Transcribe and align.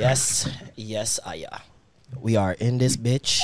Yes, 0.00 0.48
yes, 0.76 1.20
Aya. 1.26 1.46
Uh, 1.52 1.58
we 2.22 2.34
are 2.34 2.52
in 2.54 2.78
this 2.78 2.96
bitch. 2.96 3.38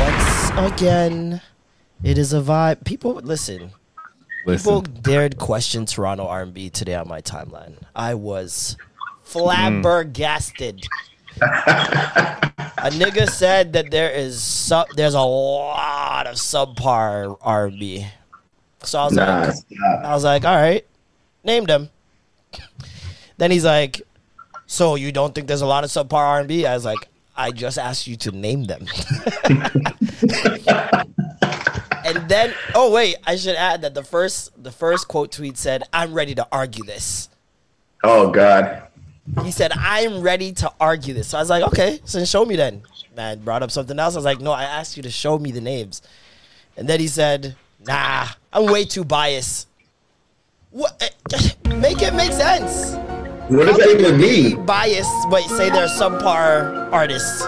Once 0.00 0.50
again, 0.74 1.40
it 2.02 2.18
is 2.18 2.32
a 2.32 2.40
vibe. 2.40 2.84
People, 2.84 3.14
listen. 3.14 3.70
People 4.44 4.78
Listen. 4.80 5.02
dared 5.02 5.38
question 5.38 5.86
Toronto 5.86 6.26
R&B 6.26 6.70
today 6.70 6.96
on 6.96 7.06
my 7.06 7.20
timeline. 7.20 7.74
I 7.94 8.14
was 8.14 8.76
flabbergasted. 9.22 10.82
a 11.40 12.90
nigga 12.90 13.28
said 13.28 13.72
that 13.74 13.92
there 13.92 14.10
is 14.10 14.42
sub, 14.42 14.88
there's 14.96 15.14
a 15.14 15.20
lot 15.20 16.26
of 16.26 16.34
subpar 16.36 17.36
R&B. 17.40 18.04
So 18.82 18.98
I 18.98 19.04
was 19.04 19.12
Nah, 19.12 19.40
like, 19.42 19.52
stop. 19.54 20.04
I 20.04 20.12
was 20.12 20.24
like, 20.24 20.44
all 20.44 20.56
right, 20.56 20.84
name 21.44 21.66
them. 21.66 21.88
Then 23.36 23.52
he's 23.52 23.64
like, 23.64 24.02
so 24.70 24.94
you 24.94 25.10
don't 25.10 25.34
think 25.34 25.48
there's 25.48 25.62
a 25.62 25.66
lot 25.66 25.82
of 25.82 25.90
subpar 25.90 26.12
R&B? 26.12 26.64
I 26.64 26.74
was 26.74 26.84
like, 26.84 27.08
I 27.36 27.50
just 27.50 27.76
asked 27.76 28.06
you 28.06 28.14
to 28.18 28.30
name 28.30 28.66
them. 28.66 28.86
and 32.04 32.28
then, 32.28 32.54
oh 32.76 32.92
wait, 32.94 33.16
I 33.26 33.34
should 33.34 33.56
add 33.56 33.82
that 33.82 33.94
the 33.94 34.04
first 34.04 34.62
the 34.62 34.70
first 34.70 35.08
quote 35.08 35.32
tweet 35.32 35.58
said, 35.58 35.82
"I'm 35.92 36.14
ready 36.14 36.36
to 36.36 36.46
argue 36.52 36.84
this." 36.84 37.30
Oh 38.04 38.30
God. 38.30 38.84
He 39.42 39.50
said, 39.50 39.72
"I'm 39.74 40.20
ready 40.20 40.52
to 40.52 40.72
argue 40.80 41.14
this." 41.14 41.26
So 41.26 41.38
I 41.38 41.40
was 41.40 41.50
like, 41.50 41.64
"Okay, 41.64 42.00
so 42.04 42.24
show 42.24 42.44
me 42.44 42.54
then." 42.54 42.82
Man 43.16 43.40
brought 43.40 43.64
up 43.64 43.72
something 43.72 43.98
else. 43.98 44.14
I 44.14 44.18
was 44.18 44.24
like, 44.24 44.40
"No, 44.40 44.52
I 44.52 44.62
asked 44.62 44.96
you 44.96 45.02
to 45.02 45.10
show 45.10 45.36
me 45.36 45.50
the 45.50 45.60
names." 45.60 46.00
And 46.76 46.88
then 46.88 47.00
he 47.00 47.08
said, 47.08 47.56
"Nah, 47.84 48.28
I'm 48.52 48.66
way 48.66 48.84
too 48.84 49.02
biased." 49.02 49.66
What? 50.70 51.12
Make 51.66 52.02
it 52.02 52.14
make 52.14 52.32
sense. 52.32 52.94
What 53.50 53.66
does 53.66 53.72
How 53.72 53.78
that 53.78 53.88
can 53.88 54.00
even 54.00 54.16
be 54.20 54.54
mean? 54.54 54.64
Biased, 54.64 55.28
but 55.28 55.42
say 55.42 55.70
they're 55.70 55.88
subpar 55.88 56.92
artists. 56.92 57.44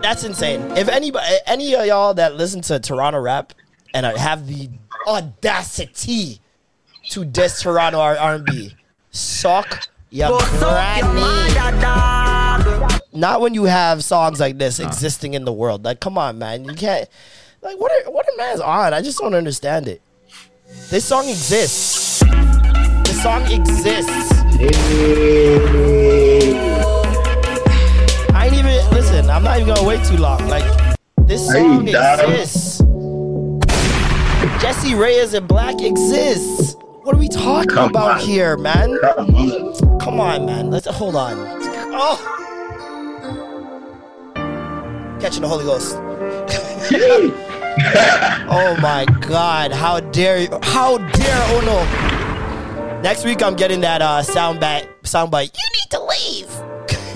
That's 0.00 0.24
insane. 0.24 0.62
If 0.78 0.88
anybody, 0.88 1.26
any 1.44 1.74
of 1.74 1.84
y'all 1.84 2.14
that 2.14 2.36
listen 2.36 2.62
to 2.62 2.80
Toronto 2.80 3.20
rap 3.20 3.52
and 3.92 4.06
have 4.06 4.46
the 4.46 4.70
audacity 5.06 6.40
to 7.10 7.26
diss 7.26 7.60
Toronto 7.60 7.98
R 7.98 8.16
and 8.16 8.46
B, 8.46 8.74
suck 9.10 9.88
your 10.08 10.38
granny. 10.38 11.20
Not 13.12 13.42
when 13.42 13.52
you 13.52 13.64
have 13.64 14.02
songs 14.02 14.40
like 14.40 14.56
this 14.56 14.78
existing 14.78 15.34
in 15.34 15.44
the 15.44 15.52
world. 15.52 15.84
Like, 15.84 16.00
come 16.00 16.16
on, 16.16 16.38
man, 16.38 16.64
you 16.64 16.72
can't. 16.72 17.10
Like, 17.60 17.78
what 17.78 17.92
are 17.92 18.10
what 18.10 18.24
are 18.24 18.36
man's 18.38 18.60
on? 18.60 18.94
I 18.94 19.02
just 19.02 19.18
don't 19.18 19.34
understand 19.34 19.86
it. 19.86 20.00
This 20.88 21.04
song 21.04 21.28
exists. 21.28 22.20
This 23.04 23.22
song 23.22 23.42
exists. 23.52 24.45
I 24.58 24.62
ain't 28.46 28.54
even 28.54 28.90
listen. 28.90 29.28
I'm 29.28 29.42
not 29.42 29.60
even 29.60 29.74
gonna 29.74 29.86
wait 29.86 30.02
too 30.04 30.16
long. 30.16 30.48
Like 30.48 30.64
this 31.26 31.46
song 31.52 31.86
exists. 31.86 32.78
Jessie 34.62 34.94
Reyez 34.94 35.34
and 35.34 35.46
Black 35.46 35.82
exists. 35.82 36.74
What 37.02 37.14
are 37.14 37.18
we 37.18 37.28
talking 37.28 37.68
Come 37.68 37.90
about 37.90 38.22
on. 38.22 38.26
here, 38.26 38.56
man? 38.56 38.98
Come 39.02 39.34
on. 39.34 39.98
Come 40.00 40.20
on, 40.20 40.46
man. 40.46 40.70
Let's 40.70 40.86
hold 40.86 41.16
on. 41.16 41.34
Oh, 41.98 42.16
catching 45.20 45.42
the 45.42 45.48
Holy 45.48 45.64
Ghost. 45.64 45.98
Oh 48.48 48.74
my 48.80 49.04
God! 49.20 49.70
How 49.70 50.00
dare 50.00 50.38
you? 50.38 50.48
How 50.62 50.96
dare 50.96 51.44
oh 51.48 51.58
Ono? 51.58 51.84
Next 53.02 53.24
week 53.24 53.42
I'm 53.42 53.54
getting 53.54 53.80
that 53.82 54.02
uh, 54.02 54.22
sound 54.22 54.60
bite. 54.60 54.88
Sound 55.04 55.30
bite. 55.30 55.56
You 55.56 55.64
need 55.76 55.90
to 55.90 56.00
leave. 56.04 56.50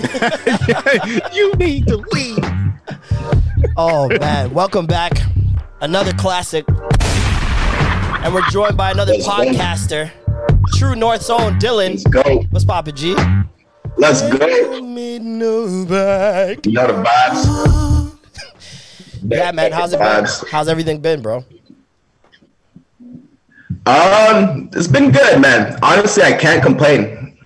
you 1.33 1.53
need 1.55 1.87
to 1.87 1.97
leave. 1.97 2.39
Oh 3.77 4.07
man, 4.19 4.53
welcome 4.53 4.85
back. 4.85 5.11
Another 5.81 6.13
classic. 6.13 6.65
And 8.23 8.33
we're 8.33 8.47
joined 8.49 8.77
by 8.77 8.91
another 8.91 9.13
Let's 9.13 9.25
go. 9.25 9.31
podcaster, 9.33 10.11
True 10.75 10.95
North's 10.95 11.29
own 11.29 11.59
Dylan. 11.59 11.89
Let's 11.91 12.03
go. 12.03 12.21
What's 12.51 12.65
poppin', 12.65 12.95
G? 12.95 13.15
Let's 13.97 14.21
go. 14.21 14.81
Me 14.81 15.19
no 15.19 15.85
back. 15.85 16.65
You 16.65 16.73
know 16.73 16.87
the 16.87 17.03
vibes. 17.03 18.07
Yeah, 19.23 19.51
man. 19.51 19.71
How's 19.71 19.93
it 19.93 19.99
been? 19.99 20.25
How's 20.49 20.67
everything 20.67 20.99
been, 20.99 21.21
bro? 21.21 21.45
Um, 23.85 24.69
it's 24.73 24.87
been 24.87 25.11
good, 25.11 25.41
man. 25.41 25.77
Honestly, 25.81 26.23
I 26.23 26.33
can't 26.33 26.63
complain. 26.63 27.37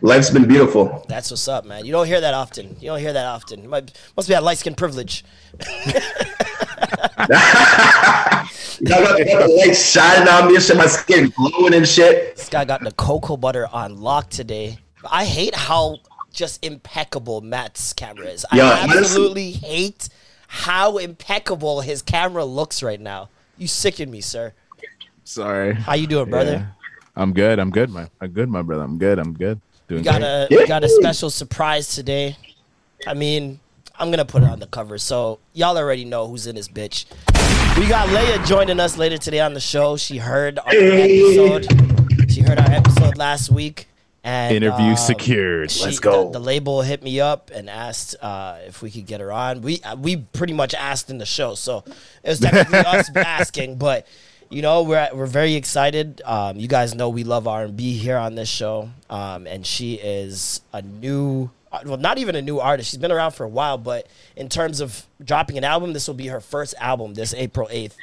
Life's 0.00 0.30
been 0.30 0.46
beautiful. 0.48 1.04
That's 1.08 1.30
what's 1.30 1.46
up, 1.48 1.64
man. 1.64 1.84
You 1.84 1.92
don't 1.92 2.06
hear 2.06 2.20
that 2.20 2.34
often. 2.34 2.76
You 2.80 2.88
don't 2.88 3.00
hear 3.00 3.12
that 3.12 3.26
often. 3.26 3.62
You 3.62 3.68
might, 3.68 3.92
must 4.16 4.28
be 4.28 4.34
that 4.34 4.42
light 4.42 4.58
skin 4.58 4.74
privilege. 4.74 5.24
You 8.78 8.94
I 8.94 9.00
got, 9.00 9.16
the 9.16 9.64
lights 9.66 9.90
shining 9.90 10.28
on 10.28 10.48
me 10.48 10.54
and 10.56 10.62
shit. 10.62 10.76
My 10.76 10.86
skin 10.86 11.32
glowing 11.34 11.72
and 11.72 11.88
shit. 11.88 12.36
This 12.36 12.50
guy 12.50 12.66
got 12.66 12.82
the 12.82 12.92
cocoa 12.92 13.38
butter 13.38 13.66
on 13.72 13.98
lock 14.00 14.28
today. 14.28 14.78
I 15.10 15.24
hate 15.24 15.54
how 15.54 15.96
just 16.30 16.62
impeccable 16.64 17.40
Matt's 17.40 17.94
camera 17.94 18.26
is. 18.26 18.44
I 18.52 18.58
Yeah, 18.58 18.70
honestly- 18.82 18.98
absolutely 18.98 19.50
hate 19.52 20.10
how 20.48 20.98
impeccable 20.98 21.80
his 21.80 22.02
camera 22.02 22.44
looks 22.44 22.82
right 22.82 23.00
now. 23.00 23.30
You 23.56 23.66
sicken 23.66 24.10
me, 24.10 24.20
sir. 24.20 24.52
Sorry. 25.30 25.74
How 25.74 25.94
you 25.94 26.06
doing, 26.06 26.30
brother? 26.30 26.52
Yeah. 26.52 26.66
I'm 27.16 27.32
good. 27.32 27.58
I'm 27.58 27.70
good, 27.70 27.90
my. 27.90 28.08
I'm 28.20 28.30
good, 28.30 28.48
my 28.48 28.62
brother. 28.62 28.84
I'm 28.84 28.96
good. 28.98 29.18
I'm 29.18 29.32
good. 29.32 29.60
Doing 29.88 30.00
We 30.00 30.04
got 30.04 30.20
great. 30.20 30.28
a 30.28 30.46
we 30.50 30.66
got 30.66 30.84
a 30.84 30.88
special 30.88 31.30
surprise 31.30 31.88
today. 31.94 32.36
I 33.06 33.14
mean, 33.14 33.58
I'm 33.98 34.10
gonna 34.10 34.24
put 34.24 34.42
it 34.44 34.48
on 34.48 34.60
the 34.60 34.66
cover, 34.68 34.98
so 34.98 35.40
y'all 35.52 35.76
already 35.76 36.04
know 36.04 36.28
who's 36.28 36.46
in 36.46 36.54
this 36.54 36.68
bitch. 36.68 37.06
We 37.78 37.88
got 37.88 38.08
Leia 38.08 38.46
joining 38.46 38.78
us 38.80 38.96
later 38.96 39.18
today 39.18 39.40
on 39.40 39.52
the 39.54 39.60
show. 39.60 39.96
She 39.96 40.18
heard 40.18 40.58
our 40.60 40.72
episode. 40.72 42.30
She 42.30 42.42
heard 42.42 42.58
our 42.58 42.70
episode 42.70 43.16
last 43.16 43.50
week. 43.50 43.88
And 44.24 44.56
Interview 44.56 44.90
um, 44.90 44.96
secured. 44.96 45.70
she- 45.70 45.84
Let's 45.84 46.00
go. 46.00 46.26
The, 46.26 46.40
the 46.40 46.44
label 46.44 46.82
hit 46.82 47.00
me 47.02 47.20
up 47.20 47.52
and 47.54 47.70
asked 47.70 48.16
uh, 48.20 48.58
if 48.66 48.82
we 48.82 48.90
could 48.90 49.06
get 49.06 49.20
her 49.20 49.30
on. 49.32 49.62
We 49.62 49.80
uh, 49.82 49.96
we 49.96 50.16
pretty 50.16 50.52
much 50.52 50.74
asked 50.74 51.10
in 51.10 51.18
the 51.18 51.26
show, 51.26 51.54
so 51.54 51.84
it 52.24 52.28
was 52.28 52.40
technically 52.40 52.78
us 52.78 53.08
asking, 53.16 53.76
but 53.76 54.06
you 54.50 54.62
know 54.62 54.82
we're 54.82 55.08
we're 55.12 55.26
very 55.26 55.54
excited. 55.54 56.22
Um, 56.24 56.56
you 56.58 56.68
guys 56.68 56.94
know 56.94 57.08
we 57.08 57.24
love 57.24 57.46
R 57.48 57.64
and 57.64 57.76
B 57.76 57.96
here 57.96 58.16
on 58.18 58.34
this 58.34 58.48
show, 58.48 58.90
um, 59.10 59.46
and 59.46 59.66
she 59.66 59.94
is 59.94 60.60
a 60.72 60.82
new. 60.82 61.50
uh, 61.72 61.80
Well, 61.84 61.96
not 61.98 62.18
even 62.18 62.34
a 62.36 62.42
new 62.42 62.58
artist. 62.60 62.90
She's 62.90 62.98
been 63.00 63.12
around 63.12 63.32
for 63.32 63.44
a 63.44 63.48
while, 63.48 63.78
but 63.78 64.06
in 64.36 64.48
terms 64.48 64.80
of 64.80 65.06
dropping 65.24 65.58
an 65.58 65.64
album, 65.64 65.92
this 65.92 66.06
will 66.06 66.14
be 66.14 66.28
her 66.28 66.40
first 66.40 66.74
album 66.80 67.14
this 67.14 67.34
April 67.34 67.68
8th. 67.72 67.94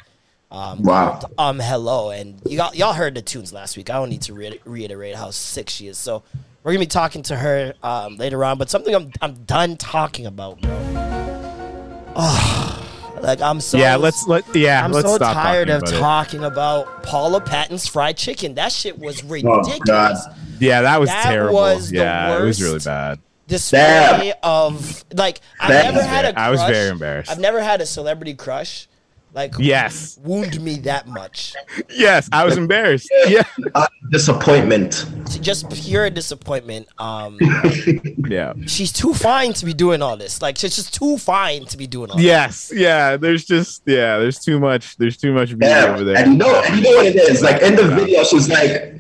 Um, 0.52 0.84
Wow. 0.84 1.12
called, 1.20 1.32
Um, 1.38 1.60
hello, 1.60 2.12
and 2.12 2.40
you 2.46 2.58
got, 2.58 2.76
y'all 2.76 2.94
heard 2.94 3.16
the 3.16 3.22
tunes 3.24 3.52
last 3.52 3.76
week. 3.76 3.90
I 3.90 3.94
don't 3.94 4.10
need 4.10 4.22
to 4.24 4.34
re- 4.34 4.60
reiterate 4.66 5.16
how 5.16 5.32
sick 5.32 5.68
she 5.70 5.88
is. 5.88 5.98
So 5.98 6.22
we're 6.64 6.74
gonna 6.74 6.80
be 6.82 6.88
talking 6.88 7.24
to 7.24 7.36
her 7.38 7.74
um, 7.82 8.18
later 8.18 8.44
on. 8.46 8.58
But 8.60 8.70
something 8.70 8.94
I'm 8.94 9.12
I'm 9.22 9.34
done 9.46 9.78
talking 9.78 10.26
about, 10.26 10.62
bro. 10.62 10.72
Oh, 12.16 12.83
like 13.24 13.42
I'm 13.42 13.60
so 13.62 13.78
yeah. 13.78 13.96
Let's 13.96 14.28
let. 14.28 14.44
Yeah. 14.56 14.84
I'm 14.86 14.92
let's 14.92 15.08
so 15.08 15.16
stop 15.16 15.34
tired 15.34 15.68
talking 15.70 15.84
of 15.84 15.90
about 15.94 16.00
talking 16.00 16.44
about 16.44 17.04
Paula 17.04 17.42
Patton's 17.42 17.88
fried 17.88 18.18
chicken. 18.18 18.56
That 18.56 18.72
shit 18.72 19.00
was 19.00 19.24
Oh, 19.24 19.28
ridiculous. 19.30 19.80
God. 19.86 20.16
Yeah, 20.60 20.82
that 20.84 21.00
was 21.00 21.10
That 21.10 21.24
terrible. 21.24 21.56
was 21.56 21.90
the 21.90 21.98
yeah, 21.98 22.38
it 22.40 22.44
was 22.44 22.62
really 22.62 22.80
bad. 22.80 23.20
Display 23.48 23.80
Damn. 23.80 24.34
of 24.44 25.04
like 25.14 25.42
I've 25.60 25.70
That 25.70 25.86
never 25.94 26.02
had 26.06 26.26
a. 26.26 26.34
very- 26.34 26.46
I 26.46 26.50
was 26.50 26.62
very 26.64 26.90
embarrassed. 26.90 27.30
I've 27.32 27.40
never 27.40 27.62
had 27.62 27.82
a 27.82 27.86
celebrity 27.86 28.34
crush. 28.36 28.88
Like 29.34 29.56
Yes. 29.58 30.20
wound 30.24 30.62
me 30.62 30.76
that 30.82 31.08
much. 31.08 31.56
Yes, 31.90 32.30
I 32.32 32.46
was 32.46 32.56
embarrassed. 32.56 33.10
Yeah. 33.28 33.42
Uh, 33.74 33.88
disappointment. 34.12 35.06
Just 35.42 35.70
pure 35.72 36.10
disappointment. 36.12 36.88
Um, 37.00 37.40
Yeah. 38.30 38.54
she's 38.68 38.92
too 38.92 39.14
fine 39.16 39.54
to 39.54 39.66
be 39.66 39.74
doing 39.74 40.02
all 40.04 40.18
this. 40.18 40.40
Like 40.42 40.58
she's 40.60 40.76
just 40.76 40.94
too 40.94 41.18
fine 41.18 41.66
to 41.66 41.78
be 41.78 41.88
doing 41.88 42.12
all. 42.12 42.18
This. 42.18 42.26
Yes. 42.26 42.72
Yeah. 42.76 43.18
There's 43.18 43.44
just 43.46 43.82
yeah. 43.88 44.20
There's 44.20 44.38
too 44.40 44.60
much. 44.60 44.98
There's 44.98 45.18
too 45.18 45.34
much 45.34 45.50
beauty 45.50 45.66
Yeah. 45.66 45.86
over 45.94 46.04
there. 46.04 46.18
And 46.18 46.34
you 46.34 46.38
know, 46.38 46.62
and 46.62 46.76
you 46.78 46.84
know 46.84 46.98
what 46.98 47.06
it 47.08 47.16
is? 47.16 47.42
Like 47.42 47.62
in 47.64 47.76
the 47.76 47.88
video, 47.88 48.24
she's 48.24 48.50
like, 48.50 48.94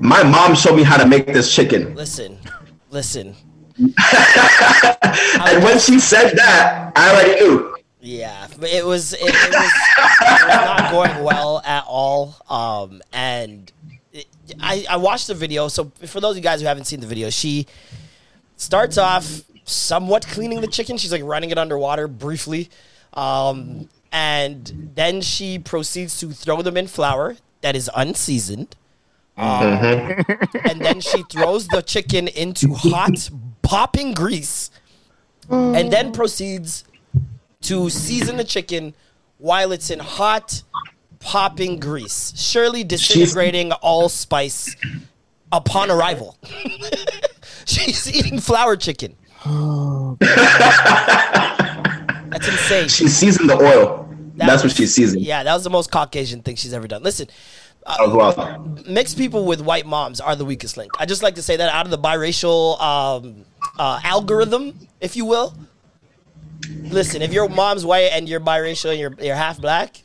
My 0.00 0.22
mom 0.22 0.54
showed 0.54 0.76
me 0.76 0.82
how 0.82 0.98
to 0.98 1.06
make 1.08 1.26
this 1.26 1.54
chicken. 1.54 1.94
Listen, 1.94 2.38
listen. 2.90 3.34
And 5.40 5.62
when 5.64 5.78
she 5.78 5.98
said 5.98 6.32
that, 6.36 6.92
I 6.96 7.10
already 7.10 7.40
knew. 7.40 7.74
Yeah, 8.00 8.46
but 8.58 8.70
it 8.70 8.86
was 8.86 9.12
it, 9.12 9.20
it 9.22 9.54
was, 9.54 9.72
not 10.46 10.90
going 10.92 11.24
well 11.24 11.60
at 11.64 11.84
all. 11.86 12.36
Um, 12.48 13.02
and 13.12 13.70
it, 14.12 14.26
I 14.60 14.86
I 14.88 14.96
watched 14.96 15.26
the 15.26 15.34
video. 15.34 15.68
So 15.68 15.90
for 16.06 16.20
those 16.20 16.32
of 16.32 16.36
you 16.36 16.42
guys 16.42 16.60
who 16.60 16.66
haven't 16.66 16.84
seen 16.84 17.00
the 17.00 17.06
video, 17.06 17.28
she 17.30 17.66
starts 18.56 18.98
off 18.98 19.42
somewhat 19.64 20.26
cleaning 20.28 20.60
the 20.60 20.68
chicken. 20.68 20.96
She's 20.96 21.10
like 21.10 21.24
running 21.24 21.50
it 21.50 21.58
underwater 21.58 22.06
briefly, 22.06 22.70
um, 23.14 23.88
and 24.12 24.92
then 24.94 25.20
she 25.20 25.58
proceeds 25.58 26.20
to 26.20 26.30
throw 26.30 26.62
them 26.62 26.76
in 26.76 26.86
flour 26.86 27.36
that 27.62 27.74
is 27.74 27.90
unseasoned. 27.96 28.76
Um, 29.36 30.24
and 30.64 30.80
then 30.80 31.00
she 31.00 31.22
throws 31.30 31.68
the 31.68 31.80
chicken 31.80 32.26
into 32.26 32.74
hot 32.74 33.30
popping 33.62 34.12
grease, 34.12 34.70
and 35.48 35.92
then 35.92 36.12
proceeds 36.12 36.84
to 37.62 37.90
season 37.90 38.36
the 38.36 38.44
chicken 38.44 38.94
while 39.38 39.72
it's 39.72 39.90
in 39.90 39.98
hot 39.98 40.62
popping 41.20 41.78
grease, 41.80 42.32
surely 42.36 42.84
disintegrating 42.84 43.72
all 43.72 44.08
spice 44.08 44.76
upon 45.52 45.90
arrival. 45.90 46.36
She's 47.66 48.12
eating 48.14 48.40
flour 48.40 48.76
chicken. 48.76 49.16
That's 52.30 52.48
insane. 52.48 52.88
She 52.88 53.08
seasoned 53.08 53.50
the 53.50 53.56
oil. 53.56 54.04
That 54.36 54.46
That's 54.46 54.62
was- 54.62 54.72
what 54.72 54.76
she 54.76 54.86
seasoned. 54.86 55.22
Yeah, 55.22 55.42
that 55.42 55.52
was 55.54 55.64
the 55.64 55.70
most 55.70 55.90
Caucasian 55.90 56.42
thing 56.42 56.54
she's 56.56 56.72
ever 56.72 56.86
done. 56.86 57.02
Listen, 57.02 57.26
well. 57.86 58.76
mixed 58.86 59.16
people 59.18 59.44
with 59.46 59.60
white 59.60 59.86
moms 59.86 60.20
are 60.20 60.36
the 60.36 60.44
weakest 60.44 60.76
link. 60.76 60.92
I 60.98 61.06
just 61.06 61.22
like 61.22 61.34
to 61.36 61.42
say 61.42 61.56
that 61.56 61.72
out 61.74 61.86
of 61.86 61.90
the 61.90 61.98
biracial 61.98 62.80
um, 62.80 63.44
uh, 63.78 64.00
algorithm, 64.04 64.78
if 65.00 65.16
you 65.16 65.24
will. 65.24 65.54
Listen, 66.82 67.22
if 67.22 67.32
your 67.32 67.48
mom's 67.48 67.84
white 67.84 68.10
and 68.12 68.28
you're 68.28 68.40
biracial 68.40 68.90
and 68.90 68.98
you're, 68.98 69.14
you're 69.20 69.36
half 69.36 69.60
black, 69.60 70.02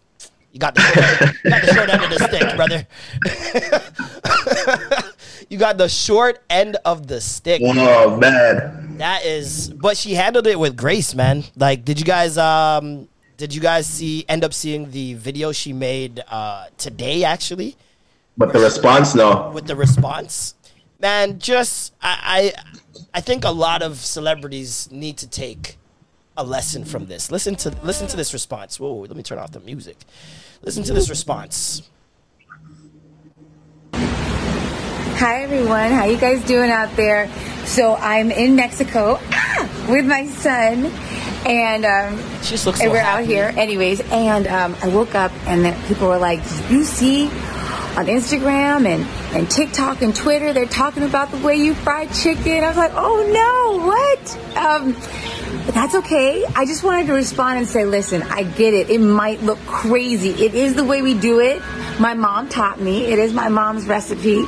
you 0.51 0.59
got 0.59 0.75
the 0.75 0.81
short, 0.81 1.35
you 1.43 1.49
got 1.49 1.61
the 1.61 1.73
short 1.73 1.89
end 1.89 2.03
of 2.03 2.09
the 2.09 2.19
stick, 2.27 2.55
brother. 2.55 2.87
you 5.49 5.57
got 5.57 5.77
the 5.77 5.89
short 5.89 6.39
end 6.49 6.77
of 6.85 7.07
the 7.07 7.19
stick. 7.21 7.61
Oh 7.63 8.17
man. 8.17 8.97
That 8.97 9.25
is, 9.25 9.69
but 9.69 9.97
she 9.97 10.13
handled 10.13 10.45
it 10.45 10.59
with 10.59 10.77
grace, 10.77 11.15
man. 11.15 11.43
Like, 11.55 11.83
did 11.83 11.99
you 11.99 12.05
guys, 12.05 12.37
um, 12.37 13.07
did 13.37 13.55
you 13.55 13.61
guys 13.61 13.87
see, 13.87 14.25
end 14.29 14.43
up 14.43 14.53
seeing 14.53 14.91
the 14.91 15.15
video 15.15 15.51
she 15.51 15.73
made 15.73 16.23
uh, 16.29 16.67
today, 16.77 17.23
actually? 17.23 17.75
But 18.37 18.53
the 18.53 18.59
response, 18.59 19.15
no. 19.15 19.51
with 19.53 19.65
the 19.65 19.75
response. 19.75 20.55
Man, 20.99 21.39
just 21.39 21.93
I, 22.01 22.53
I 22.55 23.07
I 23.13 23.21
think 23.21 23.43
a 23.43 23.51
lot 23.51 23.81
of 23.81 23.97
celebrities 23.97 24.89
need 24.91 25.17
to 25.17 25.27
take 25.27 25.77
a 26.37 26.43
lesson 26.43 26.83
from 26.85 27.05
this. 27.07 27.31
Listen 27.31 27.55
to 27.57 27.69
listen 27.83 28.07
to 28.07 28.17
this 28.17 28.33
response. 28.33 28.79
Whoa, 28.79 28.93
let 29.01 29.15
me 29.15 29.23
turn 29.23 29.37
off 29.37 29.51
the 29.51 29.59
music. 29.59 29.97
Listen 30.63 30.83
to 30.83 30.93
this 30.93 31.09
response. 31.09 31.83
Hi 33.93 35.43
everyone, 35.43 35.91
how 35.91 36.05
you 36.05 36.17
guys 36.17 36.43
doing 36.45 36.69
out 36.69 36.95
there? 36.97 37.29
So 37.65 37.95
I'm 37.95 38.29
in 38.31 38.55
Mexico 38.55 39.19
ah, 39.21 39.85
with 39.89 40.05
my 40.05 40.25
son, 40.27 40.85
and 41.45 41.85
um, 41.85 42.17
She 42.41 42.49
just 42.51 42.65
looks 42.65 42.81
and 42.81 42.87
so 42.87 42.91
we're 42.91 42.99
happy. 42.99 43.23
out 43.23 43.27
here. 43.29 43.53
Anyways, 43.55 44.01
and 44.11 44.47
um, 44.47 44.75
I 44.81 44.89
woke 44.89 45.15
up 45.15 45.31
and 45.47 45.63
then 45.63 45.81
people 45.87 46.07
were 46.09 46.17
like, 46.17 46.43
"Did 46.43 46.71
you 46.71 46.83
see 46.83 47.27
on 47.95 48.07
Instagram 48.07 48.85
and 48.85 49.03
and 49.33 49.49
TikTok 49.49 50.01
and 50.01 50.13
Twitter 50.15 50.51
they're 50.51 50.65
talking 50.65 51.03
about 51.03 51.31
the 51.31 51.37
way 51.37 51.55
you 51.55 51.73
fry 51.73 52.07
chicken?" 52.07 52.63
I 52.63 52.67
was 52.67 52.77
like, 52.77 52.91
"Oh 52.93 53.23
no, 53.31 53.85
what?" 53.87 54.57
Um, 54.57 54.93
but 55.65 55.73
that's 55.75 55.95
okay. 55.95 56.45
I 56.55 56.65
just 56.65 56.83
wanted 56.83 57.07
to 57.07 57.13
respond 57.13 57.59
and 57.59 57.67
say, 57.67 57.85
listen, 57.85 58.21
I 58.23 58.43
get 58.43 58.73
it. 58.73 58.89
It 58.89 58.99
might 58.99 59.41
look 59.41 59.59
crazy. 59.65 60.29
It 60.45 60.53
is 60.53 60.75
the 60.75 60.83
way 60.83 61.01
we 61.01 61.13
do 61.13 61.39
it. 61.39 61.61
My 61.99 62.13
mom 62.13 62.49
taught 62.49 62.79
me. 62.81 63.05
It 63.05 63.19
is 63.19 63.33
my 63.33 63.49
mom's 63.49 63.85
recipe. 63.87 64.43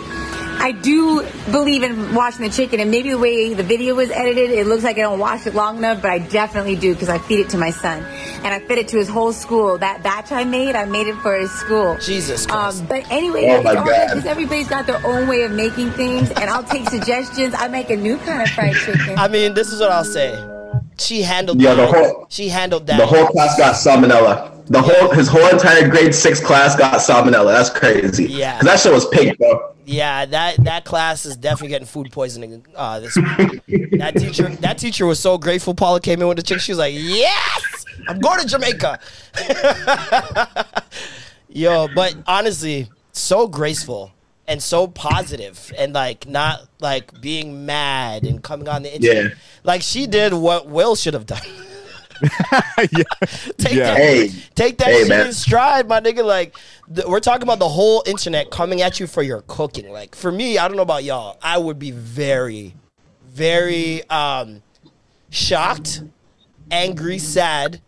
I 0.57 0.71
do 0.71 1.21
believe 1.51 1.83
in 1.83 2.15
washing 2.15 2.43
the 2.45 2.49
chicken, 2.49 2.79
and 2.79 2.89
maybe 2.89 3.09
the 3.11 3.17
way 3.19 3.53
the 3.53 3.61
video 3.61 3.93
was 3.93 4.09
edited, 4.09 4.49
it 4.51 4.65
looks 4.65 4.83
like 4.83 4.97
I 4.97 5.01
don't 5.01 5.19
wash 5.19 5.45
it 5.45 5.53
long 5.53 5.77
enough, 5.77 6.01
but 6.01 6.09
I 6.09 6.17
definitely 6.19 6.75
do 6.77 6.93
because 6.93 7.09
I 7.09 7.19
feed 7.19 7.41
it 7.41 7.49
to 7.49 7.57
my 7.57 7.69
son, 7.71 8.01
and 8.37 8.47
I 8.47 8.59
fed 8.59 8.77
it 8.79 8.87
to 8.87 8.97
his 8.97 9.09
whole 9.09 9.33
school. 9.33 9.77
That 9.77 10.01
batch 10.01 10.31
I 10.31 10.43
made, 10.45 10.75
I 10.75 10.85
made 10.85 11.07
it 11.07 11.15
for 11.17 11.35
his 11.37 11.51
school. 11.51 11.97
Jesus 12.01 12.47
Christ. 12.47 12.81
Um, 12.81 12.87
but 12.87 13.11
anyway, 13.11 13.47
Oh, 13.49 13.61
my 13.63 13.73
God. 13.75 13.85
because 13.85 14.25
everybody's 14.25 14.69
got 14.69 14.87
their 14.87 15.05
own 15.05 15.27
way 15.27 15.43
of 15.43 15.51
making 15.51 15.91
things, 15.91 16.31
and 16.31 16.49
I'll 16.49 16.63
take 16.63 16.89
suggestions. 16.89 17.53
I 17.55 17.67
make 17.67 17.89
a 17.89 17.97
new 17.97 18.17
kind 18.19 18.41
of 18.41 18.49
fried 18.49 18.73
chicken. 18.85 19.19
I 19.19 19.27
mean, 19.27 19.53
this 19.53 19.71
is 19.73 19.81
what 19.81 19.91
I'll 19.91 20.05
say. 20.05 20.33
She 20.97 21.21
handled 21.21 21.61
Yeah, 21.61 21.73
that. 21.75 21.91
the 21.91 21.97
whole- 21.97 22.25
she 22.29 22.49
handled 22.49 22.87
that. 22.87 22.97
The 22.97 23.05
whole 23.05 23.27
class 23.27 23.57
got 23.57 23.75
salmonella. 23.75 24.51
The 24.67 24.81
whole 24.81 25.11
his 25.11 25.27
whole 25.27 25.47
entire 25.47 25.87
grade 25.89 26.15
six 26.15 26.39
class 26.39 26.75
got 26.75 26.95
salmonella. 26.95 27.53
That's 27.53 27.69
crazy. 27.69 28.25
Yeah. 28.25 28.59
that 28.63 28.79
shit 28.79 28.91
was 28.91 29.07
pink, 29.09 29.37
bro. 29.37 29.73
Yeah, 29.85 30.25
that 30.25 30.63
that 30.63 30.83
class 30.85 31.25
is 31.27 31.37
definitely 31.37 31.67
getting 31.69 31.85
food 31.85 32.11
poisoning 32.11 32.65
uh, 32.75 32.99
this 32.99 33.13
that 33.15 34.13
teacher, 34.17 34.49
that 34.49 34.79
teacher 34.79 35.05
was 35.05 35.19
so 35.19 35.37
grateful. 35.37 35.75
Paula 35.75 35.99
came 36.01 36.19
in 36.21 36.27
with 36.27 36.37
the 36.37 36.43
chick. 36.43 36.59
She 36.59 36.71
was 36.71 36.79
like, 36.79 36.95
"Yes, 36.97 37.85
I'm 38.07 38.19
going 38.19 38.39
to 38.39 38.47
Jamaica." 38.47 38.99
Yo, 41.49 41.87
but 41.93 42.15
honestly, 42.25 42.89
so 43.11 43.47
graceful 43.47 44.11
and 44.47 44.61
so 44.61 44.87
positive, 44.87 45.73
and 45.77 45.93
like 45.93 46.27
not 46.27 46.67
like 46.79 47.19
being 47.21 47.65
mad 47.65 48.23
and 48.23 48.43
coming 48.43 48.67
on 48.69 48.83
the 48.83 48.93
internet. 48.95 49.23
Yeah. 49.31 49.37
Like 49.63 49.81
she 49.81 50.05
did 50.07 50.33
what 50.33 50.67
Will 50.67 50.95
should 50.95 51.13
have 51.15 51.25
done. 51.25 51.41
yeah. 52.91 53.03
Take 53.57 53.73
Yeah. 53.73 53.83
that, 53.93 53.97
Hey. 53.97 54.29
take 54.55 54.77
that 54.77 54.87
Hey, 54.87 54.99
shit 54.99 55.09
man. 55.09 55.27
in 55.27 55.33
stride, 55.33 55.87
my 55.87 55.99
nigga. 55.99 56.23
Like, 56.23 56.55
th- 56.93 57.05
we're 57.07 57.19
talking 57.19 57.43
about 57.43 57.59
the 57.59 57.67
whole 57.67 58.03
internet 58.05 58.51
coming 58.51 58.81
at 58.81 58.99
you 58.99 59.07
for 59.07 59.21
your 59.21 59.41
cooking. 59.47 59.91
Like, 59.91 60.15
for 60.15 60.31
me, 60.31 60.57
I 60.57 60.67
don't 60.67 60.77
know 60.77 60.83
about 60.83 61.03
y'all. 61.03 61.37
I 61.41 61.57
would 61.57 61.77
be 61.77 61.91
very, 61.91 62.73
very 63.27 64.07
um, 64.09 64.61
shocked, 65.29 66.03
angry, 66.71 67.17
sad, 67.17 67.81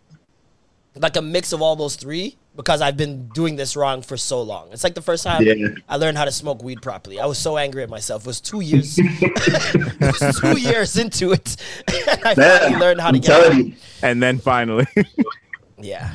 like 0.95 1.15
a 1.15 1.21
mix 1.21 1.53
of 1.53 1.61
all 1.61 1.75
those 1.77 1.95
three. 1.95 2.35
Because 2.57 2.81
I've 2.81 2.97
been 2.97 3.27
doing 3.29 3.55
this 3.55 3.75
wrong 3.77 4.01
for 4.01 4.17
so 4.17 4.41
long. 4.41 4.69
It's 4.73 4.83
like 4.83 4.95
the 4.95 5.01
first 5.01 5.23
time 5.23 5.41
Yeah. 5.43 5.67
I 5.87 5.95
learned 5.97 6.17
how 6.17 6.25
to 6.25 6.31
smoke 6.31 6.61
weed 6.63 6.81
properly. 6.81 7.19
I 7.19 7.25
was 7.25 7.37
so 7.37 7.55
angry 7.57 7.83
at 7.83 7.89
myself. 7.89 8.23
It 8.23 8.27
was 8.27 8.41
two 8.41 8.59
years. 8.61 8.97
was 10.01 10.39
two 10.41 10.57
years 10.59 10.97
into 10.97 11.31
it, 11.33 11.55
and 11.87 12.19
I 12.25 12.33
finally 12.35 12.79
learned 12.79 12.99
how 13.01 13.11
to 13.11 13.17
I'm 13.17 13.21
get. 13.21 13.29
out. 13.31 13.41
telling 13.43 13.67
you. 13.67 13.73
And 14.01 14.21
then 14.21 14.39
finally, 14.39 14.87
Yeah. 15.79 16.11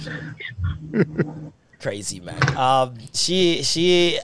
Crazy 1.80 2.20
man. 2.20 2.56
Um, 2.56 2.94
she 3.12 3.62
she, 3.62 4.18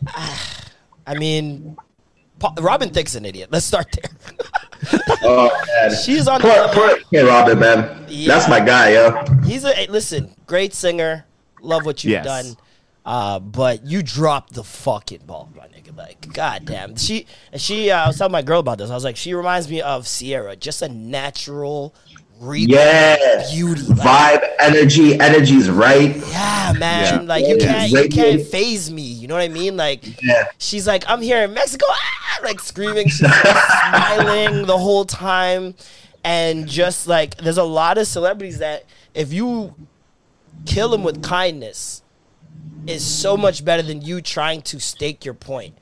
I 1.07 1.15
mean, 1.15 1.77
Pa- 2.39 2.55
Robin 2.61 2.91
Thicke's 2.91 3.15
an 3.15 3.25
idiot. 3.25 3.49
Let's 3.51 3.65
start 3.67 3.87
there. 3.93 5.01
Oh 5.23 5.51
man. 5.81 5.97
She's 6.05 6.29
on. 6.29 6.41
Poor, 6.41 6.51
The, 6.51 6.69
poor 6.73 6.97
kid 7.11 7.27
Robin, 7.27 7.59
man. 7.59 8.05
Yeah. 8.09 8.29
That's 8.35 8.49
my 8.49 8.61
guy, 8.61 8.93
yo. 8.93 9.25
he's 9.45 9.65
a 9.65 9.73
hey, 9.73 9.87
listen. 9.89 10.35
Great 10.47 10.73
singer. 10.75 11.25
Love 11.63 11.85
what 11.85 12.03
you've 12.05 12.13
Yes. 12.13 12.25
done. 12.25 12.57
Uh, 13.07 13.39
but 13.39 13.87
you 13.87 14.03
dropped 14.03 14.53
the 14.53 14.63
fucking 14.65 15.21
ball, 15.27 15.49
my 15.57 15.65
nigga. 15.69 15.97
Like, 15.97 16.31
goddamn. 16.35 16.97
She 16.97 17.27
she. 17.57 17.91
Uh, 17.91 18.05
I 18.05 18.07
was 18.09 18.19
telling 18.19 18.33
my 18.33 18.43
girl 18.43 18.61
about 18.61 18.79
this. 18.79 18.91
I 18.91 18.95
was 18.95 19.05
like, 19.05 19.17
she 19.17 19.33
reminds 19.33 19.69
me 19.71 19.81
of 19.81 20.07
Sierra. 20.07 20.57
Just 20.57 20.83
a 20.83 20.89
natural, 20.91 21.95
regal 22.39 22.77
Yeah. 22.77 23.47
beauty. 23.51 23.81
Like, 23.83 24.43
Vibe, 24.43 24.49
energy, 24.59 25.19
energy's 25.19 25.71
right. 25.71 26.17
Yeah, 26.17 26.75
man. 26.79 27.05
Yeah. 27.15 27.21
Like 27.23 27.47
you 27.47 27.57
can't 27.57 27.91
you 27.91 28.09
can't 28.11 28.43
phase 28.43 28.91
me. 28.91 29.01
You 29.03 29.27
know 29.27 29.35
what 29.35 29.43
I 29.43 29.49
mean? 29.49 29.77
Like 29.79 30.23
Yeah. 30.23 30.45
she's 30.59 30.87
like, 30.87 31.05
I'm 31.09 31.23
here 31.23 31.43
in 31.45 31.55
Mexico, 31.55 31.87
ah! 31.89 32.41
like 32.45 32.61
screaming, 32.61 33.09
she's 33.09 33.27
smiling 33.91 34.67
the 34.67 34.77
whole 34.77 35.07
time. 35.07 35.75
And 36.25 36.69
just 36.69 37.07
like 37.09 37.37
there's 37.39 37.59
a 37.59 37.65
lot 37.65 37.97
of 37.97 38.07
celebrities 38.07 38.59
that 38.59 38.85
if 39.15 39.33
you 39.33 39.75
kill 40.67 40.89
them 40.91 41.03
with 41.03 41.23
kindness 41.23 42.03
is 42.87 43.05
so 43.05 43.37
much 43.37 43.65
better 43.65 43.83
than 43.83 44.03
you 44.03 44.21
trying 44.21 44.63
to 44.63 44.81
stake 44.81 45.25
your 45.25 45.35
point. 45.35 45.77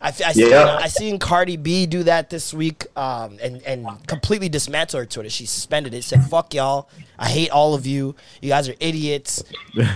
I, 0.00 0.08
I, 0.08 0.32
seen, 0.32 0.50
Yeah. 0.50 0.78
I 0.80 0.86
seen 0.86 1.18
Cardi 1.18 1.56
B 1.56 1.86
do 1.86 2.04
that 2.04 2.30
this 2.30 2.54
week 2.54 2.86
um, 2.96 3.38
and, 3.42 3.60
and 3.64 3.86
completely 4.06 4.48
dismantle 4.48 5.00
her 5.00 5.06
Twitter. 5.06 5.28
She 5.30 5.46
suspended 5.46 5.94
it, 5.94 6.04
said, 6.04 6.24
fuck 6.26 6.54
y'all. 6.54 6.88
I 7.18 7.28
hate 7.28 7.50
all 7.50 7.74
of 7.74 7.84
you. 7.84 8.14
You 8.40 8.50
guys 8.50 8.68
are 8.68 8.74
idiots, 8.78 9.42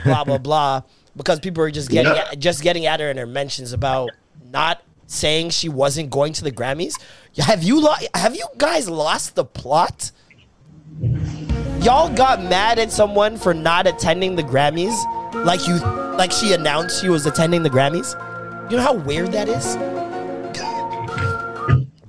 blah, 0.04 0.25
blah, 0.25 0.38
blah. 0.38 0.82
Because 1.16 1.38
people 1.38 1.62
are 1.62 1.70
just 1.70 1.90
getting, 1.90 2.12
Yeah. 2.12 2.28
at, 2.32 2.38
just 2.40 2.62
getting 2.62 2.87
at 2.87 2.99
her 2.99 3.08
in 3.11 3.16
her 3.18 3.26
mentions 3.26 3.73
about 3.73 4.11
not 4.50 4.82
saying 5.06 5.50
she 5.50 5.68
wasn't 5.68 6.11
going 6.11 6.32
to 6.35 6.44
the 6.44 6.52
Grammys. 6.52 6.94
Have 7.38 7.62
you, 7.62 7.80
lo- 7.80 7.94
have 8.14 8.35
you 8.35 8.47
guys 8.56 8.88
lost 8.90 9.37
the 9.37 9.44
plot? 9.44 10.11
Y'all 11.82 12.12
got 12.12 12.42
mad 12.42 12.80
at 12.80 12.90
someone 12.90 13.37
for 13.37 13.54
not 13.54 13.87
attending 13.87 14.35
the 14.35 14.42
Grammys, 14.42 14.97
like 15.44 15.68
you, 15.68 15.76
like 16.16 16.32
she 16.32 16.52
announced 16.52 17.00
she 17.00 17.08
was 17.08 17.25
attending 17.25 17.62
the 17.62 17.70
Grammys. 17.70 18.14
You 18.68 18.78
know 18.78 18.82
how 18.82 18.94
weird 18.94 19.30
that 19.30 19.49
is. 19.49 19.76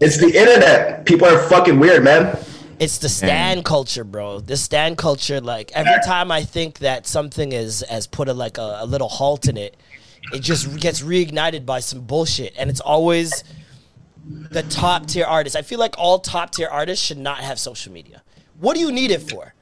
It's 0.02 0.18
the 0.18 0.28
internet. 0.36 1.06
People 1.06 1.28
are 1.28 1.38
fucking 1.50 1.80
weird, 1.80 2.04
man. 2.04 2.36
It's 2.80 2.98
the 2.98 3.10
stan 3.10 3.62
culture, 3.62 4.04
bro. 4.04 4.40
The 4.40 4.58
stan 4.58 4.96
culture, 4.96 5.40
like 5.40 5.72
every 5.74 6.02
time 6.04 6.32
I 6.32 6.44
think 6.44 6.80
that 6.80 7.06
something 7.06 7.52
is 7.52 7.84
has 7.90 8.08
put 8.08 8.28
a 8.28 8.34
like 8.34 8.58
a, 8.58 8.80
a 8.82 8.86
little 8.88 9.10
halt 9.10 9.48
in 9.48 9.56
it, 9.56 9.78
it 10.34 10.40
just 10.40 10.80
gets 10.80 11.02
reignited 11.02 11.68
by 11.68 11.80
some 11.80 12.02
bullshit, 12.02 12.56
and 12.58 12.72
it's 12.72 12.80
always 12.80 13.44
the 14.26 14.64
top 14.64 15.06
tier 15.06 15.26
artists. 15.26 15.56
I 15.56 15.62
feel 15.62 15.78
like 15.78 15.94
all 16.00 16.18
top 16.18 16.52
tier 16.52 16.70
artists 16.70 17.06
should 17.06 17.20
not 17.20 17.40
have 17.40 17.60
social 17.60 17.94
media. 17.94 18.24
What 18.60 18.74
do 18.74 18.80
you 18.80 18.92
need 18.92 19.12
it 19.12 19.30
for? 19.30 19.54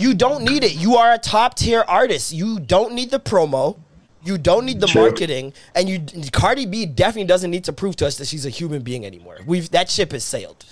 You 0.00 0.14
don't 0.14 0.44
need 0.44 0.64
it. 0.64 0.74
You 0.74 0.96
are 0.96 1.12
a 1.12 1.18
top 1.18 1.56
tier 1.56 1.84
artist. 1.86 2.32
You 2.32 2.58
don't 2.58 2.94
need 2.94 3.10
the 3.10 3.20
promo. 3.20 3.78
You 4.22 4.38
don't 4.38 4.64
need 4.64 4.80
the 4.80 4.86
True. 4.86 5.02
marketing, 5.02 5.52
and 5.74 5.88
you 5.88 6.00
Cardi 6.30 6.66
B 6.66 6.84
definitely 6.84 7.26
doesn't 7.26 7.50
need 7.50 7.64
to 7.64 7.72
prove 7.72 7.96
to 7.96 8.06
us 8.06 8.18
that 8.18 8.26
she's 8.26 8.44
a 8.44 8.50
human 8.50 8.82
being 8.82 9.06
anymore. 9.06 9.38
We've 9.46 9.70
that 9.70 9.88
ship 9.90 10.12
has 10.12 10.24
sailed. 10.24 10.64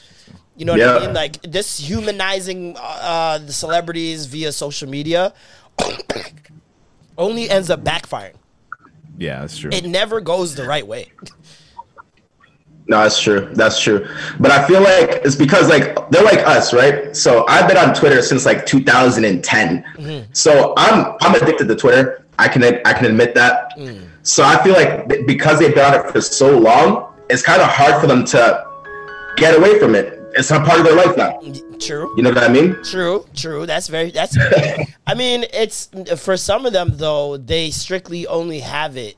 You 0.56 0.64
know 0.64 0.72
what 0.72 0.82
I 0.82 1.06
mean? 1.06 1.14
Like 1.14 1.40
this 1.42 1.78
humanizing 1.78 2.76
uh, 2.78 3.38
the 3.38 3.52
celebrities 3.52 4.26
via 4.26 4.50
social 4.52 4.88
media 4.88 5.32
only 7.18 7.48
ends 7.48 7.70
up 7.70 7.84
backfiring. 7.84 8.34
Yeah, 9.18 9.40
that's 9.40 9.58
true. 9.58 9.70
It 9.72 9.84
never 9.84 10.20
goes 10.20 10.54
the 10.54 10.64
right 10.64 10.86
way. 10.86 11.12
No, 12.88 13.02
that's 13.02 13.20
true. 13.20 13.50
That's 13.52 13.80
true. 13.80 14.08
But 14.40 14.50
I 14.50 14.66
feel 14.66 14.80
like 14.80 15.20
it's 15.24 15.36
because 15.36 15.68
like 15.68 16.08
they're 16.10 16.24
like 16.24 16.38
us, 16.38 16.72
right? 16.72 17.14
So 17.14 17.46
I've 17.46 17.68
been 17.68 17.76
on 17.76 17.94
Twitter 17.94 18.22
since 18.22 18.46
like 18.46 18.64
2010. 18.64 19.82
Mm-hmm. 19.82 20.32
So 20.32 20.72
I'm 20.78 21.14
I'm 21.20 21.34
addicted 21.34 21.68
to 21.68 21.76
Twitter. 21.76 22.24
I 22.38 22.48
can 22.48 22.64
I 22.64 22.92
can 22.94 23.04
admit 23.04 23.34
that. 23.34 23.76
Mm. 23.76 24.06
So 24.22 24.42
I 24.42 24.62
feel 24.62 24.72
like 24.72 25.26
because 25.26 25.58
they've 25.58 25.74
been 25.74 25.84
on 25.84 25.94
it 25.94 26.10
for 26.10 26.22
so 26.22 26.58
long, 26.58 27.12
it's 27.28 27.42
kind 27.42 27.60
of 27.60 27.68
hard 27.68 28.00
for 28.00 28.06
them 28.06 28.24
to 28.26 28.66
get 29.36 29.54
away 29.56 29.78
from 29.78 29.94
it. 29.94 30.14
It's 30.32 30.50
not 30.50 30.66
part 30.66 30.80
of 30.80 30.86
their 30.86 30.94
life 30.94 31.16
now. 31.16 31.40
True. 31.78 32.14
You 32.16 32.22
know 32.22 32.30
what 32.30 32.38
I 32.38 32.48
mean? 32.48 32.76
True, 32.84 33.26
true. 33.34 33.66
That's 33.66 33.88
very. 33.88 34.10
That's. 34.10 34.36
I 35.06 35.14
mean, 35.14 35.44
it's 35.52 35.90
for 36.16 36.38
some 36.38 36.64
of 36.64 36.72
them 36.72 36.92
though. 36.94 37.36
They 37.36 37.70
strictly 37.70 38.26
only 38.26 38.60
have 38.60 38.96
it 38.96 39.16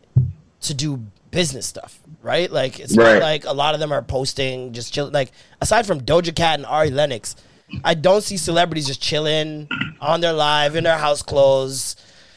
to 0.63 0.75
do 0.75 1.05
business 1.31 1.67
stuff, 1.67 2.01
right? 2.23 2.51
Like 2.51 2.81
it's 2.81 2.95
not 2.95 3.21
like 3.21 3.45
a 3.45 3.53
lot 3.53 3.75
of 3.75 3.81
them 3.81 3.93
are 3.93 4.03
posting 4.03 4.73
just 4.73 4.93
chill. 4.93 5.11
Like 5.11 5.31
aside 5.61 5.87
from 5.87 6.01
Doja 6.01 6.35
Cat 6.35 6.59
and 6.59 6.67
Ari 6.67 6.91
Lennox, 6.91 7.37
I 7.85 7.95
don't 7.95 8.23
see 8.23 8.37
celebrities 8.37 8.87
just 8.87 9.01
chilling 9.03 9.69
on 10.01 10.21
their 10.21 10.33
live 10.33 10.75
in 10.77 10.85
their 10.85 10.99
house 10.99 11.23
clothes, 11.23 11.97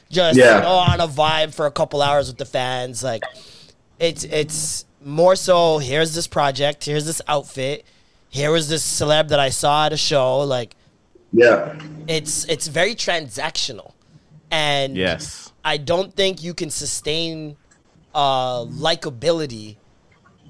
just 0.09 0.37
Yeah. 0.37 0.57
you 0.57 0.61
know, 0.63 0.75
on 0.75 1.01
a 1.01 1.07
vibe 1.07 1.53
for 1.53 1.65
a 1.65 1.71
couple 1.71 2.01
hours 2.01 2.27
with 2.27 2.37
the 2.37 2.45
fans. 2.45 3.03
Like 3.03 3.23
it's 3.99 4.23
it's 4.25 4.85
more 5.03 5.35
so. 5.35 5.79
Here's 5.79 6.13
this 6.13 6.27
project. 6.27 6.85
Here's 6.85 7.05
this 7.05 7.21
outfit. 7.27 7.85
Here 8.29 8.51
was 8.51 8.69
this 8.69 8.83
celeb 8.83 9.27
that 9.29 9.39
I 9.39 9.49
saw 9.49 9.85
at 9.87 9.93
a 9.93 9.97
show. 9.97 10.39
Like 10.41 10.75
Yeah. 11.31 11.77
it's 12.07 12.45
it's 12.45 12.67
very 12.67 12.93
transactional 12.95 13.93
and 14.51 14.95
yes. 14.95 15.51
i 15.65 15.77
don't 15.77 16.13
think 16.15 16.43
you 16.43 16.53
can 16.53 16.69
sustain 16.69 17.55
uh 18.13 18.65
likability 18.65 19.77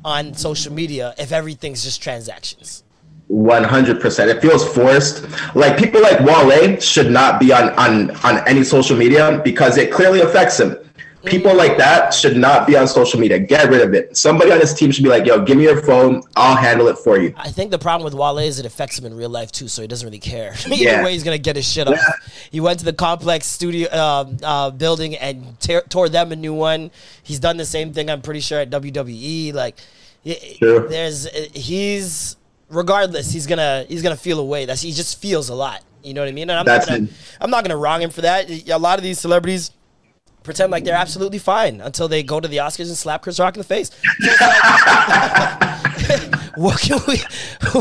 on 0.06 0.34
social 0.34 0.74
media 0.74 1.14
if 1.18 1.32
everything's 1.32 1.84
just 1.84 2.02
transactions 2.02 2.84
One 3.28 3.64
hundred 3.64 4.00
percent. 4.00 4.30
It 4.30 4.42
feels 4.42 4.68
forced. 4.76 5.26
Like 5.56 5.78
people 5.78 6.02
like 6.02 6.20
Wale 6.20 6.80
should 6.80 7.10
not 7.10 7.40
be 7.40 7.52
on 7.52 7.70
on 7.80 8.12
on 8.24 8.48
any 8.48 8.64
social 8.64 8.96
media 8.96 9.42
because 9.44 9.78
it 9.78 9.92
clearly 9.92 10.22
affects 10.22 10.60
him. 10.60 10.78
People 11.26 11.56
like 11.56 11.78
that 11.78 12.14
should 12.14 12.36
not 12.36 12.68
be 12.68 12.76
on 12.76 12.88
social 12.88 13.20
media. 13.20 13.40
Get 13.40 13.70
rid 13.70 13.82
of 13.82 13.94
it. 13.94 14.16
Somebody 14.18 14.52
on 14.52 14.60
his 14.60 14.74
team 14.74 14.92
should 14.92 15.04
be 15.04 15.10
like, 15.10 15.26
"Yo, 15.26 15.42
give 15.44 15.58
me 15.58 15.64
your 15.64 15.82
phone. 15.82 16.22
I'll 16.36 16.56
handle 16.56 16.88
it 16.88 16.98
for 16.98 17.18
you." 17.18 17.34
i 17.38 17.50
think 17.50 17.72
the 17.72 17.80
problem 17.80 18.04
with 18.06 18.14
wale 18.14 18.38
is 18.40 18.60
it 18.60 18.66
affects 18.66 18.98
him 19.00 19.06
in 19.06 19.16
real 19.16 19.30
life 19.30 19.52
too 19.52 19.68
so 19.68 19.82
he 19.82 19.88
doesn't 19.88 20.06
really 20.06 20.20
care 20.20 20.54
either 20.66 20.76
Yeah. 20.76 21.04
way 21.04 21.14
he's 21.14 21.24
gonna 21.24 21.38
get 21.38 21.56
his 21.56 21.66
shit 21.68 21.88
off 21.88 21.98
he 22.52 22.60
went 22.60 22.80
to 22.80 22.86
the 22.86 22.94
complex 22.94 23.46
studio 23.48 23.90
um, 23.98 24.38
uh, 24.44 24.70
building 24.72 25.16
and 25.16 25.60
tear 25.60 25.82
tore 25.90 26.10
them 26.10 26.32
a 26.32 26.36
new 26.36 26.54
one 26.54 26.92
he's 27.24 27.40
done 27.40 27.58
the 27.58 27.66
same 27.66 27.94
thing 27.94 28.10
i'm 28.10 28.22
pretty 28.22 28.40
sure 28.40 28.60
at 28.60 28.70
wwe 28.70 29.54
like 29.54 29.78
True. 30.60 30.88
there's 30.90 31.28
he's 31.54 32.36
regardless 32.70 33.32
he's 33.32 33.48
gonna 33.48 33.86
he's 33.88 34.02
gonna 34.02 34.16
feel 34.18 34.40
a 34.40 34.46
way 34.46 34.66
that's 34.66 34.82
he 34.82 34.92
just 34.92 35.20
feels 35.22 35.50
a 35.50 35.56
lot 35.56 35.82
you 36.04 36.14
know 36.14 36.22
what 36.22 36.28
i 36.30 36.32
mean 36.32 36.50
and 36.50 36.60
i'm 36.60 36.66
That's 36.66 36.90
not 36.90 36.98
gonna 37.00 37.10
i'm 37.42 37.50
not 37.50 37.64
gonna 37.64 37.78
wrong 37.78 38.02
him 38.02 38.10
for 38.10 38.22
that 38.22 38.50
a 38.50 38.78
lot 38.78 38.98
of 39.00 39.04
these 39.04 39.20
celebrities 39.20 39.72
pretend 40.44 40.72
like 40.72 40.84
they're 40.84 40.94
absolutely 40.96 41.40
fine 41.40 41.80
until 41.82 42.08
they 42.08 42.22
go 42.24 42.40
to 42.40 42.48
the 42.48 42.58
oscars 42.58 42.88
and 42.88 42.98
slap 42.98 43.22
chris 43.22 43.40
rock 43.40 43.56
in 43.56 43.60
the 43.62 43.64
face 43.64 43.90
like, 44.20 44.40
what 46.56 46.80
can 46.82 47.00
we 47.08 47.18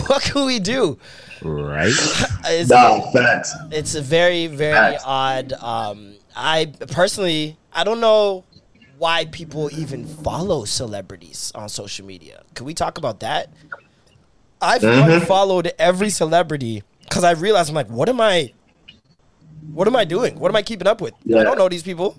what 0.09 0.23
can 0.23 0.47
we 0.47 0.59
do 0.59 0.99
Right. 1.45 1.89
it's, 2.47 2.71
Nah, 2.71 3.01
facts. 3.11 3.53
it's 3.73 3.95
a 3.97 4.01
very 4.01 4.47
very 4.47 4.73
Facts. 4.75 5.03
odd 5.05 5.53
um 5.55 6.15
i 6.37 6.73
personally 6.91 7.57
i 7.73 7.83
don't 7.85 8.01
know 8.01 8.45
why 8.99 9.25
people 9.27 9.69
even 9.77 10.07
follow 10.07 10.65
celebrities 10.65 11.51
on 11.57 11.69
social 11.69 12.07
media 12.07 12.43
can 12.55 12.65
we 12.65 12.75
talk 12.75 12.97
about 12.99 13.21
that 13.21 13.49
i've 14.61 14.83
Mm-hmm. 14.83 15.11
unfollowed 15.13 15.73
every 15.79 16.11
celebrity 16.11 16.85
because 17.03 17.25
i 17.25 17.33
realized 17.33 17.69
i'm 17.71 17.75
like 17.75 17.89
what 17.89 18.09
am 18.09 18.21
i 18.21 18.53
what 19.73 19.89
am 19.89 19.97
i 19.97 20.05
doing 20.05 20.39
what 20.39 20.49
am 20.51 20.57
i 20.57 20.63
keeping 20.63 20.87
up 20.87 21.01
with 21.01 21.15
i 21.27 21.43
don't 21.43 21.59
know 21.59 21.69
these 21.69 21.83
people 21.83 22.17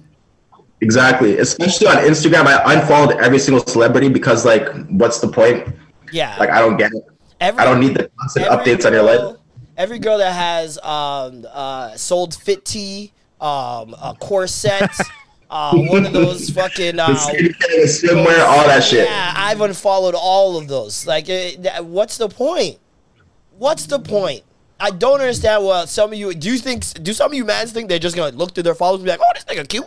Exactly. 0.83 1.37
Especially 1.37 1.87
on 1.87 1.95
Instagram, 1.95 2.45
I 2.45 2.73
unfollowed 2.73 3.15
every 3.21 3.39
single 3.39 3.65
celebrity 3.65 4.09
because, 4.09 4.45
like, 4.45 4.67
what's 4.89 5.19
the 5.19 5.29
point? 5.29 5.73
yeah 6.11 6.35
Like, 6.37 6.49
I 6.49 6.59
don't 6.59 6.77
get 6.77 6.91
it. 6.93 7.03
Every- 7.39 7.61
I 7.61 7.65
don't 7.65 7.79
need 7.79 7.95
the 7.95 8.11
constant 8.19 8.47
updates 8.47 8.85
on 8.85 8.91
your 8.91 9.03
life. 9.03 9.37
Every 9.77 9.97
girl 9.97 10.17
that 10.17 10.33
has 10.33 10.77
um, 10.83 11.47
uh, 11.51 11.95
sold 11.95 12.35
fit 12.35 12.65
tea, 12.65 13.13
um, 13.39 13.95
a 13.95 14.15
corset, 14.19 14.91
uh, 15.49 15.75
one 15.75 16.05
of 16.05 16.13
those 16.13 16.49
fucking 16.49 16.99
uh, 16.99 17.07
swimwear, 17.07 18.39
all 18.45 18.65
that 18.67 18.83
shit. 18.83 19.07
Yeah, 19.07 19.33
I've 19.35 19.61
unfollowed 19.61 20.15
all 20.15 20.57
of 20.57 20.67
those. 20.67 21.07
Like, 21.07 21.29
it, 21.29 21.83
what's 21.85 22.17
the 22.17 22.27
point? 22.29 22.77
What's 23.57 23.85
the 23.85 23.99
point? 23.99 24.43
I 24.83 24.89
don't 24.89 25.21
understand 25.21 25.63
what 25.63 25.87
some 25.87 26.11
of 26.11 26.19
you 26.19 26.33
do. 26.33 26.51
You 26.51 26.57
think 26.57 26.83
do 27.01 27.13
some 27.13 27.31
of 27.31 27.33
you 27.33 27.45
mans 27.45 27.71
think 27.71 27.87
they're 27.87 27.99
just 27.99 28.17
gonna 28.17 28.35
look 28.35 28.53
through 28.53 28.63
their 28.63 28.75
followers 28.75 28.99
and 28.99 29.05
be 29.05 29.11
like, 29.11 29.21
"Oh, 29.23 29.31
this 29.33 29.45
nigga 29.45 29.65
cute." 29.65 29.85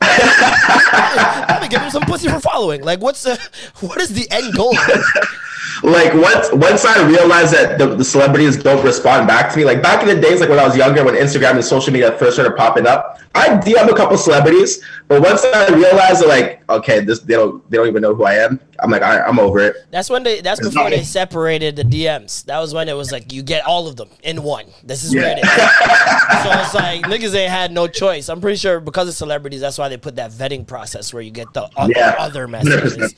Let 1.50 1.60
me 1.60 1.68
give 1.68 1.82
him 1.82 1.90
some 1.90 2.04
pussy 2.04 2.28
for 2.28 2.40
following. 2.40 2.82
Like, 2.82 3.02
what's 3.02 3.24
the 3.24 3.38
what 3.80 4.00
is 4.00 4.08
the 4.14 4.26
end 4.30 4.54
goal? 4.54 4.72
like 5.82 6.14
once 6.14 6.50
once 6.52 6.86
I 6.86 7.06
realized 7.06 7.52
that 7.52 7.78
the, 7.78 7.94
the 7.94 8.04
celebrities 8.04 8.56
don't 8.56 8.82
respond 8.82 9.28
back 9.28 9.52
to 9.52 9.58
me, 9.58 9.66
like 9.66 9.82
back 9.82 10.00
in 10.02 10.08
the 10.08 10.18
days, 10.18 10.40
like 10.40 10.48
when 10.48 10.58
I 10.58 10.64
was 10.64 10.78
younger, 10.78 11.04
when 11.04 11.14
Instagram 11.14 11.56
and 11.56 11.64
social 11.64 11.92
media 11.92 12.16
first 12.16 12.36
started 12.36 12.56
popping 12.56 12.86
up, 12.86 13.20
I 13.34 13.48
DM 13.48 13.86
a 13.86 13.94
couple 13.94 14.16
celebrities, 14.16 14.82
but 15.10 15.22
once 15.22 15.44
I 15.44 15.66
realized 15.74 16.22
that, 16.22 16.28
like, 16.28 16.62
okay, 16.70 17.00
this 17.00 17.18
they 17.18 17.34
don't 17.34 17.68
they 17.68 17.76
don't 17.78 17.88
even 17.88 18.00
know 18.00 18.14
who 18.14 18.22
I 18.22 18.34
am, 18.34 18.60
I'm 18.78 18.92
like, 18.92 19.02
all 19.02 19.08
right, 19.10 19.28
I'm 19.28 19.40
over 19.40 19.58
it. 19.58 19.74
That's 19.90 20.08
when 20.08 20.22
they. 20.22 20.40
That's 20.40 20.60
It's 20.60 20.68
before 20.68 20.88
they 20.88 21.02
separated 21.02 21.74
the 21.74 21.82
DMs. 21.82 22.44
That 22.44 22.60
was 22.60 22.72
when 22.72 22.88
it 22.88 22.92
was 22.96 23.10
like 23.10 23.32
you 23.32 23.42
get 23.42 23.66
all 23.66 23.88
of 23.88 23.96
them 23.96 24.08
in 24.22 24.44
one. 24.44 24.66
This 24.84 25.02
is 25.02 25.12
where 25.12 25.36
Yeah. 25.36 25.38
it 25.38 25.44
is. 25.44 26.42
so 26.44 26.60
it's 26.60 26.74
like 26.74 27.02
niggas 27.02 27.34
ain't 27.34 27.50
had 27.50 27.72
no 27.72 27.88
choice. 27.88 28.28
I'm 28.28 28.40
pretty 28.40 28.56
sure 28.56 28.78
because 28.78 29.08
of 29.08 29.14
celebrities, 29.14 29.60
that's 29.60 29.78
why 29.78 29.88
they 29.88 29.96
put 29.96 30.14
that 30.14 30.30
vetting 30.30 30.64
process 30.64 31.12
where 31.12 31.22
you 31.22 31.32
get 31.32 31.52
the 31.54 31.68
other, 31.76 31.92
Yeah. 31.96 32.14
other 32.16 32.46
messages. 32.46 33.16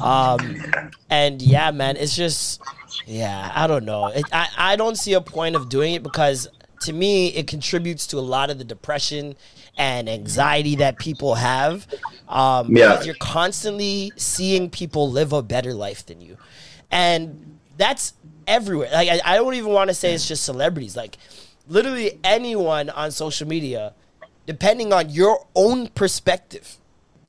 Um, 0.00 0.56
and 1.10 1.42
yeah, 1.42 1.72
man, 1.72 1.96
it's 1.96 2.14
just 2.14 2.60
yeah, 3.04 3.50
I 3.52 3.66
don't 3.66 3.84
know. 3.84 4.06
It, 4.06 4.26
I 4.32 4.48
I 4.56 4.76
don't 4.76 4.96
see 4.96 5.14
a 5.14 5.20
point 5.20 5.56
of 5.56 5.68
doing 5.68 5.94
it 5.94 6.04
because 6.04 6.46
to 6.82 6.92
me 6.92 7.28
it 7.28 7.46
contributes 7.48 8.06
to 8.08 8.18
a 8.18 8.20
lot 8.20 8.48
of 8.50 8.58
the 8.58 8.64
depression 8.64 9.34
and 9.76 10.08
anxiety 10.08 10.76
that 10.76 10.98
people 10.98 11.34
have. 11.34 11.86
Um, 12.28 12.74
Yeah. 12.74 12.90
because 12.92 13.06
you're 13.06 13.14
constantly 13.16 14.12
seeing 14.16 14.70
people 14.70 15.10
live 15.10 15.32
a 15.32 15.42
better 15.42 15.74
life 15.74 16.04
than 16.06 16.20
you, 16.20 16.36
and 16.90 17.58
that's 17.76 18.14
everywhere. 18.46 18.88
Like 18.92 19.08
I, 19.08 19.20
I 19.24 19.36
don't 19.36 19.54
even 19.54 19.72
want 19.72 19.88
to 19.88 19.94
say 19.94 20.14
it's 20.14 20.26
just 20.26 20.42
celebrities. 20.44 20.96
Like 20.96 21.18
literally 21.68 22.18
anyone 22.24 22.90
on 22.90 23.10
social 23.10 23.46
media, 23.46 23.92
depending 24.46 24.92
on 24.92 25.10
your 25.10 25.46
own 25.54 25.88
perspective 25.88 26.78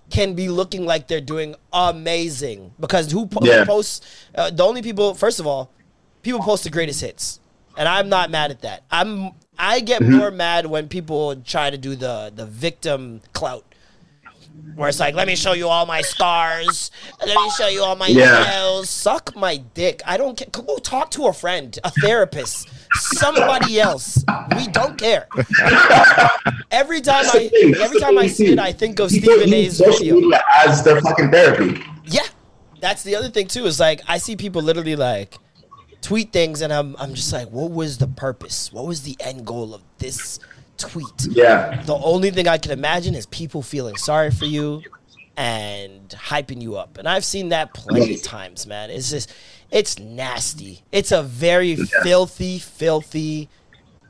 can 0.09 0.35
be 0.35 0.47
looking 0.47 0.85
like 0.85 1.07
they're 1.09 1.19
doing 1.19 1.53
amazing 1.73 2.71
because 2.79 3.11
who, 3.11 3.25
po- 3.27 3.41
who 3.59 3.65
posts 3.65 4.01
uh, 4.35 4.49
the 4.49 4.63
only 4.63 4.81
people 4.81 5.13
first 5.13 5.37
of 5.39 5.45
all 5.45 5.69
people 6.21 6.39
post 6.39 6.63
the 6.63 6.69
greatest 6.69 7.01
hits 7.01 7.41
and 7.77 7.89
i'm 7.89 8.07
not 8.07 8.31
mad 8.31 8.49
at 8.49 8.61
that 8.61 8.83
i'm 8.89 9.31
i 9.59 9.79
get 9.79 10.01
Mm-hmm. 10.01 10.17
more 10.17 10.31
mad 10.31 10.65
when 10.67 10.87
people 10.87 11.35
try 11.37 11.69
to 11.69 11.77
do 11.77 11.95
the 11.95 12.31
the 12.35 12.45
victim 12.45 13.21
clout 13.33 13.63
where 14.75 14.89
it's 14.89 14.99
like 14.99 15.13
let 15.15 15.27
me 15.27 15.35
show 15.35 15.53
you 15.53 15.67
all 15.67 15.85
my 15.85 16.01
scars 16.01 16.91
let 17.25 17.35
me 17.35 17.49
show 17.57 17.67
you 17.67 17.83
all 17.83 17.95
my 17.95 18.07
Yeah. 18.07 18.43
nails 18.43 18.89
suck 18.89 19.35
my 19.35 19.57
dick 19.73 20.01
i 20.05 20.17
don't 20.17 20.37
care 20.37 20.47
go 20.51 20.77
talk 20.77 21.11
to 21.11 21.27
a 21.27 21.33
friend 21.33 21.77
a 21.83 21.91
therapist 22.01 22.67
somebody 22.93 23.79
else 23.79 24.23
we 24.55 24.67
don't 24.67 24.97
care 24.97 25.27
every 26.71 27.01
time 27.01 27.25
i 27.33 27.49
every 27.81 27.99
time 27.99 28.17
i 28.17 28.27
see 28.27 28.47
it 28.47 28.59
i 28.59 28.71
think 28.71 28.99
of 28.99 29.09
stephen 29.11 29.53
a's 29.53 29.79
video 29.79 30.19
as 30.65 30.83
their 30.83 31.01
fucking 31.01 31.31
therapy. 31.31 31.81
yeah. 32.05 32.21
that's 32.81 33.03
the 33.03 33.15
other 33.15 33.29
thing 33.29 33.47
too. 33.47 33.65
Is 33.65 33.79
like 33.79 34.01
I 34.07 34.17
see 34.17 34.35
people 34.35 34.61
literally 34.61 34.95
like 34.95 35.37
tweet 36.01 36.31
things, 36.31 36.61
and 36.61 36.71
I'm 36.71 36.95
I'm 36.97 37.13
just 37.13 37.31
like, 37.33 37.49
what 37.49 37.71
was 37.71 37.97
the 37.97 38.07
purpose? 38.07 38.71
What 38.71 38.85
was 38.85 39.03
the 39.03 39.15
end 39.19 39.45
goal 39.45 39.73
of 39.73 39.81
this 39.97 40.39
tweet? 40.77 41.27
Yeah. 41.29 41.81
The 41.83 41.95
only 41.95 42.31
thing 42.31 42.47
I 42.47 42.57
can 42.57 42.71
imagine 42.71 43.15
is 43.15 43.25
people 43.25 43.61
feeling 43.61 43.95
sorry 43.97 44.31
for 44.31 44.45
you 44.45 44.81
and 45.35 46.09
hyping 46.09 46.61
you 46.61 46.77
up. 46.77 46.97
And 46.97 47.07
I've 47.07 47.25
seen 47.25 47.49
that 47.49 47.73
plenty 47.73 48.15
of 48.15 48.23
times, 48.23 48.65
man. 48.65 48.89
It's 48.89 49.09
just, 49.11 49.31
it's 49.71 49.99
nasty. 49.99 50.81
It's 50.91 51.11
a 51.11 51.21
very 51.21 51.75
filthy, 51.75 52.57
filthy 52.57 53.49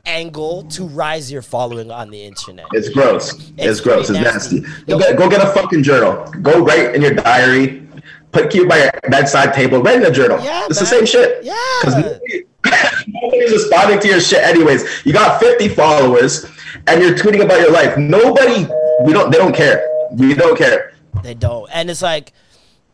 angle 0.06 0.62
to 0.62 0.84
rise 0.86 1.30
your 1.30 1.42
following 1.42 1.90
on 1.90 2.10
the 2.10 2.24
internet. 2.24 2.64
It's 2.72 2.88
gross. 2.88 3.34
It's, 3.34 3.52
It's 3.58 3.80
gross. 3.80 4.08
It's 4.08 4.18
nasty. 4.18 4.60
nasty. 4.60 4.84
Go 4.84 4.98
get, 4.98 5.16
go 5.18 5.28
get 5.28 5.42
a 5.42 5.50
fucking 5.52 5.82
journal. 5.82 6.24
Go 6.40 6.64
write 6.64 6.94
in 6.94 7.02
your 7.02 7.14
diary. 7.14 7.86
Put 8.32 8.50
Q 8.50 8.68
by 8.68 8.78
your 8.78 8.90
bedside 9.08 9.54
table. 9.54 9.82
Write 9.82 9.96
in 9.96 10.06
a 10.06 10.10
journal. 10.10 10.42
Yeah, 10.42 10.66
it's 10.68 10.78
the 10.78 10.86
same 10.86 11.06
shit. 11.06 11.44
Yeah. 11.44 11.54
Because 11.80 11.96
nobody, 11.96 12.44
nobody's 13.08 13.52
responding 13.52 14.00
to 14.00 14.08
your 14.08 14.20
shit 14.20 14.42
anyways. 14.42 15.06
You 15.06 15.12
got 15.12 15.40
50 15.40 15.68
followers 15.68 16.44
and 16.86 17.02
you're 17.02 17.14
tweeting 17.14 17.42
about 17.42 17.60
your 17.60 17.72
life. 17.72 17.96
Nobody, 17.96 18.66
we 19.04 19.12
don't, 19.12 19.30
they 19.30 19.38
don't 19.38 19.54
care. 19.54 19.88
We 20.12 20.34
don't 20.34 20.56
care. 20.58 20.94
They 21.22 21.34
don't. 21.34 21.68
And 21.72 21.90
it's 21.90 22.02
like 22.02 22.32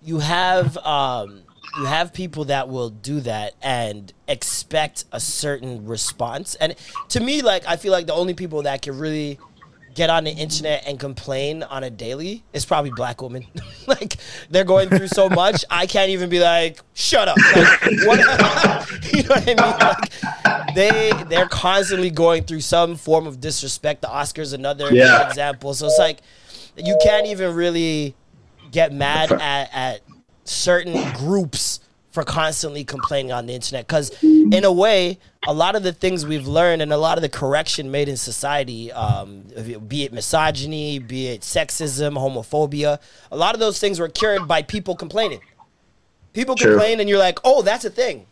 you 0.02 0.18
have 0.18 0.76
um 0.78 1.42
you 1.78 1.86
have 1.86 2.12
people 2.12 2.44
that 2.46 2.68
will 2.68 2.90
do 2.90 3.20
that 3.20 3.54
and 3.60 4.12
expect 4.28 5.04
a 5.10 5.18
certain 5.18 5.86
response. 5.86 6.54
And 6.56 6.76
to 7.08 7.20
me, 7.20 7.42
like 7.42 7.66
I 7.66 7.76
feel 7.76 7.92
like 7.92 8.06
the 8.06 8.14
only 8.14 8.34
people 8.34 8.62
that 8.62 8.82
can 8.82 8.98
really 8.98 9.38
get 9.94 10.10
on 10.10 10.24
the 10.24 10.30
internet 10.30 10.84
and 10.86 10.98
complain 10.98 11.62
on 11.62 11.84
a 11.84 11.90
daily 11.90 12.42
is 12.52 12.64
probably 12.64 12.90
black 12.90 13.22
women. 13.22 13.46
like 13.86 14.16
they're 14.50 14.64
going 14.64 14.88
through 14.88 15.08
so 15.08 15.28
much, 15.28 15.64
I 15.70 15.86
can't 15.86 16.10
even 16.10 16.28
be 16.28 16.40
like, 16.40 16.80
shut 16.94 17.28
up. 17.28 17.36
Like, 17.36 17.66
what, 18.04 18.18
you 19.12 19.22
know 19.22 19.28
what 19.28 19.48
I 19.48 19.54
mean? 19.54 19.78
Like 19.78 20.10
they 20.74 21.12
they're 21.28 21.46
constantly 21.46 22.10
going 22.10 22.44
through 22.44 22.60
some 22.60 22.96
form 22.96 23.26
of 23.26 23.40
disrespect. 23.40 24.02
The 24.02 24.08
Oscars 24.08 24.52
another 24.52 24.92
Yeah. 24.92 25.22
example. 25.22 25.74
So 25.74 25.86
it's 25.86 25.98
like 25.98 26.20
you 26.76 26.96
can't 27.02 27.26
even 27.26 27.54
really 27.54 28.14
get 28.72 28.92
mad 28.92 29.30
at, 29.30 29.70
at 29.72 30.00
certain 30.44 31.12
groups 31.12 31.80
for 32.14 32.23
constantly 32.23 32.85
complaining 32.85 33.33
on 33.33 33.47
the 33.47 33.52
internet 33.52 33.85
because 33.88 34.11
in 34.23 34.62
a 34.64 34.71
way 34.71 35.18
a 35.49 35.52
lot 35.52 35.75
of 35.75 35.83
the 35.83 35.92
things 35.92 36.25
we've 36.25 36.47
learned 36.47 36.80
and 36.80 36.92
a 36.92 36.97
lot 36.97 37.18
of 37.18 37.23
the 37.23 37.28
correction 37.28 37.90
made 37.90 38.09
in 38.09 38.16
society 38.16 38.92
um, 38.92 39.42
be 39.88 40.04
it 40.04 40.12
misogyny 40.12 41.00
be 41.00 41.26
it 41.26 41.40
sexism 41.40 42.12
homophobia 42.14 43.00
a 43.33 43.37
lot 43.37 43.52
of 43.54 43.59
those 43.59 43.80
things 43.80 43.99
were 43.99 44.09
cured 44.09 44.47
by 44.47 44.62
people 44.62 44.94
complaining 44.94 45.40
people 46.33 46.54
True. 46.54 46.71
complain 46.75 47.00
and 47.00 47.09
you're 47.09 47.18
like 47.18 47.40
oh 47.42 47.62
that's 47.62 47.85
a 47.85 47.90
thing 47.90 48.26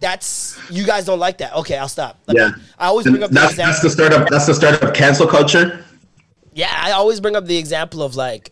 that's 0.00 0.58
you 0.68 0.84
guys 0.84 1.04
don't 1.04 1.20
like 1.20 1.38
that 1.38 1.54
okay 1.54 1.78
i'll 1.78 1.88
stop 1.88 2.18
Like, 2.26 2.36
Yeah. 2.38 2.50
i 2.76 2.86
always 2.88 3.06
bring 3.06 3.22
up 3.22 3.30
That's, 3.30 3.52
example 3.52 3.72
that's 3.72 3.82
the 3.82 3.90
start 3.90 4.12
of 4.14 4.28
that's 4.28 4.46
the 4.46 4.54
start 4.54 4.82
of 4.82 4.92
cancel 4.94 5.28
culture. 5.28 5.84
yeah, 6.54 6.72
I 6.76 6.90
always 6.90 7.20
bring 7.20 7.36
up 7.36 7.44
the 7.46 7.56
example 7.56 8.02
of 8.02 8.16
like, 8.16 8.50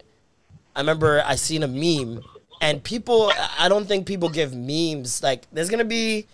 I 0.76 0.80
remember 0.80 1.23
I 1.26 1.34
seen 1.37 1.62
a 1.64 1.68
meme, 1.68 2.23
and 2.61 2.82
people, 2.82 3.32
I 3.58 3.68
don't 3.68 3.87
think 3.87 4.06
people 4.06 4.28
give 4.28 4.54
memes 4.54 5.23
like. 5.23 5.46
There's 5.52 5.70
gonna 5.70 5.84
be 5.84 6.26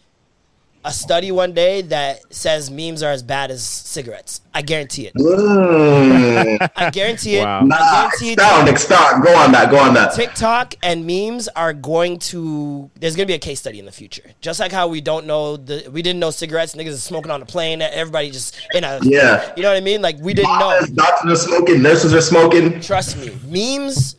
a 0.84 0.92
study 0.92 1.30
one 1.30 1.52
day 1.52 1.82
that 1.82 2.20
says 2.32 2.70
memes 2.70 3.02
are 3.02 3.12
as 3.12 3.22
bad 3.22 3.50
as 3.50 3.62
cigarettes. 3.62 4.40
I 4.54 4.62
guarantee 4.62 5.06
it. 5.06 5.14
Mm. 5.14 6.70
I 6.76 6.90
guarantee 6.90 7.36
it. 7.36 7.44
Wow. 7.44 7.60
I 7.60 7.64
nah, 7.64 8.00
guarantee 8.00 8.30
it. 8.30 8.38
expound, 8.38 8.68
expound. 8.68 9.22
Go 9.22 9.36
on 9.36 9.52
that. 9.52 9.70
Go 9.70 9.78
on 9.78 9.94
that. 9.94 10.14
TikTok 10.14 10.74
and 10.82 11.06
memes 11.06 11.48
are 11.48 11.74
going 11.74 12.18
to. 12.20 12.90
There's 12.94 13.14
going 13.14 13.26
to 13.26 13.30
be 13.30 13.34
a 13.34 13.38
case 13.38 13.60
study 13.60 13.78
in 13.78 13.84
the 13.84 13.92
future. 13.92 14.30
Just 14.40 14.58
like 14.58 14.72
how 14.72 14.88
we 14.88 15.00
don't 15.00 15.26
know 15.26 15.56
the, 15.56 15.88
we 15.92 16.00
didn't 16.02 16.20
know 16.20 16.30
cigarettes. 16.30 16.74
Niggas 16.74 16.88
is 16.88 17.02
smoking 17.02 17.30
on 17.30 17.42
a 17.42 17.46
plane. 17.46 17.82
Everybody 17.82 18.30
just 18.30 18.58
in 18.72 18.84
a. 18.84 19.00
Yeah. 19.02 19.52
You 19.56 19.62
know 19.62 19.70
what 19.70 19.76
I 19.76 19.80
mean? 19.80 20.00
Like 20.00 20.18
we 20.20 20.32
didn't 20.32 20.58
know. 20.58 20.70
Doctors, 20.70 20.90
doctors 20.90 21.32
are 21.32 21.48
smoking. 21.48 21.82
Nurses 21.82 22.14
are 22.14 22.20
smoking. 22.22 22.80
Trust 22.80 23.18
me, 23.18 23.36
memes 23.46 24.16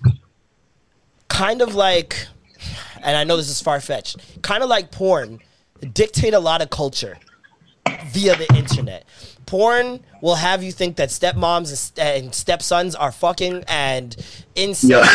kind 1.31 1.61
of 1.61 1.73
like, 1.75 2.27
and 3.01 3.15
I 3.17 3.23
know 3.23 3.37
this 3.37 3.49
is 3.49 3.61
far 3.61 3.79
fetched, 3.79 4.17
kind 4.41 4.61
of 4.63 4.69
like 4.69 4.91
porn, 4.91 5.39
dictate 5.93 6.33
a 6.33 6.39
lot 6.39 6.61
of 6.61 6.69
culture 6.69 7.17
via 8.07 8.35
the 8.35 8.53
internet. 8.55 9.05
Porn 9.45 10.01
will 10.21 10.35
have 10.35 10.61
you 10.63 10.71
think 10.71 10.97
that 10.97 11.09
stepmoms 11.09 11.93
and, 11.97 12.25
and 12.25 12.35
stepsons 12.35 12.95
are 12.95 13.11
fucking 13.11 13.63
and 13.67 14.15
incestuous 14.55 15.09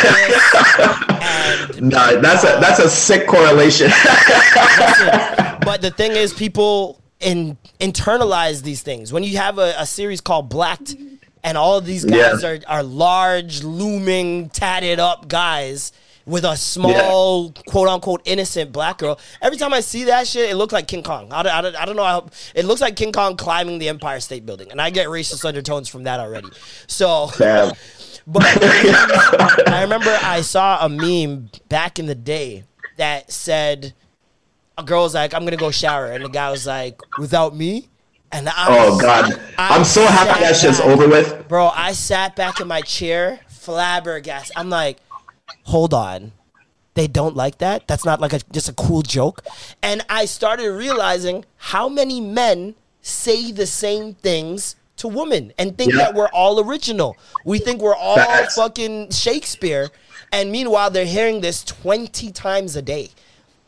and 1.22 1.80
Nah, 1.90 2.20
that's 2.20 2.44
a 2.44 2.58
that's 2.60 2.78
a 2.80 2.88
sick 2.90 3.26
correlation. 3.26 3.86
Listen, 3.88 5.08
but 5.64 5.80
the 5.80 5.92
thing 5.96 6.12
is, 6.12 6.32
people 6.34 7.00
in 7.20 7.56
internalize 7.80 8.62
these 8.62 8.82
things. 8.82 9.12
When 9.12 9.22
you 9.22 9.36
have 9.38 9.58
a, 9.58 9.74
a 9.78 9.86
series 9.86 10.20
called 10.20 10.48
Blacked, 10.50 10.96
and 11.42 11.56
all 11.56 11.78
of 11.78 11.86
these 11.86 12.04
guys 12.04 12.42
Yeah. 12.42 12.48
are 12.50 12.58
are 12.66 12.82
large, 12.82 13.62
looming, 13.62 14.48
tatted 14.50 14.98
up 14.98 15.28
guys 15.28 15.92
with 16.26 16.44
a 16.44 16.56
small, 16.56 17.52
quote 17.68 17.88
unquote, 17.88 18.20
innocent 18.24 18.72
black 18.72 18.98
girl. 18.98 19.18
Every 19.40 19.56
time 19.56 19.72
I 19.72 19.80
see 19.80 20.04
that 20.04 20.26
shit, 20.26 20.50
it 20.50 20.56
looks 20.56 20.72
like 20.72 20.88
King 20.88 21.04
Kong. 21.04 21.32
I 21.32 21.42
don't, 21.42 21.52
I 21.52 21.60
don't, 21.62 21.76
I 21.76 21.84
don't 21.86 21.96
know 21.96 22.04
how. 22.04 22.28
It 22.54 22.64
looks 22.64 22.80
like 22.80 22.96
King 22.96 23.12
Kong 23.12 23.36
climbing 23.36 23.78
the 23.78 23.88
Empire 23.88 24.20
State 24.20 24.44
Building, 24.44 24.70
and 24.70 24.80
I 24.80 24.90
get 24.90 25.06
racist 25.06 25.44
undertones 25.44 25.88
from 25.88 26.02
that 26.04 26.20
already. 26.20 26.48
So. 26.86 27.30
Damn. 27.38 27.72
But 28.28 28.42
I 28.42 29.82
remember 29.82 30.10
I 30.20 30.40
saw 30.40 30.84
a 30.84 30.88
meme 30.88 31.48
back 31.68 32.00
in 32.00 32.06
the 32.06 32.14
day 32.16 32.64
that 32.96 33.30
said 33.30 33.94
a 34.76 34.82
girl 34.82 35.04
was 35.04 35.14
like, 35.14 35.32
"I'm 35.32 35.44
gonna 35.44 35.56
go 35.56 35.70
shower," 35.70 36.06
and 36.06 36.24
the 36.24 36.28
guy 36.28 36.50
was 36.50 36.66
like, 36.66 37.00
"Without 37.18 37.54
me." 37.54 37.88
And 38.32 38.48
I 38.48 38.66
Oh 38.68 38.98
God, 38.98 39.40
I 39.56 39.76
I'm 39.76 39.84
so 39.84 40.04
happy 40.04 40.40
that 40.40 40.56
shit's 40.56 40.80
over 40.80 41.08
with. 41.08 41.46
Bro, 41.46 41.68
I 41.68 41.92
sat 41.92 42.34
back 42.34 42.60
in 42.60 42.66
my 42.66 42.80
chair, 42.80 43.38
flabbergasted. 43.48 44.56
I'm 44.56 44.70
like, 44.70 44.98
hold 45.66 45.92
on. 45.94 46.32
They 46.94 47.06
don't 47.06 47.36
like 47.36 47.58
that? 47.58 47.86
That's 47.86 48.04
not 48.06 48.20
like 48.20 48.32
a, 48.32 48.40
just 48.52 48.68
a 48.68 48.72
cool 48.72 49.02
joke. 49.02 49.44
And 49.82 50.02
I 50.08 50.24
started 50.24 50.70
realizing 50.72 51.44
how 51.56 51.88
many 51.88 52.20
men 52.20 52.74
say 53.02 53.52
the 53.52 53.66
same 53.66 54.14
things 54.14 54.76
to 54.96 55.08
women 55.08 55.52
and 55.58 55.76
think 55.76 55.92
Yeah. 55.92 55.98
that 55.98 56.14
we're 56.14 56.28
all 56.30 56.58
original. 56.66 57.16
We 57.44 57.58
think 57.58 57.82
we're 57.82 57.94
all 57.94 58.16
Facts. 58.16 58.54
fucking 58.56 59.10
Shakespeare. 59.10 59.90
And 60.32 60.50
meanwhile, 60.50 60.90
they're 60.90 61.04
hearing 61.04 61.42
this 61.42 61.62
20 61.64 62.32
times 62.32 62.76
a 62.76 62.82
day. 62.82 63.10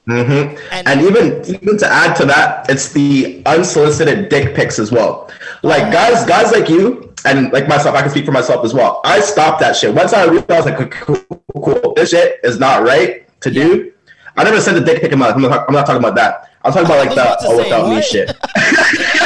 Mm-hmm. 0.09 0.57
And 0.73 1.03
even 1.03 1.45
even 1.45 1.79
to 1.79 1.87
add 1.87 2.17
to 2.17 2.25
that, 2.27 2.71
it's 2.71 2.93
the 2.93 3.43
unsolicited 3.45 4.31
dick 4.31 4.55
pics 4.55 4.79
as 4.79 4.91
well. 4.91 5.31
Like 5.63 5.93
guys, 5.93 6.25
guys 6.25 6.51
like 6.51 6.69
you 6.71 7.13
and 7.27 7.53
like 7.53 7.69
myself, 7.69 7.95
I 7.95 8.01
can 8.01 8.11
speak 8.11 8.25
for 8.25 8.33
myself 8.33 8.65
as 8.65 8.73
well. 8.73 9.03
I 9.05 9.21
stopped 9.21 9.61
that 9.61 9.77
shit 9.77 9.95
once 9.95 10.15
I 10.15 10.25
realized 10.25 10.67
like, 10.67 10.91
cool, 10.93 11.21
cool, 11.55 11.93
this 11.95 12.11
shit 12.11 12.41
is 12.43 12.59
not 12.59 12.85
right 12.85 13.29
to 13.43 13.51
do. 13.51 13.93
I 14.37 14.45
never 14.45 14.61
sent 14.61 14.79
a 14.79 14.85
dick 14.85 15.03
pic 15.03 15.13
in 15.13 15.19
my. 15.19 15.31
I'm 15.31 15.43
not, 15.43 15.69
I'm 15.69 15.75
not 15.75 15.85
talking 15.85 16.03
about 16.03 16.15
that. 16.15 16.53
I'm 16.65 16.73
talking 16.73 16.87
about 16.87 17.07
like 17.07 17.15
the 17.15 17.37
oh 17.47 17.59
without 17.59 17.89
me 17.91 18.01
shit. 18.01 18.29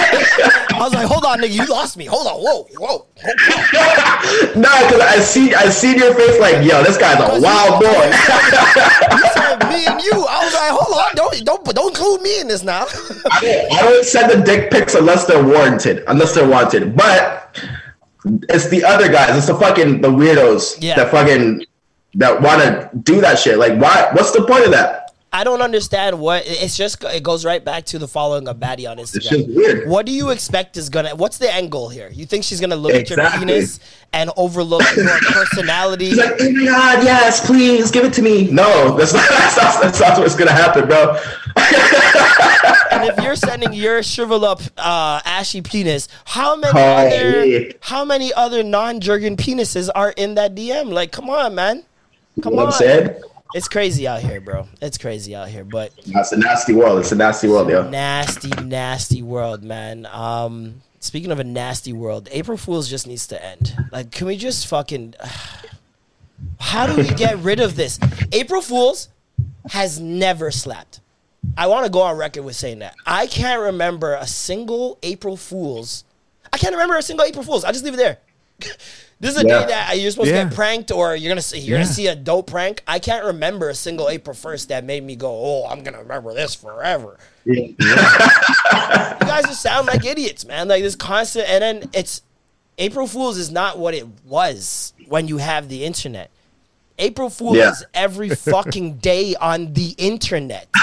I 0.82 0.84
was 0.86 0.94
like, 0.94 1.06
hold 1.06 1.24
on, 1.24 1.38
nigga, 1.38 1.52
you 1.54 1.64
lost 1.66 1.96
me. 1.96 2.06
Hold 2.06 2.26
on, 2.26 2.42
whoa, 2.42 2.66
whoa. 2.76 3.06
nah, 4.60 4.82
because 4.82 5.00
I 5.00 5.18
see 5.20 5.54
I 5.54 5.68
see 5.68 5.96
your 5.96 6.12
face 6.12 6.40
like 6.40 6.66
yo, 6.66 6.82
this 6.82 6.98
guy's 6.98 7.20
a 7.20 7.40
wild 7.40 7.80
boy. 7.80 7.86
You 9.12 9.26
said 9.34 9.58
me 9.68 9.86
and 9.86 10.02
you. 10.02 10.26
I 10.28 10.44
was 10.44 10.54
like, 10.54 10.72
hold 10.72 10.98
on, 10.98 11.14
don't 11.14 11.44
don't 11.44 11.64
don't 11.72 11.88
include 11.96 12.22
me 12.22 12.40
in 12.40 12.48
this 12.48 12.64
now. 12.64 12.86
I 13.30 13.40
don't, 13.40 13.72
I 13.74 13.82
don't 13.82 14.04
send 14.04 14.32
the 14.32 14.44
dick 14.44 14.72
pics 14.72 14.96
unless 14.96 15.24
they're 15.24 15.44
warranted, 15.44 16.02
unless 16.08 16.34
they're 16.34 16.48
wanted. 16.48 16.96
But 16.96 17.56
it's 18.48 18.68
the 18.68 18.82
other 18.84 19.08
guys. 19.08 19.36
It's 19.36 19.46
the 19.46 19.54
fucking 19.54 20.00
the 20.00 20.08
weirdos 20.08 20.78
Yeah. 20.80 20.96
that 20.96 21.12
fucking 21.12 21.64
that 22.14 22.42
want 22.42 22.60
to 22.60 22.90
do 23.04 23.20
that 23.20 23.38
shit. 23.38 23.56
Like, 23.56 23.80
why? 23.80 24.08
What's 24.14 24.32
the 24.32 24.44
point 24.44 24.64
of 24.64 24.72
that? 24.72 25.01
I 25.34 25.44
don't 25.44 25.62
understand 25.62 26.20
what 26.20 26.42
it's 26.46 26.76
just. 26.76 27.02
It 27.04 27.22
goes 27.22 27.44
right 27.44 27.64
back 27.64 27.84
to 27.86 27.98
the 27.98 28.06
following 28.06 28.46
of 28.48 28.58
Baddie 28.58 28.90
on 28.90 28.98
Instagram. 28.98 29.86
What 29.86 30.04
do 30.04 30.12
you 30.12 30.28
expect 30.28 30.76
is 30.76 30.90
gonna? 30.90 31.16
What's 31.16 31.38
the 31.38 31.52
end 31.52 31.70
goal 31.70 31.88
here? 31.88 32.10
You 32.12 32.26
think 32.26 32.44
she's 32.44 32.60
gonna 32.60 32.76
look 32.76 32.92
at 32.92 33.08
your 33.08 33.18
penis 33.30 33.80
and 34.12 34.30
overlook 34.36 34.82
your 34.96 35.18
personality? 35.20 36.10
He's 36.10 36.18
like, 36.18 36.34
oh 36.38 36.50
my 36.52 36.64
god, 36.66 37.04
yes, 37.04 37.46
please 37.46 37.90
give 37.90 38.04
it 38.04 38.12
to 38.14 38.22
me. 38.22 38.50
No, 38.50 38.94
that's 38.96 39.14
not 39.14 39.26
that's 39.30 39.56
not, 39.56 39.82
that's 39.82 40.00
not 40.00 40.18
what's 40.18 40.34
gonna 40.36 40.52
happen, 40.52 40.86
bro. 40.86 41.16
and 42.90 43.04
if 43.08 43.22
you're 43.24 43.36
sending 43.36 43.72
your 43.72 44.02
shrivel 44.02 44.44
up, 44.44 44.60
uh, 44.76 45.20
ashy 45.24 45.62
penis, 45.62 46.08
how 46.26 46.56
many 46.56 46.72
Oh, 46.78 46.82
other 46.82 47.72
how 47.80 48.04
many 48.04 48.34
other 48.34 48.62
non-jergen 48.62 49.36
penises 49.36 49.88
are 49.94 50.10
in 50.10 50.34
that 50.34 50.54
DM? 50.54 50.92
Like, 50.92 51.10
come 51.10 51.30
on, 51.30 51.54
man. 51.54 51.84
Come 52.42 52.52
You 52.54 52.60
know 52.60 52.66
on. 52.66 52.72
What 53.52 53.56
I'm 53.56 53.58
saying? 53.58 53.58
It's 53.58 53.68
crazy 53.68 54.06
out 54.08 54.20
here, 54.20 54.40
bro. 54.40 54.68
It's 54.80 54.98
crazy 54.98 55.34
out 55.34 55.48
here, 55.48 55.64
but 55.64 55.92
it's 55.98 56.32
a 56.32 56.38
nasty 56.38 56.72
world. 56.74 56.98
It's 57.00 57.12
a 57.12 57.16
nasty 57.16 57.48
world, 57.48 57.68
yo. 57.68 57.88
nasty, 57.88 58.48
nasty 58.62 59.22
world, 59.22 59.62
man. 59.62 60.06
Um, 60.10 60.82
speaking 61.00 61.30
of 61.30 61.38
a 61.38 61.44
nasty 61.44 61.92
world, 61.92 62.28
April 62.32 62.56
Fools 62.56 62.88
just 62.88 63.06
needs 63.06 63.26
to 63.28 63.44
end. 63.44 63.76
Like, 63.90 64.10
can 64.10 64.26
we 64.26 64.36
just 64.36 64.66
fucking? 64.66 65.14
How 66.58 66.86
do 66.86 66.96
we 66.96 67.08
get 67.16 67.38
rid 67.38 67.60
of 67.60 67.76
this? 67.76 67.98
April 68.32 68.62
Fools 68.62 69.08
has 69.70 70.00
never 70.00 70.50
slapped. 70.50 71.00
I 71.56 71.66
want 71.66 71.84
to 71.84 71.90
go 71.90 72.00
on 72.02 72.16
record 72.16 72.42
with 72.44 72.56
saying 72.56 72.80
that. 72.80 72.94
I 73.06 73.26
can't 73.26 73.60
remember 73.60 74.14
a 74.14 74.26
single 74.26 74.98
April 75.02 75.36
Fool's. 75.36 76.04
I 76.52 76.58
can't 76.58 76.72
remember 76.72 76.96
a 76.96 77.02
single 77.02 77.26
April 77.26 77.44
Fool's. 77.44 77.64
I 77.64 77.72
just 77.72 77.84
leave 77.84 77.94
it 77.94 77.98
there. 77.98 78.18
this 79.22 79.36
is 79.36 79.42
a 79.42 79.46
Yeah. 79.46 79.60
day 79.60 79.66
that 79.68 79.98
you're 79.98 80.10
supposed 80.10 80.28
Yeah. 80.30 80.42
to 80.42 80.48
get 80.50 80.54
pranked 80.54 80.90
or 80.90 81.16
you're 81.16 81.30
gonna 81.30 81.40
see 81.40 81.58
you're 81.60 81.78
Yeah. 81.78 81.84
gonna 81.84 81.94
see 81.94 82.06
a 82.08 82.14
dope 82.14 82.48
prank. 82.48 82.82
I 82.86 82.98
can't 82.98 83.24
remember 83.24 83.70
a 83.70 83.74
single 83.74 84.10
April 84.10 84.34
first 84.36 84.68
that 84.68 84.84
made 84.84 85.02
me 85.04 85.16
go, 85.16 85.30
"Oh, 85.30 85.66
I'm 85.70 85.82
gonna 85.82 86.00
remember 86.00 86.34
this 86.34 86.54
forever." 86.54 87.16
you 87.46 87.74
guys 87.78 89.44
just 89.46 89.62
sound 89.62 89.86
like 89.86 90.04
idiots, 90.04 90.44
man. 90.44 90.68
Like 90.68 90.82
this 90.82 90.96
constant, 90.96 91.48
and 91.48 91.62
then 91.62 91.90
it's 91.94 92.20
April 92.78 93.06
Fools 93.06 93.38
is 93.38 93.50
not 93.50 93.78
what 93.78 93.94
it 93.94 94.06
was 94.26 94.92
when 95.08 95.28
you 95.28 95.38
have 95.38 95.68
the 95.68 95.84
internet. 95.84 96.30
April 96.98 97.30
Fools 97.30 97.56
Yeah. 97.56 97.70
is 97.70 97.84
every 97.94 98.28
fucking 98.30 98.94
day 98.98 99.34
on 99.40 99.72
the 99.72 99.94
internet. 99.98 100.66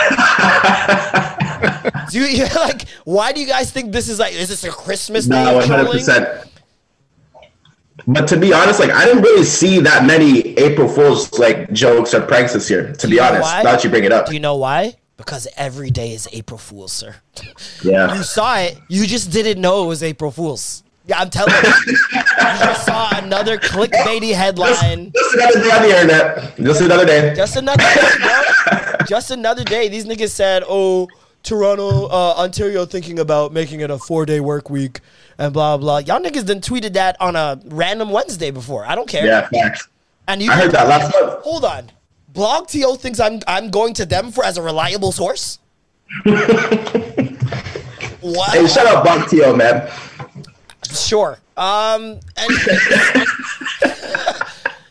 do 2.12 2.19
you 2.19 2.45
like? 2.56 2.88
Why 3.06 3.32
do 3.32 3.41
you 3.41 3.47
guys 3.47 3.71
think 3.71 3.91
this 3.91 4.10
is 4.10 4.19
like? 4.19 4.34
Is 4.34 4.49
this 4.49 4.63
a 4.63 4.69
Christmas 4.71 5.28
No, 5.28 5.36
day 5.36 5.54
one 5.56 5.63
of 5.63 5.69
hundred 5.69 5.91
percent. 5.91 6.28
But 8.07 8.27
to 8.29 8.38
be 8.38 8.53
honest, 8.53 8.79
like 8.79 8.91
I 8.91 9.05
didn't 9.05 9.23
really 9.23 9.43
see 9.45 9.79
that 9.81 10.05
many 10.05 10.57
April 10.57 10.88
Fools 10.88 11.31
like 11.39 11.71
jokes 11.73 12.13
or 12.13 12.21
pranks 12.21 12.53
this 12.53 12.69
year. 12.69 12.93
To 12.93 13.07
be 13.07 13.19
honest, 13.19 13.41
why? 13.43 13.62
now 13.63 13.71
that 13.73 13.83
you 13.83 13.89
bring 13.89 14.03
it 14.03 14.12
up, 14.12 14.27
Do 14.27 14.33
you 14.33 14.39
know 14.39 14.55
why? 14.55 14.95
Because 15.17 15.47
every 15.57 15.91
day 15.91 16.13
is 16.13 16.27
April 16.31 16.57
Fools, 16.57 16.93
sir. 16.93 17.15
yeah, 17.83 18.15
You 18.15 18.23
saw 18.23 18.57
it. 18.59 18.77
You 18.88 19.05
just 19.05 19.31
didn't 19.31 19.62
know 19.62 19.83
it 19.83 19.88
was 19.88 20.01
April 20.01 20.31
Fools. 20.31 20.83
Yeah, 21.07 21.19
I'm 21.19 21.29
telling 21.29 21.53
you. 21.53 21.69
you 21.91 21.95
just 22.38 22.85
saw 22.85 23.09
another 23.17 23.57
clickbaity 23.57 24.33
headline. 24.43 25.12
just 25.12 25.35
another 25.35 25.59
day 25.62 25.71
on 25.71 25.81
the 25.81 25.89
internet. 26.01 26.55
Just 26.57 26.81
another 26.81 27.05
day. 27.05 27.33
Just 27.35 27.55
another 27.57 27.83
day, 27.83 28.09
bro. 28.21 28.95
Just 29.07 29.31
another 29.31 29.63
day. 29.63 29.88
These 29.89 30.05
niggas 30.05 30.29
said, 30.29 30.63
"Oh, 30.67 31.07
Toronto, 31.43 32.08
uh, 32.08 32.36
Ontario, 32.38 32.86
thinking 32.86 33.19
about 33.19 33.54
making 33.54 33.82
it 33.82 33.89
a 33.89 33.97
four-day 33.97 34.39
work 34.39 34.69
week 34.69 34.99
and 35.38 35.54
blah 35.54 35.78
blah." 35.78 35.99
Y'all 35.99 36.19
niggas 36.19 36.45
done 36.45 36.62
tweeted 36.62 36.93
that 36.93 37.17
on 37.19 37.36
a 37.36 37.60
random 37.65 38.10
Wednesday 38.10 38.52
before. 38.52 38.86
I 38.86 38.95
don't 38.95 39.08
care. 39.08 39.25
Yeah, 39.25 39.47
facts. 39.47 39.88
And 40.28 40.41
you 40.41 40.52
I 40.52 40.56
heard 40.56 40.71
that 40.71 40.88
last 40.88 41.12
month. 41.12 41.43
Hold 41.43 41.65
on. 41.65 41.91
Blog 42.30 42.67
TO 42.67 42.95
thinks 42.95 43.19
I'm 43.19 43.39
I'm 43.47 43.71
going 43.71 43.93
to 43.95 44.06
them 44.06 44.32
for 44.32 44.43
as 44.43 44.58
a 44.58 44.62
reliable 44.62 45.12
source. 45.12 45.60
what? 46.23 46.39
Hey, 48.52 48.67
shut 48.67 48.86
up, 48.86 49.04
Bob 49.04 49.28
Tio, 49.28 49.56
man. 49.56 49.89
Sure. 50.91 51.39
Um. 51.58 52.19
And 52.38 52.49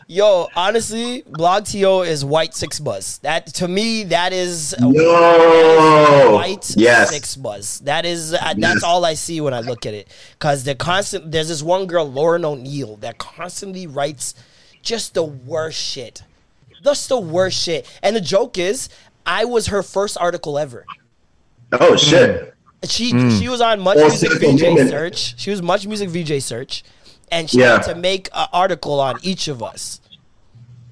yo, 0.09 0.47
honestly, 0.55 1.23
Blog 1.27 1.65
TO 1.65 2.01
is 2.01 2.25
white 2.25 2.51
6ixBuzz. 2.51 3.21
That 3.21 3.47
to 3.55 3.67
me, 3.67 4.03
that 4.05 4.33
is 4.33 4.73
a 4.77 4.81
Yo, 4.81 6.33
white 6.33 6.73
yes, 6.75 7.17
6ixBuzz. 7.17 7.81
That 7.83 8.05
is 8.05 8.33
uh, 8.33 8.53
that's 8.57 8.83
all 8.83 9.05
I 9.05 9.13
see 9.13 9.39
when 9.39 9.53
I 9.53 9.61
look 9.61 9.85
at 9.85 9.93
it. 9.93 10.09
Cause 10.39 10.65
the 10.65 10.75
constant 10.75 11.31
there's 11.31 11.47
this 11.47 11.63
one 11.63 11.85
girl, 11.85 12.11
Lauren 12.11 12.43
O'Neill, 12.43 12.97
that 12.97 13.19
constantly 13.19 13.87
writes 13.87 14.33
just 14.81 15.13
the 15.13 15.23
worst 15.23 15.79
shit. 15.79 16.23
Just 16.83 17.09
the 17.09 17.19
worst 17.19 17.61
shit. 17.61 17.85
And 18.01 18.15
the 18.15 18.21
joke 18.21 18.57
is, 18.57 18.89
I 19.25 19.45
was 19.45 19.67
her 19.67 19.83
first 19.83 20.17
article 20.19 20.57
ever. 20.57 20.85
Oh 21.71 21.95
shit. 21.95 22.55
She 22.85 23.09
she 23.31 23.49
was 23.49 23.59
on 23.59 23.81
Much 23.81 23.97
Full 23.97 24.07
Music 24.07 24.31
VJ 24.39 24.61
moment. 24.61 24.89
Search. 24.89 25.39
She 25.39 25.51
was 25.51 25.61
Much 25.61 25.85
Music 25.85 26.09
VJ 26.09 26.41
Search, 26.41 26.83
and 27.31 27.49
she 27.49 27.59
Yeah. 27.59 27.73
had 27.73 27.83
to 27.83 27.95
make 27.95 28.29
an 28.33 28.47
article 28.53 28.99
on 28.99 29.19
each 29.21 29.47
of 29.47 29.61
us. 29.63 30.01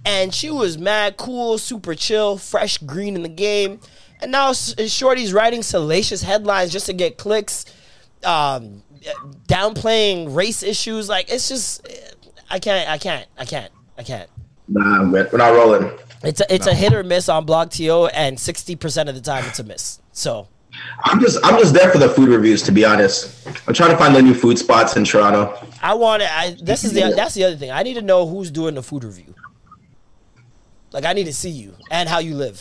And 0.06 0.34
she 0.34 0.50
was 0.50 0.78
mad, 0.78 1.18
cool, 1.18 1.58
super 1.58 1.94
chill, 1.94 2.38
fresh, 2.38 2.78
green 2.78 3.16
in 3.16 3.24
the 3.24 3.30
game. 3.30 3.80
And 4.22 4.32
now 4.32 4.54
Shorty's 4.54 5.34
writing 5.34 5.62
salacious 5.64 6.22
headlines 6.24 6.72
just 6.72 6.86
to 6.86 6.94
get 6.94 7.18
clicks, 7.18 7.66
um, 8.24 8.84
downplaying 9.48 10.34
race 10.36 10.64
issues. 10.64 11.10
Like 11.10 11.32
it's 11.32 11.50
just, 11.50 11.88
I 12.50 12.60
can't, 12.60 12.90
I 12.90 12.98
can't, 12.98 13.28
I 13.38 13.46
can't, 13.46 13.72
I 13.98 14.04
can't. 14.04 14.30
Nah, 14.70 15.04
man, 15.04 15.28
we're 15.32 15.38
not 15.38 15.50
rolling. 15.54 15.92
It's 16.24 16.42
a, 16.42 16.54
it's 16.54 16.68
a 16.68 16.74
hit 16.74 16.94
or 16.94 17.04
miss 17.04 17.30
on 17.30 17.46
Blog 17.46 17.70
TO, 17.70 18.08
and 18.08 18.40
sixty 18.40 18.76
percent 18.76 19.08
of 19.08 19.16
the 19.16 19.22
time 19.22 19.46
it's 19.46 19.60
a 19.60 19.64
miss. 19.64 20.02
So. 20.12 20.48
I'm 21.04 21.20
just, 21.20 21.38
I'm 21.44 21.60
just 21.60 21.74
there 21.74 21.92
for 21.92 21.98
the 21.98 22.10
food 22.10 22.30
reviews. 22.30 22.62
To 22.64 22.72
be 22.72 22.84
honest, 22.84 23.48
I'm 23.68 23.74
trying 23.74 23.92
to 23.92 23.98
find 23.98 24.16
the 24.16 24.22
new 24.22 24.34
food 24.34 24.58
spots 24.58 24.96
in 24.96 25.06
Toronto. 25.06 25.58
I 25.82 25.94
want 25.94 26.24
to. 26.24 26.32
I 26.32 26.58
this 26.62 26.84
is 26.84 26.94
the 26.94 27.14
that's 27.16 27.36
the 27.36 27.44
other 27.44 27.56
thing. 27.56 27.72
I 27.72 27.84
need 27.84 27.94
to 27.96 28.02
know 28.02 28.28
who's 28.28 28.52
doing 28.52 28.76
the 28.76 28.84
food 28.84 29.04
review. 29.04 29.34
Like 30.92 31.06
I 31.06 31.14
need 31.14 31.26
to 31.26 31.34
see 31.34 31.50
you 31.50 31.76
and 31.92 32.10
how 32.10 32.20
you 32.20 32.36
live. 32.36 32.60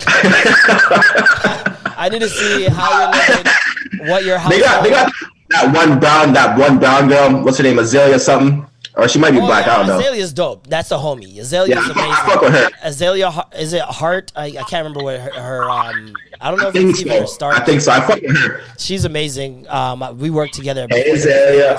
I 0.06 2.08
need 2.10 2.20
to 2.20 2.28
see 2.28 2.64
how 2.64 3.00
you're 3.00 3.36
living, 3.36 4.08
what 4.10 4.24
your 4.24 4.38
house. 4.38 4.52
They 4.52 4.60
got, 4.60 4.82
they 4.82 4.90
got 4.90 5.12
that 5.50 5.74
one 5.74 6.00
brown, 6.00 6.32
that 6.32 6.58
one 6.58 6.78
brown 6.78 7.08
girl. 7.08 7.44
What's 7.44 7.58
her 7.58 7.64
name? 7.64 7.78
Azalea 7.78 8.18
something, 8.18 8.66
or 8.96 9.08
she 9.08 9.18
might 9.18 9.30
be 9.32 9.38
Oh, 9.38 9.46
black. 9.46 9.66
yeah, 9.66 9.74
I 9.74 9.76
don't 9.78 9.86
know. 9.88 9.98
Azalea's 10.00 10.32
dope. 10.32 10.66
That's 10.66 10.88
the 10.88 10.96
homie. 10.98 11.38
Azalea's 11.38 11.68
Yeah, 11.76 11.80
I 11.80 11.88
fuck- 11.88 11.96
I 11.96 12.04
amazing. 12.06 12.24
fuck 12.32 12.40
with 12.42 12.52
her. 12.54 12.70
Azalea 12.82 13.46
is 13.58 13.72
it 13.72 13.82
Hart? 13.82 14.32
I, 14.36 14.46
I 14.46 14.50
can't 14.50 14.84
remember 14.84 15.02
what 15.02 15.20
her, 15.20 15.30
her 15.30 15.70
um. 15.70 16.12
I 16.40 16.50
don't 16.50 16.58
know 16.60 16.66
I 16.66 16.68
if 16.68 16.74
think 16.74 16.90
it's 16.90 17.00
even 17.00 17.12
her 17.20 17.26
so. 17.26 17.32
start. 17.32 17.54
I 17.60 17.64
think 17.64 17.80
so. 17.82 17.92
I 17.92 18.00
fuck 18.00 18.20
with 18.22 18.36
her. 18.36 18.60
she's 18.78 19.04
amazing. 19.04 19.68
Um, 19.68 20.18
we 20.18 20.30
worked 20.30 20.54
together. 20.54 20.86
Hey, 20.90 21.02
before 21.12 21.16
Azalea. 21.30 21.78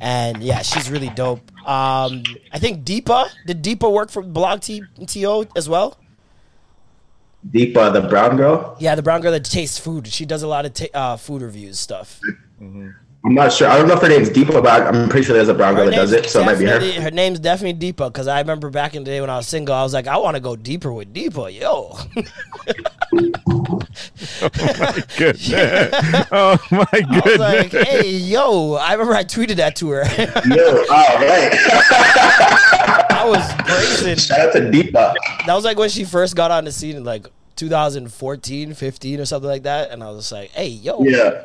And 0.00 0.42
yeah, 0.42 0.62
she's 0.62 0.90
really 0.90 1.08
dope. 1.10 1.40
Um, 1.68 2.22
I 2.52 2.58
think 2.58 2.84
Deepa 2.84 3.28
did 3.46 3.62
Deepa 3.64 3.90
work 3.92 4.10
for 4.10 4.22
Blog 4.22 4.60
T- 4.60 4.82
To 5.06 5.46
as 5.56 5.68
well. 5.68 5.98
Deepa, 7.48 7.92
the 7.92 8.02
brown 8.08 8.36
girl. 8.36 8.76
Yeah, 8.80 8.94
the 8.94 9.02
brown 9.02 9.20
girl 9.20 9.32
that 9.32 9.44
tastes 9.44 9.78
food. 9.78 10.06
She 10.08 10.24
does 10.26 10.42
a 10.42 10.48
lot 10.48 10.66
of 10.66 10.74
ta- 10.74 10.86
uh, 10.94 11.16
food 11.16 11.42
reviews 11.42 11.78
stuff. 11.78 12.20
I'm 13.28 13.34
not 13.34 13.52
sure. 13.52 13.68
I 13.68 13.76
don't 13.76 13.86
know 13.88 13.94
if 13.94 14.00
her 14.00 14.08
name's 14.08 14.30
Deepa, 14.30 14.62
but 14.62 14.86
I'm 14.94 15.06
pretty 15.10 15.26
sure 15.26 15.36
there's 15.36 15.50
a 15.50 15.54
brown 15.54 15.74
girl 15.74 15.84
Her 15.84 15.90
that 15.90 15.96
does 15.96 16.12
it. 16.12 16.30
So 16.30 16.40
it 16.40 16.46
might 16.46 16.58
be 16.58 16.64
her. 16.64 16.80
Her 16.80 17.10
name's 17.10 17.38
definitely 17.38 17.92
Deepa 17.92 18.10
because 18.10 18.26
I 18.26 18.40
remember 18.40 18.70
back 18.70 18.94
in 18.94 19.04
the 19.04 19.10
day 19.10 19.20
when 19.20 19.28
I 19.28 19.36
was 19.36 19.46
single, 19.46 19.74
I 19.74 19.82
was 19.82 19.92
like, 19.92 20.06
I 20.06 20.16
want 20.16 20.36
to 20.36 20.40
go 20.40 20.56
deeper 20.56 20.90
with 20.90 21.12
Deepa, 21.12 21.52
yo. 21.60 21.94
Goodness. 25.18 25.52
oh 26.32 26.58
my 26.70 26.80
god. 26.80 26.88
Oh 26.88 26.88
I 26.88 27.00
was 27.00 27.22
goodness. 27.22 27.38
like, 27.38 27.70
hey, 27.86 28.08
yo. 28.12 28.74
I 28.76 28.92
remember 28.92 29.14
I 29.14 29.24
tweeted 29.24 29.56
that 29.56 29.76
to 29.76 29.90
her. 29.90 30.04
Yo, 30.46 30.78
all 30.78 30.86
oh, 30.88 31.16
right. 31.20 31.52
I 33.10 33.24
was 33.26 33.66
brazen. 33.66 34.16
Shout 34.16 34.40
out 34.40 34.52
to 34.54 34.60
Deepa. 34.60 35.14
That 35.44 35.54
was 35.54 35.64
like 35.64 35.76
when 35.76 35.90
she 35.90 36.04
first 36.04 36.34
got 36.34 36.50
on 36.50 36.64
the 36.64 36.72
scene 36.72 37.04
like 37.04 37.26
2014, 37.58 38.72
15 38.72 39.20
or 39.20 39.24
something 39.24 39.48
like 39.48 39.64
that. 39.64 39.90
And 39.90 40.02
I 40.02 40.10
was 40.10 40.20
just 40.20 40.32
like, 40.32 40.50
hey, 40.50 40.68
yo. 40.68 41.02
Yeah. 41.02 41.42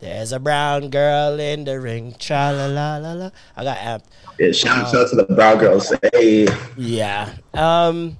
There's 0.00 0.32
a 0.32 0.38
brown 0.38 0.90
girl 0.90 1.38
in 1.40 1.64
the 1.64 1.80
ring. 1.80 2.14
Cha 2.18 2.50
la 2.50 2.66
la 2.66 2.96
la 2.98 3.12
la. 3.12 3.30
I 3.56 3.64
got 3.64 3.76
amped. 3.78 4.04
Yeah, 4.38 4.52
shout 4.52 4.94
out 4.94 5.10
to 5.10 5.16
the 5.16 5.24
brown 5.24 5.58
girls. 5.58 5.92
Hey, 6.12 6.46
Yeah. 6.76 7.34
Um 7.52 8.18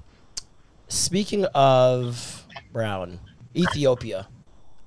speaking 0.89 1.45
of 1.55 2.45
brown, 2.73 3.19
Ethiopia. 3.55 4.27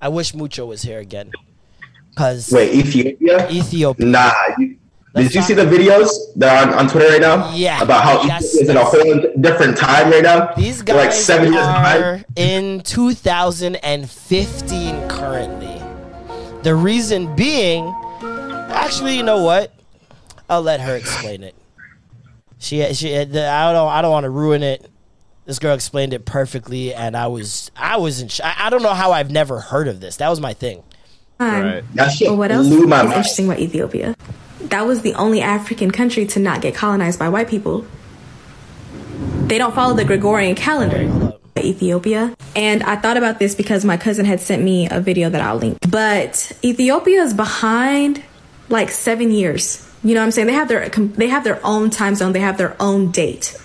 I 0.01 0.09
wish 0.09 0.33
Mucho 0.33 0.65
was 0.67 0.83
here 0.83 0.99
again. 0.99 1.31
Cause 2.15 2.51
wait, 2.51 2.73
Ethiopia? 2.75 3.49
Ethiopia. 3.49 4.05
Nah. 4.05 4.31
You, 4.59 4.77
Let's 5.13 5.27
did 5.27 5.35
you 5.35 5.41
see 5.41 5.53
the 5.53 5.65
videos 5.65 6.07
that 6.37 6.67
are 6.67 6.71
on, 6.73 6.79
on 6.79 6.87
Twitter 6.87 7.09
right 7.09 7.19
now? 7.21 7.53
Yeah. 7.53 7.81
About 7.83 8.01
how 8.03 8.23
Yes, 8.23 8.55
Ethiopia 8.55 8.63
is 8.63 8.69
in 8.69 8.77
a 8.77 8.85
whole 8.85 9.33
different 9.41 9.77
time 9.77 10.09
right 10.09 10.23
now? 10.23 10.53
These 10.55 10.83
They're 10.85 10.95
like 10.95 11.09
guys 11.09 11.25
seven 11.25 11.51
years 11.51 11.65
behind. 11.65 12.03
are 12.03 12.23
in 12.37 12.79
2015 12.81 15.07
currently. 15.09 15.67
The 16.63 16.73
reason 16.75 17.35
being, 17.35 17.93
actually, 18.71 19.17
you 19.17 19.23
know 19.23 19.43
what? 19.43 19.73
I'll 20.49 20.61
let 20.61 20.79
her 20.81 20.95
explain 20.95 21.43
it. 21.43 21.55
She, 22.59 22.93
she, 22.93 23.15
uh, 23.15 23.25
the, 23.25 23.47
I 23.49 23.73
don't, 23.73 23.89
I 23.89 24.01
don't 24.01 24.11
want 24.11 24.25
to 24.25 24.29
ruin 24.29 24.61
it. 24.63 24.89
This 25.45 25.57
girl 25.59 25.73
explained 25.73 26.13
it 26.13 26.25
perfectly, 26.25 26.93
and 26.93 27.17
I 27.17 27.25
was, 27.27 27.71
I 27.75 27.97
was 27.97 28.21
in. 28.21 28.27
Sh- 28.27 28.41
I, 28.43 28.67
I 28.67 28.69
don't 28.69 28.83
know 28.83 28.93
how 28.93 29.11
I've 29.11 29.31
never 29.31 29.59
heard 29.59 29.87
of 29.87 29.99
this. 29.99 30.17
That 30.17 30.29
was 30.29 30.39
my 30.39 30.53
thing. 30.53 30.83
Um, 31.39 31.49
right. 31.63 31.83
That 31.95 32.09
shit 32.11 32.27
But 32.29 32.35
what 32.37 32.51
else 32.51 32.67
blew 32.67 32.83
is 32.83 32.87
my 32.87 32.97
mind. 33.01 33.07
interesting 33.13 33.45
about 33.47 33.59
Ethiopia? 33.59 34.15
That 34.69 34.85
was 34.85 35.01
the 35.01 35.13
only 35.15 35.41
African 35.41 35.91
country 35.91 36.25
to 36.27 36.39
not 36.39 36.61
get 36.61 36.75
colonized 36.75 37.19
by 37.19 37.29
white 37.29 37.49
people. 37.49 37.85
They 39.47 39.57
don't 39.57 39.75
follow 39.75 39.95
the 39.95 40.05
Gregorian 40.05 40.55
calendar. 40.55 41.31
Ethiopia. 41.63 42.35
And 42.55 42.83
I 42.83 42.95
thought 42.95 43.17
about 43.17 43.39
this 43.39 43.55
because 43.55 43.85
my 43.85 43.97
cousin 43.97 44.25
had 44.25 44.39
sent 44.39 44.63
me 44.63 44.87
a 44.89 44.99
video 44.99 45.29
that 45.29 45.41
I'll 45.41 45.57
link. 45.57 45.77
But 45.89 46.51
Ethiopia 46.63 47.21
is 47.21 47.33
behind 47.33 48.23
like 48.69 48.89
seven 48.89 49.31
years. 49.31 49.87
You 50.03 50.15
know 50.15 50.21
what 50.21 50.25
I'm 50.25 50.31
saying? 50.31 50.47
They 50.47 50.53
have 50.53 50.67
their 50.67 50.89
they 50.89 51.27
have 51.27 51.43
their 51.43 51.59
own 51.63 51.89
time 51.89 52.15
zone. 52.15 52.33
They 52.33 52.39
have 52.39 52.57
their 52.57 52.75
own 52.79 53.11
date. 53.11 53.55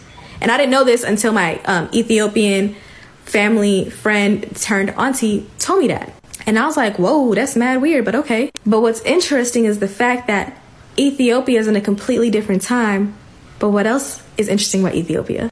And 0.40 0.50
I 0.50 0.58
didn't 0.58 0.70
know 0.72 0.84
this 0.84 1.02
until 1.02 1.32
my 1.32 1.58
um, 1.64 1.88
Ethiopian 1.94 2.76
family 3.24 3.88
friend 3.88 4.54
turned 4.56 4.90
auntie 4.90 5.48
told 5.58 5.80
me 5.80 5.88
that. 5.88 6.12
And 6.46 6.58
I 6.58 6.66
was 6.66 6.76
like, 6.76 6.98
whoa, 6.98 7.34
that's 7.34 7.56
mad 7.56 7.80
weird, 7.80 8.04
but 8.04 8.14
okay. 8.14 8.52
But 8.64 8.80
what's 8.80 9.00
interesting 9.00 9.64
is 9.64 9.80
the 9.80 9.88
fact 9.88 10.26
that 10.28 10.56
Ethiopia 10.98 11.60
is 11.60 11.68
in 11.68 11.76
a 11.76 11.80
completely 11.80 12.30
different 12.30 12.62
time. 12.62 13.14
But 13.58 13.70
what 13.70 13.86
else 13.86 14.22
is 14.36 14.48
interesting 14.48 14.82
about 14.82 14.94
Ethiopia? 14.94 15.50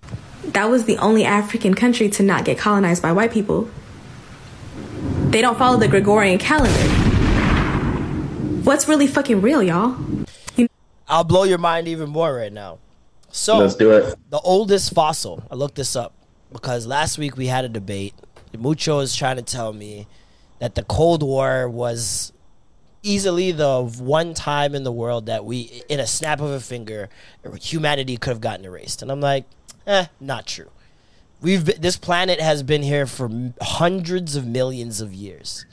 that 0.55 0.71
was 0.71 0.85
the 0.85 0.97
only 0.99 1.25
African 1.25 1.75
country 1.75 2.09
to 2.09 2.23
not 2.23 2.45
get 2.45 2.57
colonized 2.57 3.03
by 3.03 3.11
white 3.11 3.33
people. 3.33 3.69
They 5.31 5.41
don't 5.41 5.59
follow 5.59 5.79
the 5.79 5.89
Gregorian 5.89 6.39
calendar. 6.39 6.71
What's 8.63 8.87
really 8.87 9.09
fucking 9.09 9.41
real, 9.41 9.63
y'all? 9.65 9.97
I'll 11.09 11.25
blow 11.25 11.43
your 11.43 11.59
mind 11.59 11.89
even 11.89 12.09
more 12.09 12.33
right 12.33 12.53
now. 12.53 12.79
So 13.31 13.59
Let's 13.59 13.75
do 13.75 13.91
it. 13.91 14.17
the 14.31 14.39
oldest 14.39 14.95
fossil. 14.95 15.43
I 15.51 15.57
looked 15.57 15.75
this 15.75 15.97
up 15.97 16.15
because 16.53 16.87
last 16.87 17.19
week 17.19 17.37
we 17.37 17.49
had 17.49 17.65
a 17.65 17.69
debate. 17.69 18.15
Mucho 18.57 19.01
is 19.01 19.17
trying 19.17 19.37
to 19.37 19.43
tell 19.43 19.73
me 19.73 20.07
that 20.61 20.77
the 20.77 20.85
Cold 20.85 21.25
War 21.25 21.69
was 21.69 22.33
easily 23.05 23.53
the 23.53 23.83
one 23.99 24.35
time 24.35 24.75
in 24.75 24.83
the 24.83 24.91
world 24.93 25.27
that 25.27 25.45
we, 25.45 25.83
in 25.89 26.01
a 26.01 26.07
snap 26.07 26.41
of 26.41 26.51
a 26.51 26.61
finger, 26.61 27.09
humanity 27.61 28.17
could 28.17 28.31
have 28.31 28.41
gotten 28.41 28.65
erased. 28.65 29.03
And 29.03 29.13
I'm 29.13 29.21
like, 29.21 29.45
eh, 29.87 30.07
not 30.21 30.47
true. 30.47 30.71
We've 31.41 31.65
been, 31.65 31.81
this 31.81 31.97
planet 31.97 32.41
has 32.41 32.63
been 32.63 32.83
here 32.83 33.07
for 33.07 33.31
hundreds 33.61 34.35
of 34.35 34.47
millions 34.47 35.01
of 35.01 35.13
years. 35.13 35.67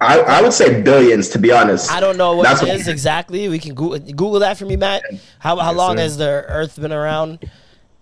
I, 0.00 0.20
I 0.20 0.42
would 0.42 0.52
say 0.52 0.82
billions, 0.82 1.30
to 1.30 1.38
be 1.38 1.50
honest. 1.52 1.90
I 1.90 2.00
don't 2.00 2.16
know 2.16 2.36
what 2.36 2.44
That's 2.44 2.62
it 2.62 2.68
is 2.68 2.86
exactly. 2.86 3.48
We 3.48 3.58
can 3.58 3.74
Google, 3.74 3.98
Google 3.98 4.40
that 4.40 4.56
for 4.58 4.66
me, 4.66 4.76
Matt. 4.76 5.02
How 5.38 5.56
how 5.56 5.70
Yes, 5.70 5.76
long 5.76 5.96
sir. 5.96 6.02
has 6.02 6.16
the 6.18 6.28
Earth 6.48 6.78
been 6.80 6.92
around? 6.92 7.38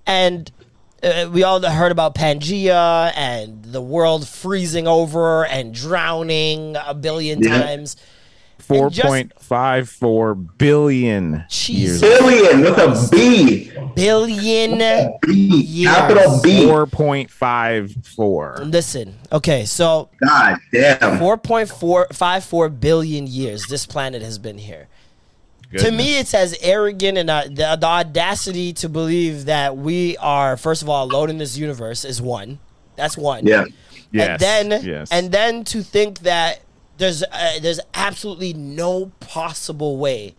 And 0.04 0.50
uh, 1.02 1.30
we 1.32 1.44
all 1.44 1.62
heard 1.62 1.92
about 1.92 2.14
Pangea 2.16 3.12
and 3.14 3.64
the 3.64 3.80
world 3.80 4.26
freezing 4.26 4.88
over 4.88 5.46
and 5.46 5.72
drowning 5.72 6.76
a 6.84 6.94
billion 6.94 7.42
Yeah. 7.42 7.62
times. 7.62 7.96
Four 8.58 8.88
just- 8.90 9.06
point 9.06 9.32
five 9.40 9.88
four 9.88 10.34
billion 10.34 11.44
Jesus. 11.48 12.00
years. 12.00 12.18
Billion 12.20 12.60
with 12.62 12.78
a 12.78 13.08
B. 13.10 13.70
Billion. 13.94 15.18
B. 15.20 15.32
Years. 15.32 15.94
Capital 15.94 16.40
B. 16.42 16.66
Four 16.66 16.86
point 16.86 17.30
five 17.30 17.94
four. 18.16 18.58
Listen, 18.64 19.16
okay, 19.30 19.64
so 19.64 20.08
God 20.24 20.58
damn. 20.72 20.98
4.454 21.18 22.80
billion 22.80 23.26
years 23.26 23.66
this 23.66 23.86
planet 23.86 24.22
has 24.22 24.38
been 24.38 24.58
here. 24.58 24.88
To 25.78 25.90
me, 25.90 26.20
it's 26.20 26.34
as 26.34 26.56
arrogant 26.60 27.18
and 27.18 27.28
uh, 27.28 27.44
the, 27.46 27.76
the 27.80 27.86
audacity 27.86 28.72
to 28.74 28.88
believe 28.88 29.46
that 29.46 29.76
we 29.76 30.16
are, 30.18 30.56
first 30.56 30.82
of 30.82 30.88
all, 30.88 31.04
alone 31.06 31.30
in 31.30 31.38
this 31.38 31.56
universe 31.56 32.04
is 32.04 32.22
one. 32.22 32.60
That's 32.94 33.16
one. 33.16 33.44
Yeah. 33.46 33.64
Yes. 34.12 34.40
And 34.40 34.70
then, 34.70 34.84
yes. 34.84 35.08
and 35.10 35.32
then 35.32 35.64
to 35.64 35.82
think 35.82 36.20
that 36.20 36.60
there's 36.98 37.22
uh, 37.22 37.58
there's 37.60 37.80
absolutely 37.94 38.52
no 38.54 39.06
possible 39.20 39.96
way 39.96 40.34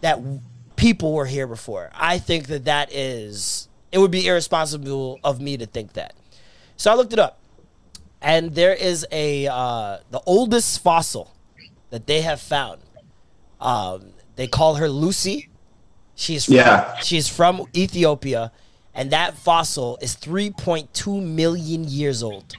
that 0.00 0.16
w- 0.16 0.40
people 0.76 1.12
were 1.12 1.26
here 1.26 1.46
before. 1.46 1.90
I 1.94 2.18
think 2.18 2.46
that 2.48 2.64
that 2.64 2.92
is 2.92 3.68
it 3.92 3.98
would 3.98 4.10
be 4.10 4.26
irresponsible 4.26 5.18
of 5.24 5.40
me 5.40 5.56
to 5.56 5.66
think 5.66 5.94
that. 5.94 6.14
So 6.76 6.90
I 6.90 6.94
looked 6.94 7.12
it 7.12 7.18
up, 7.18 7.38
and 8.20 8.54
there 8.54 8.74
is 8.74 9.06
a 9.10 9.46
uh, 9.46 9.98
the 10.10 10.20
oldest 10.26 10.82
fossil 10.82 11.32
that 11.90 12.06
they 12.06 12.20
have 12.22 12.40
found. 12.40 12.80
Um, 13.60 14.12
they 14.36 14.46
call 14.46 14.76
her 14.76 14.88
Lucy. 14.88 15.48
She's 16.14 16.44
from, 16.44 16.54
Yeah. 16.56 16.96
she's 16.98 17.28
from 17.28 17.66
Ethiopia, 17.74 18.52
and 18.94 19.10
that 19.12 19.36
fossil 19.36 19.98
is 20.02 20.16
3.2 20.16 21.22
million 21.22 21.84
years 21.84 22.22
old. 22.22 22.54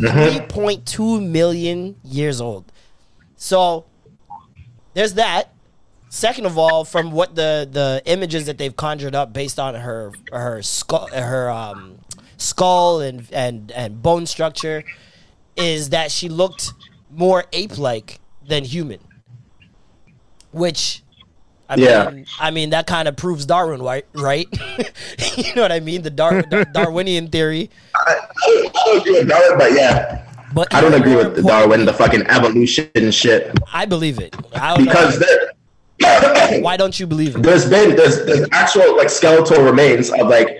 3.2 0.00 1.28
million 1.28 1.96
years 2.02 2.40
old. 2.40 2.70
So 3.36 3.86
there's 4.94 5.14
that. 5.14 5.52
Second 6.08 6.46
of 6.46 6.58
all, 6.58 6.84
from 6.84 7.12
what 7.12 7.36
the 7.36 7.68
the 7.70 8.02
images 8.04 8.46
that 8.46 8.58
they've 8.58 8.74
conjured 8.74 9.14
up 9.14 9.32
based 9.32 9.60
on 9.60 9.76
her 9.76 10.12
her 10.32 10.60
skull 10.60 11.06
her 11.08 11.48
um, 11.48 11.98
skull 12.36 13.00
and 13.00 13.28
and 13.32 13.70
and 13.70 14.02
bone 14.02 14.26
structure, 14.26 14.82
is 15.56 15.90
that 15.90 16.10
she 16.10 16.28
looked 16.28 16.72
more 17.10 17.44
ape 17.52 17.78
like 17.78 18.18
than 18.46 18.64
human. 18.64 18.98
Which, 20.52 21.02
I 21.70 21.76
Yeah. 21.76 22.10
mean, 22.10 22.26
I 22.40 22.50
mean 22.50 22.70
that 22.70 22.86
kind 22.86 23.06
of 23.08 23.16
proves 23.16 23.46
Darwin, 23.46 23.80
right? 23.80 24.04
Right? 24.14 24.48
you 25.36 25.54
know 25.54 25.62
what 25.62 25.72
I 25.72 25.80
mean? 25.80 26.02
The 26.02 26.10
Dar- 26.10 26.42
Darwinian 26.72 27.28
theory. 27.28 27.70
I, 27.94 28.16
I 28.46 28.68
don't 28.86 28.98
agree 29.00 29.12
with 29.20 29.28
Darwin, 29.28 29.58
but 29.58 29.72
yeah. 29.72 30.26
But 30.52 30.74
I 30.74 30.80
don't 30.80 30.94
agree 30.94 31.14
with 31.14 31.36
the 31.36 31.42
Darwin, 31.42 31.84
the 31.84 31.92
fucking 31.92 32.26
evolution 32.26 33.10
shit. 33.12 33.56
I 33.72 33.86
believe 33.86 34.18
it. 34.18 34.34
I 34.54 34.74
don't 34.76 34.84
Because 34.84 35.18
there, 35.20 36.60
Why 36.60 36.76
don't 36.76 36.98
you 36.98 37.06
believe 37.06 37.36
it? 37.36 37.42
there's 37.42 37.68
been 37.70 37.94
there's, 37.94 38.24
there's 38.26 38.48
actual 38.52 38.96
like 38.96 39.10
skeletal 39.10 39.62
remains 39.62 40.10
of 40.10 40.26
like 40.28 40.56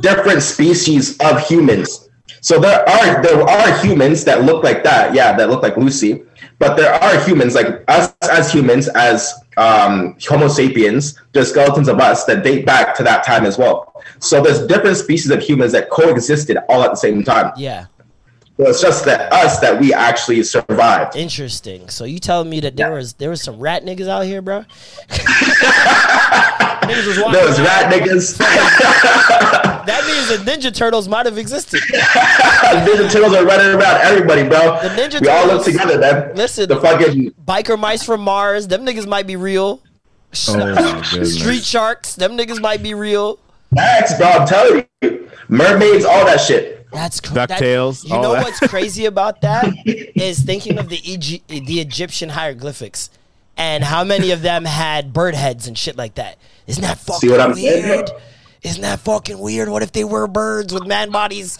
different 0.00 0.42
species 0.42 1.18
of 1.18 1.46
humans. 1.46 2.08
So 2.40 2.58
there 2.60 2.88
are 2.88 3.22
there 3.22 3.42
are 3.42 3.78
humans 3.84 4.24
that 4.24 4.44
look 4.44 4.64
like 4.64 4.84
that, 4.84 5.12
yeah, 5.14 5.36
that 5.36 5.50
look 5.50 5.62
like 5.62 5.76
Lucy. 5.76 6.22
But 6.58 6.76
there 6.76 6.92
are 6.92 7.20
humans 7.24 7.54
like 7.54 7.84
us 7.88 8.14
as 8.30 8.50
humans, 8.52 8.88
as 8.88 9.34
um, 9.56 10.16
Homo 10.26 10.48
sapiens. 10.48 11.20
There's 11.32 11.50
skeletons 11.50 11.88
of 11.88 11.98
us 12.00 12.24
that 12.24 12.42
date 12.42 12.64
back 12.64 12.94
to 12.96 13.02
that 13.02 13.24
time 13.24 13.44
as 13.44 13.58
well. 13.58 13.92
So 14.20 14.42
there's 14.42 14.66
different 14.66 14.96
species 14.96 15.30
of 15.30 15.42
humans 15.42 15.72
that 15.72 15.90
coexisted 15.90 16.56
all 16.68 16.82
at 16.82 16.90
the 16.90 16.96
same 16.96 17.22
time. 17.22 17.52
Yeah. 17.56 17.86
So 18.56 18.68
it's 18.68 18.80
just 18.80 19.04
that 19.04 19.30
us 19.32 19.60
that 19.60 19.78
we 19.78 19.92
actually 19.92 20.42
survived. 20.42 21.14
Interesting. 21.14 21.90
So 21.90 22.04
you 22.04 22.18
telling 22.18 22.48
me 22.48 22.60
that 22.60 22.74
there 22.74 22.92
was 22.92 23.12
there 23.14 23.28
was 23.28 23.42
some 23.42 23.58
rat 23.60 23.84
niggas 23.84 24.08
out 24.08 24.24
here, 24.24 24.40
bro? 24.40 24.64
niggas 26.86 27.06
was 27.06 27.16
Those 27.16 27.60
rat 27.60 27.92
niggas. 27.92 29.62
That 29.86 30.04
means 30.06 30.28
the 30.44 30.50
Ninja 30.50 30.74
Turtles 30.74 31.08
might 31.08 31.26
have 31.26 31.38
existed. 31.38 31.80
the 31.90 31.96
Ninja 31.98 33.10
Turtles 33.10 33.34
are 33.34 33.44
running 33.44 33.80
around 33.80 34.00
everybody, 34.02 34.42
bro. 34.42 34.78
The 34.82 34.88
Ninja 34.90 35.20
we 35.20 35.28
all 35.28 35.46
live 35.46 35.64
together, 35.64 35.98
man. 35.98 36.34
Listen. 36.36 36.68
the 36.68 36.80
fucking 36.80 37.32
Biker 37.46 37.78
mice 37.78 38.02
from 38.02 38.20
Mars, 38.22 38.68
them 38.68 38.84
niggas 38.84 39.06
might 39.06 39.26
be 39.26 39.36
real. 39.36 39.80
Oh 40.48 40.56
my. 40.74 41.02
Street 41.24 41.64
sharks, 41.64 42.14
them 42.16 42.36
niggas 42.36 42.60
might 42.60 42.82
be 42.82 42.94
real. 42.94 43.38
facts, 43.74 44.14
bro. 44.18 44.26
I'm 44.28 44.46
telling 44.46 44.86
you, 45.02 45.30
mermaids, 45.48 46.04
all 46.04 46.24
that 46.26 46.40
shit. 46.40 46.86
That's 46.92 47.20
cr- 47.20 47.34
DuckTales, 47.34 48.02
that- 48.02 48.08
You 48.08 48.20
know 48.22 48.32
that. 48.32 48.44
what's 48.44 48.60
crazy 48.60 49.06
about 49.06 49.40
that 49.42 49.66
is 49.86 50.40
thinking 50.40 50.78
of 50.78 50.88
the 50.88 50.96
Egy- 51.04 51.42
the 51.48 51.80
Egyptian 51.80 52.30
hieroglyphics 52.30 53.10
and 53.56 53.82
how 53.84 54.04
many 54.04 54.30
of 54.30 54.42
them 54.42 54.64
had 54.64 55.12
bird 55.12 55.34
heads 55.34 55.66
and 55.66 55.76
shit 55.76 55.96
like 55.96 56.14
that. 56.16 56.38
Isn't 56.66 56.82
that 56.82 56.98
fucking 56.98 57.30
what 57.30 57.40
I'm 57.40 57.54
saying, 57.54 57.84
weird? 57.88 58.06
bro? 58.06 58.18
Isn't 58.66 58.82
that 58.82 58.98
fucking 59.00 59.38
weird? 59.38 59.68
What 59.68 59.82
if 59.84 59.92
they 59.92 60.02
were 60.04 60.26
birds 60.26 60.74
with 60.74 60.86
man 60.86 61.10
bodies? 61.10 61.58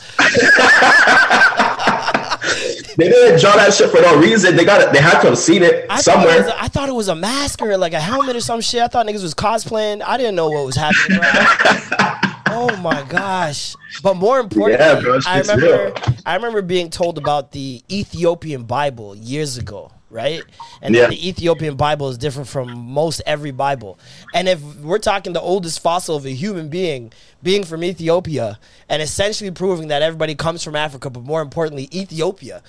They 2.97 3.09
didn't 3.11 3.41
draw 3.41 3.55
that 3.57 3.75
shit 3.75 3.91
for 3.91 4.01
no 4.01 4.19
reason. 4.19 4.57
They 4.57 4.65
got 4.65 4.81
it. 4.81 4.93
They 4.93 5.01
had 5.01 5.21
to 5.21 5.29
have 5.29 5.39
seen 5.39 5.63
it 5.63 5.87
I 5.91 6.01
somewhere. 6.01 6.29
Thought 6.29 6.39
it 6.39 6.45
was 6.45 6.49
a, 6.53 6.63
I 6.63 6.69
thought 6.69 6.89
it 6.89 6.95
was 6.95 7.09
a 7.09 7.15
mask 7.15 7.61
or 7.63 7.77
like 7.77 7.93
a 7.93 8.01
helmet 8.01 8.35
or 8.37 8.41
some 8.41 8.61
shit. 8.61 8.81
I 8.83 8.89
thought 8.89 9.07
niggas 9.07 9.23
was 9.23 9.35
cosplaying. 9.35 10.03
I 10.05 10.17
didn't 10.17 10.35
know 10.35 10.49
what 10.49 10.65
was 10.65 10.77
happening. 10.77 11.19
Bro. 11.19 11.29
oh 12.49 12.77
my 12.81 13.05
gosh! 13.09 13.77
But 14.03 14.15
more 14.17 14.39
importantly, 14.41 14.85
Yeah, 14.85 15.01
bro, 15.01 15.21
I 15.27 15.41
remember 15.41 15.67
real. 15.67 15.95
I 16.25 16.35
remember 16.37 16.63
being 16.63 16.89
told 16.89 17.19
about 17.19 17.53
the 17.53 17.83
Ethiopian 17.91 18.65
Bible 18.65 19.15
years 19.15 19.59
ago, 19.59 19.93
right? 20.11 20.43
And 20.83 20.95
Yeah. 20.95 21.09
the 21.09 21.29
Ethiopian 21.29 21.77
Bible 21.77 22.09
is 22.09 22.19
different 22.19 22.49
from 22.49 22.77
most 22.77 23.21
every 23.27 23.51
Bible. 23.51 23.99
And 24.35 24.49
if 24.49 24.63
we're 24.77 24.99
talking 24.99 25.33
the 25.33 25.41
oldest 25.41 25.81
fossil 25.81 26.17
of 26.17 26.25
a 26.25 26.31
human 26.31 26.69
being 26.69 27.13
being 27.43 27.65
from 27.65 27.85
Ethiopia 27.85 28.59
and 28.89 29.03
essentially 29.03 29.51
proving 29.51 29.89
that 29.89 30.03
everybody 30.03 30.35
comes 30.35 30.63
from 30.63 30.77
Africa, 30.77 31.11
but 31.11 31.23
more 31.23 31.43
importantly, 31.43 31.89
Ethiopia, 31.93 32.63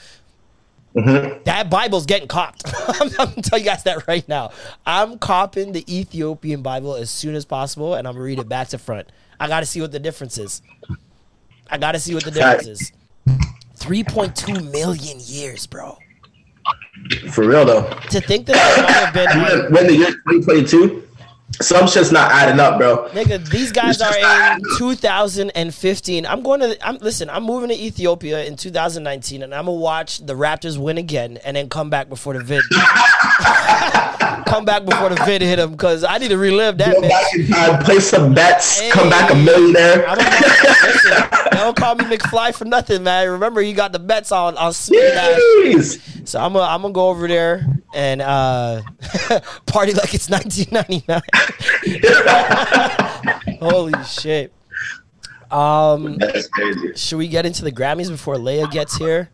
mm-hmm. 0.96 1.44
that 1.46 1.70
Bible's 1.70 2.06
getting 2.06 2.28
copped. 2.28 2.64
I'm, 2.88 3.10
I'm 3.20 3.30
gonna 3.30 3.42
tell 3.42 3.60
you 3.60 3.66
guys 3.66 3.84
that 3.84 4.08
right 4.08 4.28
now. 4.28 4.52
I'm 4.86 5.20
copping 5.20 5.72
the 5.72 5.84
Ethiopian 5.94 6.62
Bible 6.62 6.96
as 6.96 7.10
soon 7.10 7.36
as 7.36 7.46
possible, 7.46 7.96
and 7.96 8.08
I'm 8.08 8.14
gonna 8.14 8.24
read 8.24 8.40
it 8.40 8.50
back 8.50 8.70
to 8.70 8.78
front. 8.78 9.12
I 9.40 9.48
gotta 9.48 9.66
see 9.66 9.82
what 9.82 9.92
the 9.92 10.00
difference 10.00 10.38
is. 10.38 10.62
I 11.70 11.78
gotta 11.78 12.00
see 12.00 12.14
what 12.14 12.24
the 12.24 12.32
difference 12.32 12.68
is. 12.68 12.92
3.2 13.78 14.72
million 14.72 15.18
years, 15.20 15.68
bro. 15.68 15.98
For 17.32 17.48
real 17.48 17.66
though. 17.66 17.84
To 18.10 18.20
think 18.22 18.48
that 18.48 18.58
I 18.58 18.82
might 18.82 18.92
have 18.92 19.14
been 19.14 19.42
When, 19.42 19.72
when 19.74 19.88
the 19.88 19.96
year 19.96 20.12
2022, 20.12 21.07
some 21.62 21.88
shit's 21.88 22.12
not 22.12 22.32
adding 22.32 22.60
up, 22.60 22.78
bro. 22.78 23.08
Nigga, 23.10 23.50
these 23.50 23.72
guys 23.72 24.02
are 24.02 24.56
in 24.56 24.62
2015. 24.78 26.26
I'm 26.26 26.44
going 26.44 26.60
to. 26.60 26.88
I'm 26.88 26.98
listen. 26.98 27.30
I'm 27.30 27.44
moving 27.44 27.70
to 27.70 27.76
Ethiopia 27.76 28.46
in 28.46 28.56
2019, 28.58 29.44
and 29.44 29.56
I'm 29.56 29.66
gonna 29.66 29.78
watch 29.78 30.20
the 30.20 30.34
Raptors 30.34 30.78
win 30.78 30.98
again, 30.98 31.38
and 31.44 31.58
then 31.58 31.70
come 31.70 31.90
back 31.90 32.10
before 32.10 32.34
the 32.34 32.44
vid. 32.44 32.62
come 34.46 34.66
back 34.66 34.86
before 34.86 35.10
the 35.10 35.22
vid 35.26 35.42
hit 35.42 35.56
them, 35.56 35.72
because 35.72 36.04
I 36.04 36.18
need 36.18 36.30
to 36.30 36.38
relive 36.38 36.78
that. 36.80 36.94
Go 36.94 37.02
bitch. 37.02 37.10
back 37.10 37.34
in 37.34 37.48
time, 37.48 37.84
play 37.84 38.00
some 38.02 38.34
bets, 38.34 38.82
come 38.92 39.10
back 39.10 39.32
a 39.32 39.36
millionaire. 39.36 40.06
Listen, 40.16 41.24
don't 41.52 41.76
call 41.76 41.96
me 41.96 42.06
McFly 42.06 42.54
for 42.54 42.66
nothing, 42.66 43.04
man. 43.04 43.30
Remember, 43.30 43.62
you 43.62 43.74
got 43.74 43.94
the 43.94 44.00
bets 44.00 44.32
on 44.32 44.58
on 44.58 44.74
Dash. 44.74 45.98
So 46.26 46.40
I'm 46.40 46.54
gonna 46.54 46.66
I'm 46.66 46.82
gonna 46.82 46.94
go 46.94 47.10
over 47.10 47.28
there 47.28 47.66
and 47.94 48.22
uh, 48.22 48.82
party 49.66 49.94
like 49.94 50.14
it's 50.14 50.30
1999. 50.30 51.22
Holy 53.60 53.94
shit! 54.04 54.52
Um, 55.52 56.18
That's 56.18 56.48
crazy. 56.48 56.94
should 56.96 57.18
we 57.18 57.28
get 57.28 57.46
into 57.46 57.64
the 57.64 57.72
Grammys 57.72 58.10
before 58.10 58.36
Leia 58.36 58.70
gets 58.72 58.96
here? 58.98 59.30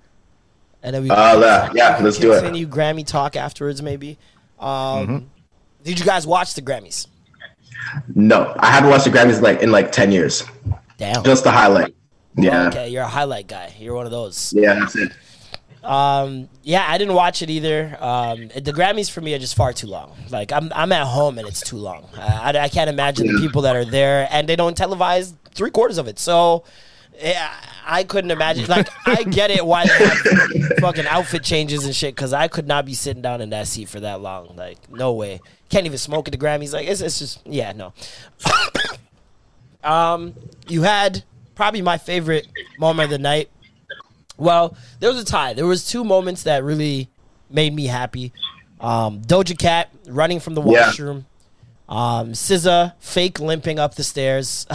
And 0.82 0.94
then 0.96 1.04
we 1.04 1.10
Uh, 1.10 1.40
yeah, 1.40 1.72
yeah, 1.74 1.98
let's 2.02 2.18
do 2.18 2.34
it. 2.34 2.42
continue 2.42 2.68
Grammy 2.68 3.06
talk 3.06 3.36
afterwards, 3.36 3.82
maybe. 3.82 4.18
Um, 4.60 5.30
Did 5.84 6.00
you 6.00 6.06
guys 6.06 6.28
watch 6.28 6.54
the 6.56 6.62
Grammys? 6.62 7.08
No, 8.16 8.54
I 8.60 8.68
haven't 8.72 8.90
watched 8.90 9.06
the 9.06 9.10
Grammys 9.10 9.42
like 9.42 9.62
in 9.62 9.72
like 9.72 9.92
ten 9.92 10.12
years. 10.12 10.44
Damn. 10.98 11.24
Just 11.24 11.44
the 11.44 11.52
highlight. 11.52 11.96
Yeah, 12.36 12.68
Okay, 12.70 12.90
you're 12.90 13.04
a 13.04 13.08
highlight 13.08 13.48
guy. 13.48 13.74
You're 13.80 13.94
one 13.96 14.06
of 14.06 14.12
those. 14.12 14.54
yeah, 14.56 14.74
that's 14.76 14.96
it. 14.96 15.12
Um, 15.84 16.50
yeah, 16.64 16.86
I 16.88 16.98
didn't 16.98 17.14
watch 17.14 17.42
it 17.42 17.50
either. 17.50 17.98
Um, 18.00 18.48
the 18.50 18.72
Grammys 18.72 19.12
for 19.12 19.22
me 19.22 19.34
are 19.34 19.40
just 19.40 19.56
far 19.56 19.74
too 19.74 19.88
long. 19.88 20.16
Like 20.30 20.52
I'm, 20.52 20.72
I'm 20.74 20.92
at 20.92 21.06
home 21.06 21.38
and 21.38 21.48
it's 21.48 21.62
too 21.62 21.78
long. 21.78 22.08
I, 22.18 22.52
I, 22.52 22.64
I 22.64 22.70
can't 22.70 22.90
imagine 22.90 23.28
the 23.28 23.40
people 23.40 23.64
that 23.64 23.76
are 23.76 23.86
there 23.86 24.28
and 24.32 24.48
they 24.48 24.56
don't 24.56 24.78
televise 24.78 25.34
three 25.54 25.72
quarters 25.72 25.98
of 25.98 26.08
it. 26.08 26.20
So. 26.20 26.64
Yeah, 27.22 27.54
I 27.86 28.06
couldn't 28.06 28.32
imagine. 28.32 28.66
Like, 28.66 28.90
I 29.06 29.22
get 29.22 29.52
it 29.52 29.64
why 29.64 29.86
they 29.86 30.06
have 30.06 30.78
fucking 30.80 31.06
outfit 31.06 31.44
changes 31.44 31.86
and 31.86 31.96
shit. 31.96 32.16
Because 32.16 32.34
I 32.34 32.48
could 32.48 32.68
not 32.68 32.86
be 32.86 32.96
sitting 32.96 33.22
down 33.22 33.40
in 33.40 33.52
that 33.52 33.68
seat 33.68 33.88
for 33.88 34.00
that 34.00 34.20
long. 34.20 34.56
Like, 34.56 34.78
no 34.90 35.14
way. 35.14 35.40
Can't 35.70 35.86
even 35.86 36.00
smoke 36.00 36.28
at 36.28 36.32
the 36.32 36.40
Grammys. 36.40 36.74
Like, 36.74 36.88
it's, 36.88 37.02
it's 37.02 37.20
just 37.20 37.46
yeah, 37.46 37.72
no. 37.72 37.94
um, 39.84 40.34
you 40.68 40.82
had 40.82 41.24
probably 41.56 41.84
my 41.84 42.00
favorite 42.00 42.48
moment 42.80 43.06
of 43.06 43.12
the 43.12 43.20
night. 43.20 43.50
Well, 44.38 44.76
there 45.00 45.10
was 45.12 45.22
a 45.22 45.26
tie. 45.26 45.54
There 45.54 45.66
was 45.68 45.88
two 45.88 46.04
moments 46.04 46.44
that 46.44 46.64
really 46.64 47.10
made 47.50 47.74
me 47.74 47.86
happy. 47.88 48.34
Um, 48.80 49.22
Doja 49.22 49.58
Cat 49.58 49.90
running 50.08 50.40
from 50.40 50.56
the 50.56 50.62
Yeah. 50.62 50.88
washroom. 50.88 51.26
Um, 51.88 52.32
SZA 52.34 52.94
fake 53.00 53.40
limping 53.40 53.78
up 53.80 53.96
the 53.96 54.04
stairs. 54.04 54.66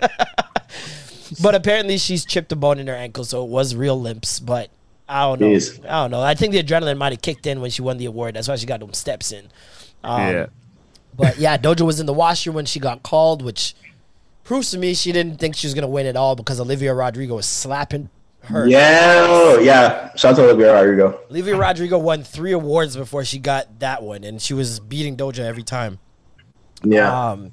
but 1.42 1.54
apparently 1.54 1.98
she's 1.98 2.24
chipped 2.24 2.52
a 2.52 2.56
bone 2.56 2.78
in 2.78 2.86
her 2.86 2.94
ankle, 2.94 3.24
so 3.24 3.44
it 3.44 3.48
was 3.50 3.74
real 3.74 4.00
limps. 4.00 4.40
But 4.40 4.70
I 5.08 5.22
don't 5.22 5.40
know. 5.40 5.46
Jeez. 5.48 5.84
I 5.84 6.02
don't 6.02 6.10
know. 6.10 6.20
I 6.22 6.34
think 6.34 6.52
the 6.52 6.62
adrenaline 6.62 6.98
might 6.98 7.12
have 7.12 7.22
kicked 7.22 7.46
in 7.46 7.60
when 7.60 7.70
she 7.70 7.82
won 7.82 7.98
the 7.98 8.06
award. 8.06 8.34
That's 8.34 8.48
why 8.48 8.56
she 8.56 8.66
got 8.66 8.80
them 8.80 8.92
steps 8.92 9.32
in. 9.32 9.46
Um, 10.04 10.20
yeah. 10.20 10.46
But 11.16 11.38
yeah, 11.38 11.56
Doja 11.58 11.82
was 11.82 12.00
in 12.00 12.06
the 12.06 12.12
washroom 12.12 12.54
when 12.56 12.66
she 12.66 12.78
got 12.80 13.02
called, 13.02 13.42
which 13.42 13.74
proves 14.44 14.70
to 14.70 14.78
me 14.78 14.94
she 14.94 15.12
didn't 15.12 15.38
think 15.38 15.56
she 15.56 15.66
was 15.66 15.74
gonna 15.74 15.88
win 15.88 16.06
at 16.06 16.16
all 16.16 16.36
because 16.36 16.60
Olivia 16.60 16.94
Rodrigo 16.94 17.34
was 17.36 17.46
slapping 17.46 18.08
her. 18.44 18.68
Yeah, 18.68 19.26
oh, 19.28 19.58
yeah. 19.58 20.14
Shout 20.16 20.32
out 20.32 20.36
to 20.36 20.44
Olivia 20.44 20.72
Rodrigo. 20.74 21.20
Olivia 21.30 21.56
Rodrigo 21.56 21.98
won 21.98 22.22
three 22.22 22.52
awards 22.52 22.96
before 22.96 23.24
she 23.24 23.38
got 23.38 23.80
that 23.80 24.02
one, 24.02 24.24
and 24.24 24.40
she 24.40 24.54
was 24.54 24.80
beating 24.80 25.16
Doja 25.16 25.40
every 25.40 25.62
time. 25.62 25.98
Yeah, 26.82 27.30
Um, 27.30 27.52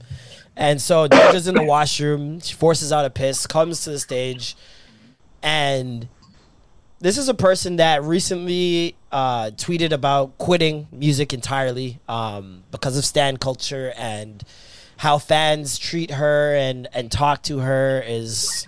and 0.56 0.82
so 0.82 1.08
Doja's 1.08 1.48
in 1.48 1.56
the 1.56 1.64
washroom. 1.64 2.40
She 2.40 2.56
forces 2.56 2.92
out 2.92 3.06
a 3.06 3.10
piss, 3.10 3.46
comes 3.46 3.84
to 3.84 3.92
the 3.92 4.00
stage, 4.00 4.56
and 5.44 6.08
this 7.00 7.18
is 7.18 7.30
a 7.30 7.34
person 7.34 7.76
that 7.76 8.04
recently 8.04 8.96
uh, 9.12 9.52
tweeted 9.52 9.92
about 9.92 10.38
quitting 10.38 10.88
music 10.92 11.34
entirely 11.34 12.00
um, 12.08 12.64
because 12.72 12.98
of 12.98 13.06
stan 13.06 13.38
culture 13.38 13.94
and 13.98 14.44
how 14.98 15.20
fans 15.20 15.78
treat 15.78 16.12
her 16.12 16.56
and 16.56 16.88
and 16.94 17.12
talk 17.12 17.44
to 17.44 17.60
her 17.60 18.04
is 18.06 18.66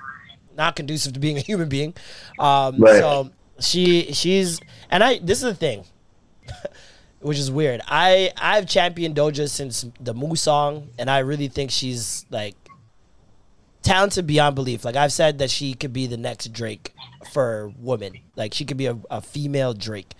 not 0.59 0.75
conducive 0.75 1.13
to 1.13 1.19
being 1.19 1.37
a 1.37 1.41
human 1.41 1.69
being. 1.69 1.95
Um, 2.37 2.77
Right. 2.77 2.99
So 2.99 3.31
she 3.59 4.13
she's 4.13 4.59
and 4.91 5.03
I 5.03 5.17
this 5.17 5.39
is 5.39 5.45
the 5.45 5.55
thing 5.55 5.85
which 7.21 7.39
is 7.39 7.49
weird. 7.49 7.81
I 7.87 8.31
I've 8.37 8.67
championed 8.67 9.15
Doja 9.15 9.49
since 9.49 9.85
the 9.99 10.13
Moo 10.13 10.35
song, 10.35 10.89
and 10.99 11.09
I 11.09 11.19
really 11.19 11.47
think 11.47 11.71
she's 11.71 12.25
like 12.29 12.55
talented 13.81 14.27
beyond 14.27 14.55
belief. 14.55 14.85
Like 14.85 14.95
I've 14.95 15.11
said 15.13 15.39
that 15.39 15.49
she 15.49 15.73
could 15.73 15.93
be 15.93 16.07
the 16.07 16.17
next 16.17 16.51
Drake 16.53 16.93
for 17.31 17.73
women. 17.79 18.13
Like 18.35 18.53
she 18.53 18.65
could 18.65 18.77
be 18.77 18.85
a, 18.87 18.97
a 19.09 19.21
female 19.21 19.73
Drake. 19.73 20.13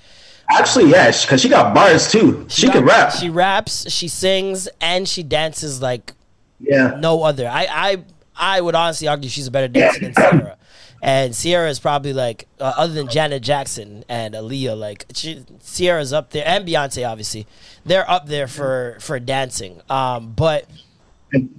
actually, 0.52 0.90
yeah, 0.92 1.12
because 1.12 1.42
she 1.42 1.50
got 1.50 1.74
bars 1.76 2.12
too. 2.12 2.46
She, 2.50 2.68
got- 2.68 2.74
can 2.76 2.86
rap. 2.86 3.12
She 3.14 3.30
raps, 3.30 3.90
she 3.92 4.08
sings, 4.08 4.68
and 4.82 5.08
she 5.08 5.24
dances 5.24 5.82
like 5.82 6.14
yeah, 6.60 6.98
no 7.00 7.24
other. 7.24 7.48
I 7.48 7.68
I 7.70 8.04
I 8.40 8.62
would 8.62 8.74
honestly 8.76 9.08
argue 9.08 9.30
she's 9.30 9.48
a 9.48 9.52
better 9.52 9.68
dancer 9.68 10.00
than 10.00 10.14
Ciara. 10.14 10.58
And 11.02 11.34
Ciara 11.34 11.70
is 11.70 11.80
probably 11.80 12.12
like, 12.14 12.48
uh, 12.60 12.74
other 12.76 12.94
than 12.94 13.08
Janet 13.08 13.42
Jackson 13.44 14.04
and 14.10 14.34
Aaliyah, 14.34 14.78
like 14.78 15.06
she, 15.14 15.46
Ciara's 15.64 16.12
up 16.12 16.32
there, 16.32 16.44
and 16.46 16.68
Beyonce, 16.68 17.08
obviously, 17.10 17.48
they're 17.86 18.10
up 18.10 18.28
there 18.28 18.48
for 18.48 18.98
for 19.00 19.18
dancing. 19.20 19.82
Um, 19.90 20.34
but 20.36 20.66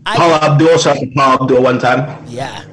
I- 0.05 0.16
Paula 0.16 0.40
Abdul. 0.43 0.77
Shout 0.79 0.97
out 0.97 1.01
to 1.01 1.11
Paula 1.14 1.38
Abdul 1.43 1.62
one 1.62 1.79
time. 1.79 2.23
yeah, 2.27 2.64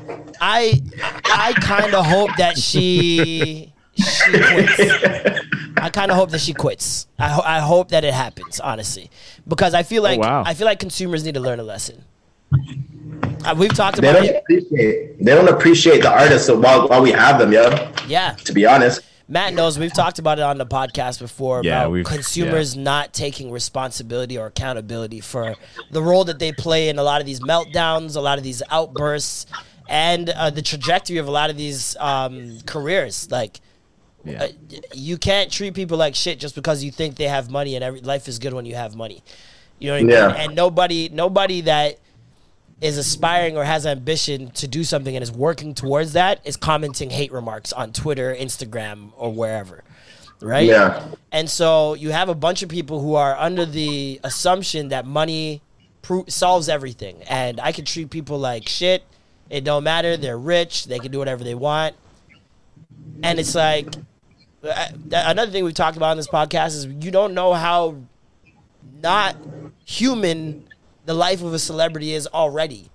I 0.41 0.81
I 1.25 1.53
kind 1.61 1.93
of 1.93 2.05
hope 2.05 2.31
that 2.37 2.57
she 2.57 3.71
she 3.95 4.31
quits. 4.31 4.79
I 5.77 5.89
kind 5.89 6.11
of 6.11 6.17
hope 6.17 6.31
that 6.31 6.39
she 6.41 6.53
quits. 6.53 7.07
I 7.17 7.29
ho- 7.29 7.43
I 7.45 7.59
hope 7.59 7.89
that 7.89 8.03
it 8.03 8.13
happens, 8.13 8.59
honestly, 8.59 9.09
because 9.47 9.73
I 9.73 9.83
feel 9.83 10.03
like 10.03 10.19
wow. 10.19 10.43
I 10.45 10.53
feel 10.53 10.65
like 10.65 10.79
consumers 10.79 11.23
need 11.23 11.35
to 11.35 11.39
learn 11.39 11.59
a 11.61 11.63
lesson. 11.63 12.03
Uh, 13.45 13.55
we've 13.57 13.73
talked 13.73 13.99
They 14.01 14.09
about 14.09 14.19
don't 14.23 14.29
it. 14.35 14.35
appreciate. 14.41 15.23
They 15.23 15.35
don't 15.35 15.49
appreciate 15.49 16.01
the 16.01 16.11
artists 16.11 16.49
while 16.49 16.87
while 16.87 17.01
we 17.01 17.11
have 17.11 17.39
them, 17.39 17.51
yo. 17.51 17.69
Yeah, 18.07 18.33
To 18.45 18.53
be 18.53 18.65
honest. 18.65 19.01
Matt 19.29 19.53
knows 19.53 19.77
we've 19.77 19.91
talked 19.93 20.19
about 20.19 20.39
it 20.39 20.43
on 20.43 20.57
the 20.57 20.65
podcast 20.65 21.19
before 21.19 21.61
Yeah, 21.61 21.81
about 21.81 21.91
we've- 21.91 22.05
consumers 22.05 22.77
not 22.77 23.13
taking 23.13 23.51
responsibility 23.51 24.37
or 24.37 24.45
accountability 24.45 25.19
for 25.19 25.55
the 25.91 26.01
role 26.01 26.23
that 26.25 26.39
they 26.39 26.53
play 26.53 26.87
in 26.87 26.97
a 26.97 27.03
lot 27.03 27.19
of 27.19 27.27
these 27.27 27.41
meltdowns, 27.41 28.15
a 28.15 28.21
lot 28.21 28.37
of 28.37 28.45
these 28.45 28.63
outbursts, 28.71 29.45
and 29.89 30.29
uh, 30.29 30.49
the 30.49 30.61
trajectory 30.61 31.17
of 31.17 31.27
a 31.27 31.31
lot 31.31 31.49
of 31.49 31.57
these 31.57 31.97
um, 31.99 32.59
careers. 32.65 33.29
Like, 33.29 33.59
Yeah. 34.23 34.43
uh, 34.45 34.47
you 34.93 35.17
can't 35.17 35.51
treat 35.51 35.73
people 35.73 35.97
like 35.97 36.15
shit 36.15 36.39
just 36.39 36.55
because 36.55 36.81
you 36.81 36.91
think 36.91 37.17
they 37.17 37.27
have 37.27 37.49
money 37.51 37.75
and 37.75 37.83
every, 37.83 37.99
life 37.99 38.29
is 38.29 38.39
good 38.39 38.53
when 38.53 38.65
you 38.65 38.75
have 38.75 38.95
money. 38.95 39.23
You 39.79 39.87
know 39.89 39.93
what 39.95 39.99
I 39.99 40.03
mean? 40.03 40.09
Yeah. 40.11 40.43
And 40.45 40.55
nobody, 40.55 41.09
nobody 41.09 41.61
that 41.61 41.97
is 42.79 42.97
aspiring 42.97 43.57
or 43.57 43.63
has 43.63 43.85
ambition 43.85 44.51
to 44.51 44.67
do 44.67 44.83
something 44.83 45.15
and 45.15 45.23
is 45.23 45.31
working 45.31 45.73
towards 45.73 46.13
that 46.13 46.39
is 46.45 46.55
commenting 46.55 47.09
hate 47.09 47.31
remarks 47.31 47.73
on 47.73 47.91
Twitter, 47.91 48.35
Instagram, 48.35 49.11
or 49.17 49.33
wherever. 49.33 49.83
Right? 50.39 50.67
Yeah. 50.67 51.07
And 51.31 51.49
so 51.49 51.95
you 51.95 52.11
have 52.11 52.29
a 52.29 52.35
bunch 52.35 52.61
of 52.61 52.69
people 52.69 53.01
who 53.01 53.15
are 53.15 53.35
under 53.35 53.65
the 53.65 54.19
assumption 54.23 54.89
that 54.89 55.05
money 55.07 55.61
pro- 56.03 56.25
solves 56.27 56.69
everything. 56.69 57.23
And 57.23 57.59
I 57.59 57.71
can 57.71 57.85
treat 57.85 58.11
people 58.11 58.37
like 58.37 58.69
shit. 58.69 59.03
It 59.49 59.63
don't 59.63 59.83
matter. 59.83 60.15
They're 60.15 60.37
rich. 60.37 60.85
They 60.85 60.99
can 60.99 61.11
do 61.11 61.17
whatever 61.17 61.43
they 61.43 61.55
want. 61.55 61.95
And 63.23 63.39
it's 63.39 63.55
like 63.55 63.87
uh, 64.63 64.87
another 65.11 65.51
thing 65.51 65.63
we've 65.63 65.73
talked 65.73 65.97
about 65.97 66.11
on 66.11 66.17
this 66.17 66.27
podcast 66.27 66.75
is 66.75 66.85
you 66.85 67.09
don't 67.09 67.33
know 67.33 67.53
how 67.53 67.95
not 69.01 69.35
human 69.85 70.66
the 71.07 71.13
life 71.13 71.41
of 71.41 71.53
a 71.53 71.59
celebrity 71.59 72.13
is 72.13 72.27
already. 72.27 72.91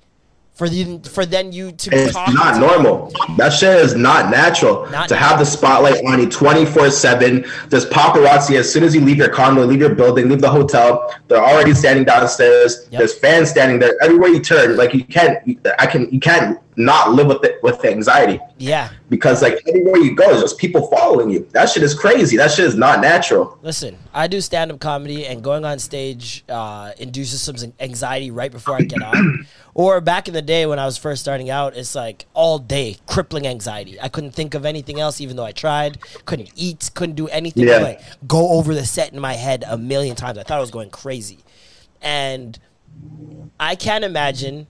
For 0.53 0.69
the 0.69 0.99
for 1.09 1.25
then 1.25 1.51
you 1.51 1.73
to 1.73 1.91
It's 1.95 2.15
not 2.15 2.61
normal. 2.61 3.11
That 3.39 3.55
shit 3.55 3.75
is 3.79 3.95
not 3.95 4.31
natural. 4.31 4.87
Not 4.91 5.09
to 5.09 5.17
have 5.17 5.39
the 5.39 5.47
spotlight 5.47 6.05
on 6.05 6.21
you 6.21 6.29
24 6.29 6.91
7. 6.91 7.47
There's 7.71 7.87
paparazzi 7.87 8.59
as 8.59 8.71
soon 8.71 8.85
as 8.85 8.95
you 8.95 9.01
leave 9.01 9.17
your 9.17 9.31
condo, 9.31 9.65
leave 9.65 9.81
your 9.81 9.95
building, 9.95 10.29
leave 10.29 10.43
the 10.43 10.51
hotel. 10.51 11.11
They're 11.29 11.43
already 11.43 11.73
standing 11.73 12.05
downstairs. 12.05 12.87
Yep. 12.91 12.99
There's 12.99 13.19
fans 13.19 13.49
standing 13.49 13.79
there. 13.79 13.95
Everywhere 14.03 14.29
you 14.29 14.41
turn, 14.41 14.77
like 14.77 14.93
you 14.93 15.05
can't, 15.05 15.59
I 15.79 15.87
can, 15.87 16.11
you 16.11 16.21
can't 16.21 16.61
not 16.77 17.13
live 17.13 17.27
with 17.27 17.45
it 17.45 17.63
with 17.63 17.85
anxiety 17.85 18.41
Yeah. 18.59 18.89
because 19.11 19.43
like 19.43 19.63
anywhere 19.69 19.99
you 19.99 20.15
go, 20.15 20.27
there's 20.29 20.41
just 20.41 20.59
people 20.59 20.87
following 20.89 21.29
you. 21.31 21.47
That 21.53 21.69
shit 21.69 21.83
is 21.83 21.95
crazy. 21.95 22.37
That 22.39 22.51
shit 22.51 22.65
is 22.65 22.75
not 22.75 23.01
natural. 23.01 23.59
Listen, 23.63 23.99
I 24.15 24.27
do 24.27 24.41
stand 24.41 24.73
up 24.73 24.81
comedy, 24.81 25.27
and 25.27 25.43
going 25.45 25.65
on 25.65 25.79
stage 25.79 26.45
uh, 26.49 26.93
induces 26.99 27.43
some 27.43 27.57
anxiety 27.79 28.31
right 28.31 28.51
before 28.51 28.77
I 28.77 28.81
get 28.83 29.03
on. 29.03 29.47
or 29.75 30.01
back 30.01 30.29
in 30.29 30.35
the 30.35 30.43
day 30.43 30.65
when 30.67 30.79
I 30.79 30.87
was 30.87 30.97
first 30.97 31.21
starting 31.21 31.51
out, 31.51 31.77
it's 31.77 31.95
like 31.95 32.27
all 32.33 32.59
day 32.59 32.97
crippling 33.07 33.47
anxiety. 33.47 34.01
I 34.01 34.09
couldn't 34.09 34.33
think 34.33 34.55
of 34.55 34.65
anything 34.65 34.99
else, 34.99 35.21
even 35.21 35.37
though 35.37 35.45
I 35.45 35.53
tried. 35.53 35.99
Couldn't 36.25 36.53
eat, 36.57 36.91
couldn't 36.95 37.17
do 37.17 37.29
anything. 37.29 37.67
Yeah. 37.69 37.79
Like 37.79 38.01
go 38.27 38.51
over 38.53 38.75
the 38.75 38.87
set 38.87 39.13
in 39.13 39.21
my 39.21 39.35
head 39.35 39.65
a 39.69 39.77
million 39.77 40.17
times. 40.17 40.39
I 40.39 40.43
thought 40.43 40.59
I 40.59 40.61
was 40.61 40.71
going 40.71 40.91
crazy, 40.91 41.39
and 42.01 42.59
I 43.61 43.75
can't 43.75 44.05
imagine 44.05 44.67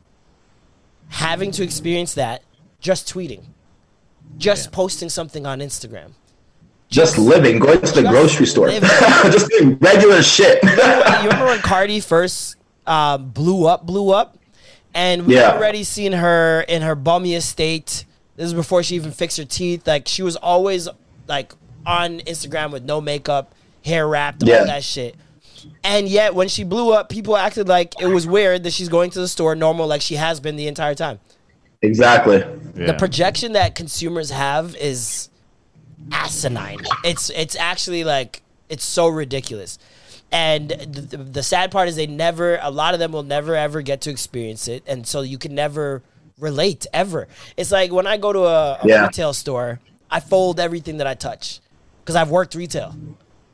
having 1.13 1.51
to 1.53 1.63
experience 1.63 2.15
that 2.15 2.43
just 2.81 3.13
tweeting, 3.13 3.45
just 4.39 4.73
posting 4.73 5.09
something 5.09 5.47
on 5.47 5.61
Instagram. 5.61 6.13
Just 6.89 7.17
living, 7.17 7.59
going 7.59 7.81
to 7.81 7.93
the 8.03 8.03
grocery 8.09 8.45
store, 8.47 8.69
just 9.31 9.49
doing 9.51 9.79
regular 9.79 10.23
shit. 10.23 10.63
you 10.63 10.69
remember 10.71 11.47
when 11.47 11.61
Cardi 11.61 12.01
first 12.01 12.57
um, 12.87 13.31
blew 13.31 13.65
up, 13.67 13.87
blew 13.87 14.11
up, 14.13 14.37
and 14.95 15.27
we 15.27 15.37
Yeah. 15.37 15.53
already 15.53 15.85
seen 15.85 16.13
her 16.13 16.63
in 16.69 16.83
her 16.83 16.95
bummiest 16.95 17.45
state. 17.45 18.05
This 18.37 18.47
is 18.47 18.55
before 18.55 18.83
she 18.83 18.97
even 18.97 19.11
fixed 19.11 19.39
her 19.39 19.45
teeth. 19.47 19.87
Like 19.87 20.07
she 20.07 20.23
was 20.23 20.37
always 20.37 20.87
like 21.29 21.55
on 21.87 22.21
Instagram 22.21 22.73
with 22.73 22.85
no 22.85 23.01
makeup, 23.01 23.55
hair 23.85 24.07
wrapped, 24.07 24.43
Yeah. 24.43 24.59
all 24.59 24.67
that 24.67 24.85
shit. 24.85 25.15
And 25.85 26.09
yet, 26.09 26.35
when 26.35 26.49
she 26.49 26.65
blew 26.65 26.93
up, 26.93 27.09
people 27.09 27.37
acted 27.37 27.69
like 27.69 27.95
it 28.01 28.07
was 28.07 28.27
weird 28.27 28.63
that 28.65 28.73
she's 28.73 28.89
going 28.89 29.11
to 29.11 29.19
the 29.21 29.29
store 29.29 29.55
normal, 29.55 29.87
like 29.87 30.01
she 30.03 30.15
has 30.17 30.41
been 30.41 30.57
the 30.57 30.67
entire 30.69 30.95
time. 30.95 31.21
Exactly. 31.83 32.39
The 32.75 32.95
projection 32.99 33.53
that 33.53 33.75
consumers 33.75 34.31
have 34.31 34.77
is 34.77 35.29
asinine. 36.11 36.79
It's 37.05 37.31
it's 37.31 37.57
actually 37.57 38.05
like 38.05 38.43
it's 38.69 38.85
so 38.85 39.09
ridiculous. 39.09 39.79
And 40.31 40.71
the, 40.71 41.19
the 41.19 41.43
sad 41.43 41.71
part 41.71 41.89
is 41.89 41.97
they 41.97 42.07
never 42.07 42.59
a 42.63 42.71
lot 42.71 42.95
of 42.95 43.01
them 43.01 43.13
will 43.13 43.23
never 43.23 43.55
ever 43.55 43.83
get 43.83 44.01
to 44.03 44.11
experience 44.11 44.67
it 44.69 44.83
and 44.87 45.07
so 45.07 45.21
you 45.21 45.37
can 45.39 45.55
never 45.55 46.03
relate 46.39 46.87
ever. 46.95 47.29
It's 47.57 47.71
like 47.71 47.93
when 47.93 48.07
I 48.07 48.17
go 48.17 48.33
to 48.33 48.41
a, 48.45 48.79
a 48.83 48.89
Yeah. 48.89 49.03
retail 49.07 49.33
store, 49.35 49.81
I 50.11 50.21
fold 50.21 50.59
everything 50.59 50.97
that 50.99 51.07
I 51.07 51.15
touch 51.15 51.61
cuz 52.05 52.17
I've 52.17 52.31
worked 52.31 52.55
retail. 52.55 52.95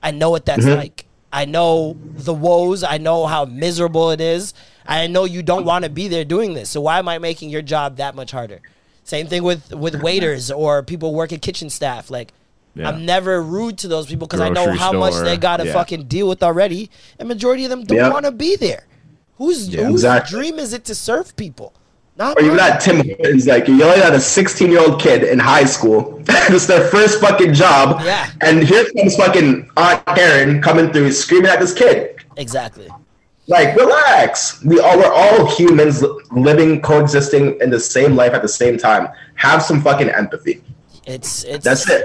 I 0.02 0.10
know 0.12 0.30
what 0.30 0.46
that's 0.46 0.64
Mm-hmm. 0.64 0.76
like. 0.76 1.04
I 1.32 1.44
know 1.44 1.96
the 2.02 2.32
woes, 2.34 2.82
I 2.82 2.98
know 2.98 3.26
how 3.26 3.44
miserable 3.44 4.10
it 4.10 4.20
is. 4.20 4.54
I 4.86 5.06
know 5.06 5.24
you 5.24 5.42
don't 5.42 5.66
want 5.66 5.84
to 5.84 5.90
be 5.90 6.08
there 6.08 6.24
doing 6.24 6.54
this. 6.54 6.70
So 6.70 6.80
why 6.80 6.98
am 6.98 7.08
I 7.08 7.18
making 7.18 7.50
your 7.50 7.60
job 7.62 7.96
that 7.96 8.14
much 8.14 8.30
harder? 8.30 8.60
Same 9.04 9.26
thing 9.26 9.42
with 9.42 9.72
with 9.74 10.02
waiters 10.02 10.50
or 10.50 10.82
people 10.82 11.14
working 11.14 11.38
kitchen 11.40 11.68
staff. 11.70 12.10
Like 12.10 12.32
Yeah. 12.74 12.88
I'm 12.88 13.04
never 13.04 13.42
rude 13.42 13.76
to 13.78 13.88
those 13.88 14.06
people 14.06 14.26
because 14.26 14.40
I 14.40 14.48
know 14.48 14.64
Grocery 14.64 14.78
how 14.78 14.92
much 14.92 15.14
they 15.14 15.36
got 15.36 15.58
to 15.58 15.66
yeah. 15.66 15.72
fucking 15.72 16.04
deal 16.04 16.28
with 16.28 16.42
already, 16.42 16.90
and 17.18 17.28
majority 17.28 17.64
of 17.64 17.70
them 17.70 17.84
don't 17.84 17.98
Yeah. 17.98 18.10
want 18.10 18.24
to 18.24 18.32
be 18.32 18.56
there. 18.56 18.86
Whose 19.36 19.68
Yeah. 19.68 19.84
whose 19.84 20.00
Exactly. 20.04 20.38
dream 20.38 20.58
is 20.58 20.72
it 20.72 20.84
to 20.86 20.94
serve 20.94 21.36
people? 21.36 21.72
Not 22.18 22.36
Or 22.36 22.42
even 22.42 22.56
mine. 22.56 22.72
at 22.72 22.80
Tim 22.80 22.96
Hortons, 23.06 23.46
like 23.46 23.68
you're 23.68 23.76
yelling 23.78 24.02
at 24.02 24.12
a 24.12 24.20
16 24.20 24.70
year 24.70 24.80
old 24.80 25.00
kid 25.00 25.22
in 25.22 25.38
high 25.38 25.64
school. 25.64 26.20
it's 26.28 26.66
their 26.66 26.88
first 26.88 27.20
fucking 27.20 27.54
job. 27.54 28.00
Yeah. 28.04 28.28
And 28.40 28.62
here 28.64 28.84
comes 28.96 29.14
fucking 29.16 29.70
Aunt 29.76 30.04
Karen 30.06 30.60
coming 30.60 30.92
through 30.92 31.12
screaming 31.12 31.50
at 31.50 31.60
this 31.60 31.72
kid. 31.72 32.16
exactly. 32.36 32.88
Like, 33.50 33.74
relax. 33.76 34.62
We 34.62 34.78
all 34.78 34.98
we're 34.98 35.10
all 35.10 35.46
humans 35.56 36.04
living, 36.32 36.82
coexisting 36.82 37.58
in 37.62 37.70
the 37.70 37.80
same 37.80 38.14
life 38.14 38.34
at 38.34 38.42
the 38.42 38.48
same 38.48 38.76
time. 38.76 39.08
Have 39.36 39.62
some 39.62 39.80
fucking 39.80 40.10
empathy. 40.10 40.62
It's 41.06 41.44
it's 41.44 41.64
That's 41.64 41.88
it. 41.88 42.04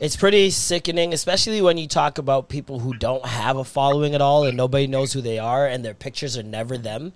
It's 0.00 0.16
pretty 0.16 0.50
sickening, 0.50 1.12
especially 1.12 1.62
when 1.62 1.78
you 1.78 1.86
talk 1.86 2.18
about 2.18 2.48
people 2.48 2.80
who 2.80 2.94
don't 2.94 3.24
have 3.24 3.56
a 3.56 3.62
following 3.62 4.16
at 4.16 4.20
all 4.20 4.42
and 4.44 4.56
nobody 4.56 4.88
knows 4.88 5.12
who 5.12 5.20
they 5.20 5.38
are 5.38 5.64
and 5.68 5.84
their 5.84 5.94
pictures 5.94 6.36
are 6.36 6.42
never 6.42 6.76
them. 6.76 7.12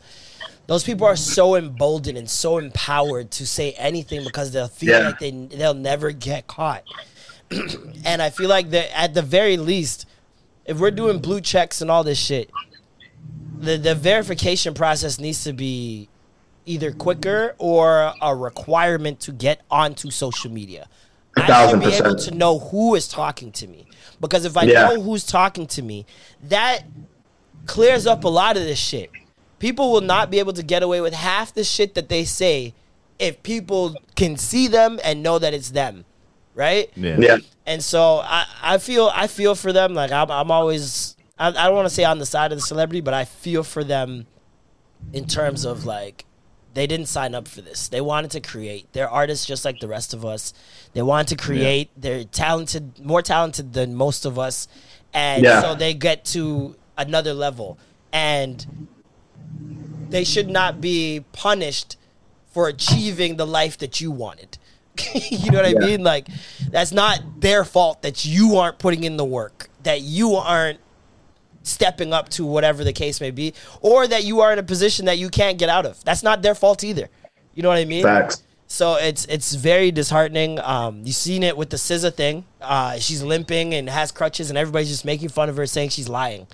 Those 0.67 0.83
people 0.83 1.07
are 1.07 1.17
so 1.17 1.55
emboldened 1.55 2.19
and 2.19 2.29
so 2.29 2.59
empowered 2.59 3.31
to 3.33 3.47
say 3.47 3.73
anything 3.73 4.25
because 4.25 4.51
they'll 4.53 4.67
feel 4.69 4.99
Yeah. 5.01 5.07
like 5.09 5.19
they 5.19 5.31
they'll 5.31 5.75
never 5.75 6.11
get 6.11 6.47
caught. 6.47 6.83
and 8.05 8.21
I 8.21 8.31
feel 8.31 8.49
like 8.49 8.71
that 8.71 8.97
at 8.99 9.15
the 9.15 9.23
very 9.23 9.57
least, 9.57 10.07
if 10.65 10.79
we're 10.81 10.91
doing 10.91 11.19
blue 11.21 11.41
checks 11.41 11.81
and 11.81 11.91
all 11.91 12.03
this 12.03 12.19
shit, 12.19 12.51
the 13.61 13.77
the 13.77 13.95
verification 13.95 14.75
process 14.75 15.21
needs 15.21 15.45
to 15.45 15.53
be 15.53 16.09
either 16.65 16.91
quicker 16.91 17.55
or 17.59 18.13
a 18.21 18.35
requirement 18.35 19.21
to 19.21 19.33
get 19.33 19.63
onto 19.71 20.11
social 20.11 20.51
media. 20.51 20.89
I 21.37 21.71
should 21.71 21.81
be 21.81 21.93
able 21.93 22.17
to 22.17 22.35
know 22.35 22.59
who 22.59 22.95
is 22.97 23.07
talking 23.07 23.53
to 23.53 23.69
me 23.69 23.87
because 24.21 24.45
if 24.45 24.57
I 24.57 24.65
Yeah. 24.65 24.89
know 24.89 25.01
who's 25.01 25.25
talking 25.25 25.67
to 25.69 25.83
me, 25.83 26.07
that 26.43 26.81
clears 27.67 28.07
up 28.07 28.25
a 28.25 28.29
lot 28.29 28.57
of 28.57 28.65
this 28.65 28.79
shit. 28.79 29.11
People 29.59 29.93
will 29.93 30.01
not 30.03 30.31
be 30.31 30.39
able 30.39 30.53
to 30.53 30.63
get 30.63 30.83
away 30.83 31.01
with 31.01 31.15
half 31.15 31.55
the 31.55 31.65
shit 31.65 31.95
that 31.95 32.09
they 32.09 32.25
say 32.25 32.75
if 33.19 33.43
people 33.43 33.97
can 34.15 34.37
see 34.37 34.67
them 34.69 35.01
and 35.03 35.23
know 35.23 35.39
that 35.39 35.55
it's 35.55 35.71
them, 35.71 36.05
right? 36.55 36.91
Yeah. 36.95 37.17
Yeah. 37.19 37.37
And 37.65 37.83
so 37.83 38.19
I, 38.23 38.45
I 38.63 38.79
feel 38.79 39.11
I 39.15 39.27
feel 39.27 39.55
for 39.55 39.73
them. 39.73 39.95
Like 39.95 40.13
I'm, 40.13 40.31
I'm 40.31 40.51
always 40.51 41.17
I, 41.39 41.49
I 41.49 41.53
don't 41.67 41.75
want 41.75 41.89
to 41.89 41.95
say 41.95 42.05
on 42.05 42.19
the 42.19 42.27
side 42.27 42.53
of 42.53 42.59
the 42.59 42.63
celebrity, 42.63 43.01
but 43.01 43.15
I 43.15 43.25
feel 43.25 43.63
for 43.63 43.83
them 43.83 44.27
in 45.13 45.27
terms 45.27 45.65
of 45.65 45.85
like 45.87 46.25
they 46.75 46.87
didn't 46.87 47.07
sign 47.07 47.35
up 47.35 47.49
for 47.49 47.63
this. 47.63 47.89
They 47.89 48.03
wanted 48.03 48.31
to 48.33 48.41
create. 48.41 48.93
They're 48.93 49.09
artists 49.09 49.47
just 49.47 49.65
like 49.65 49.81
the 49.81 49.89
rest 49.89 50.13
of 50.13 50.27
us. 50.27 50.53
They 50.93 51.01
wanted 51.01 51.29
to 51.29 51.37
create. 51.37 51.89
They're 51.97 52.25
talented, 52.25 53.03
more 53.03 53.23
talented 53.23 53.73
than 53.73 53.95
most 53.95 54.27
of 54.27 54.39
us, 54.39 54.69
and 55.15 55.43
Yeah. 55.43 55.63
so 55.63 55.75
they 55.75 55.95
get 55.95 56.27
to 56.27 56.77
another 56.99 57.33
level. 57.33 57.79
And 58.13 58.89
they 60.11 60.25
should 60.25 60.49
not 60.49 60.81
be 60.81 61.25
punished 61.33 61.97
for 62.53 62.69
achieving 62.69 63.37
the 63.37 63.47
life 63.47 63.79
that 63.79 64.01
you 64.01 64.11
wanted. 64.11 64.59
you 65.31 65.51
know 65.51 65.59
what 65.59 65.67
I 65.67 65.71
Yeah. 65.71 65.79
mean? 65.87 66.03
Like 66.05 66.29
that's 66.71 66.93
not 66.93 67.21
their 67.41 67.65
fault 67.65 68.03
that 68.03 68.25
you 68.25 68.57
aren't 68.57 68.79
putting 68.79 69.05
in 69.05 69.17
the 69.17 69.25
work, 69.25 69.69
that 69.83 70.01
you 70.01 70.35
aren't 70.37 70.81
stepping 71.63 72.13
up 72.13 72.29
to 72.31 72.47
whatever 72.47 72.85
the 72.85 72.93
case 72.93 73.21
may 73.21 73.31
be, 73.31 73.53
or 73.81 74.07
that 74.07 74.25
you 74.25 74.41
are 74.41 74.53
in 74.53 74.59
a 74.59 74.63
position 74.63 75.07
that 75.07 75.19
you 75.19 75.29
can't 75.29 75.59
get 75.59 75.69
out 75.69 75.85
of. 75.85 76.03
That's 76.05 76.23
not 76.23 76.41
their 76.43 76.55
fault 76.55 76.85
either. 76.85 77.09
You 77.55 77.63
know 77.63 77.69
what 77.69 77.79
I 77.79 77.85
mean? 77.85 78.05
Facts. 78.05 78.43
So 78.69 78.95
it's 78.97 79.25
it's 79.27 79.55
very 79.55 79.91
disheartening. 79.93 80.59
Um, 80.61 81.03
you've 81.05 81.15
seen 81.17 81.43
it 81.43 81.57
with 81.57 81.71
the 81.71 81.77
SZA 81.77 82.15
thing. 82.15 82.45
Uh, 82.61 82.99
she's 82.99 83.23
limping 83.23 83.75
and 83.75 83.89
has 83.89 84.11
crutches, 84.13 84.49
and 84.51 84.59
everybody's 84.59 84.89
just 84.89 85.05
making 85.05 85.29
fun 85.29 85.49
of 85.49 85.57
her, 85.57 85.67
saying 85.67 85.91
she's 85.91 86.09
lying. 86.09 86.47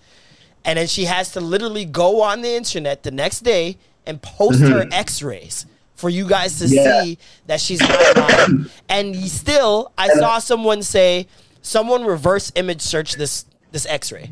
And 0.64 0.78
then 0.78 0.86
she 0.86 1.04
has 1.06 1.32
to 1.32 1.40
literally 1.40 1.84
go 1.84 2.22
on 2.22 2.42
the 2.42 2.54
internet 2.54 3.02
the 3.02 3.10
next 3.10 3.40
day 3.40 3.78
and 4.06 4.20
post 4.22 4.60
her 4.60 4.82
mm-hmm. 4.82 4.92
X-rays 4.92 5.66
for 5.94 6.08
you 6.10 6.28
guys 6.28 6.58
to 6.58 6.66
Yeah. 6.66 7.02
see 7.02 7.18
that 7.46 7.60
she's 7.60 7.80
not 7.80 8.16
lying. 8.16 8.66
And 8.88 9.16
still, 9.28 9.92
I 9.96 10.08
uh, 10.08 10.14
saw 10.18 10.38
someone 10.38 10.82
say, 10.82 11.26
someone 11.62 12.04
reverse 12.04 12.50
image 12.54 12.80
search 12.80 13.14
this 13.14 13.44
this 13.70 13.86
X-ray. 13.86 14.30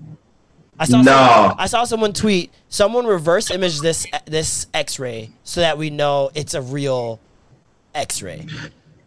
I 0.78 0.84
saw 0.84 1.02
No. 1.02 1.12
someone, 1.12 1.56
I 1.58 1.66
saw 1.66 1.84
someone 1.84 2.12
tweet, 2.12 2.50
someone 2.68 3.06
reverse 3.06 3.50
image 3.50 3.80
this 3.80 4.06
this 4.24 4.66
X-ray 4.74 5.30
so 5.44 5.60
that 5.60 5.78
we 5.78 5.90
know 5.90 6.30
it's 6.34 6.54
a 6.54 6.62
real 6.62 7.20
X-ray. 7.94 8.46